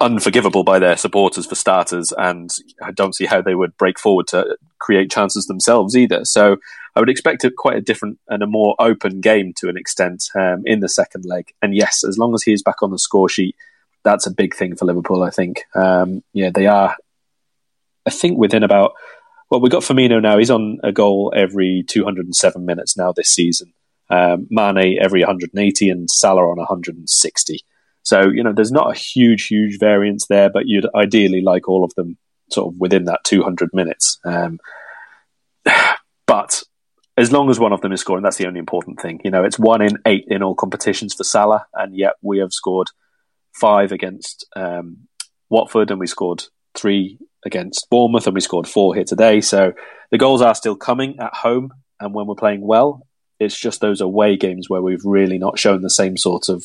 unforgivable 0.00 0.64
by 0.64 0.80
their 0.80 0.96
supporters 0.96 1.46
for 1.46 1.54
starters, 1.54 2.12
and 2.18 2.50
I 2.82 2.90
don't 2.90 3.14
see 3.14 3.26
how 3.26 3.42
they 3.42 3.54
would 3.54 3.76
break 3.76 4.00
forward 4.00 4.26
to 4.28 4.56
create 4.82 5.10
chances 5.10 5.46
themselves 5.46 5.96
either. 5.96 6.24
So 6.24 6.56
I 6.94 7.00
would 7.00 7.08
expect 7.08 7.44
a, 7.44 7.50
quite 7.50 7.76
a 7.76 7.80
different 7.80 8.18
and 8.28 8.42
a 8.42 8.46
more 8.46 8.74
open 8.78 9.20
game 9.20 9.54
to 9.58 9.68
an 9.68 9.76
extent 9.76 10.24
um, 10.34 10.62
in 10.66 10.80
the 10.80 10.88
second 10.88 11.24
leg. 11.24 11.52
And 11.62 11.74
yes, 11.74 12.04
as 12.04 12.18
long 12.18 12.34
as 12.34 12.42
he 12.42 12.52
is 12.52 12.62
back 12.62 12.82
on 12.82 12.90
the 12.90 12.98
score 12.98 13.28
sheet, 13.28 13.56
that's 14.04 14.26
a 14.26 14.34
big 14.34 14.54
thing 14.54 14.76
for 14.76 14.84
Liverpool. 14.84 15.22
I 15.22 15.30
think. 15.30 15.62
Um, 15.74 16.22
yeah, 16.32 16.50
they 16.52 16.66
are. 16.66 16.96
I 18.04 18.10
think 18.10 18.36
within 18.36 18.64
about 18.64 18.92
well, 19.52 19.60
we've 19.60 19.70
got 19.70 19.82
Firmino 19.82 20.20
now. 20.20 20.38
He's 20.38 20.50
on 20.50 20.78
a 20.82 20.92
goal 20.92 21.30
every 21.36 21.84
207 21.86 22.64
minutes 22.64 22.96
now 22.96 23.12
this 23.12 23.28
season. 23.28 23.74
Um, 24.08 24.46
Mane 24.50 24.98
every 24.98 25.20
180 25.20 25.90
and 25.90 26.10
Salah 26.10 26.50
on 26.50 26.56
160. 26.56 27.60
So, 28.02 28.28
you 28.30 28.42
know, 28.42 28.54
there's 28.54 28.72
not 28.72 28.90
a 28.90 28.98
huge, 28.98 29.46
huge 29.48 29.78
variance 29.78 30.26
there, 30.26 30.50
but 30.50 30.66
you'd 30.66 30.88
ideally 30.94 31.42
like 31.42 31.68
all 31.68 31.84
of 31.84 31.94
them 31.96 32.16
sort 32.52 32.74
of 32.74 32.80
within 32.80 33.04
that 33.04 33.24
200 33.24 33.70
minutes. 33.72 34.18
Um, 34.24 34.60
but 36.26 36.62
as 37.16 37.30
long 37.30 37.50
as 37.50 37.58
one 37.58 37.72
of 37.72 37.80
them 37.80 37.92
is 37.92 38.00
scoring, 38.00 38.22
that's 38.22 38.38
the 38.38 38.46
only 38.46 38.58
important 38.58 39.00
thing. 39.00 39.20
You 39.24 39.30
know, 39.30 39.44
it's 39.44 39.58
one 39.58 39.82
in 39.82 39.98
eight 40.06 40.24
in 40.28 40.42
all 40.42 40.54
competitions 40.54 41.14
for 41.14 41.24
Salah, 41.24 41.66
and 41.74 41.94
yet 41.94 42.14
we 42.22 42.38
have 42.38 42.52
scored 42.52 42.88
five 43.52 43.92
against 43.92 44.46
um, 44.56 45.08
Watford, 45.50 45.90
and 45.90 46.00
we 46.00 46.06
scored 46.06 46.44
three 46.74 47.18
against 47.44 47.88
Bournemouth, 47.90 48.26
and 48.26 48.34
we 48.34 48.40
scored 48.40 48.66
four 48.66 48.94
here 48.94 49.04
today. 49.04 49.40
So 49.40 49.72
the 50.10 50.18
goals 50.18 50.40
are 50.40 50.54
still 50.54 50.76
coming 50.76 51.18
at 51.18 51.34
home, 51.34 51.72
and 52.00 52.14
when 52.14 52.26
we're 52.26 52.34
playing 52.34 52.62
well, 52.62 53.06
it's 53.38 53.58
just 53.58 53.80
those 53.80 54.00
away 54.00 54.36
games 54.36 54.70
where 54.70 54.82
we've 54.82 55.04
really 55.04 55.38
not 55.38 55.58
shown 55.58 55.82
the 55.82 55.90
same 55.90 56.16
sort 56.16 56.48
of 56.48 56.64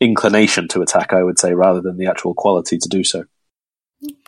inclination 0.00 0.66
to 0.68 0.82
attack, 0.82 1.12
I 1.12 1.22
would 1.22 1.38
say, 1.38 1.54
rather 1.54 1.80
than 1.80 1.96
the 1.96 2.06
actual 2.06 2.34
quality 2.34 2.78
to 2.78 2.88
do 2.88 3.04
so. 3.04 3.24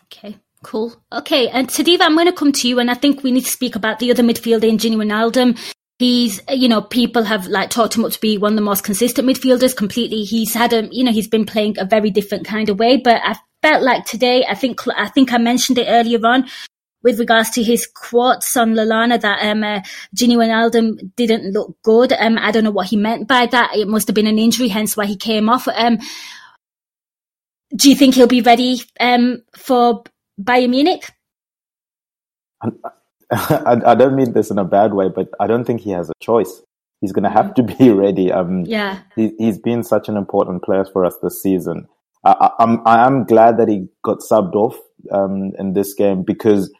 Okay. 0.05 0.37
Cool. 0.63 0.95
Okay, 1.13 1.49
and 1.49 1.69
Tadiwa, 1.69 2.03
I'm 2.03 2.15
going 2.15 2.27
to 2.27 2.33
come 2.33 2.53
to 2.53 2.69
you, 2.69 2.79
and 2.79 2.91
I 2.91 2.95
think 2.95 3.23
we 3.23 3.33
need 3.33 3.45
to 3.45 3.51
speak 3.51 3.75
about 3.75 3.99
the 3.99 4.11
other 4.11 4.23
midfielder 4.23 4.65
in 4.65 4.79
Wijnaldum. 4.79 5.59
He's, 5.99 6.41
you 6.49 6.69
know, 6.69 6.83
people 6.83 7.25
have 7.25 7.47
like 7.47 7.71
talked 7.71 7.97
him 7.97 8.05
up 8.05 8.13
to 8.13 8.21
be 8.21 8.39
one 8.39 8.53
of 8.53 8.57
the 8.57 8.63
most 8.63 8.85
consistent 8.85 9.29
midfielders. 9.29 9.77
Completely, 9.77 10.23
he's 10.23 10.55
had 10.55 10.73
a, 10.73 10.89
you 10.91 11.05
know, 11.05 11.13
he's 11.13 11.29
been 11.29 11.47
playing 11.47 11.79
a 11.79 11.85
very 11.85 12.11
different 12.11 12.47
kind 12.47 12.69
of 12.69 12.79
way. 12.79 12.97
But 12.97 13.21
I 13.25 13.37
felt 13.61 13.83
like 13.83 14.05
today, 14.05 14.45
I 14.49 14.55
think, 14.55 14.81
I 14.97 15.09
think 15.09 15.33
I 15.33 15.39
mentioned 15.39 15.79
it 15.79 15.87
earlier 15.89 16.25
on 16.25 16.49
with 17.03 17.19
regards 17.19 17.51
to 17.51 17.63
his 17.63 17.87
quotes 17.87 18.57
on 18.57 18.75
Lallana 18.75 19.21
that 19.21 19.45
um, 19.45 19.65
uh, 19.65 19.81
Gini 20.17 20.37
Wijnaldum 20.37 21.15
didn't 21.17 21.53
look 21.53 21.77
good. 21.83 22.13
Um, 22.13 22.39
I 22.39 22.51
don't 22.51 22.65
know 22.65 22.71
what 22.71 22.89
he 22.89 22.97
meant 22.97 23.29
by 23.29 23.47
that. 23.47 23.77
It 23.77 23.89
must 23.89 24.09
have 24.09 24.15
been 24.15 24.27
an 24.27 24.39
injury, 24.39 24.69
hence 24.69 24.97
why 24.97 25.07
he 25.07 25.17
came 25.17 25.49
off. 25.49 25.69
Um, 25.69 25.99
do 27.75 27.91
you 27.91 27.97
think 27.97 28.15
he'll 28.15 28.27
be 28.27 28.43
ready 28.43 28.81
um, 29.01 29.43
for 29.57 30.05
Bayern 30.41 30.71
Munich? 30.71 31.11
I, 33.33 33.81
I, 33.87 33.95
don't 33.95 34.15
mean 34.15 34.33
this 34.33 34.51
in 34.51 34.59
a 34.59 34.65
bad 34.65 34.93
way, 34.93 35.09
but 35.09 35.29
I 35.41 35.47
don't 35.47 35.65
think 35.65 35.81
he 35.81 35.91
has 35.91 36.11
a 36.11 36.13
choice. 36.21 36.63
He's 37.01 37.13
going 37.13 37.25
to 37.25 37.31
have 37.31 37.55
to 37.55 37.63
be 37.63 37.91
ready. 37.91 38.31
Um, 38.31 38.65
yeah, 38.67 39.01
he, 39.17 39.35
has 39.41 39.59
been 39.59 39.83
such 39.83 40.09
an 40.09 40.17
important 40.17 40.63
player 40.63 40.85
for 40.85 41.05
us 41.05 41.17
this 41.23 41.43
season. 41.43 41.89
I, 42.25 42.51
I'm 42.59 42.87
I 42.87 43.07
am 43.07 43.25
glad 43.25 43.59
that 43.59 43.69
he 43.69 43.89
got 44.05 44.19
subbed 44.19 44.55
off 44.55 44.77
um, 45.11 45.53
in 45.59 45.73
this 45.73 45.95
game 45.95 46.23
because 46.25 46.73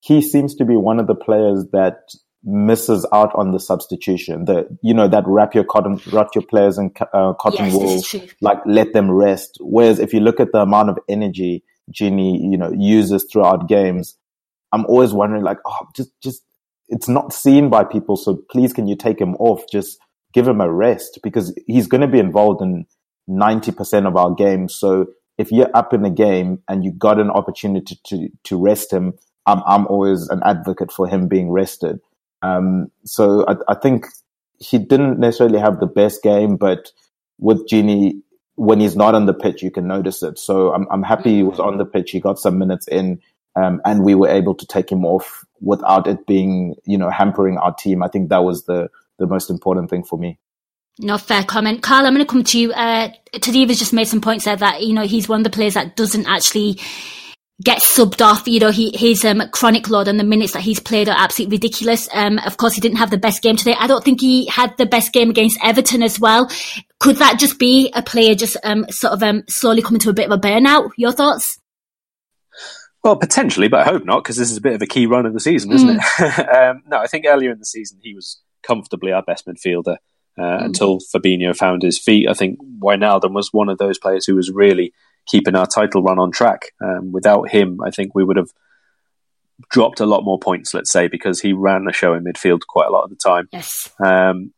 he 0.00 0.22
seems 0.22 0.54
to 0.56 0.64
be 0.64 0.76
one 0.76 0.98
of 0.98 1.06
the 1.06 1.14
players 1.14 1.66
that 1.72 1.98
misses 2.42 3.06
out 3.12 3.32
on 3.34 3.52
the 3.52 3.60
substitution. 3.60 4.46
The 4.46 4.66
you 4.82 4.94
know 4.94 5.08
that 5.08 5.24
wrap 5.26 5.54
your 5.54 5.64
cotton, 5.64 6.00
wrap 6.12 6.28
your 6.34 6.44
players 6.44 6.78
in 6.78 6.90
uh, 7.12 7.34
cotton 7.34 7.66
yes, 7.66 8.14
wool, 8.14 8.28
like 8.40 8.58
let 8.66 8.92
them 8.92 9.10
rest. 9.10 9.58
Whereas 9.60 9.98
if 9.98 10.12
you 10.12 10.20
look 10.20 10.40
at 10.40 10.52
the 10.52 10.60
amount 10.60 10.90
of 10.90 10.98
energy 11.08 11.64
Gini, 11.92 12.38
you 12.40 12.58
know, 12.58 12.72
uses 12.76 13.26
throughout 13.30 13.68
games, 13.68 14.16
I'm 14.72 14.84
always 14.86 15.12
wondering 15.12 15.42
like, 15.42 15.58
oh, 15.64 15.88
just 15.94 16.10
just 16.22 16.42
it's 16.88 17.08
not 17.08 17.32
seen 17.32 17.68
by 17.68 17.84
people. 17.84 18.16
So 18.16 18.42
please, 18.50 18.72
can 18.72 18.86
you 18.86 18.96
take 18.96 19.20
him 19.20 19.34
off? 19.36 19.62
Just 19.70 19.98
give 20.32 20.46
him 20.46 20.60
a 20.60 20.70
rest 20.70 21.20
because 21.22 21.56
he's 21.66 21.86
going 21.86 22.00
to 22.00 22.06
be 22.06 22.18
involved 22.18 22.62
in 22.62 22.86
90% 23.28 24.06
of 24.06 24.16
our 24.16 24.34
games. 24.34 24.74
So 24.74 25.06
if 25.36 25.52
you're 25.52 25.70
up 25.74 25.92
in 25.92 26.04
a 26.04 26.10
game 26.10 26.62
and 26.68 26.84
you 26.84 26.92
got 26.92 27.20
an 27.20 27.30
opportunity 27.30 27.98
to, 28.06 28.28
to 28.44 28.56
rest 28.56 28.92
him, 28.92 29.14
I'm, 29.46 29.62
I'm 29.66 29.86
always 29.86 30.28
an 30.28 30.40
advocate 30.44 30.92
for 30.92 31.06
him 31.06 31.28
being 31.28 31.50
rested. 31.50 32.00
Um, 32.42 32.90
so 33.04 33.44
I, 33.46 33.54
I, 33.68 33.74
think 33.74 34.06
he 34.60 34.78
didn't 34.78 35.18
necessarily 35.18 35.58
have 35.58 35.80
the 35.80 35.86
best 35.86 36.22
game, 36.22 36.56
but 36.56 36.92
with 37.38 37.68
Gini, 37.68 38.20
when 38.58 38.80
he's 38.80 38.96
not 38.96 39.14
on 39.14 39.26
the 39.26 39.32
pitch, 39.34 39.62
you 39.62 39.70
can 39.70 39.86
notice 39.86 40.22
it. 40.22 40.36
So 40.38 40.74
I'm, 40.74 40.86
I'm 40.90 41.04
happy 41.04 41.36
he 41.36 41.42
was 41.44 41.60
on 41.60 41.78
the 41.78 41.84
pitch. 41.84 42.10
He 42.10 42.18
got 42.18 42.40
some 42.40 42.58
minutes 42.58 42.88
in, 42.88 43.20
um, 43.54 43.80
and 43.84 44.04
we 44.04 44.16
were 44.16 44.28
able 44.28 44.54
to 44.56 44.66
take 44.66 44.90
him 44.90 45.06
off 45.06 45.44
without 45.60 46.08
it 46.08 46.26
being, 46.26 46.74
you 46.84 46.98
know, 46.98 47.08
hampering 47.08 47.56
our 47.56 47.72
team. 47.72 48.02
I 48.02 48.08
think 48.08 48.30
that 48.30 48.42
was 48.42 48.64
the, 48.64 48.90
the 49.18 49.26
most 49.26 49.48
important 49.48 49.90
thing 49.90 50.02
for 50.02 50.18
me. 50.18 50.38
No 50.98 51.18
fair 51.18 51.44
comment. 51.44 51.82
Karl, 51.82 52.04
I'm 52.04 52.14
going 52.14 52.26
to 52.26 52.30
come 52.30 52.42
to 52.42 52.58
you. 52.58 52.72
Uh, 52.72 53.10
Tadiwa's 53.32 53.78
just 53.78 53.92
made 53.92 54.08
some 54.08 54.20
points 54.20 54.44
there 54.44 54.56
that, 54.56 54.82
you 54.82 54.92
know, 54.92 55.06
he's 55.06 55.28
one 55.28 55.40
of 55.40 55.44
the 55.44 55.50
players 55.50 55.74
that 55.74 55.94
doesn't 55.94 56.26
actually 56.26 56.80
get 57.62 57.78
subbed 57.78 58.24
off. 58.24 58.46
You 58.46 58.60
know, 58.60 58.70
he, 58.70 58.96
his 58.96 59.24
um, 59.24 59.42
chronic 59.50 59.88
load 59.90 60.08
and 60.08 60.18
the 60.18 60.24
minutes 60.24 60.52
that 60.52 60.62
he's 60.62 60.80
played 60.80 61.08
are 61.08 61.16
absolutely 61.18 61.56
ridiculous. 61.56 62.08
Um, 62.12 62.38
of 62.38 62.56
course, 62.56 62.74
he 62.74 62.80
didn't 62.80 62.98
have 62.98 63.10
the 63.10 63.18
best 63.18 63.42
game 63.42 63.56
today. 63.56 63.74
I 63.78 63.86
don't 63.86 64.04
think 64.04 64.20
he 64.20 64.46
had 64.46 64.76
the 64.76 64.86
best 64.86 65.12
game 65.12 65.30
against 65.30 65.58
Everton 65.62 66.02
as 66.02 66.20
well. 66.20 66.50
Could 67.00 67.16
that 67.16 67.38
just 67.38 67.58
be 67.58 67.92
a 67.94 68.02
player 68.02 68.34
just 68.34 68.56
um, 68.64 68.86
sort 68.90 69.12
of 69.12 69.22
um, 69.22 69.42
slowly 69.48 69.82
coming 69.82 70.00
to 70.00 70.10
a 70.10 70.14
bit 70.14 70.30
of 70.30 70.32
a 70.32 70.40
burnout? 70.40 70.90
Your 70.96 71.12
thoughts? 71.12 71.58
Well, 73.02 73.16
potentially, 73.16 73.68
but 73.68 73.86
I 73.86 73.90
hope 73.90 74.04
not, 74.04 74.22
because 74.22 74.36
this 74.36 74.50
is 74.50 74.56
a 74.56 74.60
bit 74.62 74.74
of 74.74 74.82
a 74.82 74.86
key 74.86 75.06
run 75.06 75.24
of 75.24 75.32
the 75.32 75.40
season, 75.40 75.72
isn't 75.72 75.88
mm. 75.88 76.00
it? 76.18 76.48
um, 76.56 76.82
no, 76.86 76.98
I 76.98 77.06
think 77.06 77.26
earlier 77.26 77.52
in 77.52 77.58
the 77.58 77.64
season 77.64 77.98
he 78.02 78.14
was 78.14 78.40
comfortably 78.62 79.12
our 79.12 79.22
best 79.22 79.46
midfielder 79.46 79.96
uh, 80.36 80.42
mm. 80.42 80.64
until 80.64 80.98
Fabinho 80.98 81.56
found 81.56 81.82
his 81.82 81.98
feet. 81.98 82.28
I 82.28 82.34
think 82.34 82.58
Wijnaldum 82.80 83.32
was 83.32 83.52
one 83.52 83.68
of 83.68 83.78
those 83.78 83.98
players 83.98 84.26
who 84.26 84.34
was 84.34 84.50
really 84.50 84.92
keeping 85.28 85.54
our 85.54 85.66
title 85.66 86.02
run 86.02 86.18
on 86.18 86.32
track. 86.32 86.72
Um, 86.82 87.12
without 87.12 87.50
him, 87.50 87.80
I 87.84 87.90
think 87.90 88.14
we 88.14 88.24
would 88.24 88.36
have 88.36 88.50
dropped 89.70 90.00
a 90.00 90.06
lot 90.06 90.24
more 90.24 90.38
points, 90.38 90.74
let's 90.74 90.90
say, 90.90 91.08
because 91.08 91.40
he 91.40 91.52
ran 91.52 91.84
the 91.84 91.92
show 91.92 92.14
in 92.14 92.24
midfield 92.24 92.62
quite 92.66 92.88
a 92.88 92.92
lot 92.92 93.04
of 93.04 93.10
the 93.10 93.16
time. 93.16 93.48
Yes. 93.52 93.90
Um, 94.04 94.52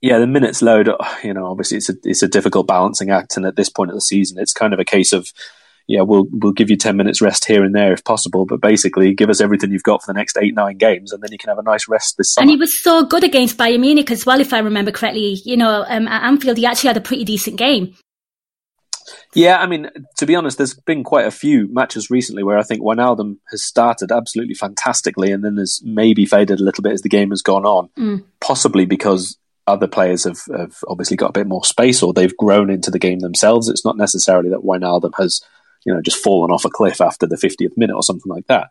yeah, 0.00 0.18
the 0.18 0.26
minutes 0.26 0.60
load, 0.60 0.90
you 1.22 1.32
know, 1.32 1.46
obviously 1.46 1.78
it's 1.78 1.88
a, 1.88 1.94
it's 2.04 2.22
a 2.22 2.28
difficult 2.28 2.66
balancing 2.66 3.10
act. 3.10 3.36
And 3.36 3.46
at 3.46 3.56
this 3.56 3.70
point 3.70 3.90
of 3.90 3.94
the 3.94 4.02
season, 4.02 4.38
it's 4.38 4.52
kind 4.52 4.74
of 4.74 4.78
a 4.78 4.84
case 4.84 5.14
of, 5.14 5.28
yeah, 5.86 6.02
we'll, 6.02 6.26
we'll 6.30 6.52
give 6.52 6.70
you 6.70 6.76
10 6.76 6.96
minutes 6.96 7.22
rest 7.22 7.46
here 7.46 7.64
and 7.64 7.74
there 7.74 7.92
if 7.92 8.04
possible, 8.04 8.44
but 8.44 8.60
basically 8.60 9.14
give 9.14 9.30
us 9.30 9.40
everything 9.40 9.70
you've 9.70 9.82
got 9.82 10.02
for 10.02 10.12
the 10.12 10.18
next 10.18 10.36
eight, 10.40 10.54
nine 10.54 10.76
games, 10.76 11.12
and 11.12 11.22
then 11.22 11.32
you 11.32 11.38
can 11.38 11.48
have 11.48 11.58
a 11.58 11.62
nice 11.62 11.88
rest 11.88 12.16
this 12.16 12.32
summer. 12.32 12.44
And 12.44 12.50
he 12.50 12.56
was 12.56 12.76
so 12.82 13.04
good 13.04 13.24
against 13.24 13.56
Bayern 13.56 13.80
Munich 13.80 14.10
as 14.10 14.26
well, 14.26 14.40
if 14.40 14.52
I 14.52 14.58
remember 14.58 14.90
correctly. 14.90 15.40
You 15.44 15.56
know, 15.56 15.84
um, 15.88 16.06
at 16.08 16.24
Anfield, 16.24 16.58
he 16.58 16.66
actually 16.66 16.88
had 16.88 16.96
a 16.96 17.02
pretty 17.02 17.24
decent 17.24 17.56
game. 17.56 17.94
Yeah, 19.34 19.58
I 19.58 19.66
mean, 19.66 19.90
to 20.18 20.26
be 20.26 20.36
honest, 20.36 20.58
there's 20.58 20.74
been 20.74 21.02
quite 21.02 21.26
a 21.26 21.32
few 21.32 21.68
matches 21.72 22.08
recently 22.08 22.44
where 22.44 22.58
I 22.58 22.62
think 22.62 22.82
Wijnaldum 22.82 23.38
has 23.50 23.64
started 23.64 24.12
absolutely 24.12 24.54
fantastically 24.54 25.32
and 25.32 25.44
then 25.44 25.56
has 25.56 25.82
maybe 25.84 26.24
faded 26.24 26.60
a 26.60 26.62
little 26.62 26.82
bit 26.82 26.92
as 26.92 27.02
the 27.02 27.08
game 27.08 27.30
has 27.30 27.42
gone 27.42 27.66
on, 27.66 27.88
mm. 27.98 28.24
possibly 28.40 28.86
because 28.86 29.36
other 29.66 29.88
players 29.88 30.24
have, 30.24 30.40
have 30.56 30.76
obviously 30.88 31.16
got 31.16 31.30
a 31.30 31.32
bit 31.32 31.46
more 31.46 31.64
space 31.64 32.02
or 32.02 32.12
they've 32.12 32.36
grown 32.36 32.70
into 32.70 32.90
the 32.90 32.98
game 32.98 33.20
themselves. 33.20 33.68
It's 33.68 33.84
not 33.84 33.96
necessarily 33.96 34.50
that 34.50 34.64
Wijnaldum 34.64 35.12
has, 35.18 35.40
you 35.84 35.92
know, 35.92 36.00
just 36.00 36.22
fallen 36.22 36.50
off 36.50 36.64
a 36.64 36.70
cliff 36.70 37.00
after 37.00 37.26
the 37.26 37.36
50th 37.36 37.76
minute 37.76 37.96
or 37.96 38.02
something 38.02 38.30
like 38.30 38.46
that. 38.46 38.68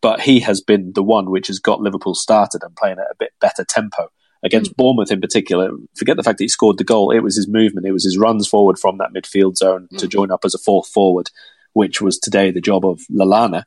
But 0.00 0.20
he 0.20 0.40
has 0.40 0.60
been 0.60 0.92
the 0.94 1.02
one 1.02 1.30
which 1.30 1.48
has 1.48 1.58
got 1.58 1.80
Liverpool 1.80 2.14
started 2.14 2.62
and 2.62 2.76
playing 2.76 2.98
at 2.98 3.10
a 3.10 3.16
bit 3.18 3.32
better 3.40 3.64
tempo. 3.64 4.10
Against 4.42 4.72
mm. 4.72 4.76
Bournemouth 4.76 5.10
in 5.10 5.20
particular, 5.20 5.70
forget 5.96 6.16
the 6.16 6.22
fact 6.22 6.38
that 6.38 6.44
he 6.44 6.48
scored 6.48 6.78
the 6.78 6.84
goal. 6.84 7.10
It 7.10 7.20
was 7.20 7.36
his 7.36 7.48
movement, 7.48 7.86
it 7.86 7.92
was 7.92 8.04
his 8.04 8.18
runs 8.18 8.46
forward 8.46 8.78
from 8.78 8.98
that 8.98 9.12
midfield 9.12 9.56
zone 9.56 9.88
mm. 9.92 9.98
to 9.98 10.06
join 10.06 10.30
up 10.30 10.44
as 10.44 10.54
a 10.54 10.58
fourth 10.58 10.88
forward, 10.88 11.30
which 11.72 12.00
was 12.00 12.18
today 12.18 12.50
the 12.50 12.60
job 12.60 12.84
of 12.84 13.00
Lallana, 13.10 13.64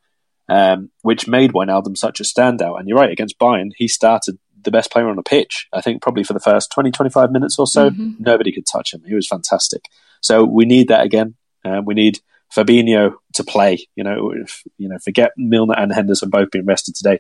um, 0.48 0.92
which 1.02 1.28
made 1.28 1.54
Wijnaldum 1.54 1.98
such 1.98 2.20
a 2.20 2.24
standout. 2.24 2.80
And 2.80 2.88
you're 2.88 2.98
right, 2.98 3.12
against 3.12 3.40
Bayern, 3.40 3.72
he 3.76 3.88
started 3.88 4.38
the 4.64 4.72
best 4.72 4.92
player 4.92 5.10
on 5.10 5.16
the 5.16 5.24
pitch. 5.24 5.68
I 5.74 5.82
think 5.82 6.02
probably 6.02 6.24
for 6.24 6.34
the 6.34 6.40
first 6.40 6.72
20, 6.72 6.92
25 6.92 7.32
minutes 7.32 7.58
or 7.58 7.68
so, 7.68 7.90
mm-hmm. 7.90 8.12
nobody 8.20 8.52
could 8.52 8.66
touch 8.66 8.94
him. 8.94 9.04
He 9.06 9.16
was 9.16 9.28
fantastic. 9.28 9.86
So 10.22 10.44
we 10.44 10.66
need 10.66 10.90
that 10.90 11.06
again. 11.06 11.36
Um, 11.66 11.86
we 11.86 11.94
need 11.94 12.20
Fabinho 12.56 13.14
to 13.36 13.44
play. 13.44 13.88
You 13.96 14.04
know, 14.04 14.32
if, 14.32 14.64
you 14.78 14.90
know, 14.90 14.98
forget 15.00 15.32
Milner 15.38 15.76
and 15.78 15.94
Henderson 15.94 16.30
both 16.30 16.52
being 16.52 16.66
rested 16.66 16.96
today. 16.96 17.20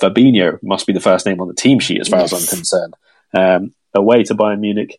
Fabinho 0.00 0.62
must 0.62 0.86
be 0.86 0.92
the 0.92 1.00
first 1.00 1.26
name 1.26 1.40
on 1.40 1.48
the 1.48 1.54
team 1.54 1.78
sheet 1.78 2.00
as 2.00 2.08
far 2.08 2.20
yes. 2.20 2.32
as 2.32 2.42
I'm 2.42 2.56
concerned. 2.56 2.94
Um, 3.32 3.74
away 3.94 4.22
to 4.24 4.34
Bayern 4.34 4.60
Munich, 4.60 4.98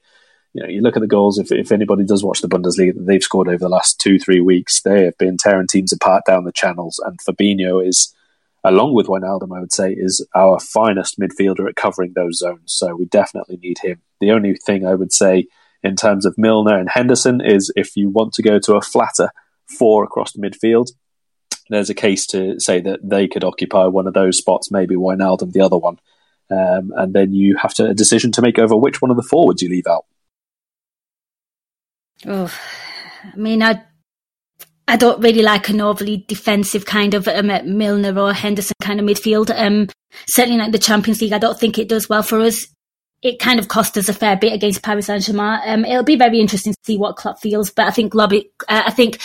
you 0.54 0.64
know, 0.64 0.70
you 0.70 0.82
look 0.82 0.96
at 0.98 1.02
the 1.02 1.08
goals. 1.08 1.38
If, 1.38 1.52
if 1.52 1.72
anybody 1.72 2.04
does 2.04 2.24
watch 2.24 2.42
the 2.42 2.48
Bundesliga 2.48 2.96
that 2.96 3.06
they've 3.06 3.24
scored 3.24 3.48
over 3.48 3.58
the 3.58 3.70
last 3.70 4.00
two 4.00 4.18
three 4.18 4.42
weeks, 4.42 4.82
they 4.82 5.06
have 5.06 5.18
been 5.18 5.38
tearing 5.38 5.68
teams 5.68 5.94
apart 5.94 6.24
down 6.26 6.46
the 6.46 6.52
channels. 6.52 7.00
And 7.06 7.20
Fabinho 7.20 7.86
is, 7.86 8.14
along 8.64 8.94
with 8.94 9.08
Wijnaldum, 9.08 9.56
I 9.56 9.60
would 9.60 9.74
say, 9.74 9.94
is 9.94 10.26
our 10.34 10.60
finest 10.60 11.20
midfielder 11.20 11.68
at 11.70 11.76
covering 11.76 12.14
those 12.14 12.40
zones. 12.40 12.74
So 12.74 12.96
we 12.96 13.06
definitely 13.06 13.58
need 13.58 13.78
him. 13.84 14.02
The 14.20 14.32
only 14.32 14.56
thing 14.56 14.86
I 14.86 14.96
would 14.96 15.14
say 15.14 15.46
in 15.84 15.96
terms 15.96 16.26
of 16.26 16.38
Milner 16.38 16.78
and 16.78 16.90
Henderson 16.90 17.40
is 17.40 17.72
if 17.76 17.96
you 17.96 18.10
want 18.10 18.34
to 18.34 18.42
go 18.42 18.58
to 18.60 18.76
a 18.76 18.82
flatter 18.82 19.30
four 19.78 20.04
across 20.04 20.32
the 20.32 20.42
midfield, 20.42 20.92
there's 21.70 21.90
a 21.90 21.96
case 21.96 22.26
to 22.28 22.60
say 22.60 22.82
that 22.82 23.00
they 23.04 23.28
could 23.28 23.44
occupy 23.44 23.86
one 23.86 24.08
of 24.08 24.14
those 24.14 24.38
spots, 24.38 24.72
maybe 24.72 24.96
Wijnaldum 24.96 25.52
the 25.52 25.62
other 25.62 25.78
one. 25.78 26.00
Um, 26.50 26.94
and 26.96 27.14
then 27.14 27.34
you 27.34 27.58
have 27.58 27.74
to 27.76 27.88
a 27.88 27.94
decision 27.94 28.32
to 28.34 28.42
make 28.42 28.58
over 28.58 28.76
which 28.76 29.02
one 29.02 29.12
of 29.12 29.18
the 29.18 29.24
forwards 29.24 29.62
you 29.62 29.70
leave 29.70 29.88
out. 29.88 30.06
Oh, 32.26 32.54
I 33.24 33.36
mean, 33.36 33.62
I 33.62 33.84
I 34.88 34.96
don't 34.96 35.22
really 35.22 35.42
like 35.42 35.68
an 35.70 35.82
overly 35.82 36.26
defensive 36.28 36.86
kind 36.86 37.14
of 37.14 37.28
um, 37.28 37.48
Milner 37.78 38.18
or 38.18 38.32
Henderson 38.32 38.76
kind 38.82 39.00
of 39.00 39.06
midfield. 39.06 39.52
Um, 39.54 39.90
certainly 40.28 40.58
like 40.58 40.72
the 40.72 40.80
Champions 40.80 41.22
League, 41.22 41.34
I 41.34 41.40
don't 41.40 41.60
think 41.60 41.78
it 41.78 41.90
does 41.90 42.08
well 42.08 42.24
for 42.24 42.40
us 42.40 42.68
it 43.24 43.40
kind 43.40 43.60
of 43.60 43.68
cost 43.68 43.98
us 43.98 44.10
a 44.10 44.14
fair 44.14 44.36
bit 44.36 44.54
against 44.54 44.84
Paris 44.84 45.08
Saint 45.08 45.24
Germain. 45.24 45.60
Um, 45.66 45.86
it'll 45.86 46.04
be 46.04 46.18
very 46.18 46.40
interesting 46.40 46.74
to 46.74 46.80
see 46.84 46.98
what 46.98 47.16
Klopp 47.16 47.40
feels, 47.40 47.72
but 47.72 47.88
I 47.88 47.92
think 47.92 48.14
Lobby, 48.14 48.52
uh, 48.70 48.84
I 48.86 48.92
think 48.92 49.20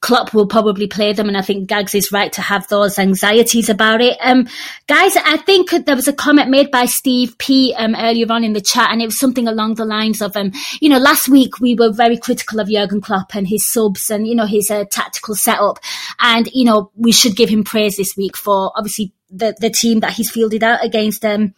Klopp 0.00 0.32
will 0.32 0.46
probably 0.46 0.86
play 0.86 1.12
them, 1.12 1.26
and 1.26 1.36
I 1.36 1.42
think 1.42 1.68
Gags 1.68 1.94
is 1.94 2.12
right 2.12 2.32
to 2.34 2.40
have 2.40 2.68
those 2.68 2.98
anxieties 3.00 3.68
about 3.68 4.00
it. 4.00 4.16
Um, 4.20 4.46
guys, 4.86 5.16
I 5.16 5.38
think 5.38 5.70
there 5.70 5.96
was 5.96 6.06
a 6.06 6.12
comment 6.12 6.50
made 6.50 6.70
by 6.70 6.84
Steve 6.84 7.36
P 7.38 7.74
um, 7.76 7.96
earlier 7.98 8.26
on 8.30 8.44
in 8.44 8.52
the 8.52 8.60
chat, 8.60 8.90
and 8.92 9.02
it 9.02 9.06
was 9.06 9.18
something 9.18 9.48
along 9.48 9.74
the 9.74 9.84
lines 9.84 10.22
of, 10.22 10.36
um, 10.36 10.52
you 10.80 10.88
know, 10.88 10.98
last 10.98 11.28
week 11.28 11.58
we 11.58 11.74
were 11.74 11.92
very 11.92 12.16
critical 12.16 12.60
of 12.60 12.70
Jurgen 12.70 13.00
Klopp 13.00 13.34
and 13.34 13.48
his 13.48 13.68
subs 13.68 14.08
and 14.08 14.26
you 14.26 14.36
know 14.36 14.46
his 14.46 14.70
uh, 14.70 14.84
tactical 14.90 15.34
setup, 15.34 15.80
and 16.20 16.48
you 16.52 16.64
know 16.64 16.92
we 16.94 17.10
should 17.10 17.34
give 17.34 17.48
him 17.48 17.64
praise 17.64 17.96
this 17.96 18.14
week 18.16 18.36
for 18.36 18.72
obviously 18.76 19.12
the 19.30 19.54
the 19.58 19.70
team 19.70 20.00
that 20.00 20.12
he's 20.12 20.30
fielded 20.30 20.62
out 20.62 20.84
against. 20.84 21.24
Um, 21.24 21.54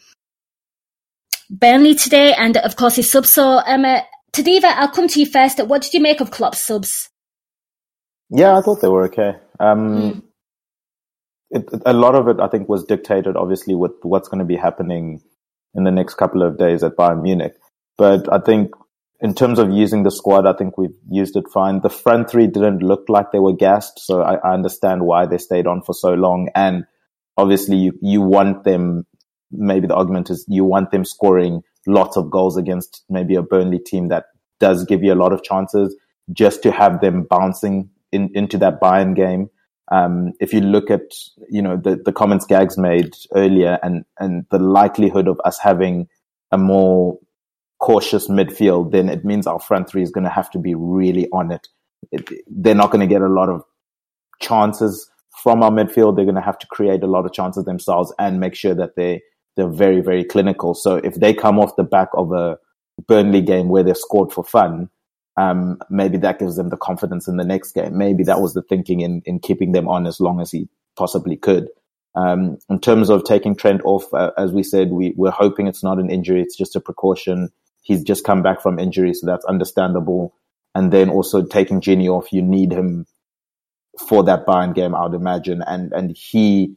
Burnley 1.51 1.95
today, 1.95 2.35
and 2.35 2.57
of 2.57 2.77
course 2.77 2.97
his 2.97 3.11
subs. 3.11 3.31
So, 3.31 3.61
um, 3.67 3.85
uh, 3.85 4.01
Tadiwa, 4.33 4.65
I'll 4.65 4.89
come 4.89 5.09
to 5.09 5.21
you 5.21 5.27
first. 5.27 5.65
What 5.65 5.83
did 5.83 5.95
you 5.95 6.01
make 6.01 6.21
of 6.21 6.31
Klopp's 6.31 6.63
subs? 6.63 7.11
Yeah, 8.31 8.57
I 8.57 8.63
thought 8.63 8.81
they 8.81 8.89
were 8.89 9.05
okay. 9.05 9.35
Um, 9.61 9.79
mm. 9.79 10.23
it, 11.51 11.69
a 11.87 11.93
lot 11.93 12.15
of 12.15 12.29
it, 12.29 12.41
I 12.41 12.49
think, 12.49 12.69
was 12.69 12.85
dictated, 12.85 13.37
obviously, 13.37 13.75
with 13.75 13.93
what's 14.03 14.29
going 14.29 14.41
to 14.41 14.45
be 14.45 14.57
happening 14.57 15.21
in 15.75 15.85
the 15.85 15.91
next 15.91 16.15
couple 16.15 16.43
of 16.43 16.59
days 16.59 16.83
at 16.83 16.97
Bayern 16.97 17.23
Munich. 17.23 17.55
But 17.97 18.33
I 18.33 18.39
think 18.39 18.73
in 19.21 19.35
terms 19.35 19.59
of 19.59 19.71
using 19.71 20.03
the 20.03 20.11
squad, 20.11 20.47
I 20.47 20.53
think 20.53 20.77
we've 20.77 20.97
used 21.09 21.37
it 21.37 21.45
fine. 21.53 21.81
The 21.81 21.91
front 21.91 22.31
three 22.31 22.47
didn't 22.47 22.81
look 22.81 23.05
like 23.09 23.31
they 23.31 23.39
were 23.39 23.53
gassed, 23.55 24.01
so 24.01 24.23
I, 24.23 24.35
I 24.37 24.55
understand 24.55 25.05
why 25.05 25.27
they 25.27 25.39
stayed 25.39 25.67
on 25.67 25.83
for 25.83 25.95
so 25.95 26.15
long. 26.15 26.49
And 26.55 26.85
obviously, 27.37 27.77
you, 27.77 27.93
you 28.03 28.21
want 28.21 28.65
them 28.65 29.07
maybe 29.57 29.87
the 29.87 29.95
argument 29.95 30.31
is 30.31 30.45
you 30.49 30.65
want 30.65 30.91
them 30.91 31.05
scoring 31.05 31.63
lots 31.87 32.17
of 32.17 32.31
goals 32.31 32.57
against 32.57 33.05
maybe 33.09 33.35
a 33.35 33.43
Burnley 33.43 33.79
team 33.79 34.09
that 34.09 34.27
does 34.61 34.85
give 34.85 35.03
you 35.03 35.13
a 35.13 35.17
lot 35.17 35.33
of 35.33 35.43
chances 35.43 35.95
just 36.33 36.63
to 36.63 36.73
have 36.73 37.01
them 37.01 37.27
bouncing 37.29 37.91
in, 38.13 38.31
into 38.35 38.59
that 38.59 38.81
Bayern 38.81 39.15
game. 39.15 39.51
Um, 39.93 40.33
if 40.41 40.55
you 40.55 40.61
look 40.61 40.91
at, 40.91 41.03
you 41.51 41.61
know, 41.61 41.77
the, 41.77 41.97
the 41.97 42.13
comments 42.13 42.47
Gags 42.47 42.79
made 42.79 43.15
earlier 43.35 43.79
and, 43.83 44.05
and 44.19 44.47
the 44.51 44.59
likelihood 44.59 45.29
of 45.29 45.39
us 45.45 45.59
having 45.59 46.09
a 46.51 46.57
more 46.57 47.19
cautious 47.81 48.29
midfield, 48.29 48.93
then 48.93 49.11
it 49.11 49.25
means 49.25 49.47
our 49.47 49.61
front 49.61 49.91
three 49.91 50.03
is 50.03 50.11
going 50.11 50.25
to 50.25 50.31
have 50.31 50.51
to 50.53 50.59
be 50.59 50.75
really 50.75 51.29
on 51.33 51.53
it. 51.53 51.69
it 52.13 52.27
they're 52.47 52.75
not 52.75 52.91
going 52.91 53.07
to 53.07 53.13
get 53.13 53.21
a 53.21 53.29
lot 53.29 53.51
of 53.51 53.63
chances 54.41 55.11
from 55.43 55.63
our 55.63 55.71
midfield. 55.71 56.17
They're 56.17 56.25
going 56.25 56.35
to 56.37 56.41
have 56.41 56.59
to 56.61 56.67
create 56.69 57.03
a 57.03 57.07
lot 57.07 57.27
of 57.27 57.33
chances 57.33 57.65
themselves 57.65 58.15
and 58.19 58.41
make 58.41 58.55
sure 58.55 58.75
that 58.75 58.97
they 58.97 59.21
they're 59.57 59.69
very, 59.69 60.01
very 60.01 60.25
clinical. 60.25 60.75
So 60.75 60.97
if 60.97 61.15
they 61.15 61.33
come 61.35 61.59
off 61.59 61.77
the 61.77 61.85
back 61.85 62.09
of 62.15 62.33
a 62.33 62.59
Burnley 63.07 63.41
game 63.41 63.69
where 63.69 63.83
they've 63.83 63.97
scored 63.97 64.33
for 64.33 64.45
fun, 64.45 64.91
um, 65.37 65.79
maybe 65.91 66.17
that 66.19 66.39
gives 66.39 66.57
them 66.57 66.69
the 66.69 66.77
confidence 66.77 67.27
in 67.27 67.37
the 67.37 67.45
next 67.45 67.73
game. 67.73 67.97
Maybe 67.97 68.23
that 68.25 68.41
was 68.41 68.55
the 68.55 68.63
thinking 68.63 69.01
in, 69.01 69.23
in 69.25 69.41
keeping 69.41 69.73
them 69.73 69.89
on 69.89 70.07
as 70.07 70.21
long 70.21 70.41
as 70.41 70.51
he 70.51 70.69
possibly 70.97 71.37
could. 71.37 71.69
Um, 72.15 72.59
in 72.71 72.79
terms 72.79 73.11
of 73.11 73.25
taking 73.25 73.57
Trent 73.57 73.81
off, 73.85 74.13
uh, 74.15 74.31
as 74.39 74.53
we 74.53 74.63
said, 74.63 74.91
we, 74.91 75.13
we're 75.17 75.33
hoping 75.33 75.67
it's 75.67 75.83
not 75.83 75.99
an 75.99 76.11
injury. 76.11 76.41
It's 76.41 76.57
just 76.57 76.77
a 76.77 76.81
precaution. 76.81 77.51
He's 77.83 78.05
just 78.05 78.25
come 78.25 78.43
back 78.43 78.63
from 78.63 78.79
injury, 78.79 79.13
so 79.13 79.27
that's 79.27 79.45
understandable. 79.47 80.35
And 80.77 80.93
then 80.93 81.11
also 81.11 81.45
taking 81.45 81.81
Gini 81.81 82.09
off, 82.09 82.33
you 82.33 82.41
need 82.41 82.73
him 82.73 83.07
for 84.09 84.23
that 84.25 84.47
Bayern 84.47 84.75
game, 84.75 84.95
I 84.95 85.05
would 85.05 85.15
imagine. 85.15 85.63
And, 85.67 85.93
and 85.93 86.17
he, 86.17 86.77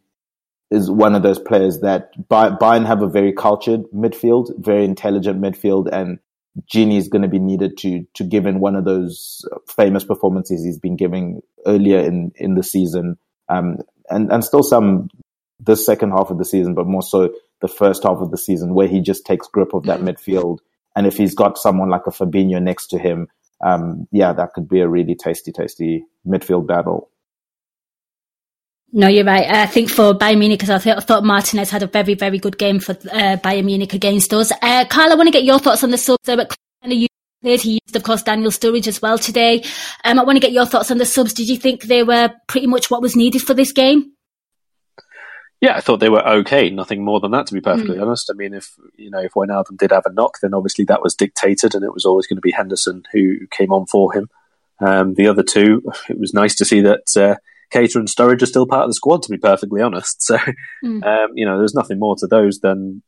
is 0.70 0.92
one 0.92 1.16
of 1.16 1.24
those 1.24 1.40
players 1.40 1.80
that 1.80 2.12
Bayern 2.30 2.86
have 2.86 3.02
a 3.02 3.08
very 3.08 3.34
cultured 3.34 3.84
midfield, 3.94 4.52
very 4.58 4.84
intelligent 4.84 5.42
midfield, 5.42 5.88
and 5.92 6.20
Gini 6.74 6.98
is 6.98 7.08
going 7.08 7.22
to 7.22 7.28
be 7.28 7.40
needed 7.40 7.78
to 7.78 8.06
to 8.16 8.24
give 8.24 8.46
in 8.46 8.60
one 8.60 8.76
of 8.76 8.86
those 8.86 9.46
famous 9.68 10.04
performances 10.04 10.66
he's 10.66 10.80
been 10.80 10.96
giving 10.96 11.42
earlier 11.66 12.00
in 12.00 12.32
in 12.36 12.56
the 12.56 12.64
season, 12.64 13.18
um, 13.50 13.78
and 14.10 14.32
and 14.32 14.44
still 14.44 14.64
some 14.64 15.10
the 15.60 15.76
second 15.76 16.12
half 16.12 16.30
of 16.30 16.38
the 16.38 16.46
season, 16.46 16.74
but 16.74 16.86
more 16.86 17.02
so 17.02 17.34
the 17.62 17.68
first 17.68 18.04
half 18.04 18.18
of 18.18 18.32
the 18.32 18.38
season, 18.38 18.74
where 18.74 18.88
he 18.88 19.02
just 19.02 19.26
takes 19.26 19.48
grip 19.48 19.74
of 19.74 19.84
that 19.84 20.02
midfield, 20.02 20.60
and 20.96 21.08
if 21.08 21.16
he's 21.16 21.34
got 21.34 21.58
someone 21.58 21.90
like 21.90 22.08
a 22.08 22.12
Fabinho 22.12 22.62
next 22.62 22.88
to 22.88 23.00
him, 23.00 23.28
um, 23.66 24.08
yeah, 24.12 24.34
that 24.34 24.54
could 24.54 24.68
be 24.68 24.82
a 24.82 24.88
really 24.88 25.16
tasty, 25.16 25.52
tasty 25.52 26.06
midfield 26.26 26.68
battle. 26.68 27.10
No, 28.94 29.08
you're 29.08 29.26
right. 29.26 29.46
I 29.46 29.66
think 29.66 29.90
for 29.90 30.14
Bayern 30.14 30.40
Munich, 30.40 30.60
because 30.60 30.70
I, 30.70 30.78
th- 30.80 30.98
I, 30.98 31.00
thought 31.02 31.24
Martinez 31.24 31.70
had 31.70 31.84
a 31.84 31.88
very, 31.88 32.14
very 32.14 32.40
good 32.40 32.58
game 32.58 32.80
for 32.80 32.94
uh, 32.94 33.38
Bayern 33.38 33.66
Munich 33.66 33.94
against 33.94 34.34
us. 34.34 34.52
Uh, 34.62 34.86
Karl, 34.86 35.12
I 35.12 35.16
want 35.16 35.28
to 35.28 35.32
get 35.32 35.44
your 35.44 35.60
thoughts 35.60 35.84
on 35.84 35.92
the 35.92 35.98
subs. 35.98 36.24
But 36.26 36.56
he 36.82 37.10
used, 37.42 37.96
of 37.96 38.04
course, 38.04 38.24
Daniel 38.24 38.52
Sturridge 38.52 38.88
as 38.88 39.02
well 39.02 39.18
today. 39.18 39.64
Um, 40.04 40.20
I 40.20 40.24
want 40.24 40.38
to 40.38 40.42
get 40.42 40.54
your 40.54 40.66
thoughts 40.66 40.90
on 40.90 40.98
the 40.98 41.06
subs. 41.06 41.34
Did 41.34 41.50
you 41.50 41.58
think 41.58 41.84
they 41.84 42.04
were 42.04 42.32
pretty 42.48 42.68
much 42.68 42.90
what 42.90 43.02
was 43.02 43.16
needed 43.16 43.42
for 43.42 43.54
this 43.54 43.72
game? 43.72 44.14
Yeah, 45.60 45.76
I 45.76 45.82
thought 45.82 46.00
they 46.00 46.10
were 46.10 46.26
okay. 46.28 46.70
Nothing 46.70 47.04
more 47.04 47.20
than 47.20 47.32
that, 47.32 47.48
to 47.48 47.54
be 47.54 47.62
perfectly 47.62 47.98
mm. 47.98 48.02
honest. 48.02 48.30
I 48.32 48.36
mean, 48.36 48.54
if 48.54 48.76
you 48.96 49.10
know, 49.10 49.20
if 49.20 49.34
Wijnaldum 49.34 49.78
did 49.78 49.92
have 49.92 50.06
a 50.06 50.14
knock, 50.14 50.38
then 50.42 50.54
obviously 50.54 50.86
that 50.86 51.02
was 51.02 51.16
dictated, 51.16 51.74
and 51.74 51.84
it 51.84 51.94
was 51.94 52.06
always 52.06 52.28
going 52.28 52.38
to 52.38 52.42
be 52.42 52.52
Henderson 52.52 53.04
who 53.12 53.48
came 53.48 53.74
on 53.74 53.88
for 53.88 54.14
him. 54.14 54.30
Um, 54.80 55.16
the 55.16 55.28
other 55.28 55.42
two, 55.42 55.82
it 56.10 56.20
was 56.20 56.34
nice 56.34 56.56
to 56.56 56.66
see 56.66 56.82
that. 56.82 57.06
Uh, 57.16 57.36
Keita 57.74 57.96
and 57.96 58.08
Sturridge 58.08 58.42
are 58.42 58.48
still 58.48 58.66
part 58.66 58.84
of 58.84 58.90
the 58.90 58.96
squad, 58.96 59.24
to 59.24 59.32
be 59.32 59.38
perfectly 59.38 59.82
honest. 59.82 60.22
So, 60.28 60.38
mm. 60.84 61.04
um, 61.04 61.32
you 61.36 61.46
know, 61.46 61.58
there's 61.58 61.74
nothing 61.74 62.00
more 62.00 62.16
to 62.18 62.28
those 62.28 62.60
than 62.60 63.02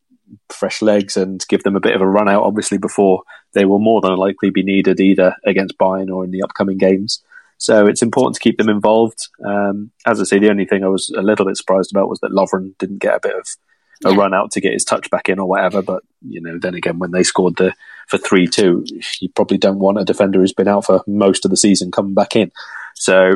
fresh 0.49 0.81
legs 0.81 1.17
and 1.17 1.43
give 1.49 1.63
them 1.63 1.75
a 1.75 1.79
bit 1.79 1.95
of 1.95 2.01
a 2.01 2.07
run 2.07 2.29
out, 2.29 2.43
obviously, 2.43 2.77
before 2.77 3.23
they 3.53 3.65
will 3.65 3.79
more 3.79 4.01
than 4.01 4.15
likely 4.15 4.49
be 4.49 4.63
needed 4.63 4.99
either 4.99 5.35
against 5.45 5.77
Bayern 5.77 6.13
or 6.13 6.23
in 6.23 6.31
the 6.31 6.43
upcoming 6.43 6.77
games. 6.77 7.23
So 7.57 7.87
it's 7.87 8.01
important 8.01 8.35
to 8.35 8.41
keep 8.41 8.57
them 8.57 8.69
involved. 8.69 9.27
Um, 9.45 9.91
as 10.05 10.21
I 10.21 10.23
say, 10.23 10.39
the 10.39 10.49
only 10.49 10.65
thing 10.65 10.83
I 10.83 10.87
was 10.87 11.13
a 11.15 11.21
little 11.21 11.45
bit 11.45 11.57
surprised 11.57 11.91
about 11.91 12.09
was 12.09 12.19
that 12.19 12.31
Lovren 12.31 12.77
didn't 12.77 12.99
get 12.99 13.15
a 13.15 13.19
bit 13.19 13.35
of 13.35 13.47
a 14.05 14.11
yeah. 14.11 14.17
run 14.17 14.33
out 14.33 14.51
to 14.51 14.61
get 14.61 14.71
his 14.71 14.85
touch 14.85 15.09
back 15.09 15.27
in 15.27 15.39
or 15.39 15.47
whatever. 15.47 15.81
But 15.81 16.03
you 16.21 16.41
know, 16.41 16.57
then 16.57 16.73
again, 16.73 16.99
when 16.99 17.11
they 17.11 17.23
scored 17.23 17.57
the 17.57 17.73
for 18.07 18.17
three 18.17 18.47
two, 18.47 18.85
you 19.19 19.29
probably 19.35 19.57
don't 19.57 19.79
want 19.79 19.99
a 19.99 20.05
defender 20.05 20.39
who's 20.39 20.53
been 20.53 20.69
out 20.69 20.85
for 20.85 21.03
most 21.05 21.43
of 21.43 21.51
the 21.51 21.57
season 21.57 21.91
coming 21.91 22.13
back 22.13 22.35
in. 22.35 22.51
So 22.95 23.33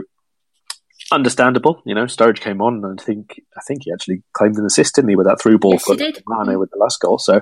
understandable. 1.14 1.81
You 1.85 1.95
know, 1.95 2.06
Sturridge 2.06 2.40
came 2.40 2.61
on, 2.61 2.84
and 2.84 2.99
I 2.99 3.03
think 3.03 3.41
I 3.57 3.61
think 3.68 3.84
he 3.84 3.91
actually 3.94 4.23
claimed 4.34 4.57
an 4.57 4.65
assist, 4.65 4.95
didn't 4.95 5.10
he, 5.10 5.15
with 5.15 5.27
that 5.27 5.41
through 5.41 5.60
ball 5.60 5.73
yes, 5.73 5.84
for 5.84 5.95
Mane 5.95 6.14
mm-hmm. 6.14 6.60
with 6.60 6.72
the 6.72 6.77
last 6.77 6.99
goal. 6.99 7.19
So 7.19 7.41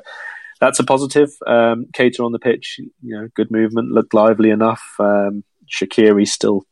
that's 0.59 0.79
a 0.79 0.83
positive. 0.83 1.29
Um, 1.47 1.87
Keita 1.93 2.23
on 2.23 2.31
the 2.31 2.39
pitch, 2.39 2.79
you 2.79 3.15
know, 3.17 3.27
good 3.35 3.51
movement, 3.51 3.91
looked 3.91 4.13
lively 4.13 4.51
enough. 4.51 4.83
Um, 4.99 5.43
Shaqiri 5.67 6.27
still 6.27 6.65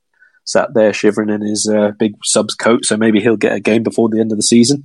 sat 0.45 0.73
there 0.73 0.93
shivering 0.93 1.29
in 1.29 1.41
his 1.41 1.67
uh, 1.67 1.91
big 1.97 2.13
subs 2.23 2.55
coat, 2.55 2.85
so 2.85 2.97
maybe 2.97 3.19
he'll 3.19 3.37
get 3.37 3.53
a 3.53 3.59
game 3.59 3.83
before 3.83 4.09
the 4.09 4.19
end 4.19 4.31
of 4.31 4.37
the 4.37 4.43
season. 4.43 4.83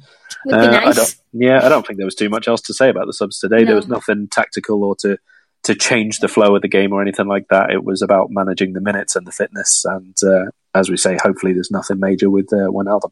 Uh, 0.51 0.57
I 0.57 0.85
nice. 0.85 0.97
don't, 0.97 1.16
yeah, 1.32 1.65
I 1.65 1.69
don't 1.69 1.86
think 1.86 1.99
there 1.99 2.07
was 2.07 2.15
too 2.15 2.28
much 2.28 2.49
else 2.49 2.61
to 2.62 2.74
say 2.74 2.91
about 2.91 3.07
the 3.07 3.15
subs 3.15 3.39
today. 3.39 3.61
No. 3.61 3.66
There 3.66 3.77
was 3.77 3.89
nothing 3.89 4.28
tactical 4.28 4.85
or 4.85 4.95
to 4.97 5.19
to 5.65 5.74
change 5.74 6.19
the 6.19 6.28
flow 6.28 6.55
of 6.55 6.62
the 6.62 6.69
game 6.69 6.93
or 6.93 7.03
anything 7.03 7.27
like 7.27 7.49
that. 7.49 7.70
It 7.70 7.85
was 7.85 8.03
about 8.03 8.31
managing 8.31 8.73
the 8.73 8.81
minutes 8.81 9.16
and 9.16 9.27
the 9.27 9.32
fitness. 9.32 9.85
And 9.85 10.16
uh, 10.23 10.51
as 10.74 10.91
we 10.91 10.97
say, 10.97 11.19
hopefully 11.23 11.53
there's 11.53 11.70
nothing 11.70 11.99
major 11.99 12.31
with 12.31 12.53
uh, 12.53 12.69
Wijnaldum. 12.69 13.11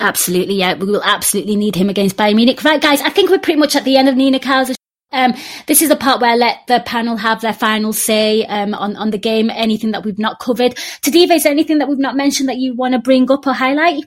Absolutely, 0.00 0.56
yeah. 0.56 0.74
We 0.74 0.86
will 0.86 1.02
absolutely 1.04 1.56
need 1.56 1.76
him 1.76 1.88
against 1.88 2.16
Bayern 2.16 2.36
Munich. 2.36 2.64
Right, 2.64 2.80
guys, 2.80 3.00
I 3.00 3.10
think 3.10 3.30
we're 3.30 3.38
pretty 3.38 3.60
much 3.60 3.76
at 3.76 3.84
the 3.84 3.96
end 3.96 4.08
of 4.08 4.16
Nina 4.16 4.40
Kauser. 4.40 4.74
Um, 5.12 5.34
this 5.68 5.80
is 5.80 5.88
the 5.88 5.96
part 5.96 6.20
where 6.20 6.32
I 6.32 6.36
let 6.36 6.66
the 6.66 6.82
panel 6.84 7.16
have 7.16 7.40
their 7.40 7.52
final 7.52 7.92
say 7.92 8.44
um, 8.46 8.74
on, 8.74 8.96
on 8.96 9.10
the 9.10 9.18
game, 9.18 9.48
anything 9.50 9.92
that 9.92 10.04
we've 10.04 10.18
not 10.18 10.40
covered. 10.40 10.74
Tadiwa, 11.02 11.36
is 11.36 11.44
there 11.44 11.52
anything 11.52 11.78
that 11.78 11.88
we've 11.88 11.98
not 11.98 12.16
mentioned 12.16 12.48
that 12.48 12.56
you 12.56 12.74
want 12.74 12.94
to 12.94 12.98
bring 12.98 13.30
up 13.30 13.46
or 13.46 13.52
highlight? 13.52 14.04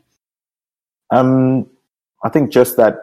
Um, 1.10 1.70
I 2.24 2.30
think 2.30 2.52
just 2.52 2.76
that 2.76 2.96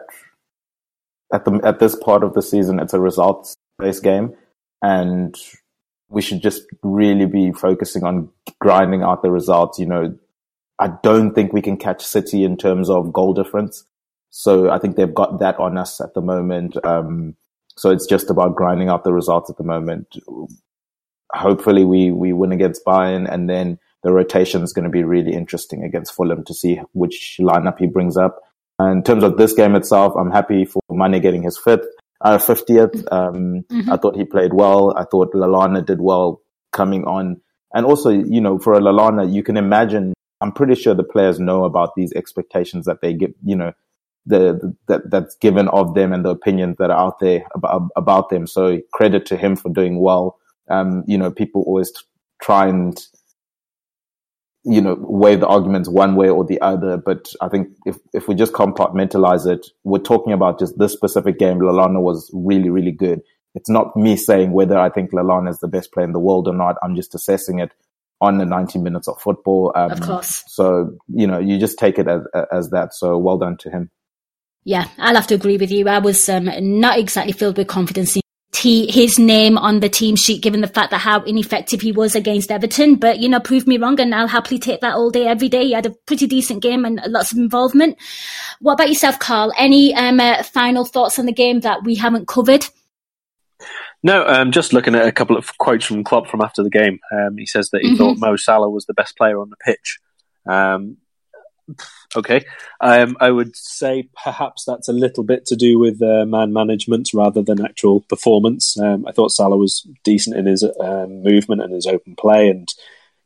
at 1.33 1.45
the 1.45 1.59
at 1.63 1.79
this 1.79 1.95
part 1.95 2.23
of 2.23 2.33
the 2.33 2.41
season, 2.43 2.79
it's 2.79 2.93
a 2.93 2.99
results 2.99 3.55
based 3.79 4.03
game, 4.03 4.35
and 4.85 5.35
we 6.09 6.21
should 6.21 6.43
just 6.43 6.63
really 6.83 7.25
be 7.25 7.51
focusing 7.51 8.03
on 8.03 8.29
grinding 8.59 9.01
out 9.01 9.23
the 9.23 9.31
results. 9.31 9.79
You 9.79 9.87
know, 9.87 10.15
I 10.77 10.89
don't 11.01 11.33
think 11.33 11.51
we 11.51 11.63
can 11.63 11.75
catch 11.75 12.05
City 12.05 12.43
in 12.43 12.55
terms 12.55 12.87
of 12.89 13.11
goal 13.11 13.33
difference, 13.33 13.83
so 14.29 14.69
I 14.69 14.77
think 14.77 14.95
they've 14.95 15.13
got 15.13 15.39
that 15.39 15.57
on 15.59 15.77
us 15.77 15.99
at 15.99 16.13
the 16.13 16.21
moment. 16.21 16.77
Um, 16.85 17.35
so 17.77 17.89
it's 17.89 18.05
just 18.05 18.29
about 18.29 18.55
grinding 18.55 18.89
out 18.89 19.03
the 19.03 19.11
results 19.11 19.49
at 19.49 19.57
the 19.57 19.63
moment. 19.63 20.17
Hopefully, 21.33 21.83
we 21.83 22.11
we 22.11 22.31
win 22.31 22.51
against 22.51 22.85
Bayern, 22.85 23.27
and 23.27 23.49
then 23.49 23.79
the 24.03 24.13
rotation 24.13 24.61
is 24.61 24.71
going 24.71 24.83
to 24.83 24.91
be 24.91 25.03
really 25.03 25.33
interesting 25.33 25.83
against 25.83 26.13
Fulham 26.13 26.43
to 26.43 26.53
see 26.53 26.79
which 26.93 27.37
lineup 27.39 27.79
he 27.79 27.87
brings 27.87 28.17
up. 28.17 28.43
And 28.77 28.97
in 28.97 29.03
terms 29.03 29.23
of 29.23 29.37
this 29.37 29.53
game 29.53 29.73
itself, 29.73 30.13
I'm 30.15 30.31
happy 30.31 30.65
for 30.65 30.81
Mane 30.91 31.21
getting 31.21 31.41
his 31.41 31.57
fifth, 31.57 31.87
uh, 32.25 32.37
50th. 32.37 33.03
Um, 33.11 33.63
Mhm. 33.71 33.89
I 33.93 33.97
thought 33.97 34.15
he 34.17 34.25
played 34.25 34.53
well. 34.53 34.93
I 34.97 35.03
thought 35.11 35.33
Lallana 35.33 35.85
did 35.85 36.01
well 36.01 36.41
coming 36.71 37.03
on. 37.05 37.25
And 37.73 37.85
also, 37.85 38.09
you 38.09 38.41
know, 38.41 38.57
for 38.59 38.73
a 38.73 38.79
Lallana, 38.79 39.31
you 39.31 39.43
can 39.43 39.57
imagine, 39.57 40.13
I'm 40.41 40.51
pretty 40.51 40.75
sure 40.75 40.93
the 40.95 41.03
players 41.15 41.39
know 41.39 41.63
about 41.65 41.89
these 41.95 42.11
expectations 42.13 42.85
that 42.85 42.99
they 43.01 43.13
get, 43.13 43.31
you 43.43 43.55
know, 43.55 43.71
the, 44.25 44.39
the 44.61 44.75
that 44.87 45.01
that's 45.11 45.35
given 45.35 45.67
of 45.69 45.93
them 45.93 46.11
and 46.13 46.25
the 46.25 46.29
opinions 46.31 46.77
that 46.79 46.89
are 46.89 46.97
out 47.05 47.19
there 47.19 47.43
about 47.53 47.83
about 47.95 48.29
them. 48.29 48.47
So 48.47 48.79
credit 48.91 49.25
to 49.27 49.37
him 49.37 49.55
for 49.55 49.69
doing 49.69 49.99
well. 50.01 50.37
Um, 50.69 51.03
you 51.05 51.17
know, 51.17 51.29
people 51.31 51.61
always 51.67 51.91
t- 51.91 51.99
try 52.41 52.67
and 52.67 52.97
you 54.65 54.81
know 54.81 54.97
weigh 54.99 55.35
the 55.35 55.47
arguments 55.47 55.87
one 55.87 56.15
way 56.15 56.29
or 56.29 56.43
the 56.43 56.59
other, 56.61 56.97
but 56.97 57.31
I 57.41 57.47
think 57.49 57.69
if 57.85 57.97
if 58.13 58.27
we 58.27 58.35
just 58.35 58.53
compartmentalize 58.53 59.47
it, 59.47 59.67
we're 59.83 59.99
talking 59.99 60.33
about 60.33 60.59
just 60.59 60.77
this 60.77 60.93
specific 60.93 61.37
game. 61.37 61.59
Lallana 61.59 62.01
was 62.01 62.29
really 62.33 62.69
really 62.69 62.91
good. 62.91 63.21
It's 63.53 63.69
not 63.69 63.95
me 63.95 64.17
saying 64.17 64.51
whether 64.51 64.77
I 64.77 64.89
think 64.89 65.11
Lallana 65.11 65.49
is 65.49 65.59
the 65.59 65.67
best 65.67 65.93
player 65.93 66.05
in 66.05 66.11
the 66.11 66.19
world 66.19 66.47
or 66.47 66.53
not. 66.53 66.75
I'm 66.83 66.95
just 66.95 67.15
assessing 67.15 67.59
it 67.59 67.71
on 68.19 68.37
the 68.37 68.45
90 68.45 68.79
minutes 68.79 69.07
of 69.07 69.21
football. 69.21 69.71
Um, 69.75 69.91
Of 69.91 70.01
course. 70.01 70.43
So 70.47 70.97
you 71.07 71.27
know, 71.27 71.39
you 71.39 71.59
just 71.59 71.77
take 71.77 71.99
it 71.99 72.07
as 72.07 72.21
as 72.51 72.69
that. 72.71 72.93
So 72.93 73.17
well 73.17 73.37
done 73.37 73.57
to 73.57 73.69
him. 73.69 73.91
Yeah, 74.63 74.89
I'll 74.97 75.15
have 75.15 75.27
to 75.27 75.35
agree 75.35 75.57
with 75.57 75.69
you. 75.69 75.87
I 75.87 75.99
was 75.99 76.27
um, 76.27 76.49
not 76.79 76.97
exactly 76.97 77.33
filled 77.33 77.57
with 77.57 77.67
confidence 77.67 78.17
t- 78.55 78.89
his 78.89 79.19
name 79.19 79.57
on 79.57 79.81
the 79.81 79.89
team 79.89 80.15
sheet, 80.15 80.41
given 80.41 80.61
the 80.61 80.67
fact 80.67 80.91
that 80.91 80.99
how 80.99 81.21
ineffective 81.23 81.81
he 81.81 81.91
was 81.91 82.15
against 82.15 82.49
Everton. 82.49 82.95
But, 82.95 83.19
you 83.19 83.27
know, 83.27 83.41
prove 83.41 83.67
me 83.67 83.77
wrong, 83.77 83.99
and 83.99 84.15
I'll 84.15 84.27
happily 84.27 84.59
take 84.59 84.79
that 84.81 84.95
all 84.95 85.09
day, 85.11 85.27
every 85.27 85.49
day. 85.49 85.65
He 85.65 85.73
had 85.73 85.85
a 85.85 85.89
pretty 86.07 86.25
decent 86.25 86.63
game 86.63 86.85
and 86.85 87.01
lots 87.07 87.33
of 87.33 87.37
involvement. 87.37 87.97
What 88.61 88.73
about 88.73 88.87
yourself, 88.87 89.19
Karl? 89.19 89.51
Any 89.57 89.93
um, 89.93 90.19
uh, 90.21 90.41
final 90.43 90.85
thoughts 90.85 91.19
on 91.19 91.25
the 91.25 91.33
game 91.33 91.59
that 91.61 91.83
we 91.83 91.95
haven't 91.95 92.27
covered? 92.29 92.65
No, 94.03 94.25
um, 94.25 94.51
just 94.51 94.71
looking 94.71 94.95
at 94.95 95.07
a 95.07 95.11
couple 95.11 95.35
of 95.35 95.57
quotes 95.57 95.85
from 95.85 96.03
Klopp 96.03 96.27
from 96.27 96.41
after 96.41 96.63
the 96.63 96.69
game. 96.69 96.99
Um, 97.11 97.37
he 97.37 97.45
says 97.45 97.69
that 97.71 97.81
he 97.81 97.91
Mhm. 97.91 97.97
thought 97.97 98.17
Mo 98.19 98.35
Salah 98.35 98.69
was 98.69 98.85
the 98.85 98.93
best 98.93 99.17
player 99.17 99.39
on 99.39 99.49
the 99.49 99.57
pitch. 99.57 99.99
Um, 100.47 100.97
okay, 102.15 102.45
um, 102.81 103.17
I 103.19 103.31
would 103.31 103.55
say 103.55 104.09
perhaps 104.23 104.65
that's 104.65 104.87
a 104.87 104.93
little 104.93 105.23
bit 105.23 105.45
to 105.47 105.55
do 105.55 105.79
with 105.79 106.01
uh, 106.01 106.25
man 106.25 106.53
management 106.53 107.09
rather 107.13 107.41
than 107.41 107.63
actual 107.63 108.01
performance. 108.01 108.79
Um, 108.79 109.05
I 109.07 109.11
thought 109.11 109.31
Salah 109.31 109.57
was 109.57 109.87
decent 110.03 110.37
in 110.37 110.45
his 110.45 110.63
um, 110.79 111.23
movement 111.23 111.61
and 111.61 111.73
his 111.73 111.87
open 111.87 112.15
play, 112.15 112.49
and 112.49 112.67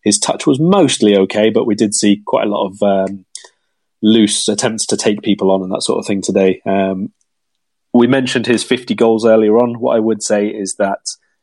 his 0.03 0.19
touch 0.19 0.47
was 0.47 0.59
mostly 0.59 1.17
okay. 1.17 1.49
But 1.49 1.65
we 1.65 1.75
did 1.75 1.93
see 1.93 2.21
quite 2.25 2.47
a 2.47 2.49
lot 2.49 2.67
of 2.67 2.83
um, 2.83 3.25
loose 4.01 4.47
attempts 4.47 4.85
to 4.87 4.97
take 4.97 5.21
people 5.21 5.51
on 5.51 5.61
and 5.61 5.71
that 5.71 5.83
sort 5.83 5.99
of 5.99 6.05
thing 6.05 6.21
today. 6.21 6.61
Um, 6.65 7.11
we 7.93 8.07
mentioned 8.07 8.45
his 8.45 8.63
50 8.63 8.95
goals 8.95 9.25
earlier 9.25 9.57
on. 9.57 9.79
What 9.79 9.95
I 9.95 9.99
would 9.99 10.21
say 10.21 10.47
is 10.47 10.75
that 10.75 10.99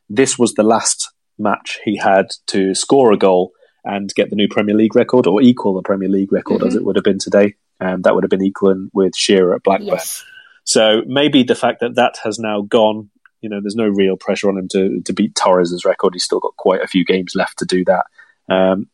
this 0.09 0.39
was 0.39 0.53
the 0.53 0.63
last 0.63 1.11
match 1.37 1.79
he 1.83 1.97
had 1.97 2.27
to 2.47 2.73
score 2.73 3.11
a 3.11 3.17
goal 3.17 3.51
and 3.87 4.13
get 4.15 4.29
the 4.29 4.35
new 4.35 4.47
Premier 4.47 4.75
League 4.75 4.95
record 4.95 5.25
or 5.25 5.41
equal 5.41 5.73
the 5.73 5.81
Premier 5.81 6.09
League 6.09 6.31
record 6.31 6.61
as 6.63 6.73
Mhm. 6.73 6.77
it 6.77 6.83
would 6.85 6.95
have 6.97 7.05
been 7.05 7.19
today. 7.19 7.55
Um, 7.79 8.01
that 8.03 8.13
would 8.13 8.23
have 8.23 8.29
been 8.29 8.43
equaling 8.43 8.89
with 8.93 9.15
Shearer 9.15 9.55
at 9.55 9.63
Blackburn. 9.63 9.87
Yes. 9.87 10.23
So 10.65 11.01
maybe 11.07 11.43
the 11.43 11.55
fact 11.55 11.79
that 11.79 11.95
that 11.95 12.17
has 12.23 12.37
now 12.39 12.61
gone, 12.61 13.09
you 13.41 13.49
know, 13.49 13.61
there's 13.61 13.75
no 13.75 13.87
real 13.87 14.17
pressure 14.17 14.49
on 14.49 14.57
him 14.57 14.67
to, 14.69 15.01
to 15.01 15.13
beat 15.13 15.35
Torres' 15.35 15.85
record. 15.85 16.13
He's 16.13 16.23
still 16.25 16.39
got 16.39 16.55
quite 16.57 16.81
a 16.81 16.87
few 16.87 17.05
games 17.05 17.33
left 17.35 17.59
to 17.59 17.65
do 17.65 17.85
that. 17.85 18.05
Um, 18.49 18.87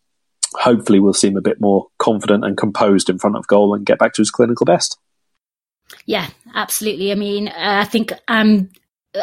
hopefully 0.54 1.00
we'll 1.00 1.14
see 1.14 1.30
him 1.30 1.38
a 1.38 1.42
bit 1.42 1.60
more 1.60 1.88
confident 1.98 2.46
and 2.46 2.56
composed 2.58 3.10
in 3.10 3.18
front 3.18 3.36
of 3.38 3.48
goal 3.48 3.74
and 3.74 3.86
get 3.86 3.98
back 3.98 4.14
to 4.14 4.22
his 4.22 4.30
clinical 4.30 4.66
best. 4.66 5.00
Yeah, 6.06 6.28
absolutely. 6.54 7.12
I 7.12 7.16
mean, 7.16 7.48
uh, 7.48 7.54
I 7.56 7.86
think 7.86 8.14
um, 8.28 8.70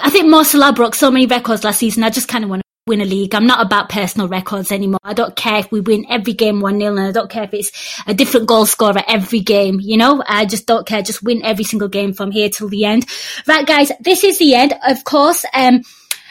I 0.03 0.11
think 0.11 0.29
Mo 0.29 0.43
Salah 0.43 0.73
broke 0.73 0.95
so 0.95 1.11
many 1.11 1.27
records 1.27 1.65
last 1.65 1.79
season. 1.79 2.03
I 2.03 2.11
just 2.11 2.29
kind 2.29 2.45
of 2.45 2.51
want 2.51 2.63
to 2.63 2.70
win 2.87 3.01
a 3.01 3.05
league. 3.05 3.35
I'm 3.35 3.47
not 3.47 3.65
about 3.65 3.89
personal 3.89 4.29
records 4.29 4.73
anymore. 4.73 5.01
I 5.03 5.13
don't 5.13 5.37
care 5.37 5.59
if 5.59 5.71
we 5.71 5.81
win 5.81 6.07
every 6.09 6.33
game 6.33 6.61
one 6.61 6.79
0 6.79 6.97
and 6.97 7.07
I 7.07 7.13
don't 7.13 7.31
care 7.31 7.45
if 7.45 7.55
it's 7.55 8.03
a 8.07 8.15
different 8.15 8.47
goal 8.47 8.67
scorer 8.67 9.03
every 9.07 9.41
game. 9.41 9.81
You 9.81 9.97
know, 9.97 10.23
I 10.27 10.47
just 10.47 10.67
don't 10.67 10.87
care. 10.87 11.03
Just 11.03 11.23
win 11.23 11.45
every 11.45 11.65
single 11.65 11.89
game 11.89 12.13
from 12.13 12.31
here 12.31 12.49
till 12.49 12.69
the 12.69 12.85
end. 12.85 13.07
Right, 13.47 13.67
guys, 13.67 13.93
this 14.01 14.25
is 14.25 14.39
the 14.39 14.55
end. 14.55 14.75
Of 14.87 15.05
course, 15.05 15.45
um, 15.55 15.83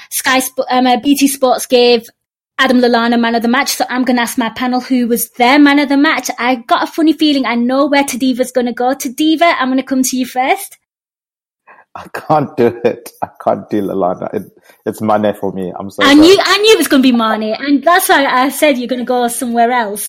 Sky 0.09 0.41
um, 0.69 0.87
uh, 0.87 0.99
BT 0.99 1.27
Sports 1.27 1.67
gave 1.67 2.07
Adam 2.57 2.79
Lallana 2.79 3.19
man 3.19 3.35
of 3.35 3.43
the 3.43 3.47
match. 3.47 3.69
So 3.69 3.85
I'm 3.87 4.03
going 4.03 4.17
to 4.17 4.23
ask 4.23 4.37
my 4.37 4.49
panel 4.49 4.81
who 4.81 5.07
was 5.07 5.29
their 5.31 5.59
man 5.59 5.79
of 5.79 5.87
the 5.87 5.97
match. 5.97 6.29
I 6.39 6.55
got 6.55 6.83
a 6.83 6.91
funny 6.91 7.13
feeling 7.13 7.45
I 7.45 7.55
know 7.55 7.85
where 7.85 8.03
Tadiwa's 8.03 8.51
going 8.51 8.67
to 8.67 8.73
go. 8.73 8.95
Tadiwa, 8.95 9.55
I'm 9.59 9.69
going 9.69 9.77
to 9.77 9.83
come 9.83 10.01
to 10.03 10.17
you 10.17 10.25
first. 10.25 10.78
I 11.99 12.07
can't 12.19 12.55
do 12.57 12.81
it. 12.85 13.11
I 13.23 13.29
can't 13.43 13.69
do 13.69 13.81
Lallana. 13.83 14.33
It, 14.33 14.43
it's 14.85 15.01
Mane 15.01 15.35
for 15.39 15.51
me. 15.53 15.73
I'm 15.77 15.89
so 15.91 16.03
I 16.03 16.15
sorry. 16.15 16.27
knew, 16.27 16.37
I 16.41 16.57
knew 16.59 16.73
it 16.73 16.77
was 16.79 16.87
going 16.87 17.03
to 17.03 17.11
be 17.11 17.17
Mane, 17.17 17.55
and 17.59 17.83
that's 17.83 18.09
why 18.09 18.25
I 18.25 18.49
said 18.49 18.77
you're 18.77 18.87
going 18.87 18.99
to 18.99 19.05
go 19.05 19.27
somewhere 19.27 19.71
else. 19.71 20.07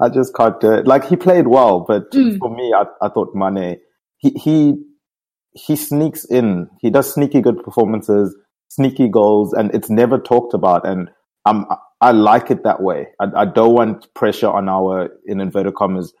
I 0.00 0.08
just 0.08 0.34
can't 0.36 0.60
do 0.60 0.72
it. 0.72 0.86
Like 0.86 1.06
he 1.06 1.16
played 1.16 1.46
well, 1.48 1.84
but 1.86 2.10
Mm. 2.12 2.38
for 2.38 2.50
me, 2.54 2.74
I, 2.76 2.84
I 3.04 3.10
thought 3.10 3.34
Mane. 3.34 3.78
He 4.18 4.30
he 4.30 4.74
he 5.52 5.76
sneaks 5.76 6.24
in. 6.24 6.68
He 6.80 6.90
does 6.90 7.12
sneaky 7.14 7.40
good 7.42 7.62
performances, 7.62 8.36
sneaky 8.68 9.08
goals, 9.08 9.52
and 9.52 9.74
it's 9.74 9.90
never 9.90 10.18
talked 10.18 10.54
about. 10.54 10.86
And 10.86 11.10
I'm 11.46 11.66
I 12.00 12.12
like 12.12 12.50
it 12.50 12.64
that 12.64 12.82
way. 12.82 13.08
I, 13.20 13.26
I 13.42 13.44
don't 13.44 13.74
want 13.74 14.12
pressure 14.14 14.50
on 14.50 14.68
our 14.68 15.10
in 15.26 15.40
inverted 15.40 15.74
commas 15.74 16.12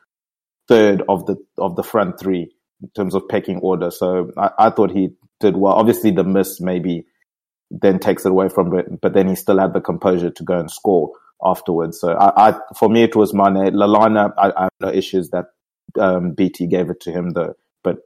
third 0.68 1.02
of 1.08 1.26
the 1.26 1.36
of 1.58 1.76
the 1.76 1.82
front 1.82 2.20
three 2.20 2.51
in 2.82 2.90
terms 2.94 3.14
of 3.14 3.28
pecking 3.28 3.58
order. 3.58 3.90
So 3.90 4.30
I, 4.36 4.50
I 4.58 4.70
thought 4.70 4.90
he 4.90 5.10
did 5.40 5.56
well. 5.56 5.74
Obviously, 5.74 6.10
the 6.10 6.24
miss 6.24 6.60
maybe 6.60 7.04
then 7.70 7.98
takes 7.98 8.24
it 8.24 8.30
away 8.30 8.48
from 8.48 8.76
it, 8.78 9.00
but 9.00 9.14
then 9.14 9.28
he 9.28 9.34
still 9.34 9.58
had 9.58 9.72
the 9.72 9.80
composure 9.80 10.30
to 10.30 10.44
go 10.44 10.58
and 10.58 10.70
score 10.70 11.12
afterwards. 11.44 12.00
So 12.00 12.12
I, 12.12 12.50
I 12.50 12.58
for 12.78 12.88
me, 12.88 13.02
it 13.02 13.16
was 13.16 13.32
Mane. 13.32 13.72
Lallana, 13.72 14.32
I, 14.38 14.52
I 14.56 14.62
have 14.64 14.72
no 14.80 14.88
issues 14.88 15.30
that 15.30 15.46
um, 15.98 16.32
BT 16.32 16.66
gave 16.66 16.90
it 16.90 17.00
to 17.00 17.12
him 17.12 17.30
though. 17.30 17.54
But 17.82 17.98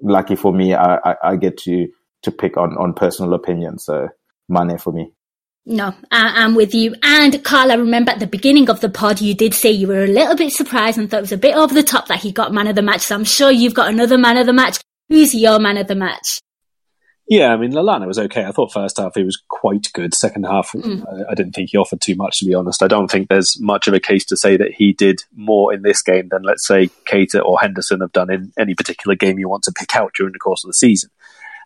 lucky 0.00 0.36
for 0.36 0.52
me, 0.52 0.74
I, 0.74 0.96
I, 0.96 1.14
I 1.22 1.36
get 1.36 1.58
to 1.58 1.88
to 2.22 2.30
pick 2.32 2.56
on 2.56 2.76
on 2.78 2.94
personal 2.94 3.34
opinion. 3.34 3.78
So 3.78 4.08
Mane 4.48 4.78
for 4.78 4.92
me. 4.92 5.12
No, 5.70 5.94
I, 6.10 6.44
I'm 6.44 6.54
with 6.54 6.74
you. 6.74 6.94
And 7.02 7.44
Karl, 7.44 7.70
I 7.70 7.74
remember 7.74 8.10
at 8.10 8.20
the 8.20 8.26
beginning 8.26 8.70
of 8.70 8.80
the 8.80 8.88
pod, 8.88 9.20
you 9.20 9.34
did 9.34 9.52
say 9.52 9.70
you 9.70 9.86
were 9.86 10.02
a 10.02 10.06
little 10.06 10.34
bit 10.34 10.50
surprised 10.50 10.96
and 10.96 11.10
thought 11.10 11.18
it 11.18 11.20
was 11.20 11.32
a 11.32 11.36
bit 11.36 11.54
over 11.54 11.74
the 11.74 11.82
top 11.82 12.08
that 12.08 12.20
he 12.20 12.32
got 12.32 12.54
man 12.54 12.68
of 12.68 12.74
the 12.74 12.80
match. 12.80 13.02
So 13.02 13.14
I'm 13.14 13.24
sure 13.24 13.50
you've 13.50 13.74
got 13.74 13.90
another 13.90 14.16
man 14.16 14.38
of 14.38 14.46
the 14.46 14.54
match. 14.54 14.78
Who's 15.10 15.34
your 15.34 15.58
man 15.58 15.76
of 15.76 15.86
the 15.86 15.94
match? 15.94 16.40
Yeah, 17.28 17.52
I 17.52 17.58
mean, 17.58 17.72
Lallana 17.72 18.06
was 18.06 18.18
okay. 18.18 18.46
I 18.46 18.52
thought 18.52 18.72
first 18.72 18.96
half 18.96 19.14
he 19.14 19.22
was 19.22 19.42
quite 19.48 19.92
good. 19.92 20.14
Second 20.14 20.44
half, 20.44 20.72
Mm. 20.72 21.04
I, 21.06 21.32
I 21.32 21.34
didn't 21.34 21.52
think 21.52 21.68
he 21.68 21.76
offered 21.76 22.00
too 22.00 22.14
much, 22.14 22.38
to 22.38 22.46
be 22.46 22.54
honest. 22.54 22.82
I 22.82 22.88
don't 22.88 23.10
think 23.10 23.28
there's 23.28 23.60
much 23.60 23.86
of 23.86 23.92
a 23.92 24.00
case 24.00 24.24
to 24.26 24.36
say 24.38 24.56
that 24.56 24.72
he 24.72 24.94
did 24.94 25.20
more 25.36 25.74
in 25.74 25.82
this 25.82 26.00
game 26.00 26.28
than, 26.30 26.44
let's 26.44 26.66
say, 26.66 26.88
Keita 27.06 27.44
or 27.44 27.58
Henderson 27.60 28.00
have 28.00 28.12
done 28.12 28.32
in 28.32 28.52
any 28.58 28.74
particular 28.74 29.14
game 29.14 29.38
you 29.38 29.50
want 29.50 29.64
to 29.64 29.72
pick 29.72 29.94
out 29.94 30.14
during 30.16 30.32
the 30.32 30.38
course 30.38 30.64
of 30.64 30.68
the 30.68 30.74
season. 30.74 31.10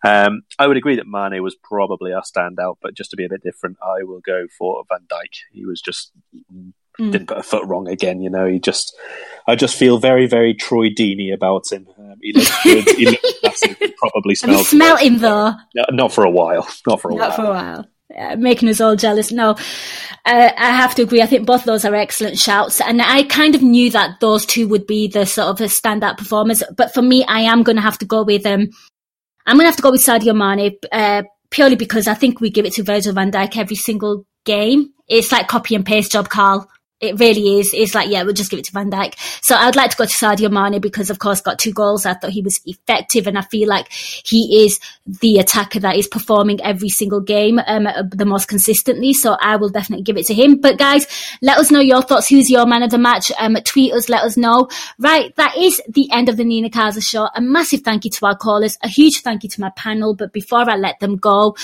Um, 0.03 0.41
I 0.59 0.67
would 0.67 0.77
agree 0.77 0.97
that 0.97 1.07
Mane 1.07 1.41
was 1.41 1.55
probably 1.63 2.11
our 2.13 2.21
standout, 2.23 2.75
but 2.81 2.93
just 2.93 3.11
to 3.11 3.15
be 3.17 3.25
a 3.25 3.29
bit 3.29 3.41
different, 3.43 3.77
I 3.81 4.03
will 4.03 4.19
go 4.19 4.47
for 4.57 4.83
Van 4.89 5.07
Dijk. 5.09 5.33
He 5.51 5.65
was 5.65 5.81
just 5.81 6.11
Mm. 6.99 7.11
didn't 7.11 7.25
put 7.27 7.39
a 7.39 7.43
foot 7.43 7.65
wrong 7.65 7.87
again. 7.87 8.21
You 8.21 8.29
know, 8.29 8.45
he 8.45 8.59
just, 8.59 8.95
I 9.47 9.55
just 9.55 9.75
feel 9.75 9.97
very, 9.97 10.27
very 10.27 10.53
Troy 10.53 10.89
Deeney 10.89 11.33
about 11.33 11.63
him. 11.71 11.87
Um, 11.97 12.15
he 12.21 12.33
looks 12.33 12.63
good. 12.63 12.87
he 12.89 13.05
looks 13.07 13.33
massive. 13.43 13.77
He 13.79 13.91
probably 13.97 14.35
smells. 14.35 14.69
good. 14.69 14.99
him 14.99 15.17
though? 15.17 15.53
No, 15.73 15.83
not 15.91 16.13
for 16.13 16.23
a 16.23 16.29
while. 16.29 16.67
Not 16.85 17.01
for 17.01 17.09
a 17.09 17.15
Not 17.15 17.19
while. 17.19 17.27
Not 17.29 17.35
for 17.35 17.45
a 17.45 17.49
while. 17.49 17.87
Uh, 18.15 18.35
making 18.35 18.69
us 18.69 18.79
all 18.79 18.95
jealous. 18.95 19.31
No, 19.31 19.51
uh, 19.51 19.55
I 20.55 20.69
have 20.71 20.93
to 20.95 21.01
agree. 21.01 21.23
I 21.23 21.25
think 21.25 21.47
both 21.47 21.63
those 21.63 21.83
are 21.83 21.95
excellent 21.95 22.37
shouts, 22.37 22.79
and 22.79 23.01
I 23.01 23.23
kind 23.23 23.55
of 23.55 23.63
knew 23.63 23.89
that 23.89 24.19
those 24.19 24.45
two 24.45 24.67
would 24.67 24.85
be 24.85 25.07
the 25.07 25.25
sort 25.25 25.47
of 25.49 25.57
standout 25.71 26.19
performers. 26.19 26.61
But 26.77 26.93
for 26.93 27.01
me, 27.01 27.25
I 27.25 27.39
am 27.39 27.63
going 27.63 27.77
to 27.77 27.81
have 27.81 27.97
to 27.99 28.05
go 28.05 28.21
with 28.23 28.45
um, 28.45 28.67
I'm 29.45 29.55
going 29.57 29.65
to 29.65 29.69
have 29.69 29.75
to 29.77 29.81
go 29.81 29.91
with 29.91 30.05
Sadio 30.05 30.35
Mane 30.35 30.77
uh, 30.91 31.23
purely 31.49 31.75
because 31.75 32.07
I 32.07 32.13
think 32.13 32.39
we 32.39 32.49
give 32.49 32.65
it 32.65 32.73
to 32.73 32.83
Virgil 32.83 33.13
Van 33.13 33.31
Dijk 33.31 33.57
every 33.57 33.75
single 33.75 34.25
game. 34.45 34.89
It's 35.07 35.31
like 35.31 35.47
copy 35.47 35.75
and 35.75 35.85
paste 35.85 36.11
job, 36.11 36.29
Karl. 36.29 36.69
It 37.03 37.19
really 37.19 37.59
is. 37.59 37.71
It's 37.73 37.93
like, 37.93 38.09
yeah, 38.09 38.23
we'll 38.23 38.33
just 38.33 38.49
give 38.49 38.59
it 38.59 38.65
to 38.65 38.71
Van 38.71 38.89
Dijk. 38.89 39.15
So 39.43 39.55
I'd 39.55 39.75
like 39.75 39.91
to 39.91 39.97
go 39.97 40.05
to 40.05 40.11
Sadio 40.11 40.49
Mane 40.49 40.79
because, 40.79 41.09
of 41.09 41.19
course, 41.19 41.41
got 41.41 41.59
two 41.59 41.73
goals. 41.73 42.05
I 42.05 42.13
thought 42.13 42.31
he 42.31 42.41
was 42.41 42.61
effective, 42.65 43.27
and 43.27 43.37
I 43.37 43.41
feel 43.41 43.67
like 43.67 43.91
he 43.91 44.63
is 44.63 44.79
the 45.05 45.39
attacker 45.39 45.81
that 45.81 45.97
is 45.97 46.07
performing 46.07 46.61
every 46.61 46.87
single 46.87 47.19
game 47.19 47.59
um, 47.67 47.87
the 48.09 48.25
most 48.25 48.47
consistently. 48.47 49.13
So 49.13 49.35
I 49.41 49.57
will 49.57 49.67
definitely 49.69 50.03
give 50.03 50.17
it 50.17 50.27
to 50.27 50.33
him. 50.33 50.61
But 50.61 50.77
guys, 50.77 51.05
let 51.41 51.57
us 51.57 51.71
know 51.71 51.81
your 51.81 52.01
thoughts. 52.01 52.29
Who's 52.29 52.49
your 52.49 52.65
man 52.65 52.83
of 52.83 52.91
the 52.91 52.97
match? 52.97 53.31
Um, 53.37 53.55
tweet 53.65 53.91
us. 53.91 54.07
Let 54.07 54.23
us 54.23 54.37
know. 54.37 54.69
Right, 54.97 55.35
that 55.35 55.57
is 55.57 55.81
the 55.89 56.09
end 56.11 56.29
of 56.29 56.37
the 56.37 56.45
Nina 56.45 56.69
Kauser 56.69 57.03
show. 57.03 57.27
A 57.35 57.41
massive 57.41 57.81
thank 57.81 58.05
you 58.05 58.11
to 58.11 58.25
our 58.27 58.37
callers. 58.37 58.77
A 58.81 58.87
huge 58.87 59.21
thank 59.21 59.43
you 59.43 59.49
to 59.49 59.61
my 59.61 59.71
panel. 59.75 60.13
But 60.13 60.31
before 60.31 60.69
I 60.69 60.77
let 60.77 60.99
them 61.01 61.17
go, 61.17 61.57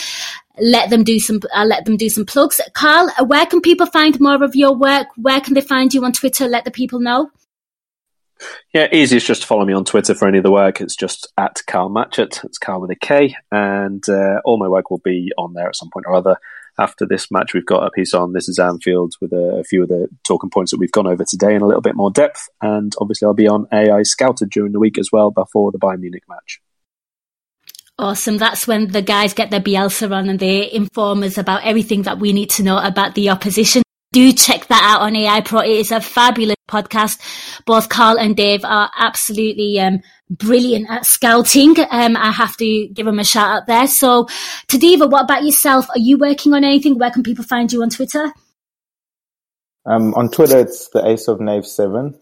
let 0.62 0.90
them 0.90 1.04
do 1.04 1.20
some 1.20 1.40
uh, 1.54 1.66
let 1.66 1.86
them 1.86 1.98
do 1.98 2.10
some 2.10 2.26
plugs. 2.26 2.62
Karl, 2.74 3.10
where 3.26 3.46
can 3.46 3.62
people 3.62 3.86
find 3.86 4.20
more 4.20 4.44
of 4.44 4.56
your 4.56 4.76
work? 4.76 5.08
Where 5.18 5.42
can 5.42 5.54
they 5.54 5.62
find 5.62 5.94
you 5.94 6.04
on 6.06 6.12
Twitter? 6.12 6.48
Let 6.48 6.66
the 6.66 6.72
people 6.72 7.00
know. 7.00 7.30
Yeah, 8.74 8.88
easiest 8.92 9.28
just 9.28 9.42
to 9.42 9.48
follow 9.48 9.66
me 9.66 9.74
on 9.74 9.84
Twitter 9.84 10.16
for 10.16 10.28
any 10.28 10.38
of 10.38 10.44
the 10.44 10.52
work. 10.52 10.80
It's 10.80 10.96
just 10.96 11.28
at 11.38 11.62
Karl 11.68 11.90
Matchett. 11.90 12.44
It's 12.46 12.58
Karl 12.58 12.82
with 12.82 12.92
a 12.92 12.96
K, 12.96 13.36
and 13.52 14.04
uh, 14.08 14.40
all 14.46 14.58
my 14.58 14.68
work 14.68 14.90
will 14.90 15.02
be 15.04 15.32
on 15.38 15.54
there 15.54 15.68
at 15.68 15.76
some 15.76 15.90
point 15.92 16.06
or 16.08 16.16
other. 16.16 16.38
After 16.78 17.06
this 17.06 17.30
match, 17.30 17.54
we've 17.54 17.66
got 17.66 17.86
a 17.86 17.92
piece 17.92 18.14
on 18.14 18.32
This 18.32 18.48
is 18.48 18.58
Anfield 18.58 19.16
with 19.20 19.34
a, 19.34 19.60
a 19.60 19.64
few 19.66 19.84
of 19.84 19.90
the 19.90 20.08
talking 20.26 20.50
points 20.50 20.72
that 20.72 20.80
we've 20.80 20.92
gone 20.92 21.08
over 21.08 21.26
today 21.26 21.54
in 21.54 21.62
a 21.62 21.66
little 21.66 21.82
bit 21.82 21.96
more 21.96 22.10
depth. 22.10 22.48
And 22.62 22.94
obviously, 23.02 23.26
I'll 23.26 23.34
be 23.34 23.50
on 23.50 23.68
AI 23.74 24.04
Scouted 24.04 24.50
during 24.50 24.72
the 24.72 24.80
week 24.80 24.98
as 24.98 25.10
well 25.12 25.30
before 25.30 25.74
the 25.74 25.80
Bayern 25.80 26.00
Munich 26.00 26.24
match. 26.30 26.62
Awesome. 28.00 28.38
That's 28.38 28.66
when 28.66 28.88
the 28.88 29.02
guys 29.02 29.34
get 29.34 29.52
their 29.52 29.60
Bielsa 29.60 30.10
on 30.16 30.30
and 30.30 30.40
they 30.40 30.72
inform 30.72 31.22
us 31.22 31.38
about 31.38 31.66
everything 31.66 32.04
that 32.04 32.18
we 32.18 32.32
need 32.32 32.50
to 32.52 32.64
know 32.64 32.78
about 32.78 33.14
the 33.14 33.30
opposition. 33.30 33.84
Do 34.14 34.32
check 34.32 34.68
that 34.68 34.82
out 34.82 35.02
on 35.02 35.18
AI 35.18 35.42
Pro. 35.42 35.60
It 35.60 35.72
is 35.72 35.92
a 35.92 36.00
fabulous 36.00 36.56
podcast. 36.70 37.20
Both 37.66 37.90
Karl 37.90 38.18
and 38.18 38.38
Dave 38.38 38.64
are 38.64 38.90
absolutely 38.98 39.82
um, 39.82 40.00
brilliant 40.30 40.90
at 40.90 41.06
scouting. 41.06 41.76
Um, 41.92 42.16
I 42.16 42.32
have 42.32 42.56
to 42.56 42.88
give 42.88 43.06
them 43.06 43.20
a 43.20 43.26
shout 43.26 43.50
out 43.50 43.68
there. 43.68 43.86
So, 43.86 44.28
Tadiwa, 44.70 45.12
what 45.12 45.26
about 45.26 45.44
yourself? 45.44 45.90
Are 45.90 46.00
you 46.00 46.18
working 46.18 46.54
on 46.54 46.64
anything? 46.64 46.98
Where 46.98 47.12
can 47.12 47.22
people 47.22 47.44
find 47.44 47.72
you 47.72 47.82
on 47.82 47.90
Twitter? 47.90 48.32
Um, 49.86 50.14
on 50.14 50.30
Twitter, 50.32 50.60
it's 50.60 50.88
the 50.94 51.06
Ace 51.06 51.28
of 51.28 51.42
Knave 51.42 51.66
Seven, 51.66 52.18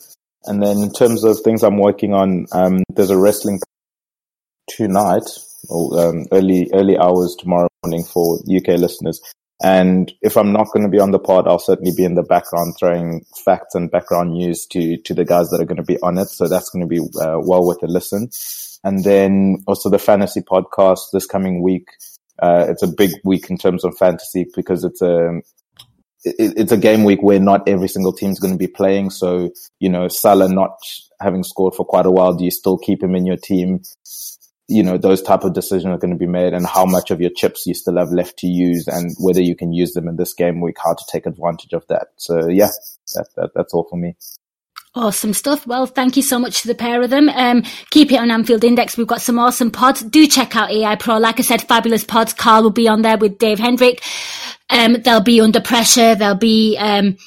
and 0.45 0.63
then 0.63 0.79
in 0.79 0.91
terms 0.91 1.23
of 1.23 1.39
things 1.41 1.61
I'm 1.63 1.77
working 1.77 2.15
on, 2.15 2.47
um, 2.51 2.79
there's 2.89 3.11
a 3.11 3.17
wrestling 3.17 3.59
tonight 4.67 5.29
or 5.69 5.99
um, 5.99 6.25
early 6.31 6.69
early 6.73 6.97
hours 6.97 7.35
tomorrow 7.37 7.67
morning 7.83 8.03
for 8.03 8.39
UK 8.49 8.79
listeners. 8.79 9.21
And 9.63 10.13
if 10.21 10.37
I'm 10.37 10.51
not 10.51 10.67
going 10.71 10.83
to 10.83 10.89
be 10.89 10.99
on 10.99 11.11
the 11.11 11.19
pod, 11.19 11.47
I'll 11.47 11.57
certainly 11.57 11.91
be 11.95 12.03
in 12.03 12.13
the 12.13 12.23
background 12.23 12.75
throwing 12.77 13.25
facts 13.43 13.73
and 13.73 13.89
background 13.89 14.33
news 14.33 14.67
to 14.67 14.97
to 14.97 15.13
the 15.13 15.25
guys 15.25 15.49
that 15.49 15.61
are 15.61 15.65
going 15.65 15.77
to 15.77 15.83
be 15.83 15.99
on 16.01 16.17
it. 16.17 16.29
So 16.29 16.47
that's 16.47 16.69
going 16.69 16.87
to 16.87 16.87
be 16.87 16.99
uh, 16.99 17.39
well 17.39 17.65
worth 17.65 17.81
a 17.81 17.87
listen. 17.87 18.29
And 18.83 19.03
then 19.03 19.63
also 19.67 19.89
the 19.89 19.99
fantasy 19.99 20.41
podcast 20.41 21.11
this 21.11 21.25
coming 21.25 21.61
week. 21.63 21.87
Uh, 22.39 22.67
it's 22.69 22.83
a 22.83 22.87
big 22.87 23.11
week 23.23 23.49
in 23.49 23.57
terms 23.57 23.83
of 23.83 23.97
fantasy 23.97 24.45
because 24.55 24.83
it's 24.83 25.01
a 25.01 25.41
it, 26.23 26.53
it's 26.57 26.71
a 26.71 26.77
game 26.77 27.03
week 27.03 27.21
where 27.21 27.39
not 27.39 27.67
every 27.67 27.87
single 27.87 28.13
team 28.13 28.31
is 28.31 28.39
going 28.39 28.53
to 28.53 28.59
be 28.59 28.67
playing. 28.67 29.09
So, 29.09 29.51
you 29.79 29.89
know, 29.89 30.07
Salah 30.07 30.49
not 30.49 30.77
having 31.19 31.43
scored 31.43 31.73
for 31.73 31.85
quite 31.85 32.05
a 32.05 32.11
while, 32.11 32.33
do 32.33 32.43
you 32.43 32.51
still 32.51 32.77
keep 32.77 33.01
him 33.01 33.15
in 33.15 33.25
your 33.25 33.37
team? 33.37 33.81
You 34.67 34.83
know, 34.83 34.97
those 34.97 35.21
type 35.21 35.43
of 35.43 35.53
decisions 35.53 35.93
are 35.93 35.97
going 35.97 36.11
to 36.13 36.17
be 36.17 36.27
made 36.27 36.53
and 36.53 36.65
how 36.67 36.85
much 36.85 37.09
of 37.09 37.21
your 37.21 37.29
chips 37.29 37.65
you 37.65 37.73
still 37.73 37.97
have 37.97 38.11
left 38.11 38.37
to 38.39 38.47
use 38.47 38.87
and 38.87 39.15
whether 39.19 39.41
you 39.41 39.55
can 39.55 39.71
use 39.71 39.93
them 39.93 40.07
in 40.07 40.17
this 40.17 40.33
game 40.33 40.59
week, 40.59 40.75
how 40.83 40.93
to 40.93 41.03
take 41.09 41.25
advantage 41.25 41.73
of 41.73 41.87
that. 41.87 42.07
So 42.17 42.47
yeah, 42.47 42.69
that, 43.15 43.29
that 43.37 43.51
that's 43.55 43.73
all 43.73 43.87
for 43.89 43.95
me. 43.95 44.15
Awesome 44.97 45.33
stuff. 45.33 45.67
Well, 45.67 45.85
thank 45.85 46.17
you 46.17 46.23
so 46.23 46.39
much 46.39 46.61
to 46.61 46.67
the 46.67 46.73
pair 46.73 47.03
of 47.03 47.11
them. 47.11 47.29
Um, 47.29 47.61
keep 47.91 48.11
it 48.11 48.19
on 48.19 48.31
Anfield 48.31 48.63
Index. 48.63 48.97
We've 48.97 49.05
got 49.05 49.21
some 49.21 49.37
awesome 49.37 49.69
pods. 49.69 50.01
Do 50.01 50.25
check 50.25 50.55
out 50.55 50.71
AI 50.71 50.95
Pro. 50.95 51.19
Like 51.19 51.39
I 51.39 51.43
said, 51.43 51.61
fabulous 51.61 52.03
pods. 52.03 52.33
Karl 52.33 52.63
will 52.63 52.71
be 52.71 52.87
on 52.87 53.03
there 53.03 53.17
with 53.17 53.37
Dave 53.37 53.59
Hendrick. 53.59 54.01
Um, 54.71 54.93
they'll 54.93 55.21
be 55.21 55.39
under 55.39 55.61
pressure. 55.61 56.15
They'll 56.15 56.33
be, 56.33 56.77
um, 56.79 57.17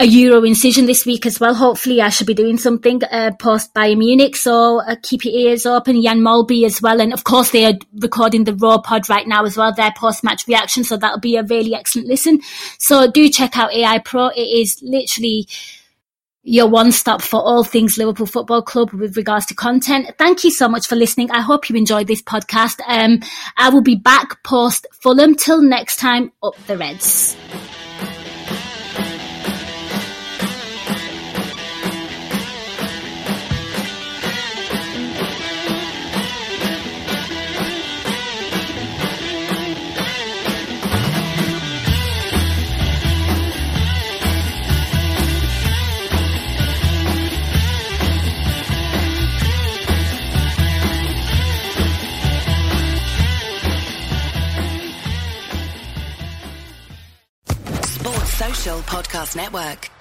a 0.00 0.06
Euro 0.06 0.42
incision 0.44 0.86
this 0.86 1.04
week 1.04 1.26
as 1.26 1.38
well. 1.38 1.54
Hopefully 1.54 2.00
I 2.00 2.08
should 2.08 2.26
be 2.26 2.32
doing 2.32 2.56
something, 2.56 3.04
uh, 3.04 3.32
post 3.38 3.74
Bayern 3.74 3.98
Munich. 3.98 4.34
So 4.34 4.80
uh, 4.80 4.96
keep 5.02 5.26
your 5.26 5.34
ears 5.34 5.66
open. 5.66 6.02
Jan 6.02 6.20
Molby 6.20 6.64
as 6.64 6.80
well. 6.80 7.02
And 7.02 7.12
of 7.12 7.24
course 7.24 7.50
they 7.50 7.66
are 7.66 7.74
recording 8.00 8.44
the 8.44 8.54
Raw 8.54 8.80
pod 8.80 9.10
right 9.10 9.28
now 9.28 9.44
as 9.44 9.58
well, 9.58 9.74
their 9.74 9.92
post 9.94 10.24
match 10.24 10.48
reaction. 10.48 10.84
So 10.84 10.96
that'll 10.96 11.20
be 11.20 11.36
a 11.36 11.42
really 11.42 11.74
excellent 11.74 12.08
listen. 12.08 12.40
So 12.78 13.10
do 13.10 13.28
check 13.28 13.58
out 13.58 13.74
AI 13.74 13.98
Pro. 13.98 14.28
It 14.28 14.40
is 14.40 14.80
literally, 14.82 15.46
your 16.42 16.68
one 16.68 16.90
stop 16.90 17.20
for 17.20 17.38
all 17.38 17.62
things 17.62 17.98
Liverpool 17.98 18.24
Football 18.24 18.62
Club 18.62 18.92
with 18.92 19.18
regards 19.18 19.44
to 19.46 19.54
content. 19.54 20.06
Thank 20.16 20.42
you 20.44 20.50
so 20.50 20.66
much 20.66 20.86
for 20.86 20.96
listening. 20.96 21.30
I 21.30 21.42
hope 21.42 21.68
you 21.68 21.76
enjoyed 21.76 22.06
this 22.06 22.22
podcast. 22.22 22.80
Um, 22.88 23.20
I 23.58 23.68
will 23.68 23.82
be 23.82 23.96
back 23.96 24.42
post 24.42 24.86
Fulham. 25.02 25.34
Till 25.34 25.60
next 25.60 25.96
time, 25.96 26.32
up 26.42 26.56
the 26.66 26.78
Reds. 26.78 27.36
Podcast 58.82 59.36
Network. 59.36 59.99